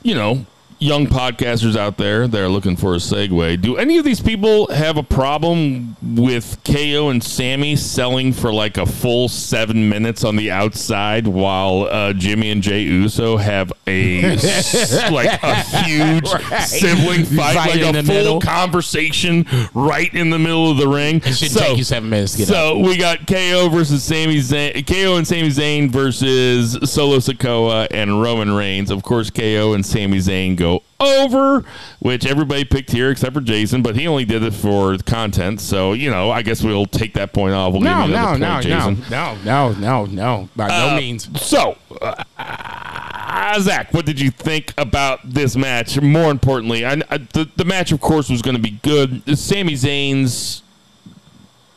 you 0.03 0.15
know 0.15 0.47
young 0.79 1.07
podcasters 1.07 1.77
out 1.77 1.97
there 1.97 2.27
that 2.29 2.41
are 2.41 2.49
looking 2.49 2.77
for 2.77 2.95
a 2.95 2.99
segue. 2.99 3.61
Do 3.61 3.77
any 3.77 3.97
of 3.99 4.05
these 4.05 4.21
people 4.21 4.67
have 4.69 4.97
a 4.97 5.03
problem 5.03 5.97
with 6.03 6.59
KO 6.65 7.09
and 7.11 7.23
Sammy 7.23 7.77
selling 7.77 8.33
for 8.33 8.53
like 8.53 8.77
a 8.77 8.85
full 8.87 9.29
seven 9.29 9.89
minutes 9.89 10.25
on 10.25 10.37
the 10.37 10.51
outside 10.51 11.27
while 11.27 11.85
uh, 11.91 12.13
Jimmy 12.13 12.51
and 12.51 12.63
Jey 12.63 12.83
Uso 12.83 13.37
have 13.37 13.73
a 13.87 14.23
like 15.11 15.43
a 15.43 15.55
huge 15.85 16.25
Right. 16.25 16.63
sibling 16.63 17.25
fight, 17.25 17.55
Fight 17.55 17.81
like 17.83 17.95
a 17.95 18.03
full 18.03 18.15
middle. 18.15 18.41
conversation 18.41 19.47
right 19.75 20.13
in 20.13 20.31
the 20.31 20.39
middle 20.39 20.71
of 20.71 20.77
the 20.77 20.89
ring? 20.89 21.17
It 21.25 21.35
should 21.35 21.53
take 21.53 21.79
you 21.79 21.85
seven 21.85 22.11
minutes 22.11 22.33
to 22.33 22.39
get 22.39 22.49
so 22.49 22.79
we 22.79 22.97
got 22.97 23.27
KO 23.27 23.69
versus 23.71 24.03
Sami 24.03 24.39
Zayn, 24.39 24.87
KO 24.87 25.17
and 25.17 25.27
Sami 25.27 25.49
Zayn 25.49 25.91
versus 25.91 26.79
Solo 26.91 27.19
Sikoa 27.19 27.87
and 27.91 28.21
Roman 28.23 28.53
Reigns. 28.53 28.91
Of 28.91 29.03
course, 29.03 29.31
KO 29.31 29.75
and 29.75 29.85
Sami 29.85 30.19
Zayn 30.19 30.57
go 30.57 30.64
over, 31.01 31.65
which 32.01 32.27
everybody 32.27 32.65
picked 32.65 32.91
here 32.91 33.11
except 33.11 33.35
for 33.35 33.41
Jason, 33.41 33.83
but 33.83 33.97
he 33.97 34.07
only 34.07 34.25
did 34.25 34.43
it 34.43 34.55
for 34.55 34.97
content. 34.99 35.61
So 35.61 35.93
you 35.93 36.11
know, 36.11 36.31
I 36.31 36.43
guess 36.43 36.63
we'll 36.63 36.87
take 36.87 37.15
that 37.15 37.33
point 37.33 37.55
off. 37.55 37.73
We'll 37.73 37.83
No, 37.83 38.03
give 38.03 38.11
no, 38.11 38.23
no, 38.23 38.27
point, 38.29 38.41
no, 38.41 38.61
Jason. 38.61 39.05
no, 39.11 39.37
no, 39.45 39.73
no, 39.73 40.05
no, 40.07 40.49
by 40.57 40.69
no 40.69 40.89
Uh, 40.91 40.97
means. 40.97 41.29
So, 41.41 41.77
uh, 42.01 43.61
Zach, 43.61 43.93
what 43.93 44.07
did 44.07 44.21
you 44.21 44.31
think 44.31 44.73
about 44.79 45.21
this 45.25 45.57
match? 45.57 46.01
More 46.01 46.31
importantly, 46.31 46.85
I, 46.87 46.93
I, 47.11 47.19
the 47.19 47.49
the 47.57 47.65
match, 47.65 47.93
of 47.93 48.01
course, 48.01 48.29
was 48.31 48.43
going 48.43 48.57
to 48.57 48.63
be 48.63 48.79
good. 48.83 49.39
Sami 49.39 49.75
Zayn's. 49.75 50.63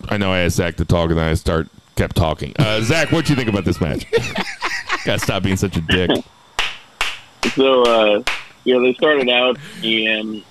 I 0.10 0.18
know 0.18 0.32
I 0.32 0.40
asked 0.40 0.56
Zach 0.56 0.78
to 0.78 0.86
talk, 0.86 1.10
and 1.10 1.18
then 1.20 1.28
I 1.28 1.34
start 1.34 1.68
kept 1.96 2.16
talking. 2.16 2.54
Uh, 2.58 2.82
Zach, 2.84 3.12
what 3.12 3.26
do 3.26 3.34
you 3.34 3.36
think 3.38 3.50
about 3.50 3.66
this 3.66 3.82
match? 3.82 4.06
Gotta 5.06 5.20
stop 5.20 5.44
being 5.44 5.58
such 5.58 5.76
a 5.78 5.82
dick. 5.82 6.10
So, 7.56 7.84
uh, 7.84 8.24
you 8.68 8.74
know, 8.74 8.84
they 8.86 8.94
started 8.96 9.30
out, 9.30 9.58
and 9.82 10.44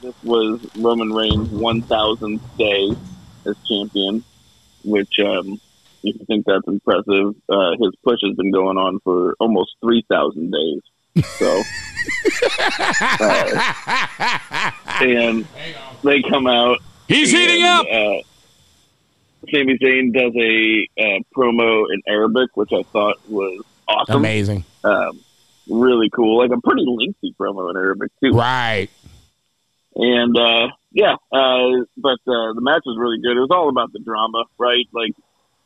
this 0.00 0.14
was 0.22 0.64
Roman 0.76 1.12
Reigns' 1.12 1.48
1,000th 1.48 2.40
day 2.56 2.96
as 3.44 3.56
champion, 3.68 4.22
which, 4.84 5.18
um, 5.18 5.60
if 6.04 6.14
you 6.20 6.24
think 6.26 6.46
that's 6.46 6.68
impressive, 6.68 7.34
uh, 7.48 7.72
his 7.80 7.90
push 8.04 8.20
has 8.22 8.36
been 8.36 8.52
going 8.52 8.78
on 8.78 9.00
for 9.00 9.34
almost 9.40 9.74
3,000 9.82 10.52
days. 10.52 11.24
So, 11.30 11.46
uh, 13.20 14.70
and 15.00 15.44
they 16.04 16.22
come 16.22 16.46
out. 16.46 16.78
He's 17.08 17.32
heating 17.32 17.64
up. 17.64 17.86
Uh, 17.86 18.22
Sami 19.50 19.78
Zayn 19.78 20.12
does 20.14 20.32
a 20.36 20.86
uh, 20.96 21.18
promo 21.36 21.86
in 21.92 22.02
Arabic, 22.06 22.56
which 22.56 22.70
I 22.72 22.84
thought 22.92 23.16
was 23.28 23.64
awesome 23.88 24.18
Amazing. 24.18 24.64
um, 24.84 25.18
really 25.68 26.10
cool. 26.10 26.38
Like 26.38 26.50
a 26.56 26.60
pretty 26.60 26.84
lengthy 26.86 27.34
promo 27.38 27.70
in 27.70 27.76
Arabic 27.76 28.10
too. 28.22 28.32
Right. 28.32 28.88
And 29.94 30.36
uh, 30.38 30.68
yeah, 30.92 31.14
uh, 31.32 31.84
but 31.96 32.18
uh, 32.26 32.52
the 32.54 32.60
match 32.62 32.82
was 32.86 32.96
really 32.98 33.18
good. 33.20 33.36
It 33.36 33.40
was 33.40 33.50
all 33.50 33.68
about 33.68 33.92
the 33.92 33.98
drama, 33.98 34.44
right? 34.58 34.86
Like 34.92 35.12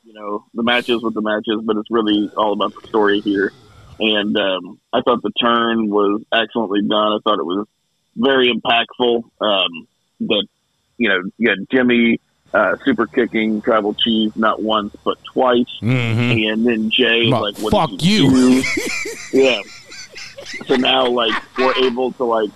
you 0.05 0.13
know, 0.15 0.45
the 0.55 0.63
matches 0.63 1.03
with 1.03 1.15
the 1.15 1.21
matches, 1.23 1.61
but 1.65 1.77
it's 1.77 1.91
really 1.91 2.31
all 2.37 2.53
about 2.53 2.73
the 2.81 2.87
story 2.89 3.21
here. 3.21 3.53
And 3.99 4.37
um, 4.37 4.79
I 4.93 5.01
thought 5.03 5.23
the 5.23 5.31
turn 5.41 5.89
was 5.91 6.23
excellently 6.33 6.83
done. 6.83 7.13
I 7.13 7.19
thought 7.25 7.39
it 7.39 7.47
was 7.47 7.67
very 8.17 8.53
impactful. 8.53 9.25
Um, 9.41 9.89
that 10.21 10.47
you 10.99 11.09
know, 11.09 11.23
you 11.39 11.49
had 11.51 11.59
Jimmy 11.71 12.21
uh, 12.55 12.77
super 12.85 13.07
kicking 13.07 13.63
Tribal 13.63 13.95
Chief 13.95 14.35
not 14.37 14.61
once 14.63 14.95
but 15.05 15.19
twice, 15.25 15.65
Mm-hmm. 15.83 16.51
and 16.53 16.67
then 16.67 16.91
Jay 16.91 17.31
Well, 17.31 17.43
like, 17.43 17.59
what 17.59 17.71
fuck 17.73 17.91
did 17.91 18.03
you. 18.03 18.31
do? 18.31 18.63
yeah. 19.33 19.61
So 20.67 20.77
now, 20.77 21.07
like, 21.09 21.35
we're 21.59 21.75
able 21.77 22.13
to 22.13 22.25
like 22.25 22.51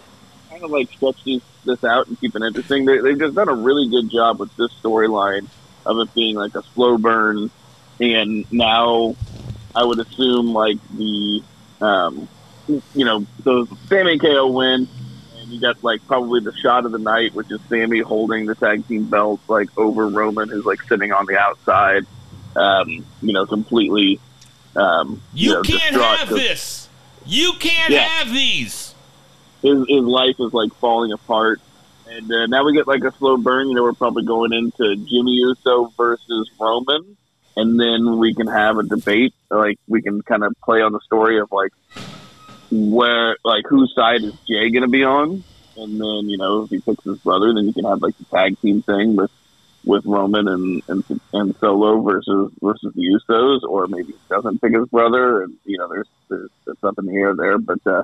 kind 0.49 0.63
of 0.65 0.71
like 0.71 0.93
sketch 0.93 1.23
these, 1.25 1.43
this 1.65 1.83
out 1.85 2.09
and 2.09 2.21
keep 2.21 2.35
it 2.35 2.43
interesting. 2.43 2.85
They, 2.85 2.99
they've 2.99 3.19
just 3.19 3.35
done 3.35 3.49
a 3.49 3.55
really 3.55 3.89
good 3.89 4.11
job 4.11 4.41
with 4.41 4.55
this 4.57 4.71
storyline 4.83 5.47
of 5.87 5.99
it 5.99 6.13
being 6.15 6.37
like 6.37 6.55
a 6.55 6.63
slow 6.75 6.99
burn, 6.99 7.51
and 8.01 8.51
now 8.53 9.17
I 9.75 9.85
would 9.85 9.99
assume 9.99 10.53
like 10.53 10.79
the, 10.97 11.43
um, 11.81 12.29
you 12.67 13.05
know, 13.05 13.27
so 13.45 13.67
Sammy 13.89 14.19
KO 14.19 14.49
win, 14.49 14.89
and 15.39 15.51
you 15.51 15.61
got 15.61 15.83
like 15.83 16.07
probably 16.07 16.41
the 16.41 16.55
shot 16.57 16.85
of 16.85 16.93
the 16.93 16.99
night, 16.99 17.35
which 17.35 17.51
is 17.51 17.61
Sammy 17.69 18.01
holding 18.01 18.47
the 18.47 18.55
tag 18.55 18.87
team 18.87 19.05
belts 19.05 19.49
like 19.49 19.69
over 19.79 20.09
Roman, 20.09 20.49
who's 20.49 20.65
like 20.65 20.83
sitting 20.83 21.13
on 21.13 21.27
the 21.27 21.39
outside, 21.39 22.05
um, 22.57 23.05
you 23.23 23.33
know, 23.33 23.47
completely. 23.47 24.21
Um, 24.77 25.21
You, 25.35 25.55
know, 25.55 25.63
can't 25.63 25.97
have 25.97 26.29
this. 26.29 26.80
You 27.27 27.53
can't 27.59 27.93
Yeah. 27.93 28.01
have 28.01 28.33
these. 28.33 28.95
His, 29.63 29.79
his 29.89 30.03
life 30.05 30.37
is 30.39 30.53
like 30.53 30.73
falling 30.75 31.13
apart. 31.13 31.61
And 32.09 32.31
uh, 32.33 32.47
now 32.47 32.65
we 32.65 32.73
get 32.73 32.89
like 32.89 33.05
a 33.05 33.13
slow 33.13 33.37
burn. 33.37 33.69
You 33.69 33.75
know, 33.75 33.83
we're 33.83 33.93
probably 33.93 34.25
going 34.25 34.53
into 34.53 34.97
Jimmy 34.97 35.33
Uso 35.33 35.93
versus 35.97 36.51
Roman, 36.59 37.17
and 37.57 37.79
then 37.79 38.19
we 38.19 38.35
can 38.35 38.49
have 38.49 38.79
a 38.79 38.83
debate. 38.83 39.33
Like 39.49 39.79
we 39.87 40.03
can 40.03 40.21
kind 40.23 40.43
of 40.43 40.53
play 40.65 40.81
on 40.83 40.93
the 40.93 41.01
story 41.01 41.39
of 41.39 41.53
like 41.53 41.73
where, 42.73 43.37
like 43.45 43.65
whose 43.69 43.93
side 43.95 44.23
is 44.25 44.33
Jay 44.49 44.71
going 44.71 44.83
to 44.83 44.89
be 44.89 45.05
on, 45.05 45.45
and 45.77 46.01
then 46.01 46.29
you 46.29 46.37
know 46.37 46.65
if 46.65 46.71
he 46.71 46.81
picks 46.81 47.05
his 47.05 47.19
brother, 47.19 47.53
then 47.55 47.67
you 47.67 47.73
can 47.73 47.85
have 47.85 48.03
like 48.03 48.17
the 48.19 48.25
tag 48.25 48.59
team 48.61 48.83
thing 48.83 49.15
with 49.15 49.31
with 49.85 50.05
Roman 50.05 50.49
and 50.49 50.83
and, 50.89 51.21
and 51.33 51.57
Solo 51.57 52.03
versus 52.03 52.53
versus 52.61 52.93
the 52.95 53.03
Usos, 53.03 53.63
or 53.63 53.87
maybe 53.87 54.13
he 54.13 54.19
doesn't 54.29 54.61
pick 54.61 54.75
his 54.75 54.89
brother, 54.89 55.43
and 55.43 55.57
you 55.65 55.79
know 55.79 55.89
there's 55.89 56.09
there's, 56.29 56.51
there's 56.65 56.97
in 56.99 57.07
the 57.07 57.15
air 57.15 57.35
there, 57.35 57.59
but. 57.59 57.87
uh 57.87 58.03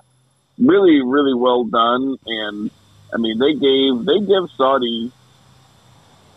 really, 0.58 1.02
really 1.02 1.34
well 1.34 1.64
done. 1.64 2.16
And 2.26 2.70
I 3.12 3.18
mean, 3.18 3.38
they 3.38 3.54
gave 3.54 4.04
they 4.04 4.26
give 4.26 4.50
Saudi 4.56 5.12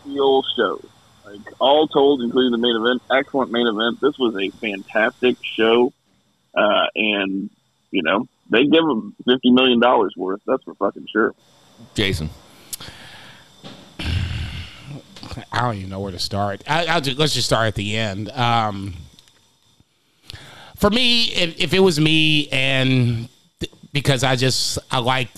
heel 0.04 0.42
shows. 0.56 0.86
Like 1.24 1.40
all 1.60 1.86
told, 1.86 2.22
including 2.22 2.52
the 2.52 2.58
main 2.58 2.76
event, 2.76 3.02
excellent 3.10 3.52
main 3.52 3.66
event. 3.66 4.00
This 4.00 4.18
was 4.18 4.34
a 4.36 4.50
fantastic 4.58 5.36
show, 5.42 5.92
uh, 6.54 6.86
and 6.94 7.50
you 7.90 8.02
know 8.02 8.26
they 8.50 8.64
give 8.64 8.84
them 8.84 9.14
fifty 9.24 9.50
million 9.50 9.80
dollars 9.80 10.14
worth. 10.16 10.40
That's 10.46 10.62
for 10.64 10.74
fucking 10.74 11.06
sure. 11.12 11.34
Jason. 11.94 12.30
I 15.52 15.60
don't 15.60 15.76
even 15.76 15.90
know 15.90 16.00
where 16.00 16.12
to 16.12 16.18
start. 16.18 16.62
I, 16.66 16.86
I'll 16.86 17.00
just, 17.00 17.18
let's 17.18 17.34
just 17.34 17.46
start 17.46 17.66
at 17.68 17.74
the 17.74 17.96
end. 17.96 18.30
Um, 18.30 18.94
for 20.76 20.90
me, 20.90 21.26
if, 21.26 21.60
if 21.60 21.74
it 21.74 21.80
was 21.80 22.00
me, 22.00 22.48
and 22.48 23.28
th- 23.60 23.72
because 23.92 24.24
I 24.24 24.36
just 24.36 24.78
I 24.90 24.98
like 24.98 25.28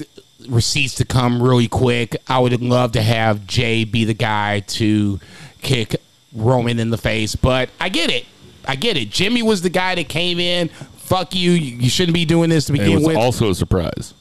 receipts 0.48 0.94
to 0.96 1.04
come 1.04 1.42
really 1.42 1.68
quick, 1.68 2.16
I 2.28 2.38
would 2.38 2.60
love 2.62 2.92
to 2.92 3.02
have 3.02 3.46
Jay 3.46 3.84
be 3.84 4.04
the 4.04 4.14
guy 4.14 4.60
to 4.60 5.18
kick 5.60 5.96
Roman 6.34 6.78
in 6.78 6.90
the 6.90 6.98
face. 6.98 7.34
But 7.34 7.70
I 7.80 7.88
get 7.88 8.10
it. 8.10 8.26
I 8.66 8.76
get 8.76 8.96
it. 8.96 9.10
Jimmy 9.10 9.42
was 9.42 9.62
the 9.62 9.70
guy 9.70 9.94
that 9.96 10.08
came 10.08 10.38
in. 10.38 10.68
Fuck 10.68 11.34
you. 11.34 11.50
You 11.52 11.76
you 11.78 11.90
shouldn't 11.90 12.14
be 12.14 12.24
doing 12.24 12.48
this 12.48 12.66
to 12.66 12.72
begin 12.72 12.94
was 12.94 13.06
with. 13.06 13.16
also 13.16 13.50
a 13.50 13.54
surprise. 13.54 14.14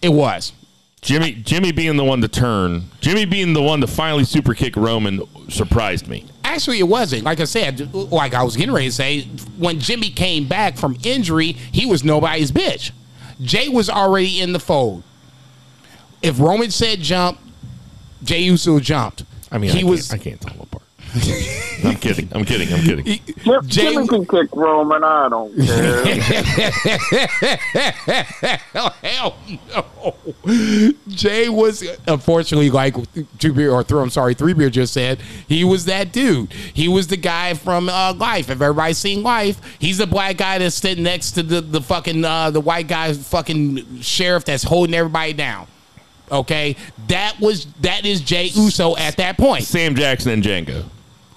it 0.00 0.08
was. 0.08 0.52
Jimmy 1.00 1.32
Jimmy 1.32 1.72
being 1.72 1.96
the 1.96 2.04
one 2.04 2.20
to 2.20 2.28
turn, 2.28 2.90
Jimmy 3.00 3.24
being 3.24 3.52
the 3.52 3.62
one 3.62 3.80
to 3.80 3.86
finally 3.86 4.24
super 4.24 4.54
kick 4.54 4.76
Roman 4.76 5.22
surprised 5.50 6.08
me. 6.08 6.26
Actually, 6.44 6.78
it 6.80 6.88
wasn't. 6.88 7.22
Like 7.24 7.40
I 7.40 7.44
said, 7.44 7.92
like 7.94 8.34
I 8.34 8.42
was 8.42 8.56
getting 8.56 8.74
ready 8.74 8.86
to 8.88 8.92
say, 8.92 9.22
when 9.56 9.78
Jimmy 9.80 10.10
came 10.10 10.48
back 10.48 10.76
from 10.76 10.96
injury, 11.04 11.52
he 11.52 11.86
was 11.86 12.02
nobody's 12.04 12.50
bitch. 12.50 12.90
Jay 13.40 13.68
was 13.68 13.88
already 13.88 14.40
in 14.40 14.52
the 14.52 14.58
fold. 14.58 15.02
If 16.22 16.40
Roman 16.40 16.70
said 16.70 17.00
jump, 17.00 17.38
Jey 18.24 18.40
Uso 18.40 18.80
jumped. 18.80 19.24
I 19.52 19.58
mean, 19.58 19.70
he 19.70 19.82
I 19.82 19.84
was. 19.84 20.08
can't, 20.08 20.20
I 20.20 20.24
can't 20.24 20.40
tell 20.40 20.52
them 20.54 20.62
apart. 20.62 20.77
I'm 21.14 21.96
kidding. 21.96 22.28
I'm 22.32 22.44
kidding. 22.44 22.72
I'm 22.72 22.82
kidding. 22.82 23.20
Jim, 23.66 23.66
Jay- 23.66 24.06
can 24.06 24.26
kick 24.26 24.48
Roman. 24.54 25.02
I 25.04 25.28
don't 25.28 25.54
care. 25.56 26.14
Hell 29.02 29.36
no. 29.48 30.14
Jay 31.08 31.48
was 31.48 31.84
unfortunately 32.06 32.70
like 32.70 32.96
two 33.38 33.52
beer 33.52 33.70
or 33.70 33.82
three. 33.82 34.00
I'm 34.00 34.10
sorry, 34.10 34.34
three 34.34 34.54
beer 34.54 34.70
just 34.70 34.92
said 34.92 35.20
he 35.48 35.64
was 35.64 35.84
that 35.86 36.12
dude. 36.12 36.52
He 36.52 36.88
was 36.88 37.06
the 37.06 37.16
guy 37.16 37.54
from 37.54 37.88
uh, 37.88 38.14
Life. 38.14 38.50
If 38.50 38.60
everybody's 38.60 38.98
seen 38.98 39.22
Life, 39.22 39.60
he's 39.78 39.98
the 39.98 40.06
black 40.06 40.36
guy 40.36 40.58
that's 40.58 40.76
sitting 40.76 41.04
next 41.04 41.32
to 41.32 41.42
the 41.42 41.60
the 41.60 41.80
fucking 41.80 42.24
uh, 42.24 42.50
the 42.50 42.60
white 42.60 42.88
guy 42.88 43.12
fucking 43.12 44.00
sheriff 44.00 44.44
that's 44.44 44.64
holding 44.64 44.94
everybody 44.94 45.32
down. 45.32 45.66
Okay, 46.30 46.76
that 47.06 47.38
was 47.40 47.66
that 47.80 48.04
is 48.04 48.20
Jey 48.20 48.46
Uso 48.46 48.96
at 48.96 49.16
that 49.16 49.38
point. 49.38 49.64
Sam 49.64 49.94
Jackson 49.94 50.32
and 50.32 50.42
Django. 50.42 50.84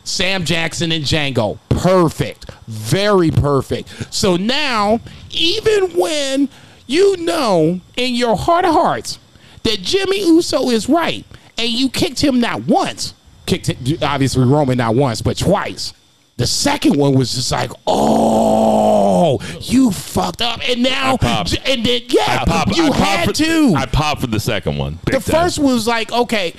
Sam 0.03 0.45
Jackson 0.45 0.91
and 0.91 1.03
Django. 1.03 1.57
Perfect. 1.69 2.49
Very 2.67 3.31
perfect. 3.31 4.13
So 4.13 4.35
now, 4.35 4.99
even 5.31 5.97
when 5.97 6.49
you 6.87 7.17
know 7.17 7.81
in 7.95 8.15
your 8.15 8.35
heart 8.35 8.65
of 8.65 8.73
hearts 8.73 9.19
that 9.63 9.79
Jimmy 9.81 10.25
Uso 10.25 10.69
is 10.69 10.89
right, 10.89 11.25
and 11.57 11.69
you 11.69 11.89
kicked 11.89 12.23
him 12.23 12.39
not 12.39 12.63
once, 12.63 13.13
kicked 13.45 13.67
him, 13.67 13.97
obviously 14.01 14.43
Roman 14.43 14.77
not 14.77 14.95
once, 14.95 15.21
but 15.21 15.37
twice. 15.37 15.93
The 16.37 16.47
second 16.47 16.97
one 16.97 17.13
was 17.13 17.35
just 17.35 17.51
like, 17.51 17.69
oh, 17.85 19.39
you 19.59 19.91
fucked 19.91 20.41
up, 20.41 20.59
and 20.67 20.81
now, 20.81 21.17
and 21.21 21.85
then 21.85 22.01
yeah, 22.07 22.39
I 22.41 22.45
pop. 22.47 22.75
you 22.75 22.85
I 22.85 22.89
pop 22.89 22.97
had 22.97 23.27
for, 23.27 23.33
to. 23.33 23.73
I 23.77 23.85
popped 23.85 24.21
for 24.21 24.27
the 24.27 24.39
second 24.39 24.77
one. 24.77 24.97
The 25.05 25.11
time. 25.11 25.21
first 25.21 25.59
was 25.59 25.85
like, 25.85 26.11
okay, 26.11 26.55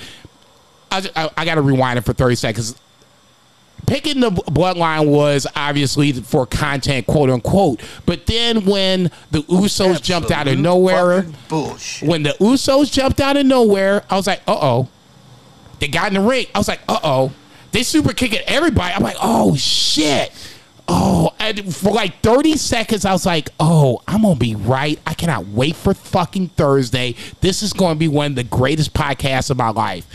I, 0.89 1.09
I, 1.15 1.29
I 1.35 1.45
got 1.45 1.55
to 1.55 1.61
rewind 1.61 1.99
it 1.99 2.03
for 2.05 2.13
30 2.13 2.35
seconds. 2.35 2.75
Picking 3.85 4.21
the 4.21 4.31
bloodline 4.31 5.07
was 5.07 5.45
obviously 5.55 6.13
for 6.13 6.45
content, 6.45 7.05
quote 7.05 7.29
unquote. 7.29 7.81
But 8.05 8.25
then 8.25 8.65
when 8.65 9.11
the 9.31 9.39
Usos 9.43 10.01
jumped 10.01 10.31
out 10.31 10.47
of 10.47 10.57
nowhere, 10.57 11.25
Bullshit. 11.49 12.07
when 12.07 12.23
the 12.23 12.31
Usos 12.39 12.91
jumped 12.91 13.19
out 13.19 13.37
of 13.37 13.45
nowhere, 13.45 14.03
I 14.09 14.15
was 14.15 14.27
like, 14.27 14.41
uh 14.47 14.57
oh. 14.59 14.89
They 15.79 15.89
got 15.89 16.07
in 16.07 16.13
the 16.13 16.21
ring. 16.21 16.45
I 16.55 16.57
was 16.59 16.67
like, 16.67 16.79
uh 16.87 16.99
oh. 17.03 17.33
They 17.71 17.83
super 17.83 18.13
kicking 18.13 18.41
everybody. 18.47 18.93
I'm 18.93 19.03
like, 19.03 19.17
oh 19.21 19.55
shit. 19.55 20.31
Oh, 20.87 21.33
and 21.39 21.73
for 21.73 21.91
like 21.91 22.19
30 22.21 22.57
seconds, 22.57 23.05
I 23.05 23.13
was 23.13 23.25
like, 23.25 23.49
oh, 23.59 24.01
I'm 24.07 24.23
going 24.23 24.33
to 24.33 24.39
be 24.39 24.53
right. 24.53 24.99
I 25.07 25.13
cannot 25.13 25.47
wait 25.47 25.77
for 25.77 25.93
fucking 25.93 26.49
Thursday. 26.49 27.15
This 27.39 27.63
is 27.63 27.71
going 27.71 27.95
to 27.95 27.99
be 27.99 28.09
one 28.09 28.31
of 28.33 28.35
the 28.35 28.43
greatest 28.43 28.93
podcasts 28.93 29.49
of 29.49 29.57
my 29.57 29.69
life. 29.69 30.05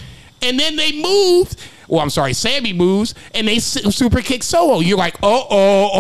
And 0.42 0.58
then 0.58 0.76
they 0.76 0.92
moved. 1.00 1.58
Well, 1.88 2.00
I'm 2.00 2.10
sorry, 2.10 2.34
Sammy 2.34 2.74
moves 2.74 3.14
and 3.34 3.48
they 3.48 3.58
super 3.58 4.20
kick 4.20 4.42
solo. 4.42 4.80
You're 4.80 4.98
like, 4.98 5.16
oh, 5.22 5.46
oh, 5.48 5.90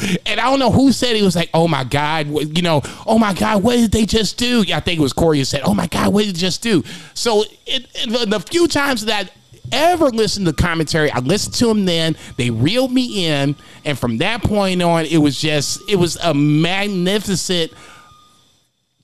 oh. 0.00 0.18
And 0.24 0.38
I 0.38 0.44
don't 0.44 0.60
know 0.60 0.70
who 0.70 0.92
said 0.92 1.16
it 1.16 1.22
was 1.22 1.34
like, 1.34 1.50
oh 1.52 1.66
my 1.66 1.82
God, 1.82 2.28
what- 2.28 2.56
you 2.56 2.62
know, 2.62 2.80
oh 3.06 3.18
my 3.18 3.34
God, 3.34 3.62
what 3.64 3.74
did 3.74 3.90
they 3.90 4.06
just 4.06 4.38
do? 4.38 4.64
I 4.72 4.78
think 4.78 5.00
it 5.00 5.02
was 5.02 5.12
Corey 5.12 5.38
who 5.38 5.44
said, 5.44 5.62
oh 5.64 5.74
my 5.74 5.88
God, 5.88 6.14
what 6.14 6.24
did 6.24 6.36
they 6.36 6.38
just 6.38 6.62
do? 6.62 6.84
So 7.14 7.42
it, 7.66 7.86
it, 7.96 8.10
the, 8.10 8.26
the 8.38 8.40
few 8.40 8.68
times 8.68 9.06
that 9.06 9.32
ever 9.72 10.10
listened 10.10 10.46
to 10.46 10.52
commentary. 10.52 11.10
I 11.10 11.18
listened 11.18 11.56
to 11.56 11.66
them 11.66 11.86
then. 11.86 12.16
They 12.36 12.50
reeled 12.50 12.92
me 12.92 13.26
in, 13.26 13.56
and 13.84 13.98
from 13.98 14.18
that 14.18 14.44
point 14.44 14.80
on, 14.80 15.06
it 15.06 15.18
was 15.18 15.40
just 15.40 15.80
it 15.90 15.96
was 15.96 16.14
a 16.18 16.32
magnificent 16.32 17.72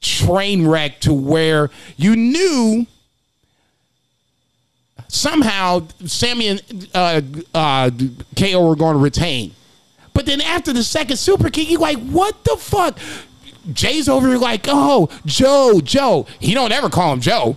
train 0.00 0.66
wreck 0.66 1.00
to 1.00 1.12
where 1.12 1.70
you 1.96 2.16
knew 2.16 2.86
somehow 5.12 5.86
Sammy 6.04 6.48
and 6.48 6.88
uh, 6.94 7.20
uh, 7.54 7.90
KO 8.36 8.68
were 8.68 8.76
going 8.76 8.94
to 8.94 9.02
retain. 9.02 9.54
But 10.14 10.26
then 10.26 10.40
after 10.40 10.72
the 10.72 10.82
second 10.82 11.16
super 11.16 11.48
kick, 11.48 11.70
you're 11.70 11.80
like, 11.80 11.98
what 11.98 12.44
the 12.44 12.56
fuck? 12.56 12.98
Jay's 13.72 14.08
over 14.08 14.28
here 14.28 14.38
like, 14.38 14.66
oh, 14.68 15.08
Joe, 15.24 15.80
Joe. 15.82 16.26
He 16.40 16.52
don't 16.52 16.72
ever 16.72 16.90
call 16.90 17.12
him 17.12 17.20
Joe 17.20 17.56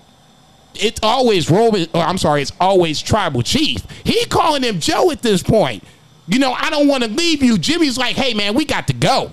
it's 0.80 1.00
always 1.04 1.50
Roman. 1.50 1.88
Or 1.94 2.02
I'm 2.02 2.18
sorry, 2.18 2.42
it's 2.42 2.52
always 2.60 3.02
Tribal 3.02 3.42
Chief. 3.42 3.82
He 4.04 4.26
calling 4.26 4.64
him 4.64 4.80
Joe 4.80 5.12
at 5.12 5.22
this 5.22 5.44
point. 5.44 5.84
You 6.28 6.40
know, 6.40 6.54
I 6.54 6.70
don't 6.70 6.88
want 6.88 7.04
to 7.04 7.10
leave 7.10 7.44
you. 7.44 7.58
Jimmy's 7.58 7.98
like, 7.98 8.16
hey 8.16 8.34
man, 8.34 8.56
we 8.56 8.66
got 8.66 8.88
to 8.88 8.94
go. 8.94 9.32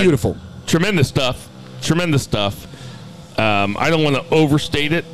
Beautiful. 0.00 0.36
tremendous 0.66 1.08
stuff. 1.08 1.48
Tremendous 1.82 2.22
stuff. 2.22 2.66
Um, 3.38 3.76
I 3.78 3.90
don't 3.90 4.02
want 4.02 4.16
to 4.16 4.34
overstate 4.34 4.92
it. 4.92 5.04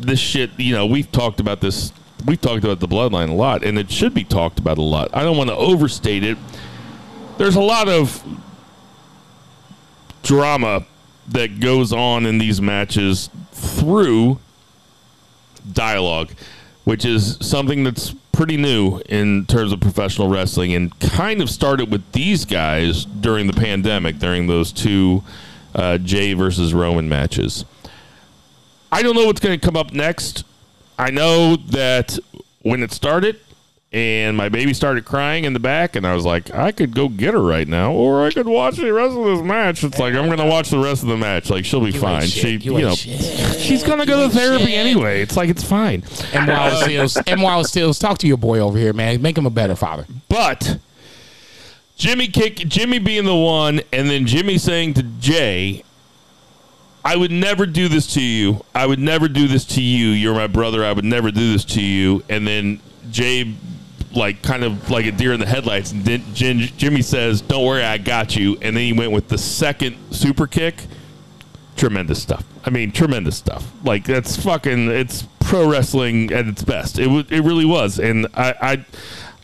This 0.00 0.18
shit, 0.18 0.50
you 0.58 0.74
know, 0.74 0.86
we've 0.86 1.10
talked 1.12 1.40
about 1.40 1.60
this. 1.60 1.92
We've 2.26 2.40
talked 2.40 2.64
about 2.64 2.80
the 2.80 2.88
bloodline 2.88 3.30
a 3.30 3.34
lot, 3.34 3.64
and 3.64 3.78
it 3.78 3.90
should 3.90 4.14
be 4.14 4.24
talked 4.24 4.58
about 4.58 4.78
a 4.78 4.82
lot. 4.82 5.10
I 5.14 5.22
don't 5.22 5.36
want 5.36 5.48
to 5.50 5.56
overstate 5.56 6.24
it. 6.24 6.36
There's 7.38 7.56
a 7.56 7.62
lot 7.62 7.88
of 7.88 8.22
drama 10.22 10.84
that 11.28 11.60
goes 11.60 11.92
on 11.92 12.26
in 12.26 12.38
these 12.38 12.60
matches 12.60 13.30
through 13.52 14.38
dialogue, 15.72 16.32
which 16.84 17.04
is 17.04 17.38
something 17.40 17.84
that's 17.84 18.14
pretty 18.32 18.56
new 18.56 19.00
in 19.08 19.44
terms 19.46 19.72
of 19.72 19.80
professional 19.80 20.28
wrestling 20.28 20.72
and 20.72 20.98
kind 21.00 21.42
of 21.42 21.50
started 21.50 21.90
with 21.90 22.12
these 22.12 22.44
guys 22.44 23.04
during 23.04 23.46
the 23.46 23.52
pandemic, 23.52 24.18
during 24.18 24.46
those 24.46 24.72
two 24.72 25.22
uh, 25.74 25.98
Jay 25.98 26.32
versus 26.32 26.72
Roman 26.74 27.08
matches. 27.08 27.64
I 28.92 29.02
don't 29.02 29.14
know 29.14 29.26
what's 29.26 29.40
going 29.40 29.58
to 29.58 29.64
come 29.64 29.76
up 29.76 29.92
next. 29.92 30.44
I 30.98 31.10
know 31.10 31.56
that 31.56 32.18
when 32.62 32.82
it 32.82 32.92
started, 32.92 33.40
and 33.92 34.36
my 34.36 34.48
baby 34.48 34.72
started 34.72 35.04
crying 35.04 35.44
in 35.44 35.52
the 35.52 35.58
back, 35.58 35.96
and 35.96 36.06
I 36.06 36.14
was 36.14 36.24
like, 36.24 36.54
I 36.54 36.70
could 36.70 36.94
go 36.94 37.08
get 37.08 37.34
her 37.34 37.42
right 37.42 37.66
now, 37.66 37.92
or 37.92 38.24
I 38.24 38.30
could 38.30 38.46
watch 38.46 38.76
the 38.76 38.92
rest 38.92 39.16
of 39.16 39.24
this 39.24 39.40
match. 39.42 39.82
It's 39.82 39.98
like 39.98 40.14
I'm 40.14 40.28
gonna 40.28 40.46
watch 40.46 40.70
the 40.70 40.78
rest 40.78 41.02
of 41.02 41.08
the 41.08 41.16
match. 41.16 41.50
Like 41.50 41.64
she'll 41.64 41.84
be 41.84 41.90
fine. 41.90 42.28
She, 42.28 42.50
you, 42.58 42.76
You 42.78 42.82
know, 42.86 42.94
shit. 42.94 43.58
she's 43.60 43.82
gonna 43.82 44.06
go 44.06 44.28
to 44.28 44.32
therapy 44.34 44.74
anyway. 44.74 45.22
It's 45.22 45.36
like 45.36 45.48
it's 45.48 45.64
fine. 45.64 46.04
And 46.32 46.46
while 46.46 46.72
uh, 46.72 46.84
Stills, 46.84 47.16
and 47.26 47.42
while 47.42 47.64
Stills, 47.64 47.98
talk 47.98 48.18
to 48.18 48.28
your 48.28 48.36
boy 48.36 48.60
over 48.60 48.78
here, 48.78 48.92
man. 48.92 49.20
Make 49.22 49.36
him 49.36 49.46
a 49.46 49.50
better 49.50 49.74
father. 49.74 50.06
But 50.28 50.78
Jimmy 51.96 52.28
kick 52.28 52.56
Jimmy 52.58 53.00
being 53.00 53.24
the 53.24 53.34
one, 53.34 53.80
and 53.92 54.08
then 54.08 54.24
Jimmy 54.24 54.56
saying 54.58 54.94
to 54.94 55.02
Jay, 55.02 55.82
"I 57.04 57.16
would 57.16 57.30
never 57.30 57.66
do 57.66 57.88
this 57.88 58.06
to 58.14 58.22
you. 58.22 58.64
I 58.74 58.86
would 58.86 58.98
never 58.98 59.28
do 59.28 59.48
this 59.48 59.64
to 59.66 59.82
you. 59.82 60.08
You're 60.08 60.34
my 60.34 60.46
brother. 60.46 60.84
I 60.84 60.92
would 60.92 61.04
never 61.04 61.30
do 61.30 61.52
this 61.52 61.64
to 61.66 61.82
you." 61.82 62.22
And 62.28 62.46
then 62.46 62.80
Jay, 63.10 63.54
like 64.14 64.42
kind 64.42 64.64
of 64.64 64.90
like 64.90 65.06
a 65.06 65.12
deer 65.12 65.32
in 65.32 65.40
the 65.40 65.46
headlights, 65.46 65.92
and 65.92 66.04
then 66.04 66.22
Jim, 66.34 66.58
Jimmy 66.76 67.02
says, 67.02 67.40
"Don't 67.40 67.64
worry, 67.64 67.82
I 67.82 67.98
got 67.98 68.36
you." 68.36 68.58
And 68.62 68.76
then 68.76 68.84
he 68.84 68.92
went 68.92 69.12
with 69.12 69.28
the 69.28 69.38
second 69.38 69.96
super 70.10 70.46
kick. 70.46 70.84
Tremendous 71.76 72.20
stuff. 72.22 72.44
I 72.64 72.70
mean, 72.70 72.92
tremendous 72.92 73.36
stuff. 73.36 73.72
Like 73.84 74.04
that's 74.04 74.36
fucking. 74.36 74.90
It's 74.90 75.24
pro 75.40 75.68
wrestling 75.70 76.30
at 76.32 76.46
its 76.46 76.62
best. 76.62 76.98
It 76.98 77.04
w- 77.04 77.24
it 77.30 77.42
really 77.42 77.64
was, 77.64 77.98
and 77.98 78.26
I. 78.34 78.54
I 78.60 78.84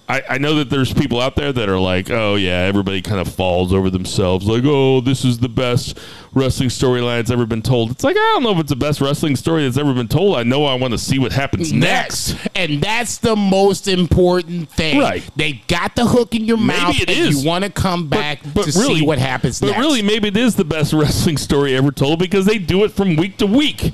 I, 0.09 0.23
I 0.31 0.39
know 0.39 0.55
that 0.57 0.71
there's 0.71 0.95
people 0.95 1.21
out 1.21 1.35
there 1.35 1.53
that 1.53 1.69
are 1.69 1.81
like, 1.81 2.11
oh 2.11 2.37
yeah, 2.37 2.61
everybody 2.61 3.03
kind 3.03 3.21
of 3.21 3.27
falls 3.35 3.73
over 3.73 3.91
themselves, 3.91 4.47
like, 4.47 4.63
oh, 4.65 5.01
this 5.01 5.25
is 5.25 5.41
the 5.41 5.49
best 5.49 5.99
wrestling 6.33 6.69
storyline 6.69 7.19
that's 7.19 7.31
ever 7.33 7.45
been 7.45 7.63
told. 7.63 7.91
It's 7.91 8.05
like 8.05 8.15
I 8.15 8.21
don't 8.35 8.45
know 8.45 8.53
if 8.53 8.59
it's 8.59 8.69
the 8.69 8.77
best 8.77 9.01
wrestling 9.01 9.35
story 9.35 9.65
that's 9.65 9.77
ever 9.77 9.93
been 9.95 10.07
told. 10.07 10.37
I 10.37 10.45
know 10.45 10.65
I 10.65 10.75
want 10.75 10.93
to 10.93 10.99
see 10.99 11.19
what 11.19 11.33
happens 11.33 11.73
next. 11.73 12.35
Next. 12.35 12.49
And 12.55 12.81
that's 12.81 13.19
the 13.19 13.35
most 13.35 13.89
important 13.89 14.71
thing. 14.71 15.01
Right. 15.01 15.29
They 15.35 15.55
got 15.67 15.97
the 15.97 16.07
hook 16.07 16.37
in 16.37 16.45
your 16.45 16.57
Maybe 16.59 16.81
mouth 16.81 17.01
it 17.01 17.11
and 17.11 17.19
is. 17.19 17.43
you 17.43 17.49
want 17.49 17.65
to 17.65 17.71
come 17.71 18.07
back 18.09 18.43
to 18.55 18.71
see 18.71 19.03
what 19.05 19.19
happens 19.19 19.59
But 19.59 19.69
next. 19.73 19.79
really, 19.81 20.03
maybe 20.03 20.29
it 20.29 20.37
is 20.37 20.55
the 20.55 20.65
best 20.65 20.93
wrestling 20.93 21.37
story 21.37 21.75
ever 21.75 21.91
told 21.91 22.21
because 22.21 22.47
they 22.47 22.59
do 22.59 22.85
it 22.85 22.93
from 22.93 23.17
week 23.17 23.39
to 23.39 23.47
week, 23.47 23.93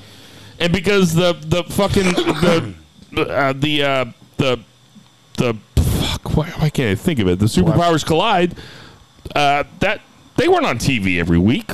and 0.58 0.72
because 0.74 1.14
the 1.14 1.32
the 1.32 1.64
fucking 1.64 2.04
the 2.12 2.74
uh, 3.30 3.52
the 3.54 3.82
uh, 3.82 4.04
the 4.36 4.60
the 5.38 5.56
fuck 6.02 6.36
why, 6.36 6.48
why 6.50 6.70
can't 6.70 6.90
I 6.90 6.94
think 6.94 7.18
of 7.18 7.28
it? 7.28 7.38
The 7.38 7.46
superpowers 7.46 8.04
collide. 8.04 8.54
Uh, 9.34 9.64
that 9.80 10.00
they 10.36 10.48
weren't 10.48 10.66
on 10.66 10.78
TV 10.78 11.18
every 11.18 11.38
week. 11.38 11.70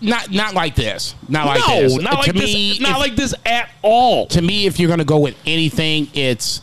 not 0.00 0.30
not 0.30 0.54
like 0.54 0.74
this. 0.74 1.14
Not 1.28 1.46
like 1.46 1.60
no, 1.68 1.80
this. 1.82 1.96
not 2.02 2.10
to 2.10 2.16
like 2.18 2.34
me, 2.34 2.70
this. 2.70 2.80
Not 2.80 2.90
if- 2.92 2.98
like 2.98 3.16
this 3.16 3.34
at 3.46 3.70
all. 3.82 4.26
to 4.28 4.42
me, 4.42 4.66
if 4.66 4.78
you're 4.78 4.88
going 4.88 4.98
to 4.98 5.04
go 5.04 5.18
with 5.18 5.36
anything, 5.46 6.08
it's 6.14 6.60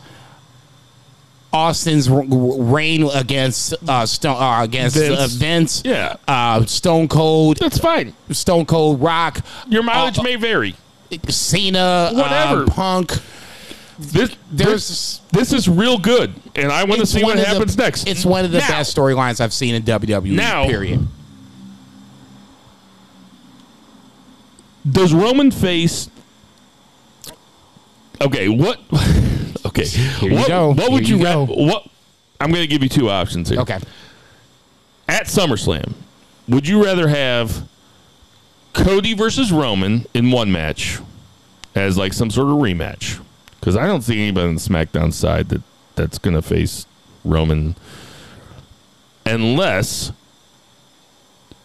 Austin's 1.52 2.08
reign 2.08 3.02
against 3.12 3.74
uh, 3.86 4.06
Stone 4.06 4.42
uh, 4.42 4.62
against 4.62 4.96
Vince. 4.96 5.18
Uh, 5.18 5.26
Vince 5.30 5.82
Yeah. 5.84 6.16
uh, 6.26 6.64
Stone 6.64 7.08
Cold, 7.08 7.58
That's 7.58 7.78
fine. 7.78 8.14
Stone 8.30 8.64
Cold 8.66 9.02
Rock, 9.02 9.40
Your 9.68 9.82
mileage 9.82 10.18
Uh, 10.18 10.22
may 10.22 10.36
vary. 10.36 10.74
Cena, 11.28 12.10
Whatever. 12.14 12.62
uh, 12.62 12.66
Punk. 12.68 13.12
This 13.98 14.36
There's 14.50 14.88
this, 14.88 15.20
this 15.32 15.52
is 15.52 15.68
real 15.68 15.98
good, 15.98 16.34
and 16.56 16.72
I 16.72 16.84
want 16.84 17.00
to 17.00 17.06
see 17.06 17.22
what 17.22 17.36
of 17.36 17.42
the- 17.42 17.46
happens 17.48 17.76
next. 17.76 18.08
It's 18.08 18.24
one 18.24 18.44
of 18.44 18.50
the 18.52 18.58
Now- 18.58 18.68
best 18.68 18.96
storylines 18.96 19.40
I've 19.40 19.52
seen 19.52 19.74
in 19.74 19.82
WWE. 19.82 20.32
Now- 20.32 20.66
period. 20.66 21.06
Does 24.90 25.12
Roman 25.14 25.50
face? 25.50 26.08
Okay, 28.20 28.48
what? 28.48 28.80
Okay, 29.64 29.84
you 30.20 30.34
what, 30.34 30.48
go. 30.48 30.74
What 30.74 30.90
would 30.90 31.06
Here 31.06 31.16
you, 31.16 31.22
you 31.22 31.24
ra-. 31.24 31.44
What? 31.44 31.86
I'm 32.40 32.50
going 32.50 32.62
to 32.62 32.66
give 32.66 32.82
you 32.82 32.88
two 32.88 33.08
options 33.08 33.48
here. 33.48 33.60
Okay. 33.60 33.78
At 35.08 35.26
SummerSlam, 35.26 35.92
would 36.48 36.66
you 36.66 36.84
rather 36.84 37.06
have 37.06 37.66
Cody 38.72 39.14
versus 39.14 39.52
Roman 39.52 40.04
in 40.14 40.32
one 40.32 40.50
match 40.50 40.98
as 41.76 41.96
like 41.96 42.12
some 42.12 42.28
sort 42.28 42.48
of 42.48 42.54
rematch? 42.56 43.20
Because 43.62 43.76
I 43.76 43.86
don't 43.86 44.02
see 44.02 44.20
anybody 44.20 44.48
on 44.48 44.54
the 44.56 44.60
SmackDown 44.60 45.12
side 45.12 45.48
that 45.50 45.62
that's 45.94 46.18
going 46.18 46.34
to 46.34 46.42
face 46.42 46.84
Roman 47.24 47.76
unless. 49.24 50.10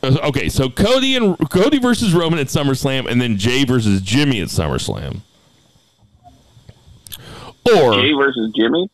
uh, 0.03 0.15
Okay, 0.25 0.47
so 0.47 0.69
Cody 0.69 1.15
and 1.15 1.35
Cody 1.49 1.79
versus 1.79 2.13
Roman 2.13 2.37
at 2.37 2.47
SummerSlam, 2.47 3.09
and 3.09 3.19
then 3.19 3.35
Jay 3.37 3.65
versus 3.65 3.99
Jimmy 4.01 4.41
at 4.41 4.49
SummerSlam. 4.49 5.21
Or 7.65 7.95
Jay 7.95 8.13
versus 8.13 8.51
Jimmy. 8.55 8.89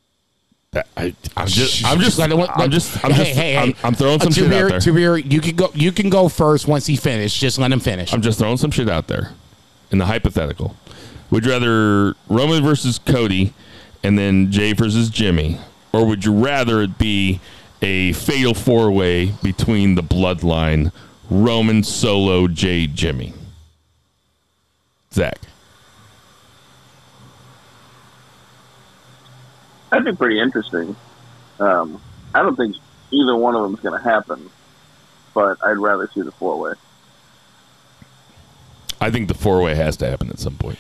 I, 0.97 1.13
I'm 1.38 1.45
just, 1.47 1.85
I'm 1.85 1.99
just, 1.99 2.17
Let- 2.17 2.31
let- 2.31 2.49
I'm 2.57 2.71
just, 2.71 3.03
I'm 3.05 3.11
hey, 3.11 3.23
just, 3.25 3.35
hey, 3.38 3.57
I'm, 3.57 3.73
hey. 3.73 3.80
I'm 3.84 3.93
throwing 3.95 4.19
Uh, 4.21 4.23
some 4.23 4.34
shit 4.34 4.45
Tabir, 4.45 4.63
out 4.65 4.69
there. 4.69 4.80
Tabir, 4.80 5.17
you 5.31 5.41
can 5.41 5.55
go. 5.57 5.69
You 5.75 5.91
can 5.91 6.09
go 6.09 6.30
first 6.30 6.67
once 6.67 6.88
he 6.88 6.95
finished. 6.95 7.39
Just 7.39 7.59
let 7.59 7.71
him 7.71 7.80
finish. 7.81 8.11
I'm 8.13 8.21
just 8.23 8.39
throwing 8.39 8.57
some 8.57 8.71
shit 8.71 8.89
out 8.89 9.07
there 9.07 9.34
in 9.91 9.97
the 9.99 10.05
hypothetical. 10.05 10.75
Would 11.34 11.45
you 11.45 11.51
rather 11.51 12.14
Roman 12.30 12.64
versus 12.64 12.99
Cody 12.99 13.55
and 14.03 14.19
then 14.19 14.51
Jay 14.51 14.73
versus 14.73 15.10
Jimmy? 15.10 15.57
Or 15.91 16.05
would 16.05 16.23
you 16.23 16.31
rather 16.31 16.84
it 16.84 16.99
be 16.99 17.39
a 17.81 18.14
fatal 18.14 18.53
four 18.53 18.91
way 18.91 19.34
between 19.41 19.95
the 19.95 20.03
bloodline 20.03 20.91
Roman, 21.31 21.81
Solo, 21.81 22.47
Jay, 22.47 22.85
Jimmy? 22.85 23.34
Zach. 25.11 25.39
That'd 29.89 30.05
be 30.05 30.15
pretty 30.15 30.39
interesting. 30.39 30.95
Um, 31.60 31.99
I 32.35 32.43
don't 32.43 32.55
think 32.55 32.76
either 33.10 33.35
one 33.35 33.55
of 33.55 33.64
them 33.64 33.73
is 33.73 33.80
going 33.80 33.99
to 33.99 34.07
happen, 34.07 34.51
but 35.34 35.57
I'd 35.65 35.80
rather 35.80 36.07
see 36.14 36.22
the 36.22 36.31
four 36.31 36.60
way. 36.60 36.73
I 39.01 39.10
think 39.10 39.30
the 39.30 39.34
four 39.34 39.64
way 39.64 39.73
has 39.73 39.97
to 39.97 40.07
happen 40.07 40.30
at 40.30 40.38
some 40.38 40.57
point. 40.57 40.77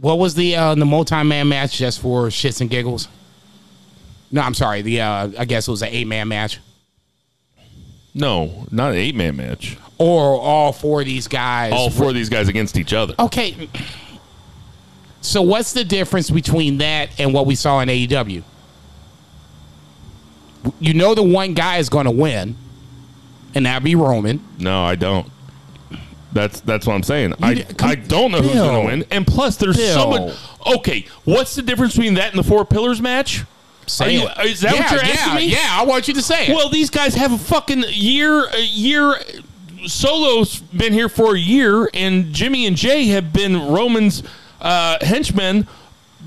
What 0.00 0.18
was 0.18 0.34
the 0.34 0.56
uh, 0.56 0.74
the 0.74 0.84
multi 0.86 1.22
man 1.22 1.48
match 1.48 1.78
just 1.78 2.00
for 2.00 2.26
shits 2.28 2.60
and 2.60 2.68
giggles? 2.70 3.08
No, 4.30 4.40
I'm 4.42 4.54
sorry. 4.54 4.82
The 4.82 5.00
uh, 5.00 5.30
I 5.38 5.44
guess 5.44 5.68
it 5.68 5.70
was 5.70 5.82
an 5.82 5.88
eight 5.90 6.06
man 6.06 6.28
match, 6.28 6.58
No, 8.14 8.66
not 8.70 8.90
an 8.92 8.98
eight 8.98 9.14
man 9.14 9.36
match. 9.36 9.76
or 9.98 10.38
all 10.40 10.72
four 10.72 11.00
of 11.00 11.06
these 11.06 11.28
guys. 11.28 11.72
All 11.72 11.90
four 11.90 12.08
of 12.08 12.14
these 12.14 12.28
guys 12.28 12.48
against 12.48 12.76
each 12.76 12.92
other. 12.92 13.14
Okay. 13.18 13.68
So 15.22 15.42
what's 15.42 15.72
the 15.72 15.84
difference 15.84 16.30
between 16.30 16.78
that 16.78 17.18
and 17.18 17.32
what 17.34 17.46
we 17.46 17.54
saw 17.56 17.80
in 17.80 17.88
AEW? 17.88 18.42
You 20.80 20.94
know 20.94 21.14
the 21.14 21.22
one 21.22 21.54
guy 21.54 21.78
is 21.78 21.88
going 21.88 22.04
to 22.06 22.10
win, 22.10 22.56
and 23.54 23.66
that'd 23.66 23.84
be 23.84 23.94
Roman. 23.94 24.44
No, 24.58 24.82
I 24.84 24.94
don't. 24.96 25.30
That's 26.32 26.60
that's 26.60 26.86
what 26.86 26.94
I'm 26.94 27.02
saying. 27.02 27.34
I, 27.40 27.54
d- 27.54 27.64
I 27.80 27.94
don't 27.94 28.30
know 28.32 28.42
who's 28.42 28.52
going 28.52 28.82
to 28.82 28.86
win. 28.86 29.04
And 29.10 29.26
plus, 29.26 29.56
there's 29.56 29.76
so 29.76 30.10
Bill. 30.10 30.26
much. 30.28 30.36
Okay, 30.78 31.06
what's 31.24 31.54
the 31.54 31.62
difference 31.62 31.94
between 31.94 32.14
that 32.14 32.30
and 32.30 32.38
the 32.38 32.46
Four 32.46 32.64
Pillars 32.64 33.00
match? 33.00 33.44
Are 34.00 34.10
you, 34.10 34.26
it. 34.26 34.46
is 34.46 34.60
that 34.62 34.74
yeah, 34.74 34.80
what 34.80 34.90
you're 34.90 35.04
yeah, 35.04 35.12
asking 35.12 35.34
me? 35.36 35.52
Yeah, 35.52 35.68
I 35.70 35.84
want 35.84 36.08
you 36.08 36.14
to 36.14 36.22
say 36.22 36.48
it. 36.48 36.56
Well, 36.56 36.68
these 36.68 36.90
guys 36.90 37.14
have 37.14 37.32
a 37.32 37.38
fucking 37.38 37.84
year. 37.88 38.44
A 38.46 38.60
year. 38.60 39.14
Solo's 39.86 40.58
been 40.58 40.92
here 40.92 41.08
for 41.08 41.36
a 41.36 41.38
year, 41.38 41.88
and 41.94 42.32
Jimmy 42.32 42.66
and 42.66 42.76
Jay 42.76 43.06
have 43.08 43.32
been 43.32 43.68
Roman's 43.68 44.24
uh, 44.60 44.98
henchmen. 45.00 45.68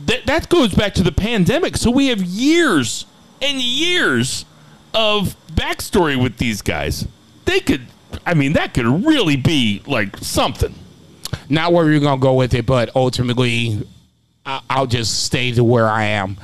That 0.05 0.25
that 0.25 0.49
goes 0.49 0.73
back 0.73 0.93
to 0.95 1.03
the 1.03 1.11
pandemic. 1.11 1.75
So 1.75 1.91
we 1.91 2.07
have 2.07 2.21
years 2.21 3.05
and 3.41 3.61
years 3.61 4.45
of 4.93 5.35
backstory 5.51 6.21
with 6.21 6.37
these 6.37 6.61
guys. 6.61 7.07
They 7.45 7.59
could. 7.59 7.87
I 8.25 8.33
mean, 8.33 8.53
that 8.53 8.73
could 8.73 8.85
really 9.05 9.35
be 9.37 9.81
like 9.87 10.17
something. 10.17 10.73
Not 11.47 11.73
where 11.73 11.89
you're 11.91 11.99
going 11.99 12.19
to 12.19 12.23
go 12.23 12.33
with 12.33 12.53
it, 12.53 12.65
but 12.65 12.95
ultimately, 12.95 13.85
I- 14.45 14.61
I'll 14.69 14.87
just 14.87 15.23
stay 15.23 15.51
to 15.51 15.63
where 15.63 15.87
I 15.87 16.05
am. 16.05 16.37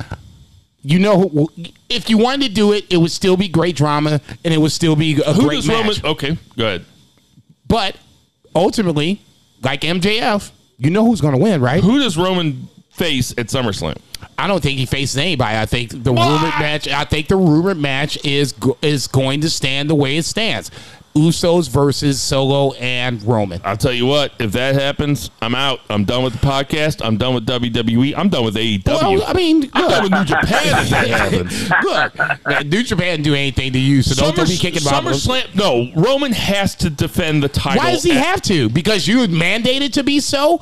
You 0.82 1.00
know, 1.00 1.50
if 1.90 2.10
you 2.10 2.18
wanted 2.20 2.48
to 2.50 2.54
do 2.54 2.72
it, 2.74 2.86
it 2.92 2.98
would 2.98 3.12
still 3.12 3.36
be 3.38 3.48
great 3.48 3.76
drama, 3.76 4.22
and 4.44 4.54
it 4.54 4.58
would 4.60 4.72
still 4.72 4.96
be 4.96 5.20
a 5.22 5.34
Who 5.34 5.42
great 5.48 5.56
does 5.58 5.68
match. 5.68 5.78
Roman? 6.04 6.06
Okay, 6.06 6.38
go 6.56 6.66
ahead. 6.66 6.86
But 7.68 7.98
ultimately, 8.54 9.22
like 9.64 9.82
MJF, 9.82 10.52
you 10.78 10.92
know 10.92 11.04
who's 11.06 11.22
going 11.22 11.34
to 11.36 11.40
win, 11.42 11.62
right? 11.62 11.84
Who 11.84 11.98
does 12.00 12.18
Roman 12.18 12.68
face 12.92 13.32
at 13.32 13.48
SummerSlam? 13.48 13.98
I 14.38 14.48
don't 14.48 14.62
think 14.62 14.78
he 14.78 14.86
faces 14.86 15.18
anybody. 15.18 15.58
I 15.58 15.66
think 15.66 15.92
the 15.92 16.12
rumored 16.12 16.54
match. 16.60 16.88
I 16.88 17.06
think 17.06 17.30
the 17.30 17.38
rumored 17.38 17.78
match 17.78 18.24
is 18.26 18.52
go- 18.52 18.78
is 18.82 19.08
going 19.08 19.42
to 19.42 19.50
stand 19.50 19.90
the 19.90 19.96
way 19.96 20.18
it 20.18 20.26
stands. 20.26 20.70
Usos 21.16 21.70
versus 21.70 22.22
Solo 22.22 22.74
and 22.74 23.24
Roman. 23.24 23.62
I'll 23.64 23.78
tell 23.78 23.94
you 23.94 24.06
what, 24.06 24.34
if 24.38 24.52
that 24.52 24.76
happens, 24.76 25.32
I'm 25.42 25.56
out. 25.56 25.80
I'm 25.90 26.04
done 26.04 26.24
with 26.26 26.34
the 26.34 26.46
podcast. 26.46 27.04
I'm 27.06 27.16
done 27.18 27.34
with 27.34 27.46
WWE. 27.46 28.14
I'm 28.18 28.28
done 28.28 28.44
with 28.44 28.56
AEW. 28.56 28.86
Well, 28.86 29.24
I 29.26 29.32
mean, 29.34 29.70
I'm 29.74 29.90
done 29.90 30.04
with 30.04 30.12
New 30.12 30.26
Japan 30.26 30.84
if 30.84 30.90
that 30.90 31.08
happens. 31.08 31.70
look, 32.52 32.66
New 32.66 32.84
Japan 32.84 33.22
do 33.22 33.34
anything 33.34 33.72
to 33.74 33.80
you, 33.80 34.02
so 34.02 34.14
don't, 34.14 34.36
don't 34.36 34.50
be 34.50 34.58
kicking 34.58 34.82
about 34.82 35.04
SummerSlam. 35.06 35.56
No, 35.56 35.90
Roman 35.96 36.34
has 36.34 36.76
to 36.76 36.90
defend 36.90 37.42
the 37.44 37.50
title. 37.50 37.82
Why 37.82 37.92
does 37.92 38.04
he 38.04 38.12
at- 38.12 38.26
have 38.26 38.42
to? 38.44 38.68
Because 38.70 39.08
you 39.08 39.20
mandated 39.28 39.94
to 39.94 40.04
be 40.04 40.20
so. 40.20 40.60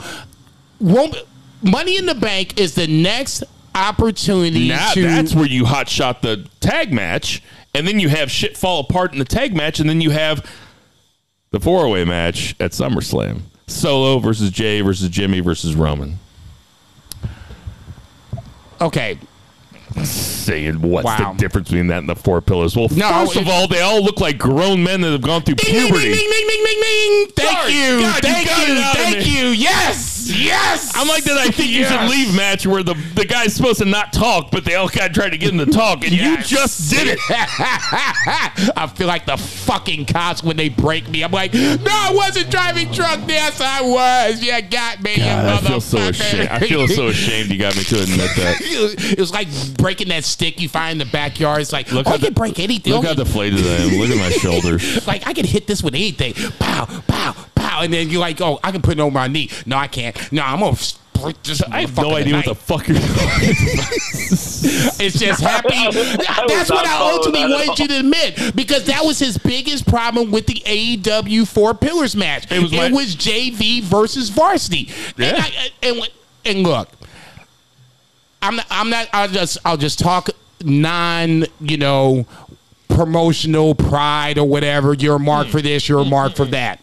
Roman, 0.80 1.19
Money 1.63 1.97
in 1.97 2.05
the 2.05 2.15
Bank 2.15 2.59
is 2.59 2.75
the 2.75 2.85
next 2.88 3.43
opportunity 3.73 4.67
Now 4.67 4.91
to. 4.93 5.01
that's 5.01 5.34
where 5.34 5.47
you 5.47 5.65
hot 5.65 5.89
shot 5.89 6.21
the 6.21 6.47
tag 6.59 6.93
match, 6.93 7.41
and 7.73 7.87
then 7.87 7.99
you 7.99 8.09
have 8.09 8.29
shit 8.31 8.55
fall 8.57 8.79
apart 8.81 9.13
in 9.13 9.19
the 9.19 9.25
tag 9.25 9.55
match, 9.55 9.79
and 9.79 9.89
then 9.89 10.01
you 10.01 10.09
have 10.11 10.45
the 11.51 11.59
four 11.59 11.87
way 11.89 12.03
match 12.05 12.55
at 12.59 12.71
SummerSlam. 12.71 13.41
Solo 13.67 14.19
versus 14.19 14.49
Jay 14.51 14.81
versus 14.81 15.09
Jimmy 15.09 15.39
versus 15.39 15.75
Roman. 15.75 16.19
okay. 18.81 19.17
Saying 20.03 20.81
what's 20.81 21.05
Wow. 21.05 21.33
the 21.33 21.37
difference 21.37 21.69
between 21.69 21.87
that 21.87 21.99
and 21.99 22.09
the 22.09 22.15
four 22.15 22.41
pillars? 22.41 22.75
Well, 22.75 22.87
No, 22.91 23.25
first 23.25 23.35
of 23.37 23.47
all, 23.47 23.67
they 23.67 23.81
all 23.81 24.01
look 24.03 24.19
like 24.19 24.37
grown 24.37 24.83
men 24.83 25.01
that 25.01 25.11
have 25.11 25.21
gone 25.21 25.43
through 25.43 25.55
Ding, 25.55 25.85
puberty. 25.87 26.11
ding, 26.13 26.29
ding. 26.29 27.27
Thank 27.35 27.49
Sorry. 27.57 27.73
you. 27.73 27.99
God, 27.99 28.21
thank 28.21 28.67
you. 28.67 28.73
of 28.75 28.91
Thank 28.93 29.27
you. 29.27 29.47
Yes. 29.49 30.12
Yes. 30.34 30.91
I'm 30.95 31.07
like 31.07 31.23
that. 31.26 31.38
I 31.38 31.49
think 31.49 31.69
you 31.69 31.85
should 31.85 32.10
leave 32.10 32.35
match 32.35 32.65
where 32.68 32.84
the 32.84 32.93
the 33.15 33.26
guy's 33.26 33.53
supposed 33.55 33.80
to 33.80 33.85
not 33.85 34.14
talk, 34.14 34.51
but 34.51 34.65
they 34.65 34.76
all 34.76 34.89
kind 34.89 35.07
of 35.07 35.14
try 35.14 35.30
to 35.30 35.38
get 35.38 35.51
him 35.53 35.60
to 35.60 35.65
talk, 35.72 36.03
and 36.03 36.11
Yes. 36.14 36.51
you 36.51 36.57
just 36.57 36.91
did 36.91 37.07
it. 37.07 37.19
I 37.88 38.91
feel 38.95 39.07
like 39.07 39.26
the 39.26 39.38
fucking 39.38 40.05
cops 40.05 40.43
when 40.43 40.57
they 40.57 40.69
break 40.69 41.07
me. 41.10 41.23
I'm 41.23 41.31
like, 41.31 41.53
no, 41.53 41.81
I 41.88 42.11
wasn't 42.14 42.49
driving 42.49 42.91
drunk. 42.91 43.27
Yes, 43.27 43.61
I 43.61 43.81
was. 43.81 44.41
You 44.43 44.61
got 44.61 45.01
me, 45.01 45.11
you 45.11 45.18
God, 45.18 45.45
I 45.64 45.68
feel 45.68 45.81
so 45.81 45.97
motherfucker. 45.97 46.10
ashamed. 46.10 46.49
I 46.49 46.60
feel 46.60 46.88
so 46.88 47.07
ashamed. 47.10 47.49
You 47.51 47.57
got 47.60 47.76
me 47.76 47.84
to 47.84 48.01
admit 48.03 48.30
that. 48.38 48.57
it 48.61 49.19
was 49.19 49.31
like 49.31 49.47
breaking 49.77 50.10
that 50.10 50.23
stick 50.23 50.60
you 50.61 50.69
find 50.69 50.93
in 50.93 50.97
the 51.07 51.11
backyard. 51.11 51.61
It's 51.61 51.73
like, 51.73 51.91
Look 51.91 52.07
oh, 52.07 52.11
how 52.11 52.15
I 52.15 52.19
can 52.19 52.26
the- 52.34 52.39
break 52.39 52.60
anything. 52.60 52.93
Look 52.93 53.05
how 53.05 53.14
deflated 53.14 53.60
I 53.65 53.84
am. 53.84 53.99
Look 53.99 54.10
at 54.10 54.18
my 54.18 54.30
shoulders. 54.31 55.05
like 55.07 55.27
I 55.27 55.34
can 55.34 55.45
hit 55.45 55.68
this 55.68 55.81
with 55.84 55.93
anything. 55.95 56.34
Pow, 56.60 56.85
pow, 57.07 57.22
pow, 57.73 57.83
and 57.83 57.93
then 57.93 58.09
you're 58.09 58.21
like, 58.21 58.41
oh, 58.41 58.59
I 58.63 58.71
can 58.71 58.81
put 58.81 58.93
it 58.93 58.99
on 58.99 59.13
my 59.13 59.27
knee. 59.27 59.49
No, 59.65 59.77
I 59.77 59.87
can't. 59.87 60.31
No, 60.31 60.43
I'm 60.43 60.59
gonna 60.59 60.77
break 61.21 61.41
this. 61.43 61.61
I 61.63 61.81
have 61.81 61.95
no 61.97 62.15
idea 62.15 62.35
what 62.35 62.45
the 62.45 62.55
fuck 62.55 62.87
you're 62.87 62.97
doing. 62.97 63.07
It's 64.99 65.19
just 65.19 65.41
happy. 65.41 65.91
That's 66.47 66.69
what 66.69 66.85
I 66.85 67.11
ultimately 67.11 67.53
wanted 67.53 67.79
you 67.79 67.87
to 67.87 67.99
admit 67.99 68.55
because 68.55 68.85
that 68.85 69.03
was 69.03 69.19
his 69.19 69.37
biggest 69.37 69.87
problem 69.87 70.31
with 70.31 70.47
the 70.47 70.61
AEW 70.65 71.47
Four 71.47 71.73
Pillars 71.73 72.15
match. 72.15 72.51
It 72.51 72.61
was 72.61 72.71
my- 72.71 72.89
JV 72.89 73.81
versus 73.81 74.29
Varsity. 74.29 74.89
Yeah. 75.17 75.27
And, 75.27 75.37
I, 75.37 75.69
and 75.83 76.09
and 76.45 76.63
look, 76.63 76.89
I'm 78.41 78.57
not. 78.57 78.67
I'm 78.69 78.89
not. 78.89 79.07
I'll 79.13 79.27
just. 79.27 79.57
I'll 79.65 79.77
just 79.77 79.99
talk 79.99 80.29
non. 80.63 81.45
You 81.59 81.77
know, 81.77 82.25
promotional 82.89 83.75
pride 83.75 84.37
or 84.37 84.47
whatever. 84.47 84.93
You're 84.93 85.15
a 85.15 85.19
mark 85.19 85.47
hmm. 85.47 85.51
for 85.51 85.61
this. 85.61 85.87
You're 85.87 86.01
a 86.01 86.05
mark 86.05 86.35
for 86.35 86.45
hmm. 86.45 86.51
that. 86.51 86.81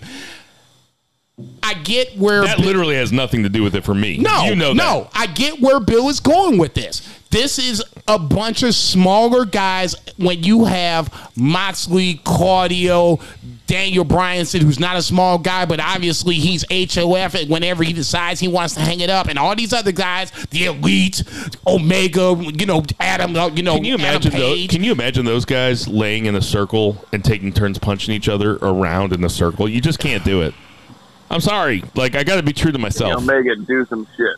I 1.63 1.75
get 1.75 2.17
where 2.19 2.45
that 2.45 2.59
literally 2.59 2.97
has 2.97 3.13
nothing 3.13 3.43
to 3.45 3.49
do 3.49 3.63
with 3.63 3.75
it 3.75 3.85
for 3.85 3.95
me. 3.95 4.19
no, 4.19 4.45
you 4.45 4.57
know 4.57 4.73
no. 4.73 5.09
I 5.15 5.27
get 5.27 5.61
where 5.61 5.81
Bill 5.81 6.09
is 6.09 6.21
going 6.21 6.59
with 6.59 6.75
this. 6.75 7.07
This 7.31 7.59
is 7.61 7.85
a 8.09 8.19
bunch 8.19 8.65
of 8.65 8.75
smaller 8.75 9.45
guys. 9.45 9.95
When 10.17 10.43
you 10.43 10.65
have 10.65 11.31
Moxley, 11.37 12.21
Claudio, 12.25 13.21
Daniel 13.69 14.05
Bryanson, 14.05 14.63
who's 14.63 14.81
not 14.81 14.97
a 14.97 15.03
small 15.03 15.39
guy, 15.39 15.65
but 15.65 15.79
obviously 15.79 16.35
he's 16.35 16.65
HOF, 16.93 17.35
and 17.37 17.49
whenever 17.49 17.85
he 17.85 17.93
decides 17.93 18.41
he 18.41 18.49
wants 18.49 18.75
to 18.75 18.81
hang 18.81 18.99
it 18.99 19.11
up, 19.11 19.29
and 19.29 19.39
all 19.39 19.55
these 19.55 19.73
other 19.73 19.93
guys, 19.93 20.33
the 20.51 20.65
Elite, 20.65 21.23
Omega, 21.69 22.35
you 22.53 22.67
know, 22.67 22.83
Adam, 22.99 23.37
uh, 23.37 23.47
you 23.51 23.63
know, 23.63 23.77
Can 23.77 23.85
you 23.85 23.95
imagine 23.95 24.33
those? 24.33 24.67
Can 24.67 24.83
you 24.83 24.91
imagine 24.91 25.25
those 25.25 25.45
guys 25.45 25.87
laying 25.87 26.27
in 26.27 26.35
a 26.35 26.43
circle 26.43 26.97
and 27.13 27.25
taking 27.25 27.53
turns 27.53 27.79
punching 27.79 28.13
each 28.13 28.29
other 28.29 28.57
around 28.57 29.13
in 29.13 29.23
a 29.23 29.31
circle? 29.31 29.69
You 29.69 29.81
just 29.81 30.01
can't 30.01 30.25
do 30.25 30.43
it. 30.43 30.53
I'm 31.31 31.41
sorry. 31.41 31.85
Like 31.95 32.17
I 32.17 32.25
got 32.25 32.37
to 32.37 32.43
be 32.43 32.53
true 32.53 32.73
to 32.73 32.79
myself. 32.79 33.23
Omega 33.23 33.57
do 33.57 33.87
some 33.87 34.07
shit. 34.17 34.37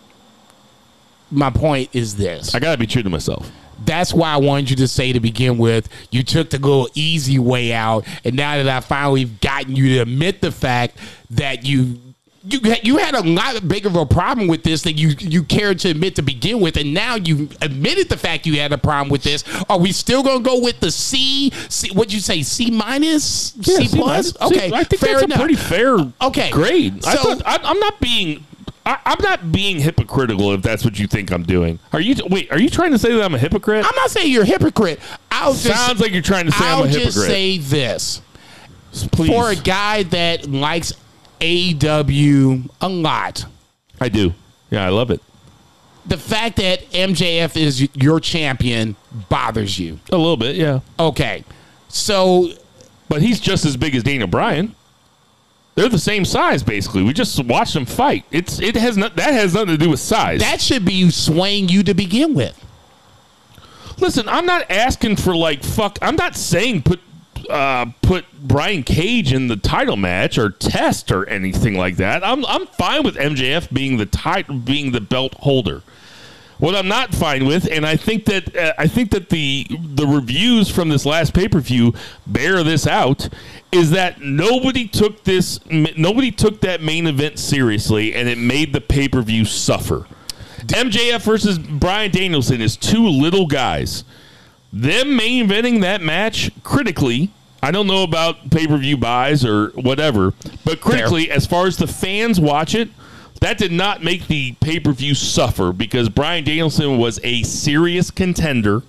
My 1.30 1.50
point 1.50 1.88
is 1.94 2.16
this. 2.16 2.54
I 2.54 2.58
got 2.58 2.72
to 2.72 2.78
be 2.78 2.86
true 2.86 3.02
to 3.02 3.08
myself. 3.10 3.50
that's 3.84 4.12
why 4.12 4.32
I 4.32 4.36
wanted 4.36 4.70
you 4.70 4.76
to 4.76 4.88
say 4.88 5.12
to 5.12 5.20
begin 5.20 5.56
with, 5.58 5.88
you 6.10 6.22
took 6.22 6.50
the 6.50 6.58
little 6.58 6.88
easy 6.94 7.38
way 7.38 7.72
out, 7.72 8.06
and 8.24 8.36
now 8.36 8.56
that 8.56 8.68
I 8.68 8.80
finally 8.80 9.24
gotten 9.24 9.74
you 9.74 9.94
to 9.94 10.02
admit 10.02 10.40
the 10.40 10.52
fact 10.52 10.98
that 11.30 11.64
you 11.64 11.98
you 12.44 12.60
had, 12.70 12.86
you 12.86 12.96
had 12.98 13.14
a 13.14 13.22
lot 13.22 13.66
bigger 13.68 13.88
of 13.88 13.96
a 13.96 14.06
problem 14.06 14.48
with 14.48 14.62
this 14.64 14.82
than 14.82 14.96
you 14.96 15.08
you 15.18 15.44
cared 15.44 15.78
to 15.80 15.90
admit 15.90 16.16
to 16.16 16.22
begin 16.22 16.60
with, 16.60 16.76
and 16.76 16.92
now 16.92 17.14
you 17.14 17.48
admitted 17.60 18.08
the 18.08 18.16
fact 18.16 18.46
you 18.46 18.58
had 18.58 18.72
a 18.72 18.78
problem 18.78 19.10
with 19.10 19.22
this. 19.22 19.44
Are 19.68 19.78
we 19.78 19.92
still 19.92 20.22
gonna 20.22 20.40
go 20.40 20.60
with 20.60 20.80
the 20.80 20.90
C? 20.90 21.50
C 21.68 21.90
what'd 21.92 22.12
you 22.12 22.20
say? 22.20 22.42
C 22.42 22.70
minus? 22.70 23.24
C 23.62 23.88
plus? 23.88 24.40
okay, 24.40 24.70
I 24.72 24.84
think 24.84 25.00
fair 25.00 25.12
that's 25.14 25.24
enough. 25.24 25.38
a 25.38 25.40
pretty 25.40 25.56
fair 25.56 25.94
uh, 25.96 26.10
Okay, 26.22 26.50
grade. 26.50 27.04
I 27.06 27.14
so- 27.16 27.34
thought, 27.36 27.42
I, 27.46 27.58
I'm 27.62 27.78
not 27.78 28.00
being. 28.00 28.44
I, 28.84 28.98
I'm 29.06 29.22
not 29.22 29.52
being 29.52 29.78
hypocritical 29.78 30.52
if 30.54 30.62
that's 30.62 30.84
what 30.84 30.98
you 30.98 31.06
think 31.06 31.30
I'm 31.30 31.44
doing. 31.44 31.78
Are 31.92 32.00
you? 32.00 32.16
Wait, 32.28 32.50
are 32.50 32.58
you 32.58 32.68
trying 32.68 32.90
to 32.90 32.98
say 32.98 33.12
that 33.14 33.22
I'm 33.22 33.34
a 33.34 33.38
hypocrite? 33.38 33.84
I'm 33.86 33.94
not 33.94 34.10
saying 34.10 34.32
you're 34.32 34.42
a 34.42 34.46
hypocrite. 34.46 34.98
I'll 35.30 35.52
just 35.54 35.86
Sounds 35.86 36.00
like 36.00 36.10
you're 36.12 36.20
trying 36.20 36.46
to 36.46 36.52
say 36.52 36.64
I'll 36.66 36.82
I'm 36.82 36.88
a 36.88 36.92
just 36.92 37.16
say 37.16 37.58
this. 37.58 38.20
Please, 39.12 39.30
for 39.30 39.50
a 39.50 39.54
guy 39.56 40.02
that 40.02 40.50
likes 40.50 40.92
AEW 41.42 42.70
a 42.80 42.88
lot, 42.88 43.44
I 44.00 44.08
do. 44.08 44.32
Yeah, 44.70 44.86
I 44.86 44.88
love 44.88 45.10
it 45.10 45.20
the 46.06 46.18
fact 46.18 46.56
that 46.56 46.80
MJF 46.90 47.56
is 47.56 47.88
your 47.94 48.20
champion 48.20 48.96
bothers 49.28 49.78
you. 49.78 50.00
a 50.10 50.16
little 50.16 50.36
bit. 50.36 50.56
Yeah, 50.56 50.80
Okay. 50.98 51.44
So 51.88 52.48
but 53.08 53.20
he's 53.20 53.38
just 53.38 53.66
as 53.66 53.76
big 53.76 53.94
as 53.94 54.02
Daniel 54.02 54.26
Bryan. 54.26 54.74
They're 55.74 55.88
the 55.88 55.98
same 55.98 56.24
size, 56.24 56.62
basically. 56.62 57.02
We 57.02 57.12
just 57.12 57.42
watched 57.44 57.74
them 57.74 57.86
fight. 57.86 58.24
It's 58.30 58.58
it 58.60 58.74
has 58.76 58.96
not 58.96 59.16
that 59.16 59.32
has 59.34 59.54
nothing 59.54 59.68
to 59.68 59.76
do 59.78 59.90
with 59.90 60.00
size. 60.00 60.40
that 60.40 60.60
should 60.60 60.84
be 60.84 61.10
swaying 61.10 61.68
you 61.68 61.82
to 61.82 61.94
begin 61.94 62.34
with. 62.34 62.58
Listen, 63.98 64.28
I'm 64.28 64.46
not 64.46 64.70
asking 64.70 65.16
for 65.16 65.36
like 65.36 65.62
fuck. 65.62 65.98
I'm 66.02 66.16
not 66.16 66.36
saying 66.36 66.82
put 66.82 67.00
uh, 67.48 67.86
put 68.02 68.24
Brian 68.40 68.82
Cage 68.82 69.32
in 69.32 69.48
the 69.48 69.56
title 69.56 69.96
match 69.96 70.38
or 70.38 70.50
test 70.50 71.10
or 71.10 71.28
anything 71.28 71.74
like 71.76 71.96
that. 71.96 72.24
I'm 72.24 72.44
I'm 72.46 72.66
fine 72.66 73.02
with 73.02 73.16
MJF 73.16 73.72
being 73.72 73.96
the 73.96 74.06
title 74.06 74.56
being 74.56 74.92
the 74.92 75.00
belt 75.00 75.34
holder. 75.34 75.82
What 76.58 76.76
I'm 76.76 76.86
not 76.86 77.12
fine 77.12 77.44
with, 77.44 77.68
and 77.68 77.84
I 77.84 77.96
think 77.96 78.24
that 78.26 78.56
uh, 78.56 78.72
I 78.78 78.86
think 78.86 79.10
that 79.10 79.30
the 79.30 79.66
the 79.70 80.06
reviews 80.06 80.70
from 80.70 80.90
this 80.90 81.04
last 81.04 81.34
pay 81.34 81.48
per 81.48 81.58
view 81.58 81.92
bear 82.26 82.62
this 82.62 82.86
out, 82.86 83.28
is 83.72 83.90
that 83.90 84.20
nobody 84.20 84.86
took 84.86 85.24
this 85.24 85.58
nobody 85.70 86.30
took 86.30 86.60
that 86.60 86.80
main 86.80 87.06
event 87.06 87.38
seriously, 87.38 88.14
and 88.14 88.28
it 88.28 88.38
made 88.38 88.72
the 88.72 88.80
pay 88.80 89.08
per 89.08 89.22
view 89.22 89.44
suffer. 89.44 90.06
MJF 90.68 91.22
versus 91.22 91.58
Bryan 91.58 92.12
Danielson 92.12 92.60
is 92.60 92.76
two 92.76 93.08
little 93.08 93.46
guys. 93.46 94.04
Them 94.72 95.16
main 95.16 95.48
eventing 95.48 95.82
that 95.82 96.00
match 96.00 96.50
critically, 96.62 97.30
I 97.62 97.70
don't 97.70 97.86
know 97.86 98.02
about 98.02 98.50
pay 98.50 98.66
per 98.66 98.76
view 98.78 98.96
buys 98.96 99.44
or 99.44 99.68
whatever, 99.70 100.32
but 100.64 100.80
critically, 100.80 101.30
as 101.30 101.46
far 101.46 101.66
as 101.66 101.76
the 101.76 101.86
fans 101.86 102.40
watch 102.40 102.74
it, 102.74 102.88
that 103.40 103.58
did 103.58 103.72
not 103.72 104.02
make 104.02 104.28
the 104.28 104.52
pay 104.60 104.80
per 104.80 104.92
view 104.92 105.14
suffer 105.14 105.72
because 105.72 106.08
Bryan 106.08 106.44
Danielson 106.44 106.98
was 106.98 107.20
a 107.22 107.42
serious 107.42 108.10
contender. 108.10 108.82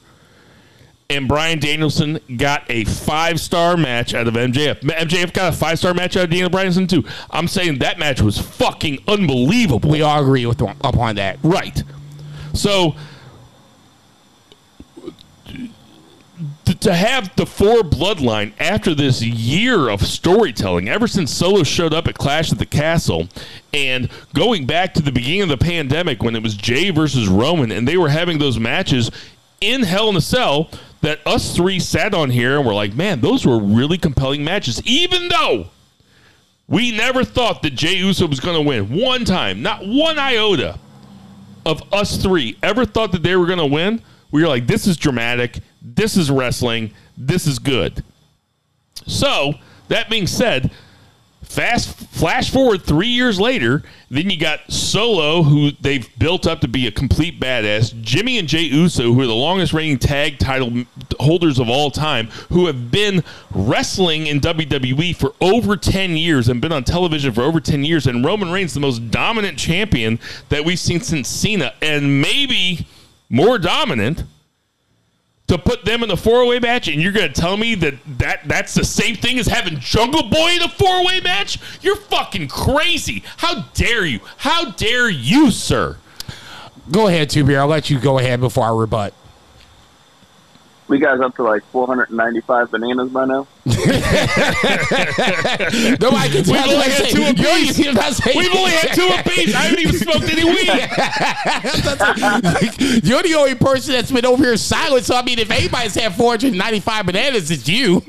And 1.10 1.28
Bryan 1.28 1.60
Danielson 1.60 2.20
got 2.38 2.64
a 2.70 2.86
five 2.86 3.40
star 3.40 3.78
match 3.78 4.14
out 4.14 4.28
of 4.28 4.36
MJF. 4.36 4.80
MJF 4.82 5.34
got 5.34 5.54
a 5.54 5.56
five 5.56 5.78
star 5.78 5.94
match 5.94 6.16
out 6.16 6.24
of 6.24 6.30
Daniel 6.30 6.50
Bryanson 6.50 6.88
too. 6.88 7.04
I'm 7.30 7.48
saying 7.48 7.80
that 7.80 8.00
match 8.00 8.22
was 8.22 8.40
fucking 8.40 9.04
unbelievable. 9.08 9.90
We 9.90 10.02
all 10.02 10.22
agree 10.22 10.46
with 10.46 10.62
upon 10.62 11.16
that. 11.18 11.38
Right. 11.44 11.84
So 12.54 12.96
t- 16.66 16.74
to 16.74 16.94
have 16.94 17.36
the 17.36 17.46
four 17.46 17.82
bloodline 17.82 18.54
after 18.60 18.94
this 18.94 19.22
year 19.22 19.90
of 19.90 20.06
storytelling, 20.06 20.90
ever 20.90 21.08
since 21.08 21.34
Solo 21.34 21.64
showed 21.64 21.94
up 21.94 22.08
at 22.08 22.16
Clash 22.16 22.52
at 22.52 22.58
the 22.58 22.66
Castle, 22.66 23.28
and 23.74 24.10
going 24.34 24.66
back 24.66 24.94
to 24.96 25.02
the 25.02 25.12
beginning 25.12 25.44
of 25.44 25.50
the 25.50 25.58
pandemic 25.58 26.24
when 26.24 26.36
it 26.36 26.44
was 26.44 26.56
Jay 26.56 26.90
versus 26.90 27.28
Roman, 27.28 27.72
and 27.72 27.88
they 27.88 27.98
were 27.98 28.10
having 28.10 28.40
those 28.40 28.60
matches 28.60 29.12
in 29.62 29.84
Hell 29.84 30.10
in 30.10 30.16
a 30.16 30.22
Cell 30.22 30.70
that 31.02 31.20
us 31.26 31.56
three 31.56 31.80
sat 31.80 32.14
on 32.14 32.30
here 32.30 32.58
and 32.58 32.66
were 32.66 32.74
like, 32.74 32.94
man, 32.94 33.22
those 33.22 33.46
were 33.46 33.60
really 33.60 33.98
compelling 33.98 34.44
matches, 34.44 34.82
even 34.86 35.28
though. 35.28 35.68
We 36.68 36.92
never 36.92 37.26
thought 37.26 37.62
that 37.64 37.72
Jey 37.72 37.96
Uso 37.96 38.26
was 38.26 38.40
going 38.40 38.56
to 38.56 38.62
win 38.62 38.90
one 38.90 39.26
time, 39.26 39.62
not 39.62 39.86
one 39.86 40.18
iota 40.18 40.80
of 41.66 41.94
us 41.94 42.18
three 42.18 42.58
ever 42.64 42.86
thought 42.86 43.12
that 43.12 43.24
they 43.24 43.36
were 43.36 43.46
going 43.46 43.60
to 43.60 43.66
win, 43.66 44.02
we 44.32 44.42
were 44.42 44.48
like, 44.48 44.68
this 44.68 44.88
is 44.88 44.98
dramatic. 44.98 45.60
This 45.84 46.18
is 46.18 46.32
wrestling. 46.32 46.92
This 47.18 47.46
is 47.46 47.60
good. 47.60 48.04
So, 49.06 49.54
that 49.90 50.10
being 50.10 50.28
said, 50.28 50.72
Fast 51.54 51.96
flash 52.10 52.50
forward 52.50 52.82
three 52.82 53.10
years 53.10 53.40
later, 53.40 53.84
then 54.10 54.30
you 54.30 54.40
got 54.40 54.60
Solo, 54.72 55.44
who 55.44 55.70
they've 55.82 56.10
built 56.18 56.48
up 56.48 56.62
to 56.62 56.68
be 56.68 56.88
a 56.88 56.92
complete 56.92 57.40
badass. 57.40 58.02
Jimmy 58.02 58.40
and 58.40 58.48
Jey 58.48 58.64
Uso, 58.64 59.14
who 59.14 59.22
are 59.22 59.28
the 59.28 59.36
longest 59.36 59.72
reigning 59.72 60.00
tag 60.00 60.40
title 60.40 60.84
holders 61.20 61.60
of 61.60 61.70
all 61.70 61.92
time, 61.92 62.28
who 62.50 62.66
have 62.66 62.90
been 62.90 63.24
wrestling 63.52 64.26
in 64.26 64.40
WWE 64.40 65.16
for 65.16 65.36
over 65.42 65.78
ten 65.78 66.18
years 66.18 66.50
and 66.50 66.60
been 66.60 66.72
on 66.72 66.84
television 66.84 67.32
for 67.34 67.44
over 67.44 67.60
ten 67.60 67.84
years. 67.84 68.08
And 68.08 68.26
Roman 68.26 68.50
Reigns, 68.50 68.74
the 68.74 68.80
most 68.80 69.12
dominant 69.12 69.56
champion 69.56 70.20
that 70.50 70.66
we've 70.66 70.80
seen 70.80 71.02
since 71.02 71.28
Cena, 71.28 71.74
and 71.84 72.20
maybe 72.20 72.88
more 73.30 73.60
dominant 73.60 74.24
to 75.48 75.58
put 75.58 75.86
them 75.86 76.04
in 76.04 76.10
the 76.10 76.18
four 76.18 76.48
way 76.48 76.60
match, 76.60 76.88
and 76.88 77.02
you're 77.02 77.12
going 77.12 77.32
to 77.32 77.42
tell 77.42 77.58
me 77.58 77.76
that, 77.76 77.96
that 78.20 78.42
that's 78.48 78.74
the 78.74 78.86
same 78.86 79.16
thing 79.16 79.40
as 79.40 79.48
having 79.48 79.80
Jungle 79.80 80.30
Boy 80.30 80.52
in 80.56 80.62
a 80.62 80.70
four 80.70 81.06
way 81.06 81.20
match? 81.22 81.60
You're 81.82 81.96
fucking 81.96 82.48
crazy. 82.48 83.24
How 83.38 83.64
dare 83.74 84.06
you? 84.06 84.20
How 84.38 84.72
dare 84.72 85.10
you, 85.10 85.52
sir? 85.52 85.98
Go 86.92 87.08
ahead, 87.08 87.30
Two 87.30 87.44
Beer. 87.44 87.60
I'll 87.60 87.68
let 87.68 87.90
you 87.90 88.00
go 88.00 88.20
ahead 88.20 88.40
before 88.40 88.66
I 88.66 88.72
rebut. 88.72 89.14
We 90.88 91.00
guys 91.00 91.20
up 91.22 91.36
to 91.38 91.44
like 91.44 91.64
495 91.72 92.70
bananas 92.72 93.10
by 93.10 93.26
now. 93.26 93.48
Nobody 93.66 94.02
can 96.30 96.44
tell 96.44 96.70
only 96.70 96.90
had 96.90 97.10
two 97.10 97.24
apiece. 97.24 97.80
You're 97.80 97.94
about 97.94 98.10
to 98.10 98.16
say- 98.16 98.34
We've 98.36 98.54
only 98.56 98.72
had 98.72 98.94
two 98.94 99.08
apiece. 99.08 99.56
I 99.56 99.62
haven't 99.62 99.80
even 99.80 99.96
smoked 99.96 100.30
any 100.30 100.44
weed. 100.44 100.68
You're 103.04 103.24
the 103.24 103.34
only 103.38 103.56
person 103.56 103.94
that's 103.94 104.12
been 104.12 104.26
over 104.26 104.44
here 104.44 104.58
silent. 104.58 105.06
So 105.06 105.16
I 105.16 105.22
mean, 105.24 105.40
if 105.40 105.50
anybody's 105.50 105.96
had 105.96 106.14
495 106.16 107.06
bananas, 107.06 107.50
it's 107.50 107.66
you. 107.68 108.02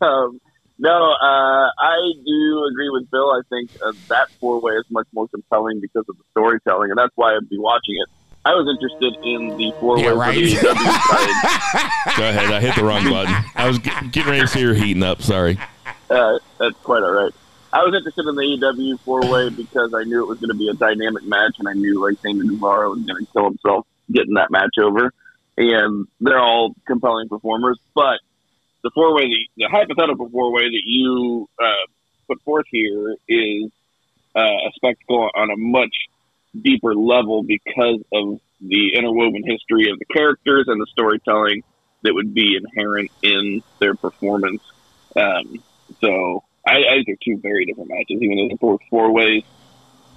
Um, 0.00 0.40
no, 0.78 0.90
uh, 0.90 1.68
I 1.78 2.12
do 2.26 2.64
agree 2.70 2.90
with 2.90 3.10
Bill. 3.10 3.30
I 3.30 3.40
think 3.48 3.70
uh, 3.84 3.92
that 4.08 4.28
four 4.40 4.60
way 4.60 4.72
is 4.74 4.84
much 4.90 5.06
more 5.14 5.26
compelling 5.28 5.80
because 5.80 6.04
of 6.08 6.16
the 6.18 6.24
storytelling, 6.32 6.90
and 6.90 6.98
that's 6.98 7.12
why 7.14 7.34
I'd 7.34 7.48
be 7.48 7.58
watching 7.58 7.94
it. 7.96 8.08
I 8.46 8.52
was 8.54 8.68
interested 8.68 9.16
in 9.24 9.56
the 9.56 9.72
four 9.80 9.96
way 9.96 10.02
Yeah, 10.02 10.10
for 10.10 10.16
right. 10.16 10.34
the 10.34 10.54
AEW. 10.54 12.16
Go 12.16 12.28
ahead. 12.28 12.52
I 12.52 12.60
hit 12.60 12.74
the 12.76 12.84
wrong 12.84 13.04
button. 13.10 13.34
I 13.54 13.66
was 13.66 13.78
get- 13.78 14.12
getting 14.12 14.30
ready 14.30 14.42
to 14.42 14.48
see 14.48 14.62
her 14.62 14.74
heating 14.74 15.02
up. 15.02 15.22
Sorry. 15.22 15.58
Uh, 16.10 16.38
that's 16.58 16.76
quite 16.82 17.02
all 17.02 17.12
right. 17.12 17.32
I 17.72 17.82
was 17.82 17.94
interested 17.94 18.26
in 18.26 18.34
the 18.36 18.42
AEW 18.42 19.00
four 19.00 19.26
way 19.28 19.48
because 19.48 19.94
I 19.94 20.04
knew 20.04 20.22
it 20.22 20.28
was 20.28 20.38
going 20.38 20.50
to 20.50 20.56
be 20.56 20.68
a 20.68 20.74
dynamic 20.74 21.24
match, 21.24 21.56
and 21.58 21.68
I 21.68 21.72
knew 21.72 22.00
like 22.06 22.18
Sammy 22.20 22.46
Guevara 22.46 22.90
was 22.90 23.00
going 23.00 23.24
to 23.24 23.32
kill 23.32 23.44
himself 23.44 23.86
getting 24.12 24.34
that 24.34 24.50
match 24.50 24.74
over. 24.80 25.12
And 25.56 26.06
they're 26.20 26.38
all 26.38 26.74
compelling 26.86 27.28
performers, 27.28 27.78
but 27.94 28.18
the 28.82 28.90
four 28.94 29.14
way, 29.14 29.24
the, 29.26 29.48
the 29.56 29.68
hypothetical 29.70 30.28
four 30.28 30.52
way 30.52 30.62
that 30.64 30.82
you 30.84 31.48
uh, 31.62 31.86
put 32.28 32.42
forth 32.42 32.66
here 32.70 33.14
is 33.28 33.70
uh, 34.36 34.40
a 34.40 34.70
spectacle 34.74 35.30
on 35.34 35.50
a 35.50 35.56
much 35.56 35.94
deeper 36.60 36.94
level 36.94 37.42
because 37.42 38.00
of 38.12 38.40
the 38.60 38.94
interwoven 38.94 39.42
history 39.44 39.90
of 39.90 39.98
the 39.98 40.04
characters 40.06 40.66
and 40.68 40.80
the 40.80 40.86
storytelling 40.90 41.62
that 42.02 42.14
would 42.14 42.34
be 42.34 42.56
inherent 42.56 43.10
in 43.22 43.62
their 43.78 43.94
performance. 43.94 44.62
Um, 45.16 45.62
so 46.00 46.44
I, 46.66 46.72
I 46.72 46.94
think 46.94 47.06
they're 47.06 47.16
two 47.24 47.38
very 47.40 47.66
different 47.66 47.90
matches, 47.90 48.20
even 48.20 48.36
though 48.36 48.48
they're 48.48 48.56
both 48.56 48.80
four 48.90 49.12
ways 49.12 49.42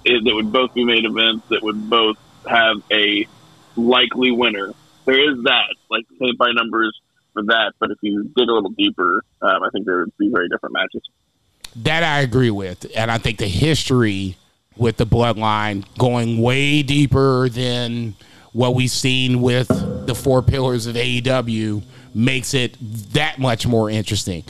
it, 0.04 0.24
that 0.24 0.34
would 0.34 0.52
both 0.52 0.74
be 0.74 0.84
main 0.84 1.04
events 1.04 1.46
that 1.48 1.62
would 1.62 1.88
both 1.88 2.16
have 2.48 2.76
a 2.90 3.26
likely 3.76 4.30
winner. 4.30 4.72
There 5.04 5.32
is 5.32 5.42
that, 5.44 5.74
like 5.90 6.04
paint 6.18 6.38
by 6.38 6.52
numbers 6.52 6.98
for 7.32 7.42
that, 7.44 7.72
but 7.78 7.90
if 7.90 7.98
you 8.00 8.24
dig 8.36 8.48
a 8.48 8.52
little 8.52 8.70
deeper, 8.70 9.22
um, 9.42 9.62
I 9.62 9.68
think 9.72 9.86
there 9.86 10.00
would 10.00 10.16
be 10.18 10.30
very 10.30 10.48
different 10.48 10.74
matches. 10.74 11.02
That 11.76 12.02
I 12.02 12.20
agree 12.20 12.50
with. 12.50 12.86
And 12.96 13.10
I 13.10 13.18
think 13.18 13.38
the 13.38 13.48
history 13.48 14.36
with 14.78 14.96
the 14.96 15.06
bloodline 15.06 15.84
going 15.98 16.40
way 16.40 16.82
deeper 16.82 17.48
than 17.48 18.14
what 18.52 18.74
we've 18.74 18.90
seen 18.90 19.40
with 19.40 19.68
the 20.06 20.14
four 20.14 20.42
pillars 20.42 20.86
of 20.86 20.96
AEW 20.96 21.82
makes 22.14 22.54
it 22.54 22.76
that 23.12 23.38
much 23.38 23.66
more 23.66 23.90
interesting. 23.90 24.44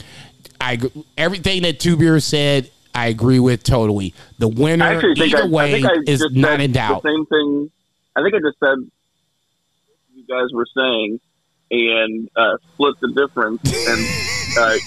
I 0.61 0.79
everything 1.17 1.63
that 1.63 1.79
Two 1.79 1.97
Beer 1.97 2.19
said, 2.19 2.69
I 2.93 3.07
agree 3.07 3.39
with 3.39 3.63
totally. 3.63 4.13
The 4.39 4.47
winner, 4.47 5.01
either 5.15 5.43
I, 5.43 5.47
way, 5.47 5.83
I 5.83 5.87
I 5.87 5.97
is 6.07 6.25
not 6.31 6.59
in 6.61 6.71
doubt. 6.71 7.03
The 7.03 7.09
same 7.09 7.25
thing. 7.25 7.71
I 8.15 8.23
think 8.23 8.35
I 8.35 8.39
just 8.39 8.59
said 8.59 8.77
you 10.15 10.25
guys 10.27 10.51
were 10.53 10.67
saying, 10.75 11.19
and 11.71 12.29
uh, 12.35 12.57
split 12.73 12.99
the 12.99 13.11
difference, 13.13 13.61
and 13.87 14.57
uh, 14.57 14.77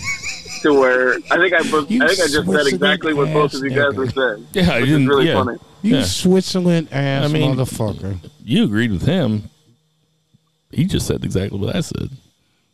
to 0.62 0.72
where 0.74 1.14
I 1.30 1.36
think 1.38 1.52
I, 1.52 1.62
both, 1.70 1.84
I 1.84 1.88
think 1.88 2.02
I 2.02 2.14
just 2.28 2.32
said 2.46 2.66
exactly 2.66 3.14
what 3.14 3.32
both 3.32 3.54
of 3.54 3.62
you 3.62 3.70
guys 3.70 3.94
were 3.94 4.08
saying. 4.08 4.46
Yeah, 4.52 4.72
I 4.72 4.80
which 4.80 4.86
didn't. 4.88 5.02
is 5.02 5.08
really 5.08 5.28
yeah. 5.28 5.44
funny. 5.44 5.58
You 5.82 5.96
Yeah. 5.96 6.02
Switzerland 6.04 6.88
ass 6.92 7.24
I 7.24 7.28
mean- 7.28 7.54
motherfucker. 7.54 8.18
You 8.44 8.64
agreed 8.64 8.90
with 8.92 9.02
him. 9.06 9.50
He 10.70 10.84
just 10.84 11.06
said 11.06 11.22
exactly 11.24 11.58
what 11.58 11.76
I 11.76 11.80
said. 11.80 12.10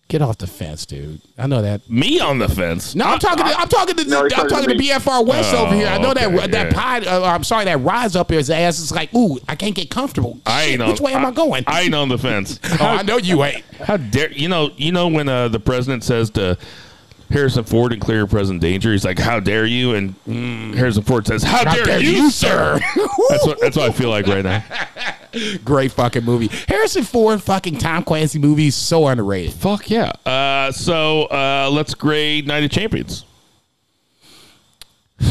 Get 0.09 0.23
off 0.23 0.39
the 0.39 0.47
fence, 0.47 0.87
dude. 0.87 1.21
I 1.37 1.47
know 1.47 1.61
that. 1.61 1.91
Me 1.91 2.19
on 2.19 2.39
the 2.39 2.49
fence. 2.49 2.95
No, 2.95 3.05
I'm 3.05 3.19
talking. 3.19 3.45
To, 3.45 3.53
I'm 3.61 3.69
talking 3.69 3.95
to. 3.95 4.05
No, 4.07 4.23
I'm 4.23 4.29
talking 4.31 4.49
talking 4.49 4.69
to 4.71 4.75
to. 4.79 4.83
BFR 4.83 5.27
West 5.27 5.53
Oh, 5.53 5.67
over 5.67 5.75
here. 5.75 5.87
I 5.89 5.99
know 5.99 6.13
okay, 6.13 6.35
that 6.35 6.51
that 6.53 6.73
yeah. 6.73 6.81
pod. 6.81 7.07
Uh, 7.07 7.25
I'm 7.25 7.45
sorry, 7.45 7.67
that 7.67 7.77
rise 7.81 8.17
up 8.17 8.31
his 8.31 8.49
ass 8.49 8.79
is 8.79 8.91
like, 8.91 9.13
ooh, 9.15 9.39
I 9.47 9.55
can't 9.55 9.75
get 9.75 9.91
comfortable. 9.91 10.39
I 10.47 10.63
Shit, 10.63 10.73
ain't 10.73 10.83
on, 10.83 10.89
which 10.93 11.01
way 11.03 11.13
am 11.13 11.27
I 11.27 11.31
going? 11.31 11.65
I 11.67 11.83
ain't 11.83 11.95
on 11.95 12.09
the 12.09 12.17
fence. 12.17 12.59
oh, 12.65 12.77
I 12.81 13.03
know 13.03 13.19
you 13.19 13.45
ain't. 13.45 13.63
How 13.85 13.99
dare 13.99 14.33
you 14.33 14.49
know? 14.49 14.71
You 14.79 14.93
know 14.93 15.09
when 15.09 15.29
uh, 15.29 15.49
the 15.49 15.61
president 15.61 16.05
says 16.05 16.31
to 16.31 16.57
Harrison 17.31 17.63
Ford 17.65 17.93
and 17.93 18.01
clear 18.01 18.27
present 18.27 18.61
danger, 18.63 18.91
he's 18.93 19.05
like, 19.05 19.19
"How 19.19 19.39
dare 19.41 19.67
you?" 19.67 19.95
And 19.95 20.15
Harrison 20.75 21.03
Ford 21.03 21.27
says, 21.27 21.43
"How, 21.43 21.63
dare, 21.65 21.85
dare 21.85 22.01
you, 22.01 22.11
you, 22.11 22.31
sir?" 22.31 22.79
that's 23.29 23.47
what 23.47 23.61
that's 23.61 23.77
what 23.77 23.91
I 23.91 23.93
feel 23.93 24.09
like 24.11 24.27
right 24.27 24.43
now. 24.45 24.65
Great 25.65 25.93
fucking 25.93 26.25
movie. 26.25 26.49
Harrison 26.69 27.03
Ford 27.05 27.43
fucking 27.43 27.77
Tom 27.79 28.03
Clancy 28.03 28.39
movie 28.39 28.69
is 28.69 28.75
so 28.75 29.07
underrated. 29.07 29.53
Fuck 29.53 29.91
yeah. 29.91 30.11
Uh, 30.25 30.73
so 30.73 31.25
uh, 31.25 31.69
let's 31.71 31.93
grade 31.95 32.47
Night 32.47 32.65
of 32.65 32.71
Champions. 32.71 33.25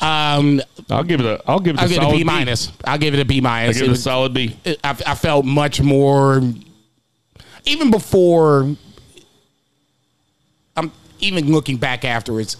Um, 0.00 0.60
I'll 0.90 1.04
give 1.04 1.20
it 1.20 1.26
a. 1.26 1.40
I'll 1.46 1.60
give 1.60 1.76
it 1.76 1.78
a 1.78 1.82
I'll 1.82 1.88
give 1.88 1.96
it 1.98 2.00
a 2.00 2.02
solid 2.02 2.16
B 2.18 2.24
minus. 2.24 2.72
I'll 2.84 2.98
give 2.98 3.14
it 3.14 3.20
a 3.20 3.24
B 3.24 3.40
minus. 3.40 3.76
give 3.78 3.86
It 3.86 3.90
it 3.92 3.96
a 3.96 4.00
solid 4.00 4.34
B. 4.34 4.56
it- 4.64 4.80
I, 4.82 4.90
I 5.06 5.14
felt 5.14 5.44
much 5.44 5.80
more, 5.80 6.42
even 7.64 7.92
before. 7.92 8.74
I'm 11.22 11.28
even 11.28 11.52
looking 11.52 11.76
back 11.76 12.04
afterwards. 12.04 12.56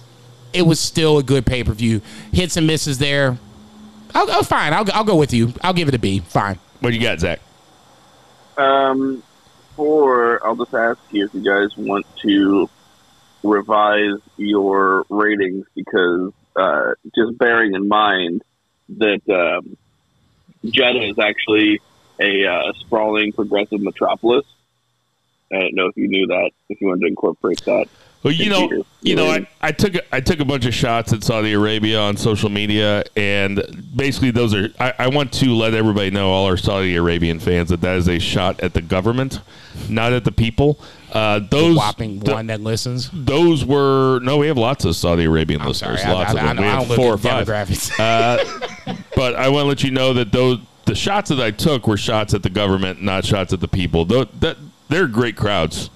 It 0.53 0.63
was 0.63 0.79
still 0.79 1.19
a 1.19 1.23
good 1.23 1.45
pay 1.45 1.65
per 1.65 1.73
view. 1.73 2.01
Hits 2.33 2.57
and 2.57 2.67
misses 2.67 2.99
there. 2.99 3.39
I'll 4.15 4.27
go 4.27 4.43
fine. 4.43 4.73
I'll, 4.73 4.85
I'll 4.93 5.05
go 5.05 5.17
with 5.17 5.33
you. 5.33 5.53
I'll 5.63 5.73
give 5.73 5.89
it 5.89 5.95
a 5.95 5.99
B. 5.99 6.21
Fine. 6.21 6.59
What 6.81 6.91
do 6.91 6.97
you 6.97 7.03
got, 7.03 7.21
Zach? 7.21 7.41
Um, 8.57 9.23
or 9.77 10.45
I'll 10.47 10.57
just 10.57 10.75
ask 10.75 11.01
you 11.11 11.25
if 11.25 11.35
you 11.35 11.43
guys 11.43 11.77
want 11.77 12.07
to 12.23 12.69
revise 13.43 14.19
your 14.37 15.05
ratings 15.09 15.67
because 15.75 16.33
uh, 16.55 16.93
just 17.15 17.39
bearing 17.39 17.75
in 17.75 17.89
mind 17.89 18.43
that 18.99 19.23
um, 19.29 19.77
Jeddah 20.65 21.09
is 21.09 21.19
actually 21.19 21.81
a 22.21 22.47
uh, 22.47 22.73
sprawling 22.81 23.33
progressive 23.33 23.81
metropolis. 23.81 24.45
I 25.51 25.61
don't 25.61 25.75
know 25.75 25.87
if 25.87 25.97
you 25.97 26.09
knew 26.09 26.27
that. 26.29 26.51
If 26.69 26.81
you 26.81 26.89
wanted 26.89 27.01
to 27.01 27.07
incorporate 27.09 27.65
that. 27.65 27.89
Well, 28.23 28.33
you 28.33 28.51
know, 28.51 28.85
you 29.01 29.17
know, 29.17 29.27
I, 29.27 29.47
I 29.61 29.73
took 29.73 29.97
a- 29.97 30.15
I 30.15 30.21
took 30.21 30.39
a 30.39 30.45
bunch 30.45 30.65
of 30.65 30.73
shots 30.73 31.13
at 31.13 31.25
Saudi 31.25 31.55
Arabia 31.55 31.99
on 31.99 32.17
social 32.17 32.49
media, 32.51 33.03
and 33.17 33.61
basically 33.97 34.31
those 34.31 34.55
are. 34.55 34.69
I, 34.79 34.95
I 35.01 35.07
want 35.09 35.33
to 35.35 35.53
let 35.55 35.75
everybody 35.75 36.11
know, 36.11 36.31
all 36.31 36.47
our 36.47 36.57
Saudi 36.57 36.95
Arabian 36.95 37.41
fans, 37.41 37.71
that 37.71 37.81
that 37.81 37.97
is 37.97 38.09
a 38.09 38.21
shot 38.21 38.61
at 38.61 38.75
the 38.75 38.81
government, 38.83 39.41
not 39.89 40.13
at 40.13 40.25
the 40.25 40.31
people. 40.31 40.79
Uh, 41.13 41.41
those 41.51 41.77
Whopping 41.77 42.21
th- 42.21 42.33
one 42.33 42.47
that 42.47 42.61
listens. 42.61 43.11
those 43.13 43.65
were 43.65 44.21
no. 44.21 44.39
We 44.39 44.47
have 44.47 44.57
lots 44.57 44.85
of 44.85 44.95
Saudi 44.95 45.25
Arabian 45.25 45.61
I'm 45.61 45.67
listeners. 45.69 46.01
sorry. 46.01 46.15
Lots 46.15 46.31
I, 46.31 46.33
of 46.33 46.37
them. 46.37 46.57
don't- 46.57 46.65
we 46.65 46.71
I 46.71 46.79
have 46.79 46.89
don't 46.89 46.97
four 46.97 47.07
or 47.07 47.11
look 47.17 47.25
at 47.25 47.47
five. 47.47 47.69
demographics. 47.69 47.99
Uh, 47.99 48.95
but 49.17 49.35
I 49.35 49.49
want 49.49 49.65
to 49.65 49.69
let 49.69 49.83
you 49.83 49.91
know 49.91 50.13
that 50.15 50.31
those 50.31 50.61
the 50.85 50.95
shots 50.95 51.29
that 51.31 51.41
I 51.41 51.51
took 51.51 51.87
were 51.89 51.97
shots 51.97 52.35
at 52.35 52.43
the 52.45 52.51
government, 52.51 53.03
not 53.03 53.25
shots 53.25 53.53
at 53.53 53.59
the 53.61 53.69
people. 53.69 54.05
Though 54.05 54.25
that 54.25 54.59
they're 54.89 55.09
great 55.09 55.35
crowds. 55.37 55.91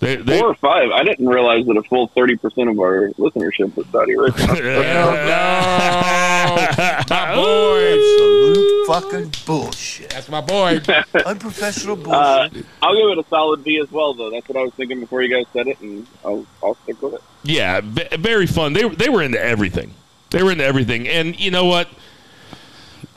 They, 0.00 0.16
they, 0.16 0.38
Four 0.40 0.48
or 0.48 0.54
five. 0.54 0.90
I 0.90 1.04
didn't 1.04 1.28
realize 1.28 1.66
that 1.66 1.76
a 1.76 1.82
full 1.82 2.08
thirty 2.08 2.36
percent 2.36 2.70
of 2.70 2.78
our 2.80 3.10
listenership 3.18 3.76
was 3.76 3.86
Saudi 3.88 4.14
Arabia. 4.14 4.46
my 7.10 7.34
boy, 7.34 7.92
Absolute 7.92 8.86
fucking 8.86 9.32
bullshit. 9.46 10.10
That's 10.10 10.28
my 10.28 10.40
boy. 10.40 10.80
Unprofessional 11.26 11.96
Uh, 12.12 12.48
bullshit. 12.48 12.66
I'll 12.82 12.96
give 12.96 13.18
it 13.18 13.24
a 13.24 13.28
solid 13.28 13.62
B 13.62 13.78
as 13.78 13.90
well, 13.92 14.14
though. 14.14 14.30
That's 14.30 14.48
what 14.48 14.58
I 14.58 14.62
was 14.62 14.72
thinking 14.74 15.00
before 15.00 15.22
you 15.22 15.34
guys 15.34 15.46
said 15.52 15.68
it, 15.68 15.80
and 15.80 16.06
I'll, 16.24 16.46
I'll 16.62 16.74
stick 16.76 17.00
with 17.02 17.14
it. 17.14 17.22
Yeah, 17.42 17.80
v- 17.82 18.16
very 18.18 18.46
fun. 18.46 18.72
They 18.72 18.88
they 18.88 19.08
were 19.08 19.22
into 19.22 19.40
everything. 19.42 19.92
They 20.30 20.42
were 20.42 20.52
into 20.52 20.64
everything, 20.64 21.08
and 21.08 21.38
you 21.38 21.50
know 21.50 21.66
what? 21.66 21.88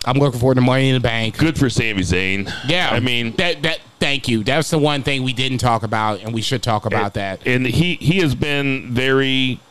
I'm 0.05 0.17
looking 0.17 0.39
forward 0.39 0.55
to 0.55 0.61
Money 0.61 0.89
in 0.89 0.95
the 0.95 0.99
Bank. 0.99 1.37
Good 1.37 1.57
for 1.57 1.69
Sami 1.69 2.01
Zayn. 2.01 2.51
Yeah, 2.67 2.89
I 2.91 2.99
mean, 2.99 3.33
that 3.37 3.61
that. 3.63 3.79
Thank 3.99 4.27
you. 4.27 4.43
That's 4.43 4.69
the 4.69 4.77
one 4.77 5.01
thing 5.01 5.23
we 5.23 5.31
didn't 5.31 5.59
talk 5.59 5.83
about, 5.83 6.19
and 6.21 6.33
we 6.33 6.41
should 6.41 6.61
talk 6.61 6.85
about 6.85 7.13
that. 7.13 7.47
and 7.47 7.65
he 7.65 7.95
he 7.95 8.19
has 8.19 8.35
been 8.35 8.93
very 8.93 9.61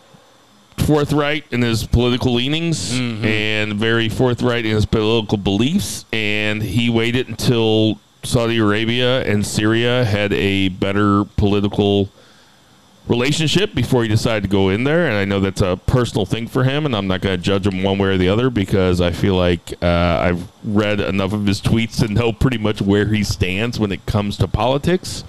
forthright 0.79 1.45
in 1.51 1.63
his 1.63 1.87
political 1.87 2.35
leanings 2.35 2.95
mm-hmm. 2.95 3.25
and 3.25 3.75
very 3.75 4.09
forthright 4.09 4.65
in 4.65 4.75
his 4.75 4.87
political 4.87 5.37
beliefs. 5.39 6.07
And 6.13 6.63
he 6.63 6.89
waited 6.89 7.29
until 7.29 8.01
Saudi 8.25 8.59
Arabia 8.59 9.23
and 9.25 9.47
Syria 9.47 10.05
had 10.05 10.33
a 10.33 10.69
better 10.69 11.25
political 11.37 12.09
relationship 13.09 13.75
before 13.75 14.03
he 14.03 14.09
decided 14.09 14.45
to 14.45 14.49
go 14.49 14.69
in 14.69 14.85
there. 14.85 15.07
And 15.07 15.17
I 15.17 15.25
know 15.25 15.41
that's 15.41 15.61
a 15.61 15.77
personal 15.87 16.25
thing 16.25 16.47
for 16.47 16.65
him, 16.65 16.87
and 16.87 16.95
I'm 16.95 17.07
not 17.07 17.21
going 17.21 17.37
to 17.37 17.43
judge 17.43 17.67
him 17.67 17.83
one 17.83 17.99
way 17.99 18.09
or 18.09 18.17
the 18.17 18.29
other 18.29 18.51
because 18.51 19.01
I 19.01 19.11
feel 19.11 19.35
like 19.35 19.75
uh, 19.83 19.87
I've 19.87 20.49
read 20.65 21.01
enough 21.01 21.33
of 21.33 21.47
his 21.47 21.61
tweets 21.61 21.99
to 22.01 22.13
know 22.13 22.33
pretty 22.33 22.59
much 22.59 22.81
where 22.81 23.07
he 23.07 23.25
stands 23.25 23.79
when 23.79 23.93
it 23.93 24.07
comes 24.07 24.37
to 24.39 24.49
politics. 24.49 25.25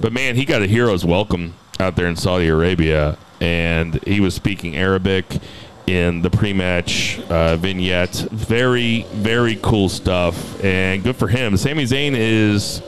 But 0.00 0.12
man, 0.12 0.36
he 0.36 0.44
got 0.44 0.62
a 0.62 0.66
hero's 0.66 1.04
welcome 1.04 1.54
out 1.78 1.96
there 1.96 2.06
in 2.06 2.16
Saudi 2.16 2.48
Arabia, 2.48 3.18
and 3.40 4.02
he 4.04 4.20
was 4.20 4.34
speaking 4.34 4.76
Arabic 4.76 5.38
in 5.86 6.22
the 6.22 6.30
pre-match 6.30 7.20
uh, 7.28 7.56
vignette. 7.56 8.14
Very, 8.30 9.02
very 9.12 9.56
cool 9.56 9.88
stuff, 9.88 10.62
and 10.62 11.02
good 11.02 11.16
for 11.16 11.28
him. 11.28 11.56
Sami 11.56 11.84
Zayn 11.84 12.12
is 12.14 12.82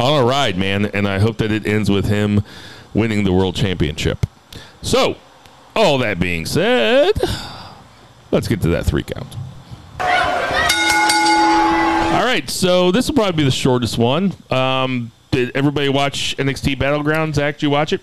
on 0.00 0.22
a 0.22 0.26
ride, 0.26 0.56
man, 0.56 0.86
and 0.86 1.06
I 1.06 1.18
hope 1.18 1.38
that 1.38 1.52
it 1.52 1.66
ends 1.66 1.90
with 1.90 2.06
him 2.06 2.42
winning 2.94 3.24
the 3.24 3.32
world 3.32 3.54
championship. 3.54 4.26
So, 4.82 5.16
all 5.74 5.98
that 5.98 6.18
being 6.18 6.46
said, 6.46 7.12
let's 8.30 8.48
get 8.48 8.60
to 8.62 8.68
that 8.68 8.84
three 8.84 9.02
count. 9.02 9.36
All 12.12 12.24
right, 12.24 12.48
so 12.48 12.90
this 12.90 13.08
will 13.08 13.14
probably 13.14 13.32
be 13.32 13.44
the 13.44 13.50
shortest 13.50 13.98
one. 13.98 14.32
Um, 14.50 15.12
did 15.30 15.56
everybody 15.56 15.88
watch 15.88 16.36
NXT 16.36 16.78
Battleground? 16.78 17.34
Zach, 17.34 17.56
did 17.56 17.62
you 17.62 17.70
watch 17.70 17.92
it? 17.92 18.00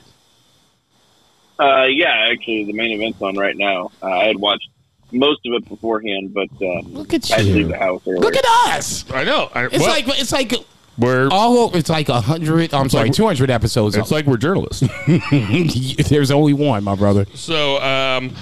Uh, 1.59 1.85
yeah, 1.85 2.29
actually, 2.31 2.63
the 2.63 2.73
main 2.73 2.91
event's 2.91 3.21
on 3.21 3.37
right 3.37 3.55
now. 3.55 3.91
Uh, 4.01 4.07
I 4.07 4.25
had 4.25 4.37
watched 4.37 4.69
most 5.11 5.45
of 5.45 5.53
it 5.53 5.67
beforehand, 5.67 6.33
but 6.33 6.49
um, 6.61 6.93
Look 6.93 7.13
at 7.13 7.31
I 7.31 7.37
had 7.37 7.45
to 7.45 7.53
leave 7.53 7.67
the 7.67 7.77
house 7.77 8.01
earlier. 8.07 8.21
Look 8.21 8.35
at 8.35 8.45
us. 8.45 9.09
I 9.11 9.23
know. 9.23 9.49
I, 9.53 9.65
It's 9.65 9.79
well, 9.79 9.89
like 9.89 10.07
it's 10.07 10.31
like 10.31 10.53
we're 10.99 11.29
all 11.31 11.75
it's 11.75 11.89
like 11.89 12.09
a 12.09 12.21
hundred. 12.21 12.73
I'm 12.73 12.89
sorry, 12.89 13.05
like- 13.09 13.13
two 13.15 13.25
hundred 13.25 13.49
episodes. 13.49 13.95
it's 13.95 14.11
like 14.11 14.25
we're 14.25 14.37
journalists. 14.37 14.83
There's 16.09 16.31
only 16.31 16.53
one, 16.53 16.83
my 16.83 16.95
brother. 16.95 17.25
So 17.33 17.81
um, 17.81 18.35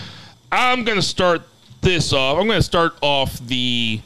I'm 0.52 0.84
going 0.84 0.98
to 0.98 1.02
start 1.06 1.44
this 1.82 2.12
off. 2.14 2.38
I'm 2.40 2.48
going 2.48 2.60
to 2.60 2.64
start 2.64 2.94
off 3.02 3.38
the 3.40 4.02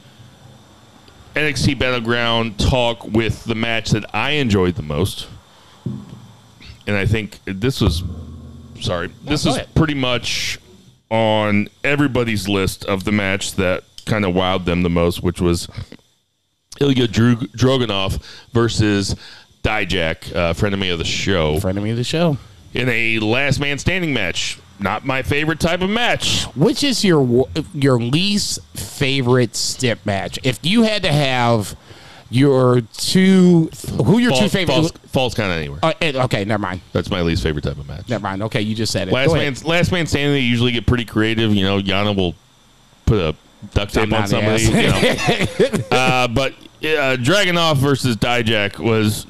NXT 1.35 1.79
Battleground 1.79 2.59
talk 2.59 3.05
with 3.05 3.43
the 3.45 3.55
match 3.55 3.91
that 3.91 4.13
I 4.13 4.31
enjoyed 4.31 4.75
the 4.75 4.83
most, 4.83 5.27
and 6.85 6.95
I 6.97 7.05
think 7.05 7.39
this 7.45 7.79
was 7.79 8.03
sorry. 8.81 9.07
This 9.23 9.45
go 9.45 9.51
is 9.51 9.55
ahead. 9.57 9.73
pretty 9.75 9.93
much 9.93 10.59
on 11.09 11.69
everybody's 11.83 12.47
list 12.49 12.85
of 12.85 13.03
the 13.05 13.11
match 13.11 13.53
that 13.55 13.83
kind 14.05 14.25
of 14.25 14.33
wowed 14.33 14.65
them 14.65 14.81
the 14.81 14.89
most, 14.89 15.21
which 15.23 15.39
was 15.39 15.67
Ilya 16.79 17.07
Dro- 17.07 17.35
Dragunov 17.35 18.21
versus 18.53 19.15
Dijak, 19.63 20.33
uh, 20.35 20.53
friend 20.53 20.73
of 20.73 20.79
me 20.79 20.89
of 20.89 20.97
the 20.97 21.05
show 21.05 21.59
Friend 21.59 21.77
of 21.77 21.83
me 21.83 21.91
of 21.91 21.97
the 21.97 22.03
show. 22.03 22.37
in 22.73 22.89
a 22.89 23.19
last 23.19 23.59
man 23.59 23.77
standing 23.77 24.13
match. 24.13 24.57
Not 24.79 25.05
my 25.05 25.21
favorite 25.21 25.59
type 25.59 25.81
of 25.81 25.91
match. 25.91 26.45
Which 26.55 26.83
is 26.83 27.03
your 27.05 27.47
your 27.73 27.99
least 28.01 28.59
favorite 28.75 29.55
step 29.55 29.99
match? 30.05 30.39
If 30.41 30.57
you 30.63 30.81
had 30.81 31.03
to 31.03 31.11
have 31.11 31.75
your 32.31 32.81
two, 32.81 33.69
who 34.03 34.17
your 34.17 34.31
two 34.31 34.49
favorite? 34.49 34.73
falls, 34.73 34.91
falls 35.11 35.33
kind 35.35 35.51
of 35.51 35.57
anywhere. 35.59 35.79
Uh, 35.83 36.23
okay, 36.25 36.45
never 36.45 36.61
mind. 36.61 36.81
That's 36.93 37.11
my 37.11 37.21
least 37.21 37.43
favorite 37.43 37.63
type 37.63 37.77
of 37.77 37.87
match. 37.87 38.09
Never 38.09 38.23
mind. 38.23 38.41
Okay, 38.43 38.61
you 38.61 38.73
just 38.73 38.91
said 38.91 39.07
it. 39.09 39.11
Last 39.13 39.27
Go 39.27 39.33
man, 39.35 39.51
ahead. 39.53 39.63
last 39.65 39.91
man 39.91 40.07
standing. 40.07 40.31
They 40.33 40.39
usually 40.39 40.71
get 40.71 40.87
pretty 40.87 41.05
creative. 41.05 41.53
You 41.53 41.63
know, 41.63 41.79
Yana 41.79 42.15
will 42.15 42.33
put 43.05 43.19
a 43.19 43.35
duct 43.73 43.93
tape 43.93 44.11
on 44.13 44.27
somebody. 44.27 44.63
You 44.63 44.71
know. 44.71 45.83
uh, 45.91 46.27
but 46.27 46.53
uh, 46.53 47.17
Dragunov 47.17 47.77
versus 47.77 48.15
Dijak 48.17 48.79
was 48.79 49.25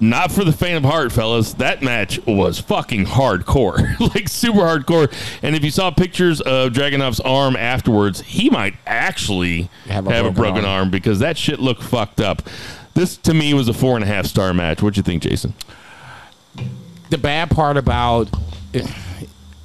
not 0.00 0.32
for 0.32 0.44
the 0.44 0.52
faint 0.52 0.76
of 0.76 0.82
heart, 0.84 1.12
fellas. 1.12 1.54
That 1.54 1.80
match 1.80 2.18
was 2.26 2.58
fucking 2.58 3.06
hardcore, 3.06 3.98
like 4.14 4.28
super 4.28 4.58
hardcore. 4.58 5.12
And 5.42 5.54
if 5.54 5.64
you 5.64 5.70
saw 5.70 5.90
pictures 5.92 6.40
of 6.40 6.72
Dragunov's 6.72 7.20
arm 7.20 7.54
afterwards, 7.54 8.20
he 8.22 8.50
might 8.50 8.74
actually 8.86 9.70
have 9.86 10.06
Have 10.06 10.26
a, 10.26 10.28
a 10.28 10.32
broken, 10.32 10.34
broken 10.34 10.64
arm. 10.64 10.90
because 10.90 11.20
that 11.20 11.38
shit 11.38 11.60
looked 11.60 11.82
fucked 11.84 12.20
up. 12.20 12.42
This 12.94 13.16
to 13.18 13.32
me 13.32 13.54
was 13.54 13.68
a 13.68 13.72
four 13.72 13.94
and 13.94 14.02
a 14.04 14.08
half 14.08 14.26
star 14.26 14.52
match. 14.52 14.82
What'd 14.82 14.96
you 14.96 15.02
think, 15.02 15.22
Jason? 15.22 15.54
the 17.10 17.18
bad 17.18 17.50
part 17.50 17.76
about 17.76 18.28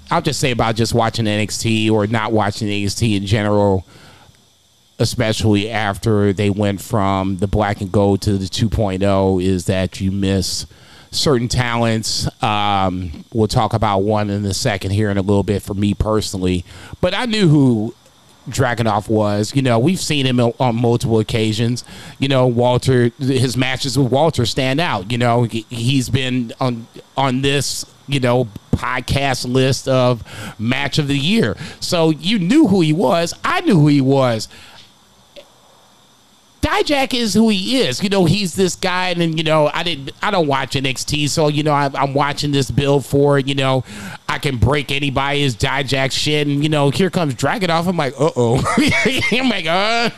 I'll 0.09 0.21
just 0.21 0.39
say 0.39 0.51
about 0.51 0.75
just 0.75 0.93
watching 0.93 1.25
NXT 1.25 1.91
or 1.91 2.07
not 2.07 2.31
watching 2.31 2.67
NXT 2.67 3.17
in 3.17 3.25
general, 3.25 3.85
especially 4.99 5.69
after 5.69 6.33
they 6.33 6.49
went 6.49 6.81
from 6.81 7.37
the 7.37 7.47
black 7.47 7.81
and 7.81 7.91
gold 7.91 8.21
to 8.23 8.37
the 8.37 8.45
2.0, 8.45 9.43
is 9.43 9.65
that 9.65 9.99
you 10.01 10.11
miss 10.11 10.65
certain 11.11 11.47
talents. 11.47 12.27
Um, 12.43 13.23
we'll 13.33 13.47
talk 13.47 13.73
about 13.73 13.99
one 13.99 14.29
in 14.29 14.45
a 14.45 14.53
second 14.53 14.91
here 14.91 15.09
in 15.09 15.17
a 15.17 15.21
little 15.21 15.43
bit 15.43 15.61
for 15.61 15.73
me 15.73 15.93
personally, 15.93 16.65
but 17.01 17.13
I 17.13 17.25
knew 17.25 17.47
who 17.47 17.93
Dragunov 18.49 19.09
was. 19.09 19.53
You 19.55 19.61
know, 19.61 19.77
we've 19.77 19.99
seen 19.99 20.25
him 20.25 20.39
on 20.39 20.75
multiple 20.75 21.19
occasions. 21.19 21.83
You 22.17 22.29
know, 22.29 22.47
Walter, 22.47 23.11
his 23.19 23.57
matches 23.57 23.97
with 23.97 24.11
Walter 24.11 24.45
stand 24.45 24.79
out. 24.79 25.11
You 25.11 25.17
know, 25.17 25.43
he- 25.43 25.65
he's 25.69 26.09
been 26.09 26.53
on 26.59 26.87
on 27.17 27.41
this 27.41 27.85
you 28.07 28.19
know 28.19 28.47
podcast 28.71 29.51
list 29.51 29.87
of 29.87 30.23
match 30.59 30.99
of 30.99 31.07
the 31.07 31.17
year. 31.17 31.57
So 31.79 32.11
you 32.11 32.39
knew 32.39 32.67
who 32.67 32.81
he 32.81 32.93
was. 32.93 33.33
I 33.43 33.61
knew 33.61 33.79
who 33.79 33.87
he 33.87 34.01
was. 34.01 34.47
Dijak 36.67 37.13
is 37.13 37.33
who 37.33 37.47
he 37.47 37.79
is. 37.79 38.03
You 38.03 38.09
know, 38.09 38.25
he's 38.25 38.55
this 38.55 38.75
guy, 38.75 39.09
and 39.09 39.21
then, 39.21 39.37
you 39.37 39.43
know, 39.43 39.69
I 39.73 39.83
didn't, 39.83 40.11
I 40.21 40.31
don't 40.31 40.47
watch 40.47 40.73
NXT, 40.73 41.29
so 41.29 41.47
you 41.47 41.63
know, 41.63 41.71
I, 41.71 41.89
I'm 41.93 42.13
watching 42.13 42.51
this 42.51 42.69
build 42.69 43.05
for. 43.05 43.39
You 43.39 43.55
know, 43.55 43.85
I 44.27 44.37
can 44.37 44.57
break 44.57 44.91
anybody's 44.91 45.55
Dijak 45.55 46.11
shit, 46.11 46.45
and 46.45 46.61
you 46.61 46.69
know, 46.69 46.89
here 46.89 47.09
comes 47.09 47.35
Dragunov. 47.35 47.87
I'm 47.87 47.95
like, 47.95 48.13
uh 48.19 48.31
oh, 48.35 48.57
I'm 49.31 49.49
like, 49.49 49.65
uh, 49.65 50.09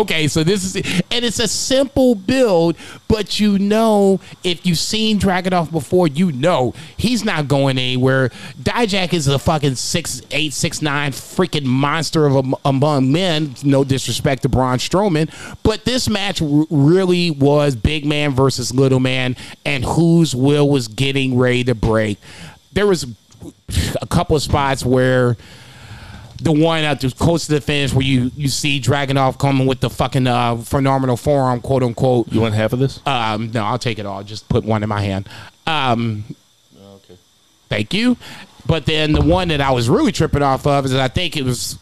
okay, 0.00 0.28
so 0.28 0.44
this 0.44 0.76
is, 0.76 1.02
and 1.10 1.24
it's 1.24 1.38
a 1.38 1.48
simple 1.48 2.14
build, 2.14 2.76
but 3.08 3.40
you 3.40 3.58
know, 3.58 4.20
if 4.44 4.66
you've 4.66 4.78
seen 4.78 5.18
Dragunov 5.18 5.70
before, 5.72 6.08
you 6.08 6.30
know 6.32 6.74
he's 6.98 7.24
not 7.24 7.48
going 7.48 7.78
anywhere. 7.78 8.28
Dijak 8.60 9.14
is 9.14 9.28
a 9.28 9.38
fucking 9.38 9.76
six 9.76 10.20
eight, 10.30 10.52
six 10.52 10.82
nine 10.82 11.12
freaking 11.12 11.64
monster 11.64 12.26
of 12.26 12.36
a, 12.36 12.52
among 12.66 13.10
men. 13.10 13.54
No 13.64 13.82
disrespect 13.82 14.42
to 14.42 14.50
Braun 14.50 14.76
Strowman, 14.78 15.30
but 15.62 15.85
this 15.86 16.08
match 16.10 16.42
r- 16.42 16.66
really 16.68 17.30
was 17.30 17.74
big 17.74 18.04
man 18.04 18.32
versus 18.32 18.74
little 18.74 19.00
man, 19.00 19.36
and 19.64 19.84
whose 19.84 20.34
will 20.34 20.68
was 20.68 20.88
getting 20.88 21.38
ready 21.38 21.64
to 21.64 21.74
break. 21.74 22.18
There 22.72 22.86
was 22.86 23.06
a 24.02 24.06
couple 24.06 24.36
of 24.36 24.42
spots 24.42 24.84
where 24.84 25.36
the 26.42 26.52
one 26.52 26.84
at 26.84 27.00
the 27.00 27.10
close 27.12 27.46
to 27.46 27.52
the 27.52 27.60
finish 27.60 27.94
where 27.94 28.04
you 28.04 28.30
you 28.36 28.48
see 28.48 28.80
Dragunov 28.80 29.38
coming 29.38 29.66
with 29.66 29.80
the 29.80 29.88
fucking 29.88 30.26
uh, 30.26 30.56
phenomenal 30.56 31.16
forearm, 31.16 31.60
quote 31.60 31.82
unquote. 31.82 32.30
You 32.32 32.40
want 32.42 32.54
half 32.54 32.72
of 32.72 32.78
this? 32.80 33.00
Um, 33.06 33.52
no, 33.52 33.64
I'll 33.64 33.78
take 33.78 33.98
it 33.98 34.04
all. 34.04 34.22
Just 34.22 34.48
put 34.48 34.64
one 34.64 34.82
in 34.82 34.88
my 34.88 35.00
hand. 35.00 35.28
Um, 35.66 36.24
okay. 36.76 37.16
Thank 37.68 37.94
you. 37.94 38.16
But 38.66 38.86
then 38.86 39.12
the 39.12 39.22
one 39.22 39.48
that 39.48 39.60
I 39.60 39.70
was 39.70 39.88
really 39.88 40.12
tripping 40.12 40.42
off 40.42 40.66
of 40.66 40.84
is 40.84 40.94
I 40.94 41.06
think 41.08 41.36
it 41.36 41.44
was 41.44 41.78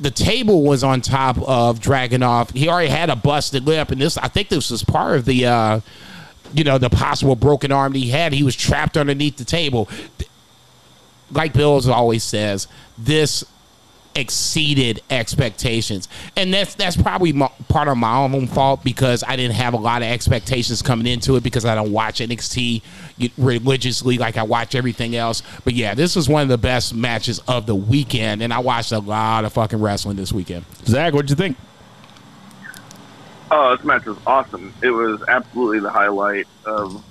the 0.00 0.10
table 0.10 0.62
was 0.62 0.84
on 0.84 1.00
top 1.00 1.38
of 1.38 1.80
Dragunov. 1.80 2.52
He 2.52 2.68
already 2.68 2.90
had 2.90 3.10
a 3.10 3.16
busted 3.16 3.66
lip, 3.66 3.90
and 3.90 4.00
this 4.00 4.16
I 4.18 4.28
think 4.28 4.48
this 4.48 4.70
was 4.70 4.84
part 4.84 5.16
of 5.16 5.24
the 5.24 5.46
uh, 5.46 5.80
you 6.52 6.64
know 6.64 6.78
the 6.78 6.90
possible 6.90 7.36
broken 7.36 7.72
arm 7.72 7.92
that 7.92 7.98
he 7.98 8.10
had. 8.10 8.32
He 8.32 8.42
was 8.42 8.56
trapped 8.56 8.96
underneath 8.96 9.36
the 9.36 9.44
table. 9.44 9.88
Like 11.30 11.52
Bills 11.52 11.86
always 11.86 12.24
says, 12.24 12.68
this 12.96 13.44
exceeded 14.18 15.00
expectations, 15.10 16.08
and 16.36 16.52
that's 16.52 16.74
that's 16.74 16.96
probably 16.96 17.32
my, 17.32 17.48
part 17.68 17.88
of 17.88 17.96
my 17.96 18.18
own 18.18 18.46
fault 18.46 18.82
because 18.84 19.24
I 19.26 19.36
didn't 19.36 19.54
have 19.56 19.74
a 19.74 19.78
lot 19.78 20.02
of 20.02 20.08
expectations 20.08 20.82
coming 20.82 21.06
into 21.06 21.36
it 21.36 21.42
because 21.42 21.64
I 21.64 21.74
don't 21.74 21.92
watch 21.92 22.20
NXT 22.20 22.82
religiously 23.38 24.18
like 24.18 24.36
I 24.36 24.42
watch 24.42 24.74
everything 24.74 25.16
else. 25.16 25.42
But 25.64 25.74
yeah, 25.74 25.94
this 25.94 26.16
was 26.16 26.28
one 26.28 26.42
of 26.42 26.48
the 26.48 26.58
best 26.58 26.94
matches 26.94 27.40
of 27.48 27.66
the 27.66 27.74
weekend, 27.74 28.42
and 28.42 28.52
I 28.52 28.58
watched 28.58 28.92
a 28.92 28.98
lot 28.98 29.44
of 29.44 29.52
fucking 29.52 29.80
wrestling 29.80 30.16
this 30.16 30.32
weekend. 30.32 30.64
Zach, 30.84 31.12
what'd 31.12 31.30
you 31.30 31.36
think? 31.36 31.56
Oh, 33.50 33.74
this 33.74 33.84
match 33.84 34.04
was 34.04 34.18
awesome. 34.26 34.74
It 34.82 34.90
was 34.90 35.22
absolutely 35.26 35.80
the 35.80 35.90
highlight 35.90 36.46
of 36.66 37.02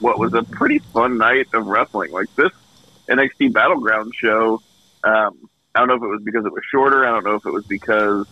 what 0.00 0.18
was 0.18 0.32
a 0.34 0.42
pretty 0.42 0.78
fun 0.78 1.18
night 1.18 1.48
of 1.52 1.66
wrestling. 1.66 2.10
Like 2.12 2.34
this 2.36 2.52
NXT 3.08 3.52
Battleground 3.52 4.14
show, 4.14 4.62
um, 5.04 5.48
I 5.76 5.80
don't 5.80 5.88
know 5.88 5.94
if 5.96 6.02
it 6.02 6.06
was 6.06 6.22
because 6.24 6.46
it 6.46 6.52
was 6.52 6.62
shorter. 6.70 7.04
I 7.06 7.10
don't 7.10 7.24
know 7.24 7.34
if 7.34 7.44
it 7.44 7.52
was 7.52 7.66
because 7.66 8.26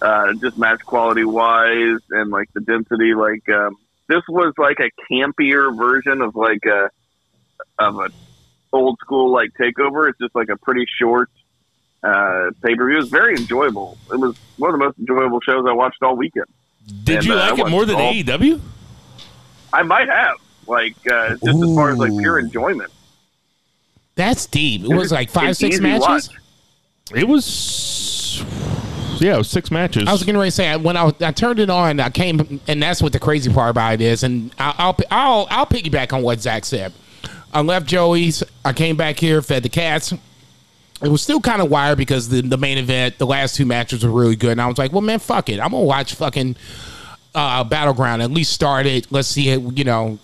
uh, 0.00 0.32
just 0.34 0.56
match 0.56 0.80
quality 0.84 1.24
wise 1.24 1.98
and 2.10 2.30
like 2.30 2.50
the 2.54 2.60
density. 2.60 3.12
Like 3.14 3.46
um, 3.50 3.76
this 4.08 4.22
was 4.28 4.54
like 4.56 4.78
a 4.80 4.90
campier 5.12 5.76
version 5.76 6.22
of 6.22 6.34
like 6.34 6.64
a 6.64 6.88
of 7.78 7.98
a 7.98 8.08
old 8.72 8.98
school 9.00 9.30
like 9.30 9.50
takeover. 9.60 10.08
It's 10.08 10.18
just 10.18 10.34
like 10.34 10.48
a 10.48 10.56
pretty 10.56 10.86
short 10.98 11.28
uh, 12.02 12.50
pay 12.62 12.74
per 12.74 12.86
view. 12.88 12.98
It's 12.98 13.10
very 13.10 13.36
enjoyable. 13.36 13.98
It 14.10 14.16
was 14.18 14.36
one 14.56 14.72
of 14.72 14.80
the 14.80 14.86
most 14.86 14.98
enjoyable 14.98 15.40
shows 15.42 15.66
I 15.68 15.72
watched 15.72 16.02
all 16.02 16.16
weekend. 16.16 16.46
Did 17.04 17.16
And, 17.18 17.26
you 17.26 17.34
uh, 17.34 17.50
like 17.50 17.58
it 17.58 17.68
more 17.68 17.84
than 17.84 17.96
all- 17.96 18.12
AEW? 18.14 18.58
I 19.72 19.82
might 19.82 20.08
have 20.08 20.36
like 20.66 20.96
uh, 21.12 21.36
just 21.44 21.62
as 21.62 21.74
far 21.74 21.90
as 21.90 21.98
like 21.98 22.10
pure 22.18 22.38
enjoyment. 22.38 22.90
That's 24.16 24.46
deep. 24.46 24.82
It 24.84 24.88
was 24.94 25.12
like 25.12 25.30
five, 25.30 25.50
it's 25.50 25.60
six 25.60 25.78
matches. 25.78 26.00
watch. 26.00 26.39
It 27.14 27.26
was, 27.26 28.44
yeah, 29.20 29.34
it 29.34 29.38
was 29.38 29.50
six 29.50 29.70
matches. 29.70 30.08
I 30.08 30.12
was 30.12 30.22
getting 30.22 30.38
ready 30.38 30.50
to 30.50 30.56
say 30.56 30.76
when 30.76 30.96
I, 30.96 31.12
I 31.20 31.32
turned 31.32 31.58
it 31.58 31.68
on, 31.68 31.98
I 31.98 32.10
came, 32.10 32.60
and 32.68 32.82
that's 32.82 33.02
what 33.02 33.12
the 33.12 33.18
crazy 33.18 33.52
part 33.52 33.70
about 33.70 33.94
it 33.94 34.00
is. 34.00 34.22
And 34.22 34.54
I'll 34.58 34.74
I'll 34.78 34.96
I'll, 35.10 35.46
I'll 35.50 35.66
piggyback 35.66 36.12
on 36.12 36.22
what 36.22 36.40
Zach 36.40 36.64
said. 36.64 36.92
I 37.52 37.62
left 37.62 37.86
Joey's. 37.86 38.44
I 38.64 38.72
came 38.72 38.96
back 38.96 39.18
here, 39.18 39.42
fed 39.42 39.64
the 39.64 39.68
cats. 39.68 40.12
It 41.02 41.08
was 41.08 41.22
still 41.22 41.40
kind 41.40 41.60
of 41.60 41.70
wired 41.70 41.98
because 41.98 42.28
the 42.28 42.42
the 42.42 42.58
main 42.58 42.78
event, 42.78 43.18
the 43.18 43.26
last 43.26 43.56
two 43.56 43.66
matches 43.66 44.04
were 44.04 44.12
really 44.12 44.36
good, 44.36 44.52
and 44.52 44.60
I 44.60 44.68
was 44.68 44.78
like, 44.78 44.92
well, 44.92 45.00
man, 45.00 45.18
fuck 45.18 45.48
it, 45.48 45.58
I'm 45.58 45.72
gonna 45.72 45.84
watch 45.84 46.14
fucking 46.14 46.56
uh, 47.34 47.64
battleground. 47.64 48.22
At 48.22 48.30
least 48.30 48.52
start 48.52 48.86
it. 48.86 49.10
Let's 49.10 49.28
see 49.28 49.48
it. 49.48 49.60
You 49.76 49.84
know. 49.84 50.18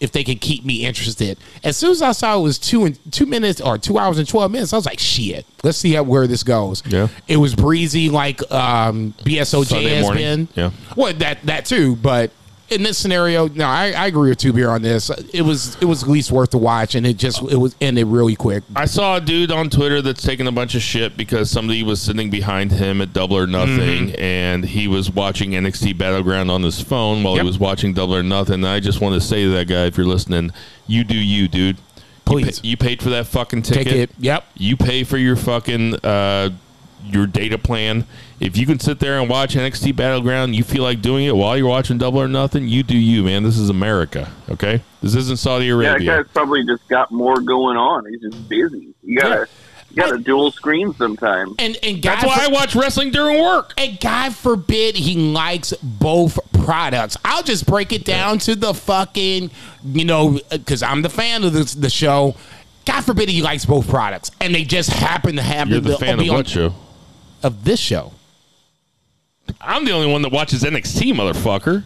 If 0.00 0.12
they 0.12 0.24
can 0.24 0.38
keep 0.38 0.64
me 0.64 0.84
interested. 0.84 1.38
As 1.62 1.76
soon 1.76 1.92
as 1.92 2.02
I 2.02 2.12
saw 2.12 2.38
it 2.38 2.42
was 2.42 2.58
two 2.58 2.84
and 2.84 2.98
two 3.12 3.26
minutes 3.26 3.60
or 3.60 3.78
two 3.78 3.98
hours 3.98 4.18
and 4.18 4.28
twelve 4.28 4.50
minutes, 4.50 4.72
I 4.72 4.76
was 4.76 4.86
like, 4.86 4.98
"Shit, 4.98 5.46
let's 5.62 5.78
see 5.78 5.92
how, 5.94 6.02
where 6.02 6.26
this 6.26 6.42
goes." 6.42 6.82
Yeah. 6.86 7.08
it 7.28 7.36
was 7.38 7.54
breezy 7.54 8.10
like 8.10 8.40
um, 8.52 9.14
BSOJ 9.24 9.88
has 9.96 10.10
been. 10.10 10.48
Yeah. 10.54 10.70
well, 10.96 11.14
that 11.14 11.42
that 11.44 11.64
too. 11.64 11.96
But 11.96 12.32
in 12.70 12.82
this 12.82 12.96
scenario, 12.98 13.48
no, 13.48 13.66
I, 13.66 13.92
I 13.92 14.06
agree 14.06 14.30
with 14.30 14.38
Two 14.38 14.52
Beer 14.52 14.70
on 14.70 14.82
this. 14.82 15.10
It 15.32 15.42
was 15.42 15.76
it 15.80 15.84
was 15.84 16.02
at 16.02 16.08
least 16.08 16.32
worth 16.32 16.50
the 16.50 16.58
watch, 16.58 16.94
and 16.94 17.06
it 17.06 17.16
just 17.16 17.42
it 17.42 17.56
was 17.56 17.76
ended 17.80 18.06
really 18.06 18.34
quick. 18.36 18.62
I 18.74 18.86
saw 18.86 19.16
a 19.16 19.20
dude 19.20 19.50
on 19.52 19.70
Twitter 19.70 20.00
that's 20.02 20.22
taking 20.22 20.46
a 20.46 20.52
bunch 20.52 20.74
of 20.74 20.82
shit 20.82 21.16
because 21.16 21.50
somebody 21.50 21.82
was 21.82 22.00
sitting 22.00 22.30
behind 22.30 22.72
him 22.72 23.00
at 23.00 23.12
Double 23.12 23.36
or 23.36 23.46
Nothing, 23.46 24.08
Mm-hmm. 24.08 24.20
and 24.20 24.64
he 24.64 24.88
was 24.88 25.10
watching 25.10 25.50
NXT 25.52 25.98
Battleground 25.98 26.50
on 26.50 26.62
his 26.62 26.80
phone 26.80 27.22
while 27.22 27.34
Yep. 27.36 27.42
he 27.42 27.46
was 27.46 27.58
watching 27.58 27.92
Double 27.92 28.14
or 28.16 28.22
Nothing. 28.22 28.54
And 28.54 28.66
I 28.68 28.80
just 28.80 29.00
want 29.00 29.14
to 29.14 29.20
say 29.20 29.42
to 29.44 29.50
that 29.50 29.68
guy, 29.68 29.84
if 29.86 29.96
you're 29.96 30.06
listening, 30.06 30.50
you 30.86 31.04
do 31.04 31.16
you, 31.16 31.48
dude. 31.48 31.76
You, 31.76 31.82
Please. 32.24 32.60
pay- 32.60 32.68
you 32.68 32.76
paid 32.78 33.02
for 33.02 33.10
that 33.10 33.26
fucking 33.26 33.62
ticket. 33.62 33.84
Ticket, 33.84 34.10
yep. 34.18 34.46
You 34.54 34.78
pay 34.78 35.04
for 35.04 35.18
your 35.18 35.36
fucking 35.36 35.96
uh, 36.02 36.50
your 37.04 37.26
data 37.26 37.58
plan. 37.58 38.06
If 38.40 38.56
you 38.56 38.66
can 38.66 38.78
sit 38.80 38.98
there 38.98 39.20
and 39.20 39.28
watch 39.30 39.54
NXT 39.54 39.94
Battleground, 39.96 40.54
you 40.56 40.64
feel 40.64 40.82
like 40.82 41.00
doing 41.00 41.26
it 41.26 41.36
while 41.36 41.56
you're 41.56 41.68
watching 41.68 41.98
Double 41.98 42.20
or 42.20 42.28
Nothing. 42.28 42.68
You 42.68 42.82
do 42.82 42.96
you, 42.96 43.22
man. 43.22 43.42
This 43.42 43.58
is 43.58 43.70
America. 43.70 44.30
Okay, 44.50 44.82
this 45.02 45.14
isn't 45.14 45.38
Saudi 45.38 45.68
Arabia. 45.68 45.92
Yeah, 46.04 46.16
that 46.16 46.22
guy's 46.24 46.32
probably 46.32 46.64
just 46.66 46.86
got 46.88 47.10
more 47.10 47.40
going 47.40 47.76
on. 47.76 48.04
He's 48.06 48.20
just 48.20 48.48
busy. 48.48 48.94
You 49.02 49.20
gotta, 49.20 49.46
you 49.90 49.96
gotta 49.96 50.18
dual 50.18 50.50
screen 50.50 50.92
sometimes. 50.94 51.54
And 51.58 51.76
and 51.82 52.02
God 52.02 52.16
That's 52.16 52.26
why 52.26 52.44
I 52.44 52.48
watch 52.48 52.74
wrestling 52.74 53.10
during 53.12 53.40
work. 53.40 53.72
and 53.78 53.98
God 54.00 54.34
forbid 54.34 54.96
he 54.96 55.14
likes 55.32 55.72
both 55.82 56.38
products. 56.64 57.16
I'll 57.24 57.42
just 57.42 57.66
break 57.66 57.92
it 57.92 58.04
down 58.04 58.38
to 58.40 58.56
the 58.56 58.74
fucking, 58.74 59.50
you 59.84 60.04
know, 60.04 60.38
uh, 60.50 60.58
because 60.58 60.82
I'm 60.82 61.02
the 61.02 61.10
fan 61.10 61.44
of 61.44 61.52
this, 61.52 61.74
the 61.74 61.90
show. 61.90 62.34
God 62.84 63.02
forbid 63.02 63.30
he 63.30 63.40
likes 63.40 63.64
both 63.64 63.88
products, 63.88 64.30
and 64.40 64.54
they 64.54 64.64
just 64.64 64.90
happen 64.90 65.36
to 65.36 65.42
happen 65.42 65.72
You're 65.72 65.80
the 65.80 65.92
to 65.92 65.98
fan 65.98 66.20
of 66.20 66.28
what 66.28 66.46
show? 66.46 66.74
Of 67.44 67.62
this 67.64 67.78
show. 67.78 68.12
I'm 69.60 69.84
the 69.84 69.92
only 69.92 70.10
one 70.10 70.22
that 70.22 70.32
watches 70.32 70.62
NXT, 70.64 71.12
motherfucker. 71.12 71.84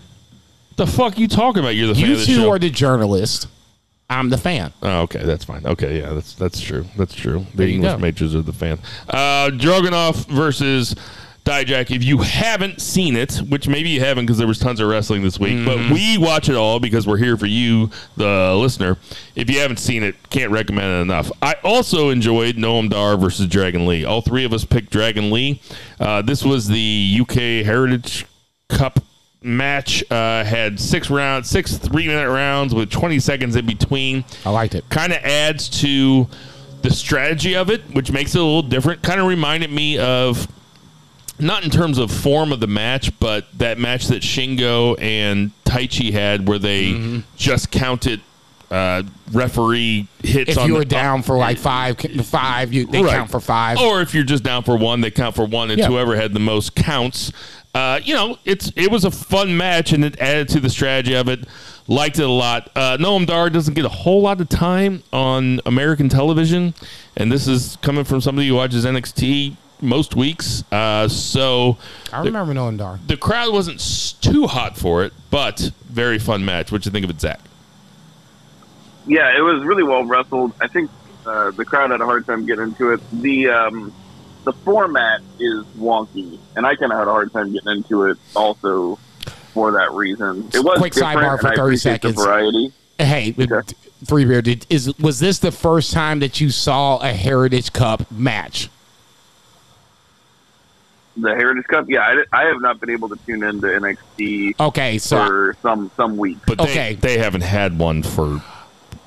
The 0.76 0.86
fuck 0.86 1.18
you 1.18 1.26
talking 1.28 1.60
about? 1.60 1.74
You're 1.74 1.88
the 1.88 1.94
fan 1.96 2.04
You 2.06 2.12
of 2.12 2.20
the 2.20 2.26
two 2.26 2.34
show. 2.36 2.50
are 2.50 2.58
the 2.58 2.70
journalist. 2.70 3.48
I'm 4.08 4.30
the 4.30 4.38
fan. 4.38 4.72
oh, 4.82 5.00
okay, 5.02 5.22
that's 5.24 5.44
fine. 5.44 5.66
Okay, 5.66 5.98
yeah, 6.00 6.14
that's 6.14 6.32
that's 6.34 6.60
true. 6.60 6.86
That's 6.96 7.14
true. 7.14 7.44
The 7.54 7.68
English 7.68 7.92
go. 7.92 7.98
majors 7.98 8.34
are 8.34 8.40
the 8.42 8.52
fan. 8.54 8.78
Uh, 9.08 9.50
Dragunov 9.52 10.24
versus 10.28 10.94
Dijak. 11.48 11.90
If 11.94 12.04
you 12.04 12.18
haven't 12.18 12.80
seen 12.80 13.16
it, 13.16 13.36
which 13.48 13.68
maybe 13.68 13.88
you 13.88 14.00
haven't 14.00 14.26
because 14.26 14.36
there 14.38 14.46
was 14.46 14.58
tons 14.58 14.80
of 14.80 14.88
wrestling 14.88 15.22
this 15.22 15.38
week, 15.40 15.64
but 15.64 15.78
Mm-hmm. 15.78 15.94
we 15.94 16.18
watch 16.18 16.48
it 16.48 16.54
all 16.56 16.78
because 16.80 17.06
we're 17.06 17.16
here 17.16 17.36
for 17.36 17.46
you, 17.46 17.90
the 18.16 18.54
listener. 18.54 18.96
If 19.34 19.48
you 19.50 19.58
haven't 19.60 19.78
seen 19.78 20.02
it, 20.02 20.14
can't 20.30 20.50
recommend 20.52 20.86
it 20.86 21.00
enough. 21.02 21.30
I 21.40 21.54
also 21.64 22.10
enjoyed 22.10 22.56
Noam 22.56 22.90
Dar 22.90 23.16
versus 23.16 23.46
Dragon 23.46 23.86
Lee. 23.86 24.04
All 24.04 24.20
three 24.20 24.44
of 24.44 24.52
us 24.52 24.64
picked 24.64 24.90
Dragon 24.90 25.30
Lee. 25.30 25.60
Uh, 25.98 26.20
this 26.22 26.44
was 26.44 26.68
the 26.68 27.18
UK 27.20 27.64
Heritage 27.64 28.26
Cup 28.68 29.00
match. 29.42 30.02
Uh, 30.10 30.44
had 30.44 30.78
six 30.78 31.08
rounds, 31.10 31.48
six 31.48 31.76
three 31.78 32.06
minute 32.06 32.28
rounds 32.30 32.74
with 32.74 32.90
20 32.90 33.18
seconds 33.20 33.56
in 33.56 33.64
between 33.66 34.24
I 34.44 34.50
liked 34.50 34.74
it. 34.74 34.84
kind 34.90 35.12
of 35.12 35.18
adds 35.22 35.68
to 35.80 36.28
the 36.82 36.90
strategy 36.90 37.56
of 37.56 37.70
it, 37.70 37.82
which 37.94 38.12
makes 38.12 38.34
it 38.34 38.40
a 38.40 38.44
little 38.44 38.62
different. 38.62 39.02
Kind 39.02 39.20
of 39.20 39.26
reminded 39.26 39.70
me 39.72 39.98
of 39.98 40.46
not 41.38 41.64
in 41.64 41.70
terms 41.70 41.98
of 41.98 42.10
form 42.10 42.52
of 42.52 42.60
the 42.60 42.66
match, 42.66 43.18
but 43.20 43.46
that 43.58 43.78
match 43.78 44.06
that 44.08 44.22
Shingo 44.22 45.00
and 45.00 45.50
Taichi 45.64 46.12
had, 46.12 46.48
where 46.48 46.58
they 46.58 46.92
Mm-hmm. 46.92 47.18
just 47.36 47.70
counted 47.70 48.20
uh, 48.70 49.02
referee 49.32 50.06
hits. 50.22 50.50
If 50.50 50.58
on 50.58 50.66
you 50.68 50.74
were 50.74 50.80
the, 50.80 50.84
down 50.84 51.22
for 51.22 51.38
like 51.38 51.56
five, 51.56 51.98
five, 52.24 52.70
you 52.72 52.84
they 52.86 53.02
Right. 53.02 53.14
count 53.16 53.30
for 53.30 53.40
five. 53.40 53.78
or 53.78 54.02
if 54.02 54.14
you're 54.14 54.24
just 54.24 54.42
down 54.44 54.62
for 54.62 54.76
one, 54.76 55.00
they 55.00 55.10
count 55.10 55.34
for 55.34 55.46
one, 55.46 55.70
and 55.70 55.78
Yeah. 55.78 55.86
whoever 55.86 56.16
had 56.16 56.34
the 56.34 56.40
most 56.40 56.74
counts. 56.74 57.32
Uh, 57.74 58.00
you 58.04 58.12
know, 58.14 58.36
it's 58.44 58.70
it 58.76 58.90
was 58.90 59.04
a 59.06 59.10
fun 59.10 59.56
match, 59.56 59.92
and 59.92 60.04
it 60.04 60.18
added 60.20 60.48
to 60.50 60.60
the 60.60 60.68
strategy 60.68 61.14
of 61.14 61.28
it. 61.28 61.46
Liked 61.86 62.18
it 62.18 62.24
a 62.24 62.28
lot. 62.28 62.70
Uh, 62.76 62.98
Noam 62.98 63.24
Dar 63.26 63.48
doesn't 63.48 63.72
get 63.72 63.86
a 63.86 63.88
whole 63.90 64.20
lot 64.20 64.38
of 64.40 64.50
time 64.50 65.02
on 65.14 65.60
American 65.64 66.10
television, 66.10 66.74
and 67.16 67.32
this 67.32 67.46
is 67.48 67.78
coming 67.80 68.04
from 68.04 68.20
somebody 68.20 68.48
who 68.48 68.54
watches 68.56 68.84
NXT 68.84 69.56
most 69.80 70.14
weeks. 70.16 70.64
Uh, 70.72 71.08
so 71.08 71.76
I 72.12 72.22
remember 72.22 72.52
Noam 72.54 72.76
Dar. 72.78 72.98
the 73.06 73.16
crowd 73.16 73.52
wasn't 73.52 73.80
s- 73.80 74.12
too 74.12 74.46
hot 74.46 74.76
for 74.76 75.04
it, 75.04 75.12
but 75.30 75.70
very 75.88 76.18
fun 76.18 76.44
match. 76.44 76.70
What 76.72 76.84
you 76.84 76.90
think 76.92 77.04
of 77.04 77.10
it, 77.10 77.20
Zach? 77.20 77.40
Yeah, 79.06 79.36
it 79.36 79.40
was 79.40 79.64
really 79.64 79.82
well 79.82 80.04
wrestled. 80.04 80.52
I 80.60 80.68
think 80.68 80.90
uh, 81.26 81.50
the 81.52 81.64
crowd 81.64 81.90
had 81.90 82.00
a 82.00 82.04
hard 82.04 82.26
time 82.26 82.44
getting 82.46 82.64
into 82.64 82.92
it. 82.92 83.00
The 83.12 83.48
um, 83.48 83.92
the 84.44 84.52
format 84.52 85.20
is 85.38 85.64
wonky, 85.78 86.38
and 86.56 86.66
I 86.66 86.74
kind 86.76 86.92
of 86.92 86.98
had 86.98 87.08
a 87.08 87.10
hard 87.10 87.32
time 87.32 87.52
getting 87.52 87.70
into 87.78 88.04
it. 88.04 88.18
Also, 88.36 88.96
for 89.54 89.72
that 89.72 89.92
reason, 89.92 90.48
it 90.52 90.62
was 90.62 90.78
Quick 90.78 90.92
different, 90.92 91.18
sidebar 91.20 91.40
for 91.40 91.48
I 91.48 91.56
30 91.56 91.76
seconds. 91.78 92.16
The 92.16 92.22
variety. 92.22 92.72
Hey, 92.98 93.34
Okay. 93.38 93.74
three 94.04 94.24
beer. 94.24 94.42
Did, 94.42 94.66
is 94.68 94.92
was 94.98 95.20
this 95.20 95.38
the 95.38 95.52
first 95.52 95.92
time 95.92 96.18
that 96.20 96.40
you 96.40 96.50
saw 96.50 96.98
a 96.98 97.12
Heritage 97.12 97.72
Cup 97.72 98.10
match? 98.10 98.68
The 101.20 101.34
Heritage 101.34 101.66
Cup, 101.66 101.86
yeah, 101.88 102.00
I, 102.32 102.42
I 102.42 102.44
have 102.46 102.60
not 102.60 102.80
been 102.80 102.90
able 102.90 103.08
to 103.08 103.16
tune 103.26 103.42
into 103.42 103.66
NXT 103.66 104.58
Okay, 104.60 104.98
so 104.98 105.26
for 105.26 105.56
some 105.62 105.90
some 105.96 106.16
weeks. 106.16 106.40
But 106.46 106.58
they, 106.58 106.64
Okay. 106.64 106.94
they 106.94 107.18
haven't 107.18 107.42
had 107.42 107.78
one 107.78 108.02
for 108.02 108.42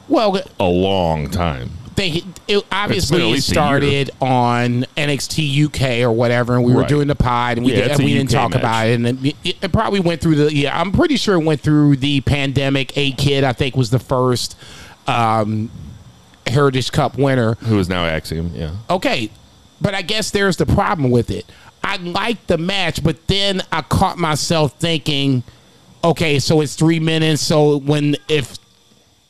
well, 0.07 0.37
a 0.59 0.65
long 0.65 1.29
time. 1.29 1.71
they 1.95 2.23
it, 2.47 2.65
obviously 2.71 3.31
it 3.31 3.41
started 3.43 4.09
on 4.19 4.85
NXT 4.97 5.65
UK 5.67 6.01
or 6.05 6.11
whatever, 6.11 6.55
and 6.55 6.65
we 6.65 6.73
were 6.73 6.83
doing 6.83 7.07
the 7.07 7.15
pod, 7.15 7.57
and 7.57 7.65
we 7.65 7.71
Yeah, 7.73 7.81
did, 7.83 7.91
it's 7.91 7.99
a 8.01 8.03
we 8.03 8.13
didn't 8.13 8.29
UK 8.29 8.41
talk 8.41 8.49
match. 8.51 8.59
about 8.59 8.87
it, 8.87 8.93
and 8.95 9.25
it, 9.25 9.35
it, 9.43 9.55
it 9.63 9.71
probably 9.71 9.99
went 10.01 10.19
through 10.21 10.35
the 10.35 10.53
yeah. 10.53 10.77
I'm 10.79 10.91
pretty 10.91 11.15
sure 11.15 11.35
it 11.39 11.45
went 11.45 11.61
through 11.61 11.95
the 11.97 12.19
pandemic. 12.21 12.97
A-Kid, 12.97 13.43
I 13.45 13.53
think, 13.53 13.75
was 13.77 13.89
the 13.89 13.99
first 13.99 14.57
um, 15.07 15.69
Heritage 16.47 16.91
Cup 16.91 17.17
winner. 17.17 17.53
Who 17.55 17.79
is 17.79 17.87
now 17.87 18.03
Axiom? 18.05 18.51
Yeah. 18.53 18.75
Okay, 18.89 19.29
but 19.79 19.93
I 19.95 20.01
guess 20.01 20.31
there's 20.31 20.57
the 20.57 20.65
problem 20.65 21.09
with 21.11 21.31
it. 21.31 21.45
I 21.83 21.97
liked 21.97 22.47
the 22.47 22.57
match, 22.57 23.03
but 23.03 23.27
then 23.27 23.61
I 23.71 23.81
caught 23.81 24.17
myself 24.17 24.79
thinking, 24.79 25.43
okay, 26.03 26.39
so 26.39 26.61
it's 26.61 26.75
three 26.75 26.99
minutes. 26.99 27.41
So 27.41 27.77
when 27.79 28.15
if 28.29 28.57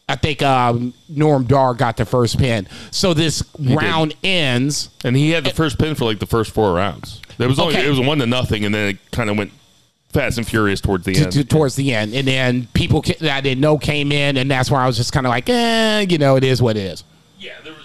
I 0.10 0.16
think 0.18 0.42
um, 0.42 0.94
Noam 1.12 1.48
Dar 1.48 1.74
got 1.74 1.96
the 1.98 2.06
first 2.06 2.38
pin, 2.38 2.68
so 2.92 3.14
this 3.14 3.44
round 3.60 4.14
ends. 4.24 4.90
And 5.06 5.16
he 5.16 5.30
had 5.32 5.46
the 5.46 5.52
first 5.52 5.80
pin 5.80 5.96
for 5.96 6.04
like 6.06 6.20
the 6.20 6.26
first 6.26 6.52
four 6.52 6.74
rounds. 6.74 7.22
There 7.38 7.48
was 7.48 7.60
only 7.60 7.76
Okay. 7.76 7.86
it 7.88 7.90
was 7.90 8.00
one 8.00 8.18
to 8.20 8.26
nothing, 8.26 8.66
and 8.66 8.76
then 8.76 8.90
it 8.90 9.12
kind 9.12 9.30
of 9.30 9.38
went 9.38 9.52
fast 10.10 10.38
and 10.38 10.46
furious 10.46 10.82
towards 10.82 11.06
the 11.06 11.14
to, 11.14 11.22
end. 11.24 11.32
to- 11.32 11.44
towards 11.46 11.76
the 11.76 11.94
end, 11.94 12.14
and 12.14 12.28
then 12.28 12.68
people 12.74 13.02
that 13.02 13.24
I 13.32 13.40
didn't 13.40 13.62
know 13.62 13.78
came 13.78 14.12
in, 14.12 14.36
and 14.36 14.52
that's 14.52 14.70
where 14.70 14.82
I 14.82 14.86
was 14.86 14.98
just 14.98 15.14
kind 15.14 15.26
of 15.26 15.30
like, 15.30 15.48
eh, 15.50 16.02
you 16.10 16.18
know, 16.18 16.36
it 16.36 16.44
is 16.44 16.62
what 16.62 16.76
it 16.76 16.82
is. 16.84 17.04
yeah, 17.40 17.54
there 17.64 17.72
was 17.74 17.81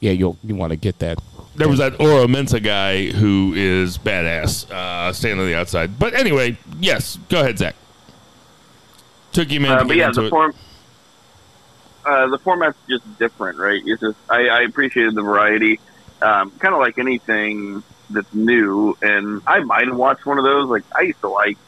Yeah, 0.00 0.12
you 0.12 0.36
you 0.44 0.54
want 0.54 0.70
to 0.70 0.76
get 0.76 0.98
that. 1.00 1.18
there 1.56 1.68
was 1.68 1.78
that 1.80 1.98
Oro 2.00 2.26
Mensah 2.26 2.62
guy 2.62 3.06
who 3.10 3.52
is 3.56 3.98
badass, 3.98 4.70
uh, 4.70 5.12
standing 5.12 5.40
on 5.40 5.46
the 5.46 5.56
outside. 5.56 5.98
But 5.98 6.14
anyway, 6.14 6.56
yes, 6.78 7.18
go 7.28 7.40
ahead, 7.40 7.58
Zach. 7.58 7.74
Took 9.32 9.50
you 9.50 9.58
a 9.58 9.62
minute 9.62 9.74
Uh, 9.74 9.78
to 9.80 9.84
but 9.86 9.94
get 9.94 9.98
yeah, 10.00 10.08
into 10.08 10.20
the 10.22 10.26
it. 10.28 10.30
form. 10.30 10.54
Uh, 12.04 12.28
the 12.28 12.38
format's 12.38 12.78
just 12.88 13.18
different, 13.18 13.58
right? 13.58 13.82
It's 13.84 14.00
just 14.00 14.16
I, 14.30 14.48
I 14.48 14.60
appreciated 14.62 15.14
the 15.14 15.22
variety, 15.22 15.78
um, 16.22 16.50
kind 16.52 16.74
of 16.74 16.80
like 16.80 16.98
anything 16.98 17.82
that's 18.08 18.32
new. 18.32 18.96
And 19.02 19.42
I 19.46 19.60
might 19.60 19.86
have 19.88 19.96
watched 19.96 20.24
one 20.24 20.38
of 20.38 20.44
those. 20.44 20.68
Like 20.68 20.84
I 20.96 21.02
used 21.02 21.20
to 21.20 21.28
like 21.28 21.58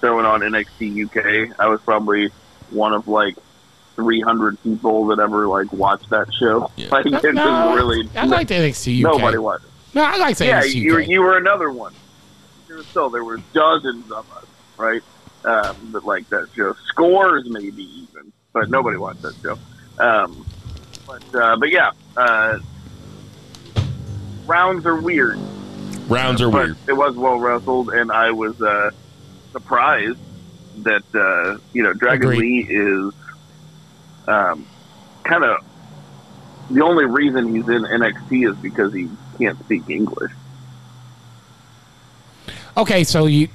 throwing 0.00 0.24
on 0.26 0.40
NXT 0.40 1.06
UK. 1.06 1.58
I 1.58 1.68
was 1.68 1.80
probably 1.80 2.30
one 2.70 2.92
of 2.92 3.08
like 3.08 3.36
300 3.96 4.62
people 4.62 5.06
that 5.06 5.18
ever 5.18 5.46
like 5.48 5.72
watched 5.72 6.08
that 6.10 6.32
show. 6.34 6.70
Yeah. 6.76 6.88
Like 6.90 7.06
it 7.06 7.12
was 7.12 7.76
really 7.76 8.08
I 8.16 8.24
like 8.26 8.48
the 8.48 8.54
NXT 8.54 9.04
UK. 9.04 9.12
nobody 9.18 9.38
watched. 9.38 9.64
No, 9.94 10.02
I 10.02 10.16
like 10.16 10.36
the 10.38 10.46
Yeah, 10.46 10.62
NXT 10.62 10.74
you 10.74 10.98
you 10.98 11.20
were 11.22 11.36
another 11.36 11.70
one. 11.70 11.94
Still 12.88 13.10
there 13.10 13.22
were 13.24 13.36
dozens 13.52 14.10
of 14.10 14.30
us, 14.34 14.46
right? 14.78 15.02
Um, 15.44 15.92
that 15.92 16.04
like 16.06 16.28
that 16.30 16.48
show, 16.56 16.72
scores 16.86 17.48
maybe 17.50 17.82
even, 17.82 18.32
but 18.54 18.70
nobody 18.70 18.96
watched 18.96 19.20
that 19.22 19.34
show. 19.42 19.58
Um, 19.98 20.46
but 21.06 21.22
uh, 21.34 21.56
but 21.56 21.70
yeah, 21.70 21.90
uh, 22.16 22.58
rounds 24.46 24.86
are 24.86 24.96
weird. 25.00 25.38
Rounds 26.08 26.40
are 26.42 26.50
but 26.50 26.64
weird. 26.66 26.76
it 26.88 26.92
was 26.94 27.14
well 27.16 27.38
wrestled, 27.38 27.90
and 27.90 28.10
I 28.10 28.30
was 28.30 28.60
uh, 28.62 28.90
surprised 29.52 30.18
that 30.78 31.02
uh, 31.14 31.58
you 31.72 31.82
know 31.82 31.92
Dragon 31.92 32.30
Agreed. 32.32 32.40
Lee 32.40 32.74
is 32.74 33.12
um, 34.32 34.66
kind 35.24 35.44
of 35.44 35.64
the 36.70 36.82
only 36.82 37.04
reason 37.04 37.54
he's 37.54 37.68
in 37.68 37.82
NXT 37.82 38.50
is 38.50 38.56
because 38.56 38.92
he 38.92 39.08
can't 39.38 39.58
speak 39.60 39.88
English. 39.88 40.32
Okay, 42.76 43.04
so 43.04 43.26
you 43.26 43.48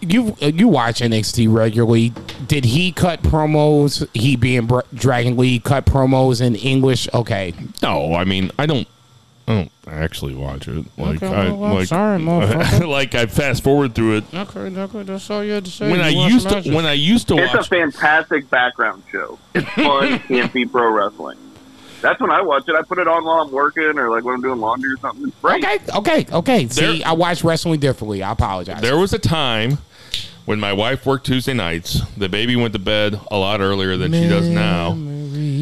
you 0.00 0.34
you 0.40 0.68
watch 0.68 1.00
NXT 1.00 1.52
regularly. 1.52 2.12
Did 2.46 2.64
he 2.64 2.90
cut 2.92 3.22
promos? 3.22 4.08
He 4.14 4.36
being 4.36 4.68
Dragon 4.94 5.36
Lee 5.36 5.60
cut 5.60 5.84
promos 5.86 6.40
in 6.40 6.56
English. 6.56 7.08
Okay, 7.12 7.54
No, 7.82 8.14
I 8.14 8.24
mean 8.24 8.50
I 8.58 8.66
don't. 8.66 8.88
I 9.52 9.90
don't 9.90 10.02
actually 10.02 10.34
watch 10.34 10.68
it. 10.68 10.86
Like 10.96 11.22
Okay, 11.22 11.26
I 11.26 11.50
well, 11.50 11.64
I'm 11.64 11.74
like, 11.74 11.88
sorry, 11.88 12.18
motherfucker. 12.18 12.88
like 12.88 13.14
I 13.14 13.26
fast 13.26 13.62
forward 13.62 13.94
through 13.94 14.18
it 14.18 14.24
okay, 14.34 14.60
okay. 14.60 15.02
That's 15.02 15.28
all 15.30 15.44
you 15.44 15.52
had 15.52 15.64
to 15.64 15.70
say. 15.70 15.90
when 15.90 16.00
I 16.00 16.08
used 16.08 16.48
to 16.48 16.62
when 16.72 16.86
I 16.86 16.92
used 16.92 17.28
to 17.28 17.36
It's 17.38 17.54
a 17.54 17.62
fantastic 17.64 18.48
background 18.50 19.02
show. 19.10 19.38
It's 19.54 19.68
fun, 19.70 20.18
can't 20.20 20.52
be 20.52 20.66
pro 20.66 20.90
wrestling. 20.90 21.38
That's 22.00 22.20
when 22.20 22.32
I 22.32 22.42
watch 22.42 22.68
it. 22.68 22.74
I 22.74 22.82
put 22.82 22.98
it 22.98 23.06
on 23.06 23.24
while 23.24 23.42
I'm 23.42 23.52
working 23.52 23.96
or 23.96 24.10
like 24.10 24.24
when 24.24 24.34
I'm 24.34 24.42
doing 24.42 24.58
laundry 24.58 24.92
or 24.92 24.96
something. 24.96 25.28
It's 25.28 25.36
great. 25.40 25.64
Okay, 25.64 25.78
okay, 25.98 26.26
okay. 26.32 26.68
See, 26.68 26.98
There- 26.98 27.06
I 27.06 27.12
watch 27.12 27.44
wrestling 27.44 27.78
differently. 27.78 28.22
I 28.22 28.32
apologize. 28.32 28.80
There 28.80 28.98
was 28.98 29.12
a 29.12 29.20
time 29.20 29.78
when 30.44 30.58
my 30.58 30.72
wife 30.72 31.06
worked 31.06 31.26
Tuesday 31.26 31.54
nights. 31.54 32.00
The 32.16 32.28
baby 32.28 32.56
went 32.56 32.72
to 32.72 32.80
bed 32.80 33.20
a 33.30 33.38
lot 33.38 33.60
earlier 33.60 33.96
than 33.96 34.12
she 34.12 34.28
does 34.28 34.48
now. 34.48 34.94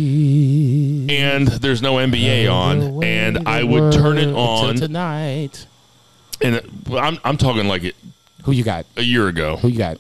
And 0.01 1.47
there's 1.49 1.83
no 1.83 1.95
NBA 1.97 2.51
on, 2.51 3.05
and 3.05 3.47
I 3.49 3.63
would 3.65 3.93
turn 3.93 4.17
it 4.19 4.33
on, 4.35 4.77
tonight. 4.77 5.67
and 6.41 6.61
I'm 6.93 7.19
I'm 7.25 7.37
talking 7.37 7.67
like 7.69 7.85
it, 7.85 7.97
Who 8.45 8.53
you 8.53 8.65
got? 8.65 8.87
a 8.97 9.03
year 9.03 9.29
ago. 9.29 9.57
Who 9.59 9.69
you 9.69 9.79
got? 9.79 9.99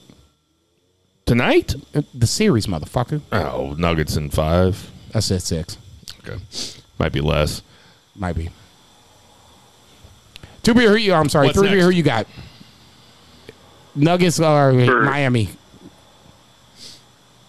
Tonight? 1.27 1.74
Uh, 1.94 2.02
The 2.14 2.27
series, 2.27 2.66
motherfucker. 2.66 3.20
Oh, 3.31 3.74
Nuggets 3.78 4.16
in 4.16 4.31
five. 4.31 4.90
I 5.14 5.20
said 5.20 5.43
six. 5.43 5.77
Okay, 6.27 6.43
might 6.98 7.12
be 7.12 7.20
less. 7.20 7.62
Might 8.16 8.36
be. 8.36 8.51
Two 10.62 10.74
beer. 10.74 10.90
Who 10.90 10.97
you? 10.97 11.12
I'm 11.14 11.28
sorry. 11.28 11.47
What's 11.47 11.59
three 11.59 11.68
beer. 11.68 11.77
next? 11.78 11.86
Who 11.86 11.93
you 11.93 12.02
got? 12.02 12.27
Nuggets 13.94 14.39
or 14.40 14.72
Sure. 14.85 15.02
Miami? 15.02 15.51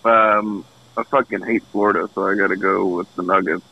Um, 0.03 0.65
I 0.97 1.03
fucking 1.03 1.41
hate 1.41 1.63
Florida, 1.71 2.09
so 2.13 2.27
I 2.27 2.35
got 2.35 2.47
to 2.47 2.57
go 2.57 2.85
with 2.85 3.15
the 3.15 3.23
Nuggets. 3.23 3.65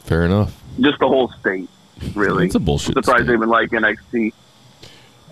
Fair 0.00 0.24
enough. 0.24 0.62
Just 0.80 0.98
the 0.98 1.08
whole 1.08 1.28
state, 1.40 1.68
really. 2.14 2.46
It's 2.46 2.54
a 2.54 2.60
bullshit 2.60 2.96
I'm 2.96 3.02
surprised 3.02 3.24
state. 3.24 3.28
they 3.28 3.34
even 3.34 3.48
like 3.48 3.70
NXT. 3.70 4.32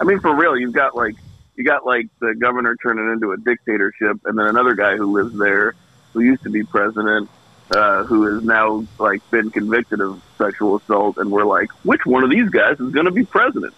I 0.00 0.04
mean, 0.04 0.20
for 0.20 0.34
real, 0.34 0.58
you've 0.58 0.72
got 0.72 0.94
like 0.96 1.16
you 1.56 1.64
got 1.64 1.86
like 1.86 2.08
the 2.20 2.34
governor 2.34 2.76
turning 2.76 3.10
into 3.12 3.32
a 3.32 3.36
dictatorship, 3.36 4.18
and 4.24 4.38
then 4.38 4.46
another 4.46 4.74
guy 4.74 4.96
who 4.96 5.12
lives 5.12 5.38
there, 5.38 5.74
who 6.12 6.20
used 6.20 6.42
to 6.42 6.50
be 6.50 6.64
president, 6.64 7.30
uh, 7.70 8.04
who 8.04 8.24
has 8.34 8.42
now 8.42 8.84
like 8.98 9.28
been 9.30 9.50
convicted 9.50 10.00
of 10.00 10.20
sexual 10.36 10.76
assault, 10.76 11.18
and 11.18 11.30
we're 11.30 11.44
like, 11.44 11.70
which 11.84 12.04
one 12.04 12.24
of 12.24 12.30
these 12.30 12.50
guys 12.50 12.78
is 12.80 12.92
going 12.92 13.06
to 13.06 13.12
be 13.12 13.24
president? 13.24 13.74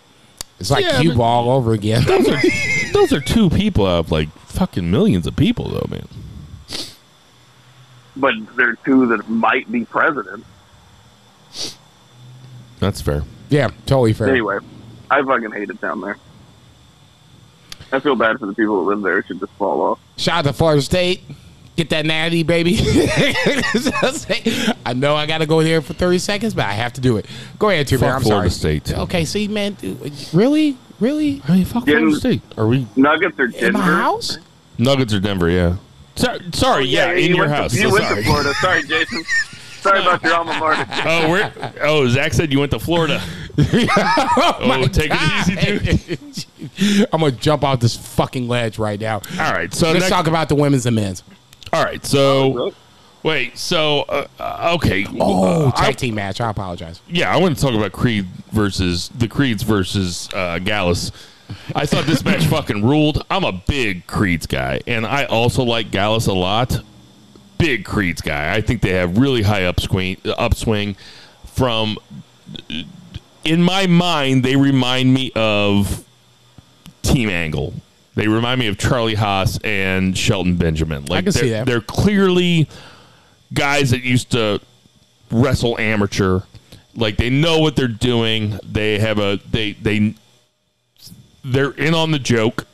It's 0.58 0.70
like 0.70 0.84
Yeah, 0.84 1.00
Cuba 1.00 1.16
but- 1.16 1.22
all 1.22 1.50
over 1.50 1.72
again. 1.72 2.04
Those 2.04 2.28
are 2.28 2.40
those 2.92 3.12
are 3.12 3.20
two 3.20 3.50
people 3.50 3.86
out 3.86 3.98
of 4.00 4.10
like 4.12 4.28
fucking 4.46 4.90
millions 4.90 5.26
of 5.26 5.36
people, 5.36 5.68
though, 5.68 5.86
man. 5.90 6.06
But 8.16 8.34
there 8.56 8.70
are 8.70 8.78
two 8.84 9.06
that 9.08 9.28
might 9.28 9.70
be 9.70 9.84
president. 9.84 10.44
That's 12.80 13.00
fair. 13.00 13.22
yeah, 13.50 13.68
totally 13.86 14.12
fair. 14.12 14.28
Anyway, 14.28 14.58
I 15.10 15.22
fucking 15.22 15.52
hate 15.52 15.70
it 15.70 15.80
down 15.80 16.00
there. 16.00 16.16
I 17.92 18.00
feel 18.00 18.16
bad 18.16 18.38
for 18.38 18.46
the 18.46 18.54
people 18.54 18.84
that 18.84 18.90
live 18.90 19.02
there. 19.02 19.18
It 19.18 19.26
should 19.26 19.38
just 19.40 19.52
fall 19.52 19.80
off. 19.80 19.98
Shout 20.16 20.38
out 20.38 20.44
to 20.50 20.52
Florida 20.52 20.82
State. 20.82 21.22
Get 21.76 21.90
that 21.90 22.06
natty, 22.06 22.42
baby. 22.42 22.78
I 24.86 24.94
know 24.94 25.14
I 25.14 25.26
got 25.26 25.38
to 25.38 25.46
go 25.46 25.62
there 25.62 25.82
for 25.82 25.92
30 25.92 26.18
seconds, 26.18 26.54
but 26.54 26.64
I 26.64 26.72
have 26.72 26.94
to 26.94 27.02
do 27.02 27.18
it. 27.18 27.26
Go 27.58 27.68
ahead, 27.68 27.86
Two 27.86 27.98
Beer. 27.98 28.08
I'm 28.14 28.22
Florida 28.22 28.50
sorry. 28.50 28.80
State. 28.80 28.96
Okay, 28.98 29.24
see, 29.26 29.46
man. 29.46 29.74
dude, 29.74 30.00
Really? 30.32 30.78
Really? 31.00 31.42
I 31.46 31.52
mean, 31.56 31.64
fuck 31.66 31.84
Didn't- 31.84 32.00
Florida 32.00 32.18
State. 32.18 32.42
Are 32.56 32.66
we 32.66 32.86
Nuggets 32.96 33.38
or 33.38 33.44
In 33.46 33.50
Denver? 33.52 33.78
my 33.78 33.84
house? 33.84 34.38
Nuggets 34.78 35.12
or 35.12 35.20
Denver? 35.20 35.50
Yeah. 35.50 35.76
Sorry, 36.14 36.38
oh, 36.42 36.50
sorry 36.54 36.84
yeah, 36.86 37.12
in 37.12 37.18
you 37.28 37.36
your 37.36 37.40
went 37.40 37.50
house. 37.52 37.72
To, 37.72 37.76
you 37.78 37.88
So 37.88 37.92
went 37.92 38.04
sorry. 38.06 38.22
to 38.22 38.26
Florida. 38.26 38.54
Sorry, 38.54 38.82
Jason. 38.84 39.24
Sorry 39.82 40.00
about 40.00 40.22
your 40.22 40.34
alma 40.34 40.58
mater. 40.58 40.86
Oh, 41.06 41.30
we're, 41.30 41.72
oh, 41.82 42.08
Zach 42.08 42.32
said 42.32 42.50
you 42.50 42.58
went 42.60 42.72
to 42.72 42.78
Florida. 42.78 43.20
oh, 43.58 44.56
oh 44.60 44.86
take 44.86 45.10
it 45.12 45.48
easy, 45.48 46.36
dude. 46.78 47.06
I'm 47.12 47.20
going 47.20 47.34
to 47.34 47.38
jump 47.38 47.62
off 47.64 47.80
this 47.80 47.96
fucking 47.96 48.48
ledge 48.48 48.78
right 48.78 48.98
now. 48.98 49.16
All 49.38 49.52
right, 49.52 49.72
so 49.74 49.88
Let's 49.88 50.00
next, 50.00 50.10
talk 50.10 50.26
about 50.26 50.48
the 50.48 50.54
women's 50.54 50.86
and 50.86 50.96
men's. 50.96 51.22
All 51.72 51.84
right, 51.84 52.04
so 52.04 52.72
wait, 53.22 53.56
so 53.58 54.00
uh, 54.08 54.26
uh, 54.38 54.72
okay, 54.76 55.06
Oh, 55.18 55.68
uh, 55.68 55.72
tag 55.72 55.88
I- 55.88 55.92
team 55.92 56.14
match. 56.14 56.40
I 56.40 56.50
apologize. 56.50 57.00
yeah, 57.08 57.34
I 57.34 57.38
want 57.38 57.56
to 57.56 57.62
talk 57.62 57.74
about 57.74 57.92
Creed 57.92 58.26
versus 58.52 59.08
the 59.10 59.28
Creeds 59.28 59.62
versus 59.62 60.28
uh, 60.34 60.58
Gallus. 60.58 61.12
I 61.74 61.86
thought 61.86 62.06
this 62.06 62.24
match 62.24 62.44
fucking 62.46 62.84
ruled. 62.84 63.24
I'm 63.30 63.44
a 63.44 63.52
big 63.52 64.06
Creeds 64.06 64.46
guy, 64.46 64.80
and 64.86 65.06
I 65.06 65.24
also 65.24 65.62
like 65.62 65.90
Gallus 65.90 66.26
a 66.26 66.32
lot. 66.32 66.80
Big 67.58 67.84
Creeds 67.84 68.20
guy. 68.20 68.54
I 68.54 68.60
think 68.60 68.82
they 68.82 68.90
have 68.92 69.16
really 69.18 69.42
high 69.42 69.62
upswing. 69.62 70.16
Upswing 70.38 70.96
from. 71.44 71.98
In 73.44 73.62
my 73.62 73.86
mind, 73.86 74.44
they 74.44 74.56
remind 74.56 75.14
me 75.14 75.30
of 75.36 76.04
Team 77.02 77.28
Angle. 77.30 77.74
They 78.16 78.26
remind 78.26 78.58
me 78.58 78.66
of 78.66 78.78
Charlie 78.78 79.14
Haas 79.14 79.58
and 79.62 80.16
Shelton 80.16 80.56
Benjamin. 80.56 81.04
Like 81.04 81.24
can 81.26 81.32
they're, 81.32 81.42
see 81.42 81.50
that. 81.50 81.66
They're 81.66 81.80
clearly 81.80 82.68
guys 83.52 83.90
that 83.90 84.02
used 84.02 84.32
to 84.32 84.60
wrestle 85.30 85.78
amateur. 85.78 86.40
Like 86.94 87.18
they 87.18 87.30
know 87.30 87.60
what 87.60 87.76
they're 87.76 87.86
doing. 87.86 88.58
They 88.64 88.98
have 88.98 89.18
a 89.18 89.38
they 89.50 89.72
they 89.74 90.14
they're 91.44 91.72
in 91.72 91.94
on 91.94 92.10
the 92.10 92.18
joke. 92.18 92.66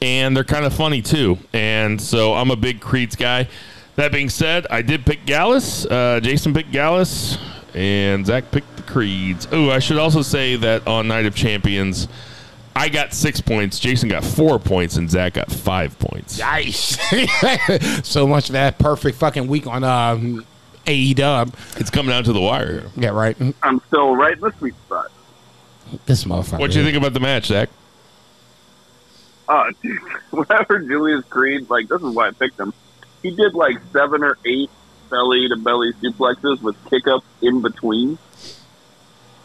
And 0.00 0.36
they're 0.36 0.42
kind 0.42 0.64
of 0.64 0.74
funny 0.74 1.00
too. 1.00 1.38
And 1.52 2.00
so 2.00 2.34
I'm 2.34 2.50
a 2.50 2.56
big 2.56 2.80
Creeds 2.80 3.14
guy. 3.14 3.48
That 3.94 4.10
being 4.10 4.30
said, 4.30 4.66
I 4.68 4.82
did 4.82 5.06
pick 5.06 5.26
Gallus. 5.26 5.86
Uh, 5.86 6.18
Jason 6.20 6.52
picked 6.52 6.72
Gallus, 6.72 7.38
and 7.72 8.26
Zach 8.26 8.50
picked 8.50 8.74
the 8.76 8.82
Creeds. 8.82 9.46
Oh, 9.52 9.70
I 9.70 9.78
should 9.78 9.98
also 9.98 10.22
say 10.22 10.56
that 10.56 10.88
on 10.88 11.06
Night 11.06 11.26
of 11.26 11.36
Champions, 11.36 12.08
I 12.74 12.88
got 12.88 13.12
six 13.12 13.40
points. 13.40 13.78
Jason 13.78 14.08
got 14.08 14.24
four 14.24 14.58
points, 14.58 14.96
and 14.96 15.10
Zach 15.10 15.34
got 15.34 15.50
five 15.50 15.98
points. 15.98 16.38
Nice. 16.38 16.98
so 18.08 18.26
much 18.26 18.46
for 18.46 18.52
that 18.52 18.78
perfect 18.78 19.18
fucking 19.18 19.46
week 19.46 19.66
on 19.66 19.84
um, 19.84 20.44
AE 20.86 21.14
Dub. 21.14 21.54
It's 21.76 21.90
coming 21.90 22.10
down 22.10 22.24
to 22.24 22.32
the 22.32 22.40
wire. 22.40 22.84
Yeah, 22.96 23.10
right. 23.10 23.36
I'm 23.62 23.80
still 23.88 24.16
right 24.16 24.34
in 24.34 24.40
the 24.40 24.52
sweet 24.58 24.74
spot. 24.86 25.10
This 26.06 26.24
motherfucker. 26.24 26.58
What 26.58 26.70
do 26.70 26.78
you 26.78 26.84
think 26.84 26.96
about 26.96 27.12
the 27.12 27.20
match, 27.20 27.46
Zach? 27.46 27.68
Oh, 29.48 29.70
dude. 29.82 29.98
Whenever 30.30 30.78
Julius 30.78 31.24
Creed, 31.26 31.68
like, 31.68 31.88
this 31.88 32.00
is 32.00 32.14
why 32.14 32.28
I 32.28 32.30
picked 32.30 32.58
him. 32.58 32.72
He 33.22 33.32
did 33.32 33.54
like 33.54 33.76
seven 33.92 34.22
or 34.22 34.38
eight 34.46 34.70
belly 35.10 35.48
to 35.48 35.56
belly 35.56 35.92
suplexes 35.94 36.62
with 36.62 36.76
kick 36.88 37.06
ups 37.08 37.26
in 37.42 37.60
between. 37.60 38.18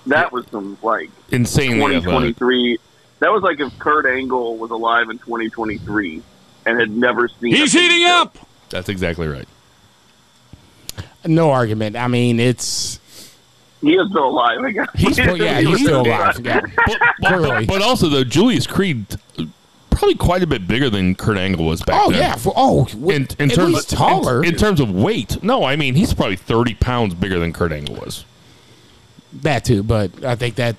That 0.06 0.32
was 0.32 0.46
some, 0.48 0.78
like, 0.82 1.10
Insanely 1.32 1.96
athletic. 1.98 2.38
2023. 2.38 2.78
That 3.20 3.32
was 3.32 3.42
like 3.44 3.60
if 3.60 3.78
Kurt 3.80 4.06
Angle 4.06 4.58
was 4.58 4.72
alive 4.72 5.10
in 5.10 5.18
2023 5.20 6.22
and 6.66 6.80
had 6.80 6.92
never 6.92 7.28
seen. 7.28 7.56
He's 7.56 7.74
heating 7.74 8.04
show. 8.04 8.22
up. 8.22 8.38
That's 8.70 8.90
exactly 8.90 9.28
right. 9.28 9.48
No 11.26 11.52
argument. 11.52 11.96
I 11.96 12.08
mean, 12.08 12.40
it's. 12.40 13.00
He 13.82 13.96
is 13.96 14.10
still 14.10 14.28
alive. 14.30 14.60
I 14.64 14.72
guess. 14.72 14.88
He's- 14.96 15.18
Well, 15.18 15.38
yeah, 15.38 15.62
he's 15.62 15.82
still 15.82 16.02
alive. 16.06 16.40
Yeah. 16.44 16.62
But, 17.22 17.42
but, 17.42 17.68
but 17.68 17.82
also, 17.82 18.08
though, 18.10 18.24
Julius 18.24 18.66
Creed 18.68 19.06
probably 19.90 20.16
quite 20.16 20.44
a 20.44 20.48
bit 20.48 20.68
bigger 20.68 20.90
than 20.92 21.16
Kurt 21.16 21.38
Angle 21.38 21.66
was 21.66 21.82
back 21.82 22.00
Oh 22.04 22.12
then. 22.12 22.20
yeah. 22.20 22.36
For, 22.36 22.54
oh, 22.56 22.88
In, 22.94 23.28
in 23.40 23.50
at 23.50 23.56
terms 23.56 23.74
least 23.74 23.94
of, 23.94 23.98
taller. 23.98 24.44
In, 24.44 24.50
in 24.54 24.56
terms 24.56 24.80
of 24.80 24.92
weight, 24.92 25.42
no, 25.44 25.64
I 25.64 25.76
mean 25.76 25.96
he's 25.96 26.14
probably 26.14 26.36
thirty 26.36 26.76
pounds 26.76 27.14
bigger 27.16 27.40
than 27.40 27.52
Kurt 27.52 27.72
Angle 27.72 27.96
was. 27.96 28.24
that 29.42 29.66
too, 29.66 29.82
but 29.84 30.24
I 30.24 30.36
think 30.36 30.56
that 30.56 30.76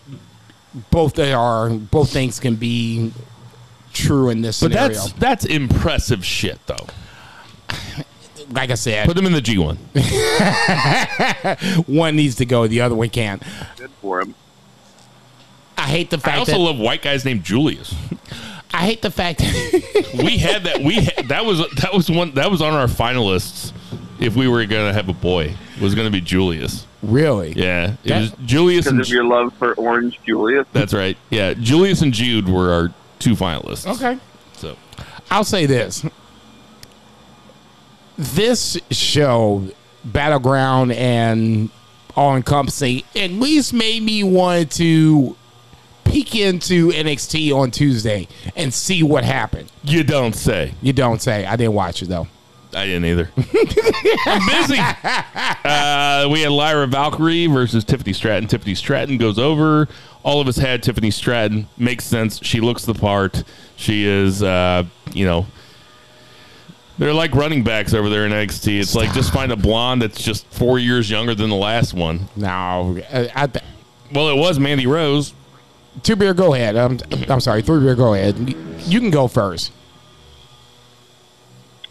both 0.90 1.15
they 1.15 1.32
are 1.32 1.70
both 1.70 2.11
things 2.12 2.39
can 2.40 2.55
be 2.57 3.12
true 3.93 4.28
in 4.31 4.43
this 4.43 4.61
But 4.61 4.73
scenario. 4.73 4.95
that's 4.95 5.12
that's 5.15 5.45
impressive 5.45 6.24
shit, 6.24 6.59
though. 6.66 6.86
like 8.51 8.70
I 8.70 8.74
said, 8.74 9.07
Put 9.07 9.16
them 9.16 9.27
in 9.27 9.32
the 9.32 9.40
G1. 9.43 9.77
one 11.89 12.16
needs 12.16 12.36
to 12.36 12.45
go, 12.47 12.66
the 12.66 12.81
other 12.81 12.95
one 12.95 13.09
can't. 13.11 13.43
Good 13.77 13.90
for 14.03 14.20
him. 14.20 14.35
I 15.77 15.82
hate 15.82 16.11
the 16.11 16.19
fact 16.19 16.36
I 16.36 16.39
also 16.40 16.53
that 16.53 16.59
love 16.59 16.78
white 16.78 17.03
guys 17.03 17.24
named 17.24 17.45
Julius. 17.45 17.95
I 18.73 18.85
hate 18.85 19.01
the 19.03 19.11
fact 19.11 19.39
that 19.39 20.15
We 20.23 20.39
had 20.39 20.65
that. 20.65 20.81
We 20.82 20.95
had, 20.97 21.28
that 21.28 21.45
was 21.45 21.59
that 21.77 21.93
was 21.93 22.11
one 22.11 22.35
that 22.35 22.51
was 22.51 22.61
on 22.62 22.74
our 22.74 22.86
finalists. 22.86 23.73
If 24.20 24.35
we 24.36 24.49
were 24.49 24.65
gonna 24.66 24.93
have 24.93 25.09
a 25.09 25.12
boy, 25.12 25.55
it 25.81 25.85
was 25.85 25.95
gonna 25.95 26.11
be 26.11 26.21
Julius. 26.21 26.87
really. 27.03 27.53
Yeah, 27.57 27.93
it 28.05 28.09
That- 28.09 28.21
was 28.21 28.33
Julius 28.45 28.85
Because 28.87 28.93
and 28.93 29.01
of 29.01 29.09
your 29.09 29.25
love 29.25 29.53
for 29.59 29.75
Orange 29.75 30.19
Julius. 30.27 30.67
that's 30.73 30.93
right. 30.93 31.17
Yeah, 31.31 31.55
Julius 31.55 32.03
and 32.03 32.13
Jude 32.13 32.49
were 32.49 32.73
our 32.73 32.93
two 33.19 33.35
finalists. 33.35 33.87
Okay. 33.87 34.19
so 34.57 34.77
I'll 35.31 35.45
say 35.45 35.67
this. 35.67 36.05
This 38.17 38.79
show, 38.91 39.65
Battleground 40.05 40.93
and 40.93 41.71
All 42.17 42.35
Encompassing, 42.37 43.03
at 43.15 43.31
least 43.31 43.73
made 43.73 44.03
me 44.03 44.25
want 44.25 44.73
to 44.73 45.37
peek 46.05 46.35
into 46.35 46.91
NXT 46.91 47.53
on 47.53 47.71
Tuesday 47.71 48.27
and 48.57 48.73
see 48.75 49.03
what 49.03 49.23
happened. 49.25 49.71
you 49.85 50.03
don't 50.03 50.35
say. 50.35 50.73
You 50.83 50.93
don't 50.93 51.21
say. 51.23 51.45
I 51.47 51.55
didn't 51.57 51.75
watch 51.75 52.03
it 52.03 52.09
though. 52.09 52.27
I 52.74 52.85
didn't 52.86 53.05
either. 53.07 53.31
I'm 54.27 54.47
busy. 54.47 54.78
Uh, 54.78 56.28
we 56.31 56.43
had 56.43 56.51
Lyra 56.53 56.86
Valkyrie 56.86 57.47
versus 57.47 57.82
Tiffany 57.85 58.12
Stratton. 58.12 58.49
Tiffany 58.49 58.74
Stratton 58.74 59.16
goes 59.19 59.39
over. 59.39 59.89
All 60.23 60.40
of 60.40 60.49
us 60.49 60.57
had 60.57 60.82
Tiffany 60.82 61.11
Stratton. 61.11 61.66
Makes 61.78 62.05
sense. 62.05 62.40
She 62.45 62.61
looks 62.61 62.85
the 62.85 62.95
part. 62.95 63.43
She 63.77 64.05
is, 64.07 64.43
uh, 64.43 64.85
you 65.12 65.24
know, 65.24 65.47
they're 66.99 67.15
like 67.15 67.35
running 67.35 67.62
backs 67.65 67.95
over 67.95 68.09
there 68.11 68.27
in 68.27 68.32
NXT. 68.32 68.81
It's 68.81 68.95
like 68.95 69.12
just 69.15 69.32
find 69.32 69.53
a 69.53 69.57
blonde 69.57 70.03
that's 70.03 70.23
just 70.23 70.47
four 70.49 70.78
years 70.78 71.09
younger 71.09 71.35
than 71.35 71.49
the 71.49 71.57
last 71.57 71.95
one. 71.95 72.28
No, 72.36 72.49
I, 73.12 73.31
I, 73.35 73.49
Well, 74.12 74.28
it 74.28 74.36
was 74.36 74.59
Mandy 74.59 74.86
Rose. 74.86 75.32
two 76.03 76.16
beer. 76.16 76.35
Go 76.35 76.55
ahead. 76.55 76.77
I'm, 76.77 76.99
I'm 77.31 77.40
sorry. 77.40 77.62
Three 77.62 77.81
beer. 77.81 77.95
Go 77.95 78.15
ahead. 78.15 78.36
You 78.86 79.01
can 79.01 79.11
go 79.11 79.28
first. 79.28 79.73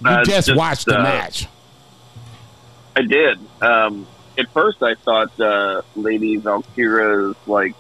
You 0.02 0.10
Uh, 0.10 0.24
just, 0.24 0.48
just, 0.48 0.58
watched 0.58 0.86
the 0.86 1.00
uh, 1.00 1.04
match. 1.04 1.48
I 2.96 3.02
did. 3.02 3.40
Um, 3.62 4.08
at 4.38 4.50
first, 4.52 4.82
I 4.84 4.96
thought 4.96 5.40
uh, 5.40 5.82
Lyra 5.96 6.40
Valkyria's 6.40 7.36
like 7.48 7.76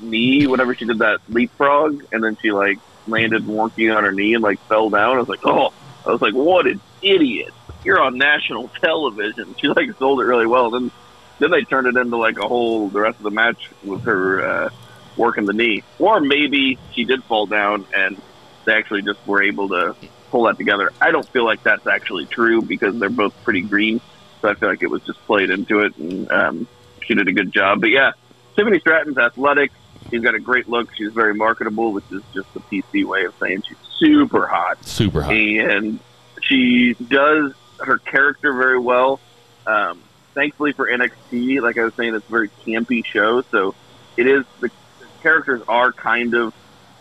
knee, 0.00 0.46
whenever 0.46 0.74
she 0.74 0.84
did 0.84 0.98
that 0.98 1.20
leapfrog, 1.28 2.04
and 2.12 2.22
then 2.22 2.36
she 2.40 2.52
like 2.52 2.78
landed 3.06 3.42
wonky 3.44 3.94
on 3.94 4.04
her 4.04 4.12
knee 4.12 4.34
and 4.34 4.42
like 4.42 4.60
fell 4.60 4.90
down. 4.90 5.16
I 5.16 5.18
was 5.18 5.28
like, 5.28 5.44
oh, 5.44 5.72
I 6.06 6.10
was 6.10 6.22
like, 6.22 6.34
what 6.34 6.66
an 6.66 6.80
idiot! 7.02 7.52
You're 7.84 8.00
on 8.00 8.18
national 8.18 8.68
television. 8.80 9.54
She 9.58 9.68
like 9.68 9.96
sold 9.98 10.20
it 10.20 10.24
really 10.24 10.46
well. 10.46 10.70
Then, 10.70 10.90
then 11.38 11.50
they 11.50 11.62
turned 11.62 11.86
it 11.86 11.96
into 11.96 12.16
like 12.16 12.38
a 12.38 12.46
whole 12.46 12.88
the 12.88 13.00
rest 13.00 13.18
of 13.18 13.24
the 13.24 13.30
match 13.30 13.70
with 13.82 14.04
her 14.04 14.46
uh, 14.46 14.70
working 15.16 15.46
the 15.46 15.52
knee, 15.52 15.82
or 15.98 16.20
maybe 16.20 16.78
she 16.92 17.04
did 17.04 17.22
fall 17.24 17.46
down 17.46 17.86
and 17.94 18.20
they 18.64 18.72
actually 18.72 19.02
just 19.02 19.24
were 19.26 19.42
able 19.42 19.68
to 19.68 19.94
pull 20.34 20.46
that 20.46 20.58
together. 20.58 20.92
I 21.00 21.12
don't 21.12 21.28
feel 21.28 21.44
like 21.44 21.62
that's 21.62 21.86
actually 21.86 22.26
true 22.26 22.60
because 22.60 22.98
they're 22.98 23.08
both 23.08 23.32
pretty 23.44 23.60
green. 23.60 24.00
So 24.42 24.48
I 24.48 24.54
feel 24.54 24.68
like 24.68 24.82
it 24.82 24.90
was 24.90 25.00
just 25.02 25.24
played 25.26 25.48
into 25.48 25.78
it, 25.82 25.96
and 25.96 26.28
um, 26.32 26.68
she 27.06 27.14
did 27.14 27.28
a 27.28 27.32
good 27.32 27.52
job. 27.52 27.80
But 27.80 27.90
yeah, 27.90 28.10
Tiffany 28.56 28.80
Stratton's 28.80 29.16
athletic. 29.16 29.70
She's 30.10 30.22
got 30.22 30.34
a 30.34 30.40
great 30.40 30.68
look. 30.68 30.92
She's 30.96 31.12
very 31.12 31.34
marketable, 31.34 31.92
which 31.92 32.10
is 32.10 32.20
just 32.34 32.52
the 32.52 32.58
PC 32.58 33.04
way 33.04 33.26
of 33.26 33.34
saying 33.38 33.62
she's 33.62 33.76
super 33.96 34.48
hot. 34.48 34.84
Super 34.84 35.22
hot. 35.22 35.32
And 35.34 36.00
she 36.42 36.94
does 36.94 37.52
her 37.78 37.98
character 37.98 38.52
very 38.54 38.80
well. 38.80 39.20
Um, 39.68 40.02
thankfully 40.34 40.72
for 40.72 40.88
NXT, 40.88 41.62
like 41.62 41.78
I 41.78 41.84
was 41.84 41.94
saying, 41.94 42.12
it's 42.12 42.26
a 42.26 42.30
very 42.30 42.48
campy 42.66 43.04
show. 43.06 43.42
So 43.42 43.76
it 44.16 44.26
is 44.26 44.44
the, 44.58 44.68
the 44.98 45.06
characters 45.22 45.62
are 45.68 45.92
kind 45.92 46.34
of 46.34 46.52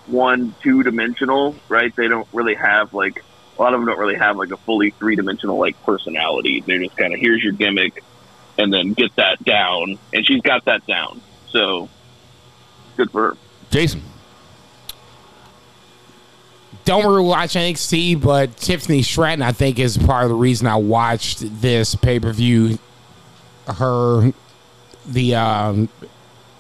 one 0.08 0.56
two 0.62 0.84
dimensional, 0.84 1.56
right? 1.70 1.96
They 1.96 2.08
don't 2.08 2.28
really 2.34 2.56
have 2.56 2.94
like 2.94 3.24
a 3.58 3.62
lot 3.62 3.74
of 3.74 3.80
them 3.80 3.88
don't 3.88 4.00
really 4.00 4.16
have 4.16 4.38
like 4.38 4.52
a 4.52 4.58
fully 4.58 4.92
three 4.92 5.16
dimensional 5.16 5.58
like 5.60 5.82
personality. 5.84 6.64
They're 6.66 6.80
just 6.80 6.98
kind 6.98 7.14
of 7.14 7.20
here's 7.20 7.44
your 7.44 7.54
gimmick, 7.54 8.04
and 8.58 8.74
then 8.74 8.94
get 8.94 9.16
that 9.16 9.44
down. 9.44 9.98
And 10.14 10.26
she's 10.26 10.42
got 10.42 10.66
that 10.66 10.86
down. 10.88 11.22
So 11.50 11.90
good 12.98 13.12
for 13.12 13.30
her. 13.30 13.38
Jason. 13.70 14.02
don't 16.86 17.06
really 17.06 17.24
watch 17.24 17.54
NXT, 17.54 18.22
but 18.22 18.58
Tiffany 18.58 19.02
Stratton, 19.02 19.42
I 19.42 19.52
think, 19.52 19.80
is 19.80 19.98
part 19.98 20.24
of 20.24 20.30
the 20.30 20.36
reason 20.36 20.68
I 20.68 20.76
watched 20.76 21.62
this 21.62 21.96
pay 21.96 22.20
per 22.20 22.34
view. 22.34 22.78
Her, 23.68 24.34
the 25.06 25.36
um, 25.36 25.90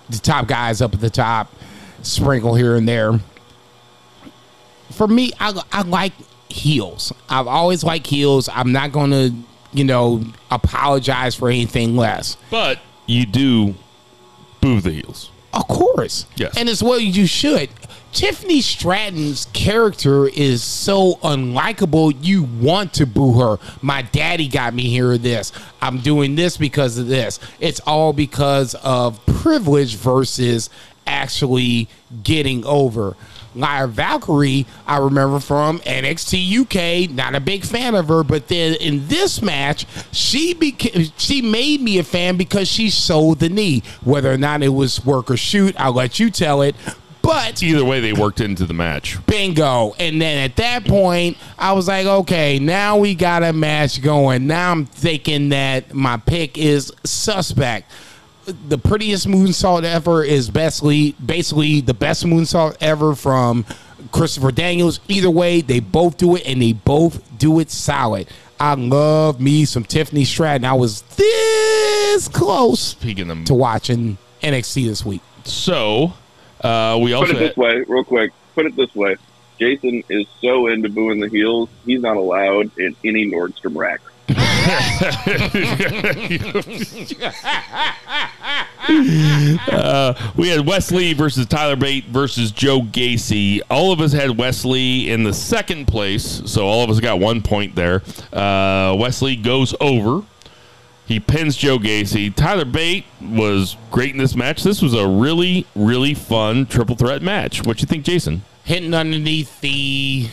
the 0.09 0.19
top 0.19 0.47
guys 0.47 0.81
up 0.81 0.93
at 0.93 1.01
the 1.01 1.09
top, 1.09 1.53
sprinkle 2.01 2.55
here 2.55 2.75
and 2.75 2.87
there. 2.87 3.19
For 4.93 5.07
me, 5.07 5.31
I, 5.39 5.61
I 5.71 5.81
like 5.81 6.13
heels. 6.49 7.13
I've 7.29 7.47
always 7.47 7.83
liked 7.83 8.07
heels. 8.07 8.49
I'm 8.51 8.71
not 8.71 8.91
going 8.91 9.11
to, 9.11 9.33
you 9.73 9.83
know, 9.83 10.23
apologize 10.51 11.35
for 11.35 11.49
anything 11.49 11.95
less. 11.95 12.37
But 12.49 12.79
you 13.07 13.25
do 13.25 13.75
boo 14.61 14.79
the 14.81 14.91
heels. 14.91 15.31
Of 15.53 15.67
course. 15.67 16.25
Yes. 16.35 16.57
And 16.57 16.69
as 16.69 16.81
well 16.81 16.99
you 16.99 17.27
should. 17.27 17.69
Tiffany 18.11 18.61
Stratton's 18.61 19.45
character 19.53 20.27
is 20.27 20.63
so 20.63 21.15
unlikable, 21.23 22.15
you 22.21 22.43
want 22.43 22.93
to 22.93 23.07
boo 23.07 23.39
her. 23.39 23.57
My 23.81 24.03
daddy 24.03 24.47
got 24.47 24.75
me 24.75 24.83
here 24.87 25.17
this. 25.17 25.51
I'm 25.81 25.97
doing 25.97 26.35
this 26.35 26.55
because 26.55 26.99
of 26.99 27.07
this. 27.07 27.39
It's 27.59 27.79
all 27.81 28.13
because 28.13 28.75
of 28.75 29.23
privilege 29.25 29.95
versus 29.95 30.69
actually 31.07 31.89
getting 32.21 32.63
over. 32.65 33.15
Lyra 33.55 33.88
Valkyrie, 33.88 34.65
I 34.88 34.97
remember 34.97 35.39
from 35.39 35.80
NXT 35.80 37.05
UK. 37.07 37.09
Not 37.11 37.35
a 37.35 37.39
big 37.39 37.63
fan 37.65 37.95
of 37.95 38.07
her, 38.07 38.23
but 38.23 38.47
then 38.47 38.75
in 38.75 39.07
this 39.07 39.41
match, 39.41 39.85
she 40.11 40.53
became 40.53 41.11
she 41.17 41.41
made 41.41 41.81
me 41.81 41.97
a 41.99 42.03
fan 42.03 42.38
because 42.38 42.67
she 42.67 42.89
sold 42.89 43.39
the 43.39 43.49
knee. 43.49 43.84
Whether 44.03 44.31
or 44.31 44.38
not 44.38 44.63
it 44.63 44.69
was 44.69 45.05
work 45.05 45.30
or 45.30 45.38
shoot, 45.38 45.75
I'll 45.77 45.93
let 45.93 46.19
you 46.19 46.30
tell 46.30 46.61
it. 46.61 46.75
But 47.21 47.63
Either 47.63 47.85
way, 47.85 48.01
they 48.01 48.11
worked 48.11 48.41
into 48.41 48.65
the 48.65 48.73
match. 48.73 49.17
bingo. 49.27 49.93
And 49.97 50.21
then 50.21 50.43
at 50.43 50.57
that 50.57 50.85
point, 50.85 51.38
I 51.57 51.71
was 51.71 51.88
like, 51.88 52.05
okay, 52.05 52.59
now 52.59 52.97
we 52.97 53.15
got 53.15 53.43
a 53.43 53.53
match 53.53 54.01
going. 54.01 54.45
Now 54.45 54.71
I'm 54.71 54.85
thinking 54.85 55.47
that 55.49 55.93
my 55.93 56.17
pick 56.17 56.57
is 56.57 56.91
suspect. 57.05 57.89
The 58.45 58.77
prettiest 58.77 59.27
moonsault 59.27 59.83
ever 59.83 60.23
is 60.23 60.49
basically 60.49 61.13
basically 61.23 61.81
the 61.81 61.93
best 61.93 62.25
moonsault 62.25 62.77
ever 62.81 63.15
from 63.15 63.65
Christopher 64.11 64.51
Daniels. 64.51 64.99
Either 65.07 65.29
way, 65.29 65.61
they 65.61 65.79
both 65.79 66.17
do 66.17 66.35
it 66.35 66.43
and 66.45 66.61
they 66.61 66.73
both 66.73 67.21
do 67.37 67.59
it 67.59 67.71
solid. 67.71 68.27
I 68.59 68.75
love 68.75 69.41
me 69.41 69.65
some 69.65 69.83
Tiffany 69.83 70.25
Stratton. 70.25 70.65
I 70.65 70.73
was 70.73 71.01
this 71.01 72.27
close 72.27 72.79
Speaking 72.79 73.29
of 73.29 73.45
to 73.45 73.53
watching 73.53 74.17
NXT 74.41 74.87
this 74.87 75.05
week. 75.05 75.21
so, 75.43 76.13
uh, 76.61 76.97
we 77.01 77.13
also 77.13 77.33
Put 77.33 77.35
also 77.35 77.45
it 77.45 77.47
this 77.47 77.57
way, 77.57 77.83
real 77.87 78.03
quick. 78.03 78.31
Put 78.55 78.65
it 78.65 78.75
this 78.75 78.93
way. 78.95 79.17
Jason 79.59 80.03
is 80.09 80.27
so 80.41 80.67
into 80.67 80.89
booing 80.89 81.19
the 81.19 81.29
heels, 81.29 81.69
he's 81.85 82.01
not 82.01 82.17
allowed 82.17 82.77
in 82.77 82.95
any 83.03 83.29
Nordstrom 83.29 83.75
rack. 83.75 84.01
We 90.37 90.49
had 90.49 90.65
Wes 90.65 90.91
Lee 90.91 91.13
versus 91.13 91.45
Tyler 91.45 91.75
Bate 91.75 92.05
versus 92.05 92.51
Joe 92.51 92.81
Gacy. 92.81 93.61
All 93.69 93.91
of 93.91 93.99
us 93.99 94.13
had 94.13 94.37
Wes 94.37 94.63
Lee 94.65 95.11
in 95.11 95.23
the 95.23 95.33
second 95.33 95.87
place, 95.87 96.41
so 96.45 96.65
all 96.65 96.83
of 96.83 96.89
us 96.89 96.99
got 96.99 97.19
one 97.19 97.41
point 97.41 97.75
there. 97.75 98.01
Uh, 98.31 98.95
Wes 98.97 99.21
Lee 99.21 99.35
goes 99.35 99.75
over. 99.81 100.23
He 101.05 101.19
pins 101.19 101.57
Joe 101.57 101.77
Gacy. 101.77 102.33
Tyler 102.33 102.65
Bate 102.65 103.05
was 103.21 103.75
great 103.91 104.11
in 104.11 104.17
this 104.17 104.35
match. 104.35 104.63
This 104.63 104.81
was 104.81 104.93
a 104.93 105.05
really, 105.05 105.67
really 105.75 106.13
fun 106.13 106.65
triple 106.65 106.95
threat 106.95 107.21
match. 107.21 107.65
What 107.65 107.81
you 107.81 107.87
think, 107.87 108.05
Jason? 108.05 108.43
hitting 108.63 108.93
underneath 108.93 109.59
the 109.61 110.29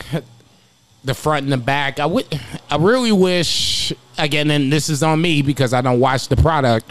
the 1.03 1.13
front 1.13 1.43
and 1.43 1.51
the 1.51 1.57
back. 1.57 1.99
I 1.99 2.05
would 2.05 2.25
I 2.69 2.77
really 2.77 3.11
wish 3.11 3.93
again 4.17 4.51
and 4.51 4.71
this 4.71 4.89
is 4.89 5.03
on 5.03 5.21
me 5.21 5.41
because 5.41 5.73
I 5.73 5.81
don't 5.81 5.99
watch 5.99 6.27
the 6.27 6.35
product. 6.35 6.89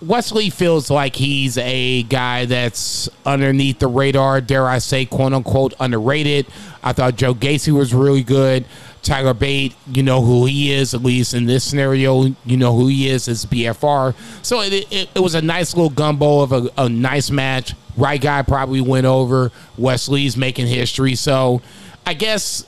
Wes 0.00 0.30
Lee 0.30 0.48
feels 0.48 0.90
like 0.90 1.16
he's 1.16 1.58
a 1.58 2.04
guy 2.04 2.44
that's 2.44 3.08
underneath 3.26 3.80
the 3.80 3.88
radar, 3.88 4.40
dare 4.40 4.68
I 4.68 4.78
say, 4.78 5.04
quote 5.04 5.32
unquote, 5.32 5.74
underrated. 5.80 6.46
I 6.84 6.92
thought 6.92 7.16
Joe 7.16 7.34
Gacy 7.34 7.72
was 7.72 7.92
really 7.92 8.22
good. 8.22 8.64
Tyler 9.02 9.34
Bate, 9.34 9.74
you 9.92 10.04
know 10.04 10.22
who 10.22 10.46
he 10.46 10.72
is, 10.72 10.94
at 10.94 11.02
least 11.02 11.34
in 11.34 11.46
this 11.46 11.64
scenario, 11.64 12.26
you 12.44 12.56
know 12.56 12.76
who 12.76 12.86
he 12.86 13.08
is, 13.08 13.26
is 13.26 13.44
BFR. 13.46 14.14
So 14.44 14.60
it, 14.60 14.72
it, 14.92 15.08
it 15.14 15.20
was 15.20 15.34
a 15.34 15.42
nice 15.42 15.74
little 15.74 15.90
gumbo 15.90 16.40
of 16.42 16.52
a, 16.52 16.70
a 16.76 16.88
nice 16.88 17.30
match. 17.30 17.74
Right 17.96 18.20
guy 18.20 18.42
probably 18.42 18.80
went 18.80 19.06
over. 19.06 19.50
Wes 19.76 20.08
Lee's 20.08 20.36
making 20.36 20.68
history. 20.68 21.16
So 21.16 21.60
I 22.06 22.14
guess 22.14 22.64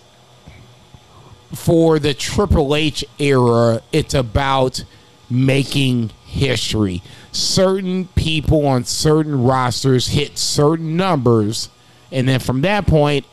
for 1.55 1.98
the 1.98 2.14
Triple 2.14 2.74
H 2.74 3.05
era, 3.18 3.82
it's 3.93 4.14
about 4.14 4.85
making 5.28 6.10
history. 6.24 7.02
Certain 7.32 8.06
people 8.09 8.66
on 8.66 8.85
certain 8.85 9.43
rosters 9.43 10.09
hit 10.09 10.39
certain 10.39 10.97
numbers, 10.97 11.68
and 12.10 12.28
then 12.28 12.40
from 12.40 12.62
that 12.62 12.86
point, 12.86 13.27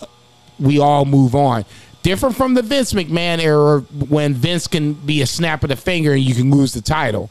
we 0.60 0.80
all 0.80 1.06
move 1.06 1.36
on. 1.36 1.66
Different 2.04 2.36
from 2.36 2.54
the 2.54 2.62
Vince 2.62 2.94
McMahon 2.94 3.40
era 3.40 3.82
when 3.82 4.34
Vince 4.34 4.68
can 4.68 4.94
be 4.94 5.22
a 5.22 5.28
snap 5.28 5.64
of 5.64 5.70
the 5.70 5.76
finger 5.76 6.14
and 6.14 6.22
you 6.22 6.34
can 6.34 6.52
lose 6.52 6.74
the 6.74 6.82
title. 6.82 7.30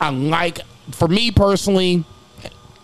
Unlike, 0.00 0.60
for 0.90 1.08
me 1.08 1.30
personally, 1.30 2.04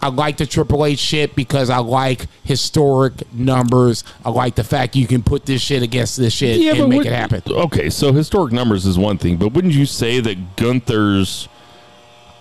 I 0.04 0.08
like 0.08 0.36
the 0.36 0.44
Triple 0.44 0.84
H 0.84 0.98
shit 0.98 1.34
because 1.34 1.70
I 1.70 1.78
like 1.78 2.26
historic 2.42 3.32
numbers. 3.32 4.04
I 4.22 4.28
like 4.28 4.54
the 4.54 4.62
fact 4.62 4.96
you 4.96 5.06
can 5.06 5.22
put 5.22 5.46
this 5.46 5.62
shit 5.62 5.82
against 5.82 6.18
this 6.18 6.34
shit 6.34 6.60
and 6.76 6.90
make 6.90 6.98
would- 6.98 7.06
it 7.06 7.12
happen. 7.14 7.42
Okay, 7.48 7.88
so 7.88 8.12
historic 8.12 8.52
numbers 8.52 8.84
is 8.84 8.98
one 8.98 9.16
thing, 9.16 9.38
but 9.38 9.54
wouldn't 9.54 9.72
you 9.72 9.86
say 9.86 10.20
that 10.20 10.56
Gunther's 10.56 11.48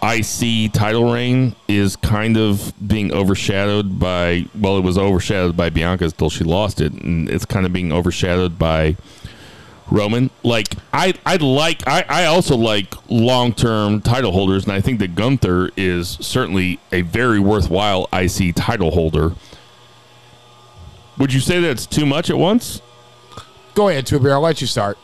IC 0.04 0.74
title 0.74 1.14
reign 1.14 1.56
is 1.70 1.96
kind 1.96 2.36
of 2.36 2.74
being 2.86 3.14
overshadowed 3.14 3.98
by? 3.98 4.46
Well, 4.60 4.78
it 4.78 4.84
was 4.84 4.98
overshadowed 4.98 5.56
by 5.56 5.70
Bianca 5.70 6.04
until 6.04 6.30
she 6.30 6.44
lost 6.44 6.82
it, 6.82 6.92
and 6.92 7.30
it's 7.30 7.46
kind 7.46 7.66
of 7.66 7.72
being 7.72 7.94
overshadowed 7.94 8.60
by 8.60 8.98
Roman. 9.94 10.32
Like 10.42 10.76
I, 10.92 11.14
I 11.26 11.38
like 11.38 11.88
I, 11.88 12.04
I 12.10 12.26
also 12.26 12.58
like 12.58 12.94
long 13.10 13.54
term 13.54 14.02
title 14.02 14.32
holders, 14.32 14.64
and 14.64 14.74
I 14.74 14.82
think 14.82 15.00
that 15.00 15.16
Gunther 15.16 15.70
is 15.78 16.18
certainly 16.20 16.80
a 16.92 17.02
very 17.02 17.40
worthwhile 17.40 18.10
IC 18.12 18.56
title 18.56 18.92
holder. 18.92 19.34
Would 21.20 21.32
you 21.32 21.40
say 21.40 21.62
that's 21.62 21.86
too 21.86 22.08
much 22.08 22.32
at 22.32 22.38
once? 22.38 22.82
Go 23.76 23.88
ahead, 23.88 24.08
Two 24.08 24.20
Beer. 24.20 24.34
I'll 24.34 24.42
let 24.42 24.62
you 24.62 24.68
start. 24.68 24.98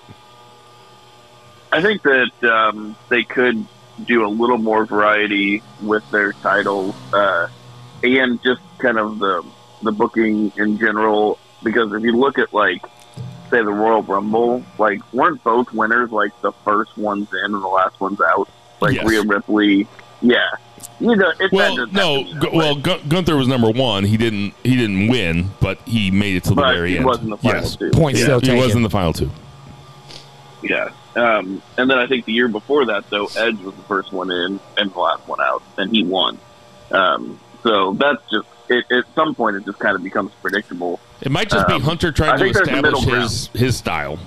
I 1.72 1.84
think 1.84 2.02
that 2.02 2.32
um, 2.44 2.95
they 3.10 3.24
could 3.24 3.64
do 4.06 4.26
a 4.26 4.28
little 4.28 4.57
more 4.57 4.86
variety 4.86 5.61
with 5.84 6.10
their 6.10 6.34
titles, 6.34 6.95
uh, 7.14 7.48
and 8.02 8.41
just 8.41 8.61
kind 8.80 8.98
of 8.98 9.20
the 9.20 9.45
the 9.84 9.91
booking 9.91 10.52
in 10.57 10.80
general. 10.80 11.38
Because 11.61 11.94
if 11.94 12.02
you 12.02 12.18
look 12.18 12.40
at 12.40 12.53
like, 12.53 12.82
say, 13.50 13.58
the 13.64 13.72
Royal 13.72 14.04
Rumble, 14.04 14.64
like 14.78 15.02
weren't 15.14 15.44
both 15.44 15.72
winners 15.74 16.12
like 16.12 16.32
the 16.42 16.52
first 16.64 16.96
one's 16.98 17.32
in 17.34 17.46
and 17.46 17.54
the 17.54 17.68
last 17.68 18.00
one's 18.00 18.22
out? 18.22 18.50
Like 18.82 18.96
Yes. 18.96 19.06
Rhea 19.08 19.24
Ripley, 19.24 19.88
yeah. 20.22 20.48
You 21.02 21.16
know, 21.16 21.30
it, 21.30 21.38
that 21.40 21.52
Well, 21.52 21.76
doesn't 21.76 21.94
no. 21.94 22.24
have 22.24 22.28
to 22.28 22.34
be 22.34 22.40
that 22.40 22.42
Gu- 22.42 22.50
way. 22.52 22.58
well, 22.58 22.76
Gun- 22.76 23.08
Gunther 23.10 23.36
was 23.36 23.48
number 23.48 23.70
one. 23.70 24.04
He 24.06 24.16
didn't. 24.18 24.54
He 24.64 24.76
didn't 24.78 25.08
win, 25.10 25.50
but 25.62 25.78
he 25.86 26.10
made 26.12 26.36
it 26.38 26.44
to 26.46 26.50
the 26.52 26.56
but 26.56 26.74
very 26.74 26.92
he 26.92 26.98
end. 26.98 27.06
was 27.06 27.20
in 27.22 27.30
the 27.30 27.38
final 27.38 27.62
yes, 27.62 27.76
two. 27.76 27.90
Point 27.92 28.18
yeah. 28.18 28.24
still 28.24 28.40
he 28.40 28.48
taken. 28.48 28.62
was 28.64 28.76
in 28.76 28.82
the 28.84 28.90
final 28.90 29.12
two. 29.14 29.30
Yeah. 30.64 30.90
Um, 31.16 31.62
and 31.78 31.90
then 31.90 31.98
I 31.98 32.08
think 32.08 32.26
the 32.26 32.34
year 32.34 32.48
before 32.48 32.86
that, 32.88 33.10
though, 33.10 33.26
Edge 33.38 33.60
was 33.60 33.74
the 33.76 33.82
first 33.84 34.12
one 34.12 34.30
in 34.32 34.60
and 34.78 34.92
the 34.94 35.00
last 35.00 35.28
one 35.28 35.42
out, 35.42 35.64
and 35.78 35.92
he 35.94 36.04
won. 36.04 36.38
Um, 36.92 37.40
so 37.64 37.94
that's 37.94 38.22
just, 38.32 38.48
it, 38.70 38.86
at 38.92 39.06
some 39.16 39.36
point, 39.36 39.56
it 39.58 39.66
just 39.66 39.80
kind 39.80 39.96
of 39.96 40.04
becomes 40.04 40.32
predictable. 40.42 41.00
It 41.22 41.32
might 41.32 41.50
just 41.50 41.68
be 41.68 41.74
Um, 41.74 41.82
Hunter 41.82 42.12
trying 42.12 42.38
to 42.38 42.44
think 42.44 42.54
there's 42.56 42.68
a 42.68 42.72
establish 42.72 43.06
middle 43.06 43.22
his 43.22 43.50
his 43.54 43.78
style. 43.78 44.18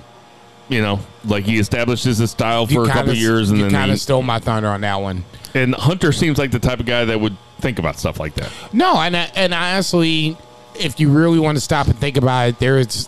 You 0.69 0.81
know, 0.81 0.99
like 1.25 1.43
he 1.43 1.59
establishes 1.59 2.17
his 2.19 2.31
style 2.31 2.65
for 2.67 2.83
a 2.83 2.87
couple 2.87 3.13
kinda- 3.13 3.17
years, 3.17 3.49
and 3.49 3.59
you 3.59 3.65
then 3.65 3.73
kind 3.73 3.87
he, 3.87 3.93
of 3.93 3.99
stole 3.99 4.23
my 4.23 4.39
thunder 4.39 4.69
on 4.69 4.81
that 4.81 5.01
one. 5.01 5.23
and 5.53 5.75
Hunter 5.75 6.11
seems 6.11 6.37
like 6.37 6.51
the 6.51 6.59
type 6.59 6.79
of 6.79 6.85
guy 6.85 7.05
that 7.05 7.19
would 7.19 7.35
think 7.59 7.79
about 7.79 7.99
stuff 7.99 8.19
like 8.19 8.33
that. 8.35 8.49
No, 8.71 8.95
and 8.99 9.15
I, 9.15 9.29
and 9.35 9.53
honestly, 9.53 10.37
if 10.79 10.99
you 10.99 11.09
really 11.09 11.39
want 11.39 11.57
to 11.57 11.61
stop 11.61 11.87
and 11.87 11.97
think 11.99 12.17
about 12.17 12.49
it, 12.49 12.59
there 12.59 12.77
is 12.77 13.07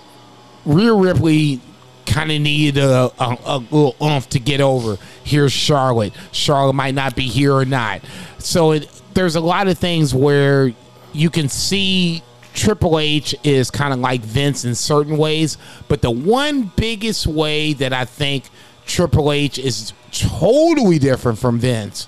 Rhea 0.66 0.94
Ripley 0.94 1.60
kind 2.06 2.32
of 2.32 2.40
needed 2.41 2.78
a, 2.84 3.10
a, 3.20 3.38
a 3.45 3.57
little 3.57 3.95
oomph 4.02 4.30
to 4.30 4.40
get 4.40 4.62
over. 4.62 4.98
Here's 5.24 5.52
Charlotte. 5.52 6.14
Charlotte 6.32 6.74
might 6.74 6.94
not 6.94 7.16
be 7.16 7.24
here 7.28 7.53
or 7.53 7.66
not. 7.66 8.02
So 8.38 8.74
it, 8.74 8.90
there's 9.14 9.36
a 9.36 9.41
lot 9.41 9.68
of 9.68 9.78
things 9.78 10.14
where 10.14 10.72
you 11.14 11.30
can 11.32 11.49
see 11.49 12.22
Triple 12.56 12.98
H 12.98 13.36
is 13.44 13.69
kind 13.69 13.94
of 13.94 13.99
like 13.99 14.22
Vince 14.22 14.65
in 14.65 14.73
certain 14.76 15.18
ways, 15.18 15.57
but 15.88 16.02
the 16.02 16.10
one 16.10 16.72
biggest 16.76 17.27
way 17.27 17.73
that 17.73 17.94
I 17.94 18.06
think 18.06 18.45
Triple 18.86 19.32
H 19.32 19.60
is 19.60 19.94
totally 20.11 20.98
different 20.98 21.38
from 21.38 21.60
Vince 21.60 22.07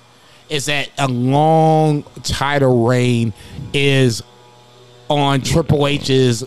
is 0.49 0.68
that 0.68 0.90
a 0.98 1.07
long 1.07 2.03
title 2.24 2.88
reign 2.88 3.34
is 3.74 4.24
on 5.10 5.41
Triple 5.41 5.86
H's 5.86 6.44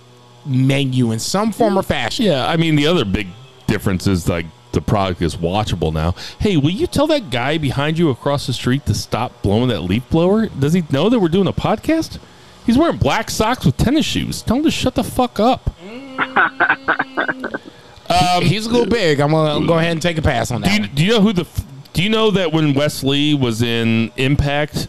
menu 0.47 1.13
in 1.13 1.19
some 1.19 1.53
form 1.53 1.79
or 1.79 1.83
fashion. 1.83 2.25
Yeah, 2.25 2.47
I 2.47 2.57
mean 2.57 2.77
the 2.77 2.87
other 2.87 3.05
big 3.05 3.29
difference 3.67 4.07
is 4.07 4.29
like 4.29 4.47
the 4.73 4.81
product 4.81 5.21
is 5.21 5.37
watchable 5.37 5.93
now. 5.93 6.13
Hey, 6.39 6.57
will 6.57 6.71
you 6.71 6.87
tell 6.87 7.07
that 7.09 7.31
guy 7.31 7.59
behind 7.59 7.99
you 7.99 8.09
across 8.09 8.47
the 8.47 8.53
street 8.53 8.87
to 8.87 8.95
stop 8.95 9.43
blowing 9.43 9.69
that 9.69 9.83
leaf 9.83 10.09
blower? 10.11 10.47
Does 10.47 10.73
he 10.73 10.85
know 10.91 11.09
that 11.11 11.19
we're 11.19 11.29
doing 11.29 11.49
a 11.49 11.53
podcast? 11.53 12.19
He's 12.71 12.79
wearing 12.79 12.99
black 12.99 13.31
socks 13.31 13.67
with 13.67 13.77
tennis 13.77 14.07
shoes. 14.07 14.43
Tell 14.43 14.59
him 14.59 14.63
to 14.63 14.71
shut 14.71 14.95
the 14.95 15.03
fuck 15.03 15.41
up. 15.41 15.75
Um, 18.11 18.43
he's 18.43 18.67
a 18.67 18.71
little 18.71 18.89
big. 18.89 19.21
I'm 19.21 19.31
gonna 19.31 19.65
go 19.65 19.79
ahead 19.79 19.93
and 19.93 20.03
take 20.03 20.19
a 20.19 20.23
pass 20.23 20.51
on 20.51 20.63
that. 20.63 20.77
Do 20.77 20.83
you, 20.83 20.89
do 20.89 21.05
you 21.05 21.13
know 21.13 21.21
who 21.21 21.33
the? 21.33 21.47
Do 21.93 22.03
you 22.03 22.09
know 22.09 22.33
that 22.33 22.53
when 22.53 22.75
Wes 22.75 23.05
Lee 23.05 23.35
was 23.35 23.63
in 23.63 24.11
Impact, 24.17 24.89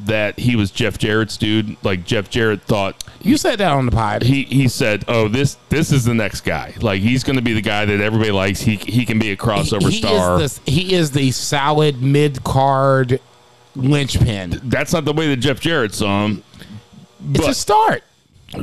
that 0.00 0.36
he 0.36 0.56
was 0.56 0.72
Jeff 0.72 0.98
Jarrett's 0.98 1.36
dude? 1.36 1.76
Like 1.84 2.04
Jeff 2.04 2.28
Jarrett 2.28 2.62
thought 2.62 3.04
You 3.22 3.36
said 3.36 3.60
that 3.60 3.70
on 3.70 3.86
the 3.86 3.92
pod. 3.92 4.24
he 4.24 4.42
he 4.42 4.66
said, 4.66 5.04
"Oh, 5.06 5.28
this 5.28 5.56
this 5.68 5.92
is 5.92 6.04
the 6.04 6.14
next 6.14 6.40
guy. 6.40 6.74
Like 6.80 7.00
he's 7.00 7.22
going 7.22 7.36
to 7.36 7.42
be 7.42 7.52
the 7.52 7.62
guy 7.62 7.84
that 7.84 8.00
everybody 8.00 8.32
likes. 8.32 8.60
He 8.60 8.74
he 8.74 9.06
can 9.06 9.20
be 9.20 9.30
a 9.30 9.36
crossover 9.36 9.88
he, 9.88 9.98
star." 9.98 10.40
Is 10.40 10.58
the, 10.58 10.70
he 10.72 10.94
is 10.94 11.12
the 11.12 11.30
solid 11.30 12.02
mid 12.02 12.42
card 12.42 13.20
linchpin. 13.76 14.60
That's 14.64 14.92
not 14.92 15.04
the 15.04 15.12
way 15.12 15.28
that 15.28 15.36
Jeff 15.36 15.60
Jarrett 15.60 15.94
saw 15.94 16.24
him. 16.24 16.42
It's 17.34 17.46
a 17.48 17.54
start. 17.54 18.02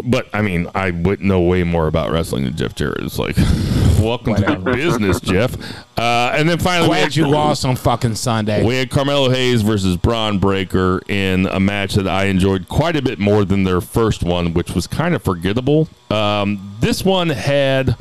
but 0.03 0.27
I 0.34 0.41
mean, 0.41 0.69
I 0.73 0.91
would 0.91 1.22
know 1.22 1.41
way 1.41 1.64
more 1.64 1.88
about 1.88 2.11
wrestling 2.11 2.44
than 2.45 2.56
Jeff 2.56 2.76
Jarrett. 2.76 3.02
It's 3.03 3.19
like, 3.19 3.35
welcome 3.99 4.35
to 4.35 4.41
the 4.41 4.56
business, 4.57 5.19
Jeff. 5.19 5.56
Uh, 5.98 6.34
and 6.35 6.48
then 6.49 6.57
finally, 6.57 6.88
we 6.88 6.95
Glad 6.95 7.03
had, 7.03 7.15
you 7.15 7.27
lost 7.27 7.65
on 7.65 7.76
fucking 7.76 8.15
Sunday. 8.15 8.64
we 8.65 8.76
had 8.76 8.90
Carmelo 8.90 9.30
Hayes 9.30 9.61
versus 9.61 9.98
Bron 9.98 10.40
Breakker 10.40 11.02
in 11.07 11.48
a 11.48 11.60
match 11.60 11.94
that 11.95 12.07
I 12.07 12.26
enjoyed 12.26 12.68
quite 12.69 12.95
a 12.95 13.02
bit 13.02 13.19
more 13.19 13.45
than 13.45 13.64
their 13.64 13.81
first 13.81 14.23
one, 14.23 14.53
which 14.53 14.72
was 14.72 14.88
kind 14.88 15.14
of 15.15 15.22
forgettable. 15.23 15.88
Um, 16.10 16.76
this 16.80 17.03
one 17.03 17.30
had 17.30 17.95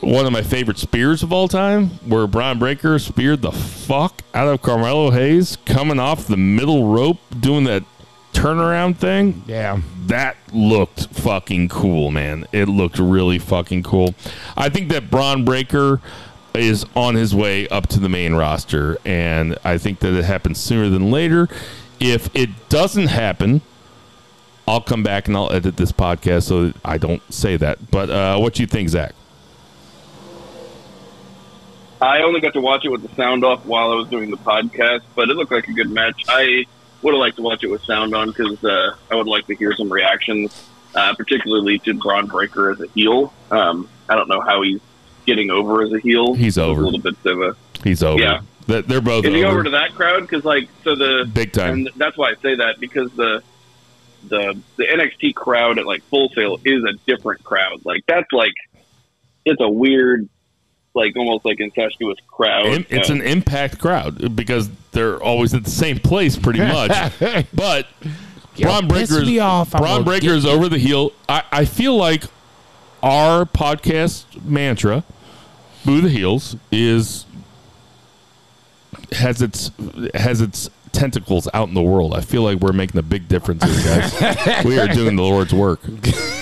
one 0.00 0.26
of 0.26 0.32
my 0.32 0.42
favorite 0.42 0.78
spears 0.78 1.22
of 1.22 1.32
all 1.32 1.48
time, 1.48 1.88
where 2.06 2.26
Bron 2.26 2.58
Breakker 2.58 2.98
speared 2.98 3.40
the 3.40 3.52
fuck 3.52 4.22
out 4.34 4.46
of 4.46 4.60
Carmelo 4.60 5.10
Hayes 5.10 5.56
coming 5.64 5.98
off 5.98 6.26
the 6.26 6.36
middle 6.36 6.92
rope, 6.92 7.18
doing 7.40 7.64
that 7.64 7.82
turnaround 8.32 8.96
thing. 8.96 9.42
yeah. 9.46 9.80
That 10.06 10.36
looked 10.52 11.06
fucking 11.14 11.68
cool, 11.68 12.10
man. 12.10 12.46
It 12.50 12.66
looked 12.68 12.98
really 12.98 13.38
fucking 13.38 13.84
cool. 13.84 14.14
I 14.56 14.68
think 14.68 14.88
that 14.90 15.08
Bron 15.08 15.44
Breakker 15.44 16.00
is 16.52 16.84
on 16.96 17.14
his 17.14 17.32
way 17.32 17.68
up 17.68 17.86
to 17.88 18.00
the 18.00 18.08
main 18.08 18.34
roster, 18.34 18.98
and 19.04 19.56
I 19.62 19.78
think 19.78 20.00
that 20.00 20.12
it 20.14 20.24
happens 20.24 20.58
sooner 20.58 20.88
than 20.88 21.12
later. 21.12 21.48
If 22.00 22.34
it 22.34 22.50
doesn't 22.68 23.06
happen, 23.06 23.60
I'll 24.66 24.80
come 24.80 25.02
back 25.04 25.28
and 25.28 25.36
I'll 25.36 25.52
edit 25.52 25.76
this 25.76 25.92
podcast 25.92 26.44
so 26.44 26.66
that 26.66 26.76
I 26.84 26.98
don't 26.98 27.22
say 27.32 27.56
that. 27.56 27.90
But 27.90 28.10
uh, 28.10 28.38
what 28.38 28.54
do 28.54 28.62
you 28.62 28.66
think, 28.66 28.88
Zach? 28.88 29.14
I 32.00 32.22
only 32.22 32.40
got 32.40 32.54
to 32.54 32.60
watch 32.60 32.84
it 32.84 32.88
with 32.88 33.02
the 33.08 33.14
sound 33.14 33.44
off 33.44 33.64
while 33.66 33.92
I 33.92 33.94
was 33.94 34.08
doing 34.08 34.30
the 34.30 34.38
podcast, 34.38 35.02
but 35.14 35.28
it 35.28 35.36
looked 35.36 35.52
like 35.52 35.68
a 35.68 35.72
good 35.72 35.90
match. 35.90 36.24
I 36.28 36.64
would 37.02 37.14
have 37.14 37.20
liked 37.20 37.36
to 37.36 37.42
watch 37.42 37.64
it 37.64 37.70
with 37.70 37.82
sound 37.84 38.14
on 38.14 38.28
because 38.28 38.62
uh, 38.64 38.94
I 39.10 39.14
would 39.14 39.26
like 39.26 39.46
to 39.46 39.54
hear 39.54 39.72
some 39.74 39.90
reactions, 39.92 40.68
uh, 40.94 41.14
particularly 41.14 41.78
to 41.80 41.94
Bron 41.94 42.26
Breakker 42.26 42.70
as 42.70 42.80
a 42.80 42.86
heel. 42.88 43.32
Um, 43.50 43.88
I 44.08 44.16
don't 44.16 44.28
know 44.28 44.40
how 44.40 44.62
he's 44.62 44.80
getting 45.26 45.50
over 45.50 45.82
as 45.82 45.92
a 45.92 45.98
heel. 45.98 46.34
He's 46.34 46.58
over. 46.58 46.82
a 46.82 46.84
little 46.84 47.00
bit 47.00 47.16
of 47.24 47.40
a. 47.40 47.56
He's 47.82 48.02
over. 48.02 48.20
Yeah. 48.20 48.40
They're 48.66 49.00
both 49.00 49.24
Is 49.24 49.34
he 49.34 49.42
over. 49.42 49.54
over 49.54 49.64
to 49.64 49.70
that 49.70 49.94
crowd? 49.94 50.20
Because 50.20 50.44
like, 50.44 50.68
so 50.84 50.94
the 50.94 51.28
Big 51.32 51.52
time. 51.52 51.72
and 51.74 51.90
that's 51.96 52.16
why 52.16 52.30
I 52.30 52.34
say 52.40 52.54
that 52.56 52.76
because 52.78 53.10
the 53.12 53.42
the 54.28 54.56
the 54.76 54.84
NXT 54.84 55.34
crowd 55.34 55.78
at 55.78 55.86
like 55.86 56.02
Full 56.04 56.28
Sail 56.34 56.58
is 56.64 56.84
a 56.84 56.92
different 57.06 57.42
crowd. 57.42 57.84
Like 57.84 58.04
that's 58.06 58.30
like 58.32 58.54
it's 59.44 59.60
a 59.60 59.68
weird, 59.68 60.28
like 60.94 61.16
almost 61.16 61.44
like 61.44 61.58
incestuous 61.58 62.18
crowd. 62.28 62.86
It's 62.90 63.10
an 63.10 63.22
impact 63.22 63.78
crowd 63.78 64.36
because 64.36 64.70
they're 64.92 65.22
always 65.22 65.54
at 65.54 65.64
the 65.64 65.70
same 65.70 65.98
place 65.98 66.36
pretty 66.36 66.60
much. 66.60 67.12
but 67.54 67.86
Bron 68.60 68.88
Breakker 68.88 69.22
is, 69.22 69.38
off, 69.38 69.70
Bron 69.70 70.04
Breakker 70.04 70.30
is 70.30 70.44
over 70.44 70.68
the 70.68 70.78
heel. 70.78 71.12
I, 71.28 71.44
I 71.50 71.64
feel 71.64 71.96
like 71.96 72.24
our 73.02 73.44
podcast 73.44 74.44
mantra, 74.44 75.04
"Boo 75.84 76.00
the 76.00 76.10
Heels," 76.10 76.56
is 76.70 77.26
has 79.12 79.42
its 79.42 79.70
has 80.14 80.40
its 80.40 80.70
tentacles 80.92 81.48
out 81.54 81.68
in 81.68 81.74
the 81.74 81.82
world. 81.82 82.14
I 82.14 82.20
feel 82.20 82.42
like 82.42 82.58
we're 82.58 82.72
making 82.72 82.98
a 82.98 83.02
big 83.02 83.28
difference 83.28 83.64
here, 83.64 84.00
guys. 84.00 84.64
we 84.64 84.78
are 84.78 84.88
doing 84.88 85.16
the 85.16 85.22
Lord's 85.22 85.54
work. 85.54 85.80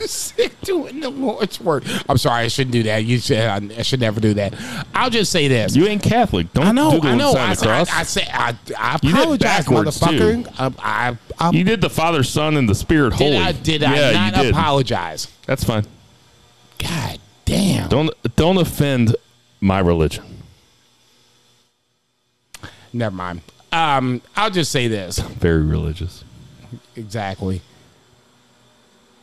sick 0.00 0.60
doing 0.62 1.00
the 1.00 1.10
Lord's 1.10 1.60
work. 1.60 1.84
I'm 2.08 2.18
sorry, 2.18 2.44
I 2.44 2.48
shouldn't 2.48 2.72
do 2.72 2.82
that. 2.84 3.04
You 3.04 3.18
should. 3.18 3.38
I 3.38 3.82
should 3.82 4.00
never 4.00 4.20
do 4.20 4.34
that. 4.34 4.54
I'll 4.94 5.10
just 5.10 5.32
say 5.32 5.48
this. 5.48 5.76
You 5.76 5.86
ain't 5.86 6.02
Catholic. 6.02 6.52
Don't 6.52 6.66
I 6.66 6.72
know. 6.72 7.00
I 7.02 7.16
know. 7.16 7.32
I. 7.32 7.54
I, 7.60 7.86
I 7.92 8.02
say. 8.02 8.26
I, 8.32 8.56
I 8.78 8.94
apologize, 8.96 9.66
motherfucker. 9.66 10.46
I, 10.78 11.16
I, 11.38 11.50
you 11.50 11.64
did 11.64 11.80
the 11.80 11.90
Father, 11.90 12.22
Son, 12.22 12.56
and 12.56 12.68
the 12.68 12.74
Spirit 12.74 13.16
did 13.16 13.32
Holy. 13.32 13.36
I? 13.38 13.52
Did 13.52 13.82
yeah, 13.82 13.88
I 13.90 14.30
not 14.30 14.36
you 14.36 14.42
did. 14.44 14.54
apologize? 14.54 15.28
That's 15.46 15.64
fine. 15.64 15.86
God 16.78 17.18
damn. 17.44 17.88
Don't 17.88 18.10
don't 18.36 18.56
offend 18.56 19.16
my 19.60 19.78
religion. 19.78 20.24
Never 22.92 23.14
mind. 23.14 23.42
Um, 23.72 24.22
I'll 24.36 24.50
just 24.50 24.72
say 24.72 24.88
this. 24.88 25.18
Very 25.18 25.62
religious. 25.62 26.24
Exactly. 26.96 27.62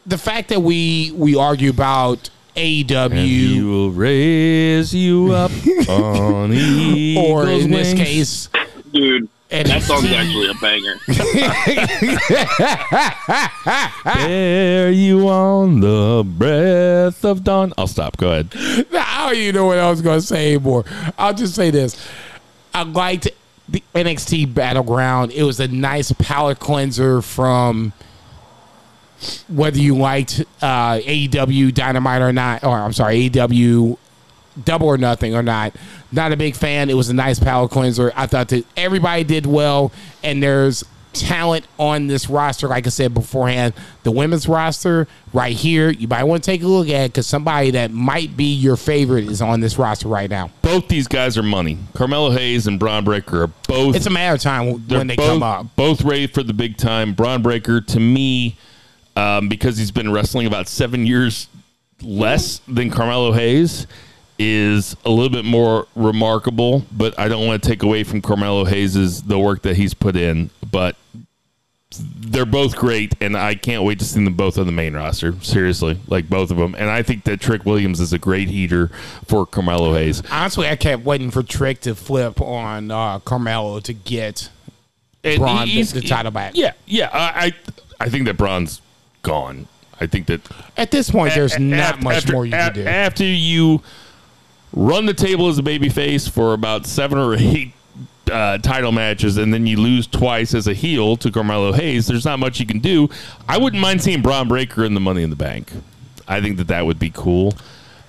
The 0.07 0.17
fact 0.17 0.49
that 0.49 0.61
we 0.61 1.11
we 1.15 1.35
argue 1.35 1.69
about 1.69 2.29
AEW 2.55 3.05
And 3.05 3.13
he 3.13 3.61
will 3.61 3.91
raise 3.91 4.95
you 4.95 5.31
up 5.33 5.51
on 5.89 6.51
eagle's 6.53 7.27
or 7.29 7.47
in 7.47 7.69
this 7.69 7.93
wings. 7.93 7.99
case 7.99 8.49
Dude, 8.91 9.29
and 9.51 9.67
that 9.67 9.83
song's 9.83 10.11
actually 10.11 10.49
a 10.49 10.55
banger. 10.55 10.95
Bear 14.25 14.91
you 14.91 15.27
on 15.29 15.79
the 15.81 16.23
breath 16.25 17.23
of 17.25 17.43
dawn. 17.43 17.73
I'll 17.77 17.87
stop. 17.87 18.17
Go 18.17 18.31
ahead. 18.31 18.49
I 18.55 19.27
don't 19.29 19.35
even 19.37 19.55
know 19.55 19.65
what 19.65 19.79
I 19.79 19.89
was 19.89 20.01
going 20.01 20.19
to 20.19 20.25
say 20.25 20.53
anymore. 20.55 20.85
I'll 21.17 21.33
just 21.33 21.55
say 21.55 21.69
this. 21.69 21.95
I 22.73 22.83
liked 22.83 23.27
the 23.69 23.83
NXT 23.93 24.53
Battleground. 24.53 25.31
It 25.31 25.43
was 25.43 25.59
a 25.59 25.67
nice 25.67 26.11
palate 26.13 26.59
cleanser 26.59 27.21
from 27.21 27.93
whether 29.47 29.77
you 29.77 29.95
liked 29.95 30.43
uh, 30.61 30.97
AEW 30.97 31.73
Dynamite 31.73 32.21
or 32.21 32.33
not, 32.33 32.63
or 32.63 32.77
I'm 32.77 32.93
sorry, 32.93 33.29
AEW 33.29 33.97
Double 34.63 34.87
or 34.87 34.97
Nothing 34.97 35.35
or 35.35 35.43
not. 35.43 35.75
Not 36.11 36.31
a 36.31 36.37
big 36.37 36.55
fan. 36.55 36.89
It 36.89 36.95
was 36.95 37.09
a 37.09 37.13
nice 37.13 37.39
palate 37.39 37.71
cleanser. 37.71 38.11
I 38.15 38.27
thought 38.27 38.49
that 38.49 38.65
everybody 38.75 39.23
did 39.23 39.45
well, 39.45 39.91
and 40.23 40.41
there's 40.41 40.83
talent 41.13 41.65
on 41.79 42.07
this 42.07 42.29
roster. 42.29 42.67
Like 42.67 42.85
I 42.85 42.89
said 42.89 43.13
beforehand, 43.13 43.73
the 44.03 44.11
women's 44.11 44.47
roster 44.47 45.07
right 45.33 45.55
here, 45.55 45.89
you 45.89 46.07
might 46.07 46.23
want 46.23 46.43
to 46.43 46.51
take 46.51 46.61
a 46.63 46.67
look 46.67 46.89
at 46.89 47.07
because 47.07 47.27
somebody 47.27 47.71
that 47.71 47.91
might 47.91 48.37
be 48.37 48.53
your 48.53 48.77
favorite 48.77 49.25
is 49.25 49.41
on 49.41 49.59
this 49.59 49.77
roster 49.77 50.07
right 50.07 50.29
now. 50.29 50.51
Both 50.61 50.87
these 50.87 51.07
guys 51.07 51.37
are 51.37 51.43
money. 51.43 51.79
Carmelo 51.93 52.31
Hayes 52.31 52.67
and 52.67 52.79
Bron 52.79 53.03
Breakker 53.03 53.43
are 53.43 53.51
both. 53.67 53.95
It's 53.95 54.05
a 54.05 54.11
matter 54.11 54.35
of 54.35 54.41
time 54.41 54.87
when 54.87 55.07
they 55.07 55.15
both, 55.15 55.27
come 55.27 55.43
up. 55.43 55.75
Both 55.75 56.03
ready 56.03 56.27
for 56.27 56.43
the 56.43 56.53
big 56.53 56.77
time. 56.77 57.13
Bron 57.13 57.41
Breakker, 57.41 57.81
to 57.81 57.99
me, 57.99 58.57
um, 59.17 59.49
because 59.49 59.77
he's 59.77 59.91
been 59.91 60.11
wrestling 60.11 60.45
about 60.45 60.67
seven 60.67 61.07
years 61.07 61.47
less 62.01 62.59
than 62.67 62.91
Carmelo 62.91 63.31
Hayes, 63.31 63.87
is 64.37 64.95
a 65.03 65.09
little 65.09 65.31
bit 65.31 65.45
more 65.45 65.87
remarkable. 65.95 66.85
But 66.91 67.17
I 67.17 67.27
don't 67.27 67.47
want 67.47 67.63
to 67.63 67.69
take 67.69 67.81
away 67.81 68.03
from 68.03 68.21
Carmelo 68.21 68.65
Hayes's 68.65 69.23
the 69.23 69.39
work 69.39 69.63
that 69.63 69.75
he's 69.75 69.95
put 69.95 70.15
in. 70.15 70.51
But 70.71 70.95
they're 72.19 72.45
both 72.45 72.75
great, 72.75 73.15
and 73.19 73.35
I 73.35 73.55
can't 73.55 73.83
wait 73.83 73.97
to 73.99 74.05
see 74.05 74.23
them 74.23 74.35
both 74.35 74.59
on 74.59 74.67
the 74.67 74.71
main 74.71 74.93
roster. 74.93 75.33
Seriously, 75.41 75.99
like 76.07 76.29
both 76.29 76.51
of 76.51 76.57
them. 76.57 76.75
And 76.77 76.89
I 76.89 77.01
think 77.01 77.23
that 77.23 77.39
Trick 77.39 77.65
Williams 77.65 77.99
is 77.99 78.13
a 78.13 78.19
great 78.19 78.49
heater 78.49 78.91
for 79.25 79.47
Carmelo 79.47 79.95
Hayes. 79.95 80.21
Honestly, 80.29 80.67
I 80.67 80.75
kept 80.75 81.03
waiting 81.03 81.31
for 81.31 81.41
Trick 81.41 81.81
to 81.81 81.95
flip 81.95 82.39
on 82.39 82.91
uh, 82.91 83.17
Carmelo 83.19 83.79
to 83.79 83.93
get 83.93 84.49
And 85.23 85.39
Bron 85.39 85.67
the, 85.67 85.81
the 85.81 86.01
title 86.01 86.31
back. 86.31 86.51
Yeah, 86.55 86.73
yeah. 86.85 87.09
I, 87.11 87.47
I 87.47 87.53
I 87.99 88.09
think 88.09 88.25
that 88.25 88.37
Bron's 88.37 88.81
gone. 89.27 89.67
I 89.99 90.05
think 90.07 90.27
that 90.27 90.41
At 90.77 90.91
this 90.91 91.09
point, 91.11 91.33
there's 91.33 91.53
a- 91.55 91.59
not 91.59 91.79
after- 91.95 92.03
much 92.03 92.15
after- 92.17 92.33
more 92.33 92.45
you 92.45 92.53
a- 92.55 92.57
can 92.57 92.73
do. 92.73 92.85
After 92.85 93.23
you 93.25 93.81
run 94.73 95.05
the 95.05 95.13
table 95.13 95.47
as 95.49 95.57
a 95.57 95.63
babyface 95.63 96.29
for 96.29 96.53
about 96.53 96.85
seven 96.85 97.17
or 97.17 97.35
eight 97.35 97.73
uh, 98.31 98.57
title 98.57 98.91
matches, 98.91 99.37
and 99.37 99.53
then 99.53 99.65
you 99.65 99.79
lose 99.79 100.05
twice 100.05 100.53
as 100.53 100.67
a 100.67 100.73
heel 100.73 101.15
to 101.17 101.31
Carmelo 101.31 101.71
Hayes, 101.71 102.07
there's 102.07 102.25
not 102.25 102.39
much 102.39 102.59
you 102.59 102.65
can 102.65 102.79
do. 102.79 103.09
I 103.47 103.57
wouldn't 103.57 103.81
mind 103.81 104.01
seeing 104.03 104.21
Bron 104.21 104.47
Breakker 104.49 104.83
in 104.83 104.93
the 104.93 104.99
Money 104.99 105.23
in 105.23 105.29
the 105.29 105.35
Bank. 105.37 105.71
I 106.27 106.41
think 106.41 106.57
that 106.57 106.67
that 106.67 106.85
would 106.85 106.99
be 106.99 107.09
cool. 107.09 107.53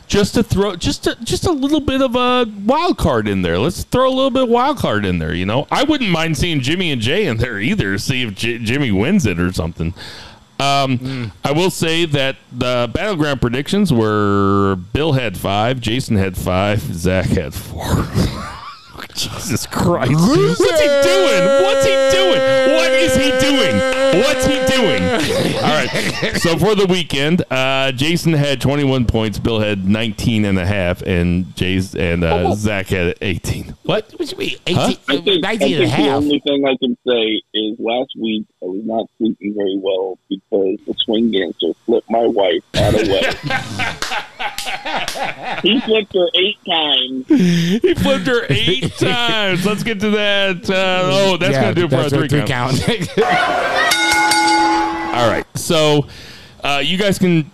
Just 0.08 0.34
to 0.34 0.42
throw, 0.42 0.74
just 0.74 1.06
a, 1.06 1.14
just 1.22 1.46
a 1.46 1.52
little 1.52 1.80
bit 1.80 2.02
of 2.02 2.16
a 2.16 2.50
wild 2.64 2.98
card 2.98 3.28
in 3.28 3.42
there. 3.42 3.58
Let's 3.58 3.84
throw 3.84 4.08
a 4.08 4.10
little 4.14 4.30
bit 4.30 4.42
of 4.44 4.48
wild 4.48 4.78
card 4.78 5.04
in 5.06 5.18
there. 5.20 5.34
You 5.34 5.46
know, 5.46 5.68
I 5.70 5.84
wouldn't 5.84 6.10
mind 6.10 6.36
seeing 6.36 6.60
Jimmy 6.62 6.90
and 6.90 7.00
Jey 7.00 7.26
in 7.26 7.36
there 7.36 7.60
either. 7.60 7.96
See 7.98 8.22
if 8.22 8.34
J- 8.34 8.58
Jimmy 8.58 8.90
wins 8.90 9.24
it 9.26 9.38
or 9.38 9.52
something. 9.52 9.94
Um, 10.60 11.32
I 11.44 11.52
will 11.52 11.70
say 11.70 12.04
that 12.06 12.36
the 12.52 12.90
battleground 12.92 13.40
predictions 13.40 13.92
were 13.92 14.76
Bill 14.92 15.12
had 15.12 15.36
five, 15.36 15.80
Jason 15.80 16.16
had 16.16 16.36
five, 16.36 16.80
Zach 16.80 17.26
had 17.26 17.54
four. 17.54 17.84
Jesus 19.14 19.66
Christ. 19.66 20.12
What's 20.12 20.80
he 20.80 20.86
doing? 20.86 21.44
What's 21.62 21.86
he 21.86 21.92
doing? 22.10 22.40
What 22.74 22.90
is 22.92 23.16
he 23.16 23.30
doing? 23.38 24.07
What's 24.14 24.46
he 24.46 24.54
doing? 24.76 25.02
All 25.58 25.74
right. 25.74 26.32
So 26.36 26.56
for 26.58 26.74
the 26.74 26.86
weekend, 26.88 27.44
uh, 27.50 27.92
Jason 27.92 28.32
had 28.32 28.60
21 28.60 29.06
points, 29.06 29.38
Bill 29.38 29.60
had 29.60 29.88
19 29.88 30.44
and 30.44 30.58
a 30.58 30.66
half, 30.66 31.02
and 31.02 31.54
Jay's 31.56 31.94
and 31.94 32.24
uh, 32.24 32.54
Zach 32.54 32.88
had 32.88 33.16
18. 33.20 33.74
What? 33.84 34.10
What 34.18 34.30
you 34.32 34.38
mean? 34.38 34.56
I 34.66 34.92
think, 34.94 35.26
19 35.42 35.44
I 35.44 35.52
and 35.52 35.62
a 35.84 35.88
half. 35.88 35.98
the 35.98 36.10
only 36.12 36.40
thing 36.40 36.64
I 36.66 36.76
can 36.78 36.96
say 37.06 37.42
is 37.54 37.76
last 37.78 38.10
week 38.20 38.46
I 38.62 38.66
was 38.66 38.82
not 38.84 39.06
sleeping 39.18 39.54
very 39.56 39.78
well 39.82 40.18
because 40.28 40.78
the 40.86 40.94
swing 41.04 41.30
dancer 41.32 41.72
flipped 41.86 42.10
my 42.10 42.26
wife 42.26 42.62
out 42.76 42.94
of 42.94 43.08
way. 43.08 43.22
he 45.62 45.80
flipped 45.80 46.14
her 46.14 46.26
eight 46.34 46.58
times. 46.66 47.26
He 47.28 47.94
flipped 47.94 48.26
her 48.26 48.46
eight 48.50 48.92
times. 48.98 49.64
Let's 49.66 49.82
get 49.82 50.00
to 50.00 50.10
that. 50.10 50.68
Uh, 50.68 51.08
oh, 51.10 51.36
that's 51.36 51.52
Yeah, 51.52 51.62
going 51.62 51.74
to 51.74 51.80
do 51.80 51.86
it 51.86 51.90
for 51.90 51.96
our 51.96 52.02
that's 52.10 52.30
three 52.30 52.40
our 52.40 52.46
count. 52.46 52.76
count. 52.80 54.07
All 54.08 55.28
right. 55.28 55.44
So 55.54 56.06
uh, 56.62 56.82
you 56.84 56.96
guys 56.98 57.18
can 57.18 57.50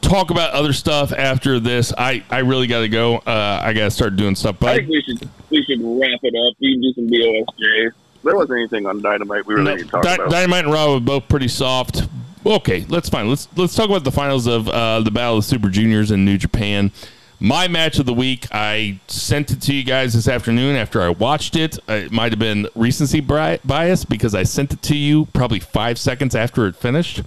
talk 0.00 0.30
about 0.30 0.52
other 0.52 0.72
stuff 0.72 1.12
after 1.12 1.58
this. 1.58 1.92
I, 1.96 2.22
I 2.30 2.38
really 2.40 2.66
got 2.66 2.80
to 2.80 2.88
go. 2.88 3.16
Uh, 3.18 3.60
I 3.62 3.72
got 3.72 3.84
to 3.84 3.90
start 3.90 4.16
doing 4.16 4.34
stuff. 4.36 4.62
I 4.62 4.76
think 4.76 4.88
we 4.88 5.02
should 5.02 5.28
we 5.50 5.62
should 5.64 5.80
wrap 5.82 6.20
it 6.22 6.34
up. 6.48 6.54
We 6.60 6.74
can 6.74 6.82
do 6.82 6.92
some 6.94 7.08
BOSJ. 7.08 7.90
There 8.24 8.36
wasn't 8.36 8.58
anything 8.58 8.86
on 8.86 9.00
Dynamite 9.00 9.46
we 9.46 9.54
really 9.54 9.64
No, 9.64 9.74
need 9.76 9.84
to 9.84 9.88
talk 9.90 10.02
Dy- 10.02 10.14
about. 10.14 10.30
Dynamite 10.30 10.64
and 10.64 10.72
Raw 10.72 10.92
were 10.94 11.00
both 11.00 11.28
pretty 11.28 11.48
soft. 11.48 12.02
Okay, 12.46 12.84
let's 12.88 13.08
fine. 13.08 13.28
Let's 13.28 13.48
let's 13.56 13.74
talk 13.74 13.88
about 13.88 14.04
the 14.04 14.12
finals 14.12 14.46
of 14.46 14.68
uh, 14.68 15.00
the 15.00 15.10
Battle 15.10 15.38
of 15.38 15.44
the 15.44 15.48
Super 15.48 15.68
Juniors 15.68 16.10
in 16.10 16.24
New 16.24 16.38
Japan. 16.38 16.92
My 17.40 17.68
match 17.68 17.98
of 18.00 18.06
the 18.06 18.14
week. 18.14 18.46
I 18.50 18.98
sent 19.06 19.50
it 19.52 19.62
to 19.62 19.74
you 19.74 19.84
guys 19.84 20.14
this 20.14 20.26
afternoon 20.26 20.74
after 20.74 21.00
I 21.00 21.10
watched 21.10 21.54
it. 21.54 21.78
Uh, 21.88 21.92
It 21.92 22.12
might 22.12 22.32
have 22.32 22.38
been 22.40 22.66
recency 22.74 23.20
bias 23.20 24.04
because 24.04 24.34
I 24.34 24.42
sent 24.42 24.72
it 24.72 24.82
to 24.82 24.96
you 24.96 25.26
probably 25.26 25.60
five 25.60 25.98
seconds 25.98 26.34
after 26.34 26.66
it 26.66 26.74
finished. 26.74 27.22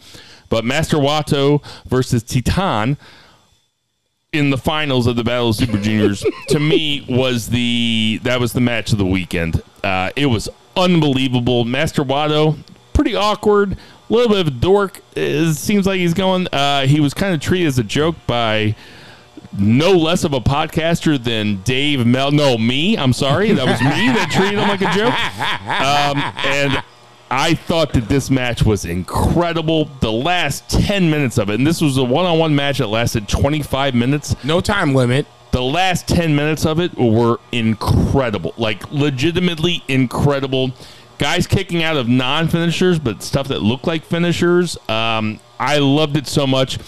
But 0.50 0.66
Master 0.66 0.98
Wato 0.98 1.64
versus 1.86 2.24
Titan 2.24 2.98
in 4.34 4.50
the 4.50 4.58
finals 4.58 5.08
of 5.08 5.16
the 5.16 5.24
Battle 5.24 5.50
of 5.50 5.56
Super 5.56 5.78
Juniors 5.78 6.26
to 6.50 6.60
me 6.60 7.06
was 7.08 7.50
the 7.50 8.20
that 8.24 8.40
was 8.42 8.52
the 8.52 8.62
match 8.62 8.92
of 8.92 8.98
the 8.98 9.06
weekend. 9.06 9.62
Uh, 9.82 10.10
it 10.18 10.26
was 10.26 10.50
unbelievable. 10.76 11.64
Master 11.64 12.04
Wato, 12.04 12.58
pretty 12.94 13.16
awkward, 13.16 13.74
a 13.74 14.14
little 14.14 14.30
bit 14.30 14.42
of 14.42 14.48
a 14.48 14.52
dork. 14.52 15.00
It 15.16 15.54
seems 15.54 15.86
like 15.88 16.00
he's 16.00 16.14
going. 16.14 16.48
Uh, 16.52 16.86
he 16.86 17.00
was 17.00 17.14
kind 17.14 17.34
of 17.34 17.40
treated 17.40 17.68
as 17.68 17.80
a 17.80 17.84
joke 17.84 18.16
by 18.28 18.76
no 19.58 19.92
less 19.92 20.24
of 20.24 20.34
a 20.34 20.40
podcaster 20.40 21.22
than 21.22 21.62
Dave 21.64 22.06
Mel. 22.06 22.32
No, 22.32 22.58
me. 22.58 22.98
I'm 22.98 23.14
sorry, 23.14 23.52
that 23.52 23.66
was 23.66 23.82
me 23.82 24.08
that 24.14 24.30
treated 24.32 24.60
him 24.60 24.68
like 24.68 24.82
a 24.82 24.92
joke. 24.98 25.14
Um, 25.72 26.18
and 26.46 26.84
I 27.30 27.54
thought 27.54 27.94
that 27.94 28.10
this 28.10 28.30
match 28.30 28.64
was 28.64 28.84
incredible. 28.86 29.86
The 30.02 30.12
last 30.12 30.70
10 30.70 31.10
minutes 31.10 31.38
of 31.38 31.50
it, 31.50 31.56
and 31.56 31.66
this 31.66 31.82
was 31.82 31.98
a 31.98 32.04
one 32.04 32.26
on 32.26 32.38
one 32.40 32.56
match 32.56 32.80
that 32.80 32.88
lasted 32.88 33.28
25 33.30 33.96
minutes. 33.96 34.36
no 34.44 34.60
time 34.62 34.94
limit. 34.94 35.26
The 35.52 35.62
last 35.62 36.08
10 36.08 36.36
minutes 36.36 36.66
of 36.66 36.80
it 36.80 36.98
were 36.98 37.40
incredible. 37.52 38.54
Like, 38.58 38.90
legitimately 38.92 39.84
incredible. 39.90 40.72
Guys 41.18 41.46
kicking 41.46 41.84
out 41.84 41.98
of 41.98 42.08
non 42.08 42.48
finishers, 42.48 43.00
but 43.00 43.22
stuff 43.22 43.48
that 43.50 43.62
looked 43.62 43.86
like 43.86 44.04
finishers. 44.04 44.78
Um, 44.90 45.40
I 45.60 45.78
loved 45.80 46.18
it 46.18 46.26
so 46.28 46.48
much. 46.48 46.80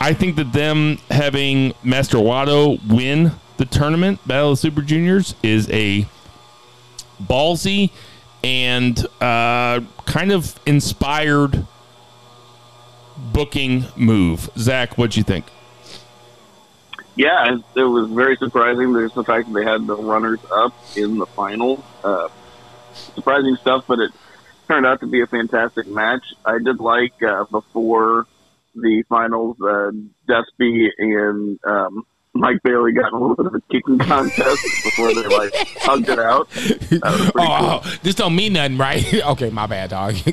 I 0.00 0.14
think 0.14 0.36
that 0.36 0.52
them 0.52 0.98
having 1.10 1.74
Master 1.82 2.18
Wato 2.18 2.78
win 2.88 3.32
the 3.56 3.64
tournament, 3.64 4.26
Battle 4.26 4.52
of 4.52 4.58
Super 4.58 4.82
Juniors, 4.82 5.34
is 5.42 5.68
a 5.70 6.06
ballsy 7.22 7.90
and 8.44 8.98
uh, 9.20 9.80
kind 10.06 10.30
of 10.30 10.58
inspired 10.64 11.66
booking 13.32 13.86
move. 13.96 14.48
Zach, 14.56 14.96
what'd 14.96 15.16
you 15.16 15.24
think? 15.24 15.46
Yeah, 17.16 17.54
it, 17.54 17.62
it 17.74 17.82
was 17.82 18.08
very 18.10 18.36
surprising. 18.36 18.92
There's 18.92 19.12
the 19.12 19.24
fact 19.24 19.48
that 19.48 19.54
they 19.54 19.64
had 19.64 19.88
the 19.88 19.96
runners 19.96 20.38
up 20.52 20.72
in 20.96 21.18
the 21.18 21.26
final. 21.26 21.84
Uh, 22.04 22.28
surprising 22.92 23.56
stuff, 23.56 23.84
but 23.88 23.98
it 23.98 24.12
turned 24.68 24.86
out 24.86 25.00
to 25.00 25.06
be 25.06 25.20
a 25.22 25.26
fantastic 25.26 25.88
match. 25.88 26.22
I 26.44 26.58
did 26.58 26.78
like 26.78 27.20
uh, 27.20 27.44
before 27.44 28.28
the 28.80 29.04
finals, 29.08 29.56
uh, 29.60 29.90
Despy 30.28 30.88
and 30.98 31.58
um, 31.64 32.06
Mike 32.34 32.62
Bailey 32.62 32.92
got 32.92 33.08
in 33.08 33.14
a 33.14 33.18
little 33.20 33.36
bit 33.36 33.46
of 33.46 33.54
a 33.54 33.60
kicking 33.72 33.98
contest 33.98 34.62
before 34.84 35.14
they 35.14 35.26
like 35.26 35.52
hugged 35.80 36.08
it 36.08 36.18
out. 36.18 36.48
Was 36.54 36.76
pretty 36.78 37.00
Oh, 37.02 37.82
oh, 37.84 37.98
this 38.02 38.14
don't 38.14 38.36
mean 38.36 38.54
nothing, 38.54 38.78
right? 38.78 39.14
okay, 39.26 39.50
my 39.50 39.66
bad, 39.66 39.90
dog. 39.90 40.14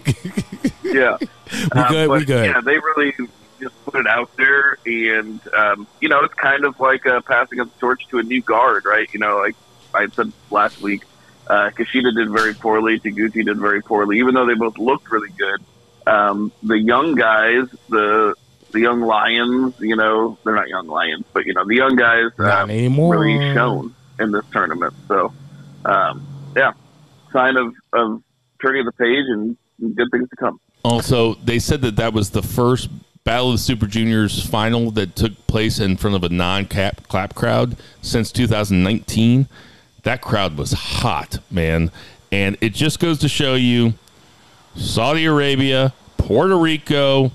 Yeah. 0.84 1.18
We 1.20 1.82
Um, 1.82 1.92
good, 1.92 2.10
we 2.10 2.20
but, 2.20 2.28
good. 2.28 2.46
Yeah, 2.46 2.62
they 2.62 2.78
really 2.78 3.14
just 3.60 3.86
put 3.86 3.96
it 3.96 4.08
out 4.08 4.30
there, 4.38 4.78
and 4.86 5.42
um, 5.54 5.88
you 6.00 6.08
know, 6.08 6.22
it's 6.22 6.34
kind 6.36 6.64
of 6.64 6.80
like 6.80 7.06
uh, 7.06 7.22
passing 7.22 7.60
up 7.60 7.74
the 7.74 7.80
torch 7.80 8.08
to 8.10 8.20
a 8.20 8.24
new 8.24 8.42
guard, 8.42 8.86
right? 8.86 9.12
You 9.14 9.20
know, 9.20 9.38
like 9.38 9.56
I 9.94 10.08
said 10.08 10.32
last 10.52 10.82
week, 10.82 11.04
uh, 11.48 11.72
Kushida 11.72 12.16
did 12.16 12.30
very 12.30 12.54
poorly, 12.54 13.00
Taguchi 13.00 13.44
did 13.46 13.58
very 13.58 13.82
poorly, 13.82 14.20
even 14.20 14.36
though 14.36 14.46
they 14.46 14.54
both 14.54 14.78
looked 14.78 15.12
really 15.12 15.32
good. 15.38 15.62
Um, 16.08 16.52
the 16.64 16.78
young 16.78 17.16
guys, 17.16 17.68
the 17.90 18.36
the 18.72 18.82
young 18.82 19.02
lions, 19.02 19.74
you 19.80 19.96
know, 19.96 20.38
they're 20.44 20.56
not 20.56 20.68
young 20.68 20.88
lions, 20.88 21.26
but 21.34 21.46
you 21.46 21.54
know, 21.54 21.66
the 21.66 21.76
young 21.76 21.96
guys 21.96 22.32
Not 22.38 22.70
um, 22.70 23.10
really 23.10 23.54
shown 23.54 23.96
in 24.20 24.32
this 24.32 24.44
tournament. 24.52 24.94
So, 25.08 25.34
um, 25.86 26.28
yeah, 26.56 26.74
sign 27.32 27.56
of, 27.58 27.74
of 27.94 28.22
turning 28.62 28.86
the 28.86 28.92
page 28.92 29.26
and 29.28 29.58
good 29.96 30.10
things 30.12 30.30
to 30.30 30.36
come. 30.36 30.60
Also, 30.84 31.36
they 31.36 31.58
said 31.58 31.82
that 31.82 31.96
that 31.96 32.14
was 32.14 32.32
the 32.32 32.44
first 32.44 32.90
Battle 33.24 33.50
of 33.50 33.54
the 33.56 33.58
Super 33.58 33.88
Juniors 33.88 34.46
final 34.46 34.92
that 34.92 35.16
took 35.16 35.48
place 35.48 35.80
in 35.80 35.98
front 35.98 36.16
of 36.16 36.24
a 36.24 36.30
non-cap 36.30 37.08
clap 37.08 37.34
crowd 37.34 37.76
since 38.04 38.32
2019. 38.32 39.48
That 40.04 40.22
crowd 40.22 40.58
was 40.58 40.74
hot, 40.74 41.40
man, 41.50 41.92
and 42.32 42.56
it 42.62 42.74
just 42.74 43.00
goes 43.00 43.18
to 43.20 43.28
show 43.28 43.56
you 43.56 43.96
Saudi 44.76 45.26
Arabia, 45.26 45.94
Puerto 46.18 46.58
Rico, 46.58 47.32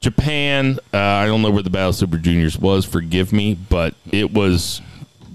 Japan. 0.00 0.78
Uh, 0.92 0.98
I 0.98 1.26
don't 1.26 1.42
know 1.42 1.50
where 1.50 1.62
the 1.62 1.70
Battle 1.70 1.90
of 1.90 1.96
Super 1.96 2.18
Juniors 2.18 2.58
was. 2.58 2.84
Forgive 2.84 3.32
me, 3.32 3.54
but 3.54 3.94
it 4.10 4.32
was 4.32 4.80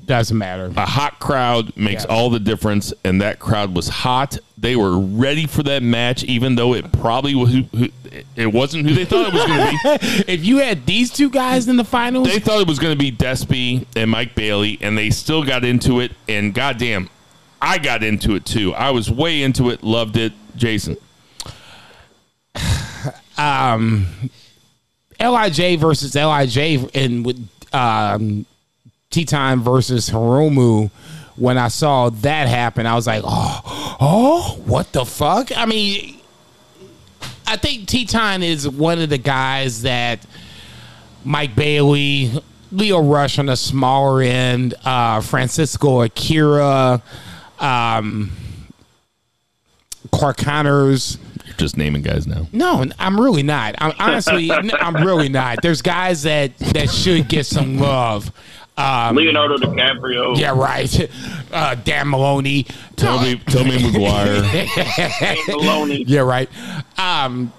Doesn't 0.06 0.38
matter. 0.38 0.72
a 0.76 0.86
hot 0.86 1.20
crowd 1.20 1.76
makes 1.78 2.04
Yeah. 2.06 2.12
all 2.16 2.30
the 2.30 2.40
difference, 2.40 2.94
and 3.04 3.22
that 3.22 3.40
crowd 3.40 3.76
was 3.76 3.88
hot. 3.90 4.38
They 4.58 4.76
were 4.76 4.98
ready 4.98 5.46
for 5.48 5.64
that 5.64 5.84
match, 5.84 6.24
even 6.24 6.56
though 6.56 6.74
it 6.74 6.92
probably 6.92 7.34
was 7.36 7.52
who, 7.54 7.64
who, 7.76 7.88
it 8.36 8.52
wasn't 8.52 8.88
who 8.90 8.94
they 8.96 9.06
thought 9.06 9.28
it 9.28 9.34
was 9.34 9.46
going 9.46 9.78
to 9.78 10.00
be. 10.26 10.26
If 10.34 10.44
you 10.46 10.58
had 10.58 10.86
these 10.86 11.12
two 11.12 11.30
guys 11.30 11.68
in 11.68 11.78
the 11.78 11.84
finals, 11.86 12.28
They 12.28 12.40
thought 12.40 12.60
it 12.62 12.68
was 12.68 12.80
going 12.80 12.92
to 12.98 13.00
be 13.00 13.12
Despy 13.12 13.86
and 13.96 14.10
Mike 14.12 14.36
Bailey, 14.36 14.78
and 14.82 14.98
they 14.98 15.10
still 15.12 15.44
got 15.44 15.64
into 15.64 16.00
it. 16.02 16.12
And 16.28 16.54
goddamn, 16.54 17.10
I 17.62 17.78
got 17.78 18.04
into 18.04 18.36
it 18.36 18.46
too. 18.46 18.74
I 18.74 18.90
was 18.92 19.10
way 19.10 19.42
into 19.44 19.70
it, 19.70 19.84
loved 19.84 20.18
it. 20.18 20.34
Jason, 20.58 20.98
Lij 25.20 25.78
versus 25.78 26.16
Lij 26.16 26.90
and 26.94 27.26
with 27.26 27.48
um, 27.74 28.46
Titan 29.10 29.62
versus 29.62 30.10
Hiromu. 30.10 30.92
When 31.36 31.58
I 31.58 31.70
saw 31.70 32.10
that 32.10 32.50
happen, 32.50 32.86
I 32.86 32.96
was 32.96 33.08
like, 33.08 33.24
"Oh, 33.26 33.98
oh, 34.02 34.62
what 34.66 34.92
the 34.92 35.06
fuck?" 35.06 35.56
I 35.56 35.66
mean, 35.66 36.20
I 37.48 37.56
think 37.56 37.88
Titan 37.88 38.44
is 38.44 38.68
one 38.68 39.00
of 39.00 39.10
the 39.10 39.18
guys 39.18 39.84
that 39.84 40.20
Mike 41.24 41.56
Bailey, 41.56 42.32
Lio 42.72 43.02
Rush 43.02 43.40
on 43.40 43.46
the 43.46 43.56
smaller 43.56 44.22
end, 44.22 44.76
uh, 44.84 45.22
Francisco 45.22 46.02
Akira, 46.02 47.02
um, 47.60 48.32
Clark 50.12 50.38
Connors. 50.38 51.18
You're 51.60 51.66
just 51.66 51.76
naming 51.78 52.02
guys 52.04 52.26
now. 52.26 52.48
No, 52.54 52.86
I'm 52.98 53.20
really 53.20 53.44
not. 53.44 53.76
I'm 53.80 53.92
honestly, 54.00 54.50
I'm 54.50 54.96
really 55.06 55.28
not. 55.28 55.62
There's 55.62 55.82
guys 55.82 56.24
that 56.24 56.58
that 56.58 56.90
should 56.90 57.28
get 57.28 57.46
some 57.46 57.78
love. 57.80 58.32
Um, 58.78 59.18
Leonardo 59.18 59.58
DiCaprio. 59.58 60.40
yeah, 60.40 60.58
right. 60.58 61.12
Uh, 61.52 61.76
Dan 61.76 62.08
Moloney. 62.08 62.66
Toby, 62.96 63.42
Tobey 63.48 63.84
Maguire. 63.84 64.42
Moloney. 65.50 66.06
Yeah, 66.08 66.22
right. 66.22 66.50
Um, 66.98 67.52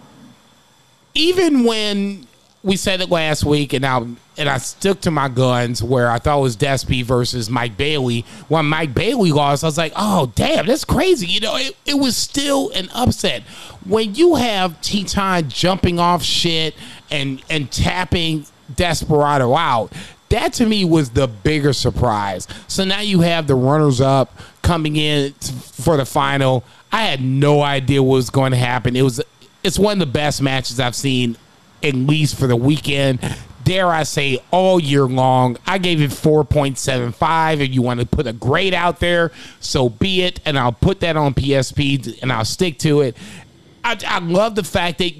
even 1.12 1.64
when 1.64 2.26
we 2.62 2.76
said 2.76 3.00
it 3.00 3.08
last 3.08 3.44
week, 3.44 3.72
and 3.72 3.86
I 3.86 3.98
and 4.36 4.48
I 4.48 4.58
stuck 4.58 5.00
to 5.02 5.10
my 5.10 5.28
guns 5.28 5.82
where 5.82 6.10
I 6.10 6.18
thought 6.18 6.38
it 6.38 6.42
was 6.42 6.56
Despy 6.56 7.02
versus 7.02 7.48
Mike 7.48 7.76
Bailey. 7.76 8.24
When 8.48 8.66
Mike 8.66 8.94
Bailey 8.94 9.32
lost, 9.32 9.64
I 9.64 9.68
was 9.68 9.78
like, 9.78 9.92
"Oh, 9.96 10.30
damn, 10.34 10.66
that's 10.66 10.84
crazy." 10.84 11.26
You 11.26 11.40
know, 11.40 11.56
it, 11.56 11.76
it 11.86 11.94
was 11.94 12.16
still 12.16 12.70
an 12.70 12.90
upset. 12.94 13.42
When 13.86 14.14
you 14.14 14.34
have 14.34 14.80
Titan 14.82 15.48
jumping 15.48 15.98
off 15.98 16.22
shit 16.22 16.74
and 17.10 17.42
and 17.48 17.70
tapping 17.70 18.44
Desperado 18.74 19.54
out, 19.54 19.92
that 20.28 20.52
to 20.54 20.66
me 20.66 20.84
was 20.84 21.10
the 21.10 21.26
bigger 21.28 21.72
surprise. 21.72 22.46
So 22.68 22.84
now 22.84 23.00
you 23.00 23.20
have 23.20 23.46
the 23.46 23.54
runners 23.54 24.00
up 24.00 24.36
coming 24.62 24.96
in 24.96 25.32
for 25.32 25.96
the 25.96 26.04
final. 26.04 26.64
I 26.92 27.02
had 27.02 27.22
no 27.22 27.62
idea 27.62 28.02
what 28.02 28.16
was 28.16 28.30
going 28.30 28.52
to 28.52 28.58
happen. 28.58 28.96
It 28.96 29.02
was 29.02 29.22
it's 29.62 29.78
one 29.78 29.94
of 29.94 29.98
the 29.98 30.12
best 30.12 30.42
matches 30.42 30.78
I've 30.80 30.94
seen, 30.94 31.36
at 31.82 31.94
least 31.94 32.38
for 32.38 32.46
the 32.46 32.56
weekend. 32.56 33.20
Dare 33.64 33.88
I 33.88 34.02
say 34.02 34.42
all 34.50 34.80
year 34.80 35.04
long? 35.04 35.56
I 35.66 35.78
gave 35.78 36.00
it 36.00 36.12
four 36.12 36.44
point 36.44 36.78
seven 36.78 37.12
five. 37.12 37.60
If 37.60 37.70
you 37.70 37.82
want 37.82 38.00
to 38.00 38.06
put 38.06 38.26
a 38.26 38.32
grade 38.32 38.74
out 38.74 39.00
there, 39.00 39.32
so 39.60 39.88
be 39.88 40.22
it, 40.22 40.40
and 40.44 40.58
I'll 40.58 40.72
put 40.72 41.00
that 41.00 41.16
on 41.16 41.34
PSP 41.34 42.20
and 42.22 42.32
I'll 42.32 42.44
stick 42.44 42.78
to 42.80 43.02
it. 43.02 43.16
I, 43.84 43.98
I 44.06 44.18
love 44.18 44.54
the 44.54 44.64
fact 44.64 44.98
that 44.98 45.12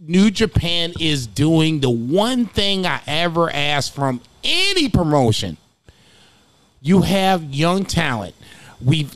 New 0.00 0.30
Japan 0.30 0.92
is 0.98 1.26
doing 1.26 1.80
the 1.80 1.90
one 1.90 2.46
thing 2.46 2.86
I 2.86 3.00
ever 3.06 3.48
asked 3.50 3.94
from 3.94 4.20
any 4.42 4.88
promotion. 4.88 5.56
You 6.80 7.02
have 7.02 7.44
young 7.44 7.84
talent. 7.84 8.34
We 8.84 9.08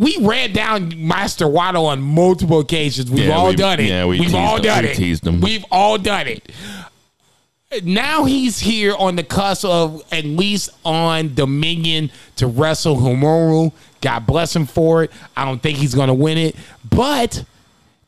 we 0.00 0.16
ran 0.20 0.52
down 0.52 0.94
Master 1.06 1.46
Waddle 1.46 1.86
on 1.86 2.00
multiple 2.02 2.58
occasions. 2.58 3.08
We've 3.10 3.26
Yeah, 3.26 3.36
all 3.36 3.48
we- 3.48 3.54
done 3.56 3.78
it. 3.78 3.86
yeah, 3.88 4.04
we 4.06 4.18
have 4.18 4.34
all 4.34 4.56
him. 4.56 4.62
done 4.62 4.84
We 4.84 4.90
it. 4.90 4.96
teased 4.96 5.24
him. 5.26 5.40
We've 5.40 5.64
all 5.70 5.96
done 5.98 6.26
it. 6.26 6.50
Now 7.84 8.24
he's 8.24 8.58
here 8.58 8.96
on 8.98 9.14
the 9.14 9.22
cusp 9.22 9.64
of 9.64 10.02
at 10.10 10.24
least 10.24 10.70
on 10.84 11.34
Dominion 11.34 12.10
to 12.36 12.48
wrestle 12.48 12.96
Hiromu. 12.96 13.70
God 14.00 14.26
bless 14.26 14.56
him 14.56 14.66
for 14.66 15.04
it. 15.04 15.12
I 15.36 15.44
don't 15.44 15.62
think 15.62 15.78
he's 15.78 15.94
going 15.94 16.08
to 16.08 16.14
win 16.14 16.36
it, 16.36 16.56
but 16.88 17.44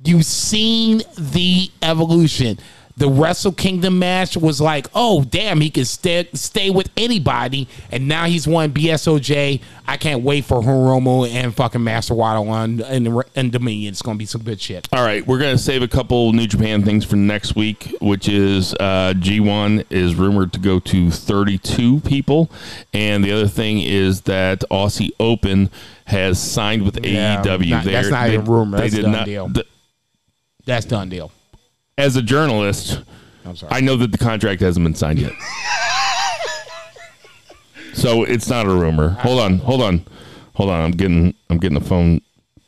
you've 0.04 0.24
seen 0.24 1.02
the 1.16 1.70
evolution. 1.80 2.58
The 2.94 3.08
Wrestle 3.08 3.52
Kingdom 3.52 3.98
match 3.98 4.36
was 4.36 4.60
like, 4.60 4.86
oh 4.94 5.24
damn, 5.24 5.60
he 5.62 5.70
can 5.70 5.86
stay 5.86 6.28
stay 6.34 6.68
with 6.68 6.90
anybody, 6.96 7.66
and 7.90 8.06
now 8.06 8.26
he's 8.26 8.46
won 8.46 8.70
BSOJ. 8.72 9.60
I 9.88 9.96
can't 9.96 10.22
wait 10.22 10.44
for 10.44 10.60
Hiromu 10.60 11.28
and 11.28 11.54
fucking 11.54 11.82
Master 11.82 12.14
Waddle 12.14 12.48
on 12.50 12.80
and, 12.82 13.24
in 13.34 13.50
Dominion. 13.50 13.92
It's 13.92 14.02
gonna 14.02 14.18
be 14.18 14.26
some 14.26 14.42
good 14.42 14.60
shit. 14.60 14.88
All 14.92 15.02
right, 15.04 15.26
we're 15.26 15.38
gonna 15.38 15.56
save 15.58 15.80
a 15.82 15.88
couple 15.88 16.32
New 16.34 16.46
Japan 16.46 16.82
things 16.84 17.04
for 17.04 17.16
next 17.16 17.56
week, 17.56 17.96
which 18.02 18.28
is 18.28 18.74
uh, 18.74 19.14
G1 19.16 19.86
is 19.90 20.14
rumored 20.14 20.52
to 20.52 20.58
go 20.60 20.78
to 20.78 21.10
32 21.10 22.00
people, 22.00 22.50
and 22.92 23.24
the 23.24 23.32
other 23.32 23.48
thing 23.48 23.80
is 23.80 24.20
that 24.22 24.60
Aussie 24.70 25.10
Open 25.18 25.70
has 26.04 26.38
signed 26.40 26.82
with 26.82 27.04
Yeah, 27.04 27.42
AEW. 27.42 27.70
not- 27.70 27.84
that's 27.84 28.08
not 28.10 28.26
they- 28.28 28.34
even 28.34 28.44
rumor. 28.46 28.76
They 28.76 28.82
That's 28.84 28.92
a 28.92 28.96
did 28.96 29.02
done 29.04 29.12
not. 29.12 29.24
deal. 29.26 29.50
th- 29.50 29.66
That's 30.66 30.84
done 30.86 31.08
deal. 31.08 31.32
As 31.98 32.16
a 32.16 32.22
journalist, 32.22 33.02
I'm 33.44 33.56
sorry. 33.56 33.72
I 33.72 33.80
know 33.80 33.96
that 33.96 34.12
the 34.12 34.18
contract 34.18 34.60
hasn't 34.60 34.84
been 34.84 34.94
signed 34.94 35.18
yet. 35.18 35.32
so 37.94 38.24
it's 38.24 38.48
not 38.48 38.66
a 38.66 38.70
rumor. 38.70 39.10
Hold 39.10 39.40
on, 39.40 39.58
hold 39.58 39.82
on, 39.82 40.04
hold 40.54 40.70
on. 40.70 40.80
I'm 40.80 40.92
getting, 40.92 41.34
I'm 41.50 41.58
getting 41.58 41.76
a 41.76 41.82
phone. 41.82 42.20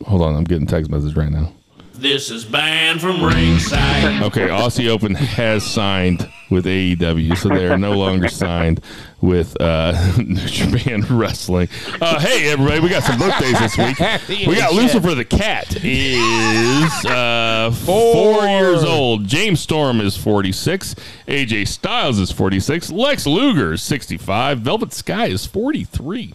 Hold 0.05 0.23
on, 0.23 0.37
I'm 0.37 0.45
getting 0.45 0.67
text 0.67 0.91
message 0.91 1.17
right 1.17 1.31
now. 1.31 1.53
This 1.95 2.29
is 2.31 2.45
banned 2.45 3.01
from 3.01 3.25
ringside. 3.25 4.23
Okay, 4.25 4.49
Aussie 4.49 4.89
Open 4.89 5.15
has 5.15 5.65
signed 5.65 6.29
with 6.51 6.65
AEW, 6.65 7.37
so 7.37 7.49
they 7.49 7.67
are 7.67 7.79
no 7.79 7.93
longer 7.93 8.29
signed 8.29 8.81
with 9.21 9.61
uh, 9.61 9.93
New 10.19 10.47
Japan 10.47 11.03
Wrestling. 11.09 11.69
Uh, 12.01 12.19
hey, 12.19 12.51
everybody, 12.51 12.81
we 12.81 12.89
got 12.89 13.03
some 13.05 13.19
birthdays 13.19 13.59
this 13.59 13.77
week. 13.79 13.99
We 14.49 14.57
got 14.57 14.73
Lucifer 14.73 15.15
the 15.15 15.25
Cat 15.25 15.77
is 15.85 17.05
uh, 17.07 17.71
four. 17.85 18.13
Four. 18.13 18.47
years 18.47 18.83
old. 18.83 19.27
James 19.27 19.61
Storm 19.61 20.01
is 20.01 20.17
46. 20.17 20.95
AJ 21.29 21.69
Styles 21.69 22.19
is 22.19 22.31
46. 22.33 22.91
Lex 22.91 23.27
Luger 23.27 23.75
is 23.75 23.83
65. 23.83 24.61
Velvet 24.61 24.93
Sky 24.93 25.27
is 25.27 25.47
43. 25.47 26.35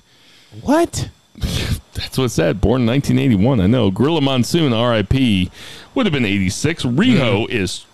What? 0.62 1.10
That's 1.94 2.18
what 2.18 2.26
it 2.26 2.30
said. 2.30 2.62
Born 2.62 2.82
in 2.82 2.88
1981. 2.88 3.60
I 3.60 3.68
know. 3.68 3.92
Gorilla 3.92 4.22
Monsoon, 4.22 4.74
RIP, 4.74 5.52
would 5.96 6.06
have 6.06 6.14
been 6.14 6.26
86. 6.26 6.84
Riho 6.84 7.50
is 7.50 7.86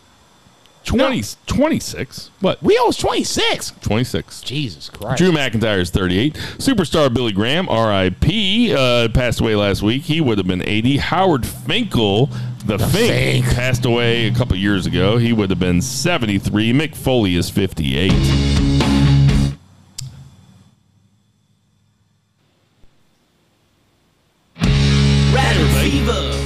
20, 0.85 1.23
26. 1.47 2.29
What? 2.41 2.63
Riho 2.63 2.89
is 2.89 2.97
26. 2.97 3.73
26. 3.81 4.41
Jesus 4.41 4.89
Christ. 4.89 5.17
Drew 5.17 5.31
McIntyre 5.31 5.79
is 5.79 5.89
38. 5.89 6.33
Superstar 6.57 7.11
Billy 7.13 7.33
Graham, 7.33 7.65
RIP, 7.67 8.77
uh, 8.77 9.09
passed 9.13 9.41
away 9.41 9.55
last 9.55 9.81
week. 9.81 10.03
He 10.03 10.21
would 10.21 10.37
have 10.37 10.47
been 10.47 10.61
80. 10.61 10.97
Howard 10.97 11.45
Finkel, 11.45 12.27
the, 12.65 12.77
Fink, 12.77 13.45
Fink. 13.45 13.45
passed 13.55 13.85
away 13.85 14.27
a 14.27 14.33
couple 14.33 14.55
years 14.55 14.85
ago. 14.85 15.17
He 15.17 15.33
would 15.33 15.49
have 15.49 15.59
been 15.59 15.81
73. 15.81 16.73
Mick 16.73 16.95
Foley 16.95 17.35
is 17.35 17.49
58. 17.49 18.11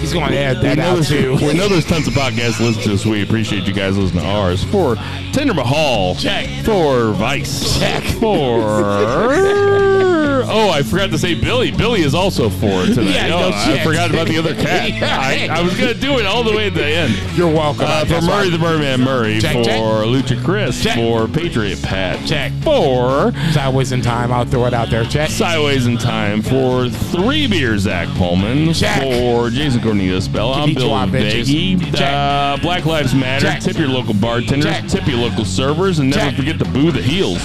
He's 0.10 0.20
going 0.20 0.32
to 0.32 0.40
add 0.40 0.58
that 0.62 0.78
we 0.78 0.82
know, 0.82 0.90
out 0.90 0.94
there's, 0.96 1.10
too. 1.10 1.36
we 1.46 1.54
know 1.54 1.68
there's 1.68 1.86
tons 1.86 2.08
of 2.08 2.16
podcasts 2.16 2.58
to 2.58 2.64
listen 2.64 2.82
to 2.82 2.94
us. 2.94 3.06
We 3.06 3.22
appreciate 3.22 3.68
you 3.68 3.74
guys 3.76 3.96
listening 3.96 4.24
to 4.24 4.28
ours. 4.28 4.64
For 4.64 4.96
Tinder 5.34 5.54
Mahal. 5.54 6.16
Check. 6.16 6.50
For 6.66 7.12
Vice. 7.12 7.78
Check. 7.78 8.04
For. 8.16 10.10
Oh, 10.46 10.70
I 10.70 10.84
forgot 10.84 11.10
to 11.12 11.18
say 11.18 11.34
Billy. 11.36 11.72
Billy 11.72 12.02
is 12.02 12.14
also 12.16 12.50
for 12.50 12.84
it 12.84 12.94
tonight. 12.96 13.12
Yeah, 13.12 13.26
oh, 13.36 13.50
no 13.50 13.56
I 13.56 13.66
shit. 13.76 13.84
forgot 13.86 14.10
about 14.12 14.28
the 14.28 14.38
other 14.38 14.56
cat. 14.62 14.90
Yeah. 14.92 15.18
I, 15.20 15.48
I 15.60 15.62
was 15.62 15.78
going 15.78 15.94
to 15.94 16.00
do 16.00 16.20
it 16.20 16.26
all 16.26 16.44
the 16.44 16.56
way 16.56 16.68
at 16.68 16.74
the 16.74 16.86
end. 16.86 17.16
You're 17.38 17.52
welcome. 17.52 17.86
Uh, 17.88 18.06
for 18.06 18.22
Murray 18.22 18.46
why- 18.46 18.50
the 18.50 18.58
Merman 18.58 19.02
Murray, 19.02 19.40
Check, 19.40 19.58
for 19.58 19.64
check. 19.64 19.80
Lucha 19.82 20.44
Chris, 20.44 20.82
Check. 20.84 20.96
for 20.96 21.28
Patriot 21.28 21.82
Pat, 21.82 22.26
Check. 22.28 22.52
for 22.64 23.32
Sideways 23.52 23.92
in 23.92 24.02
time. 24.02 24.32
I'll 24.32 24.46
throw 24.46 24.66
it 24.66 24.74
out 24.74 24.90
there. 24.90 25.04
Check. 25.06 25.30
Sideways 25.30 25.86
in 25.88 25.98
Time, 25.98 26.42
for 26.42 26.90
Three 26.90 27.48
Beer 27.48 27.78
Zach 27.78 28.08
Pullman, 28.18 28.74
Check. 28.74 29.02
for 29.02 29.50
Jason 29.50 29.82
Cornelius 29.82 30.28
Bell, 30.28 30.54
I'm 30.54 30.74
Bill 30.74 30.90
Konnichiwa, 30.90 31.12
bitches. 31.12 31.78
Veggie, 31.80 31.96
Check. 31.98 32.14
uh, 32.14 32.58
Black 32.62 32.86
Lives 32.86 33.14
Matter, 33.14 33.46
Check. 33.46 33.62
tip 33.62 33.78
your 33.78 33.88
local 33.90 34.14
bartenders, 34.14 34.66
Check. 34.66 34.88
tip 34.88 35.08
your 35.08 35.18
local 35.18 35.46
servers, 35.46 36.00
and 36.00 36.10
never 36.10 36.28
Check. 36.30 36.36
forget 36.36 36.60
to 36.60 36.66
boo 36.66 36.92
the 36.92 37.02
heels. 37.02 37.40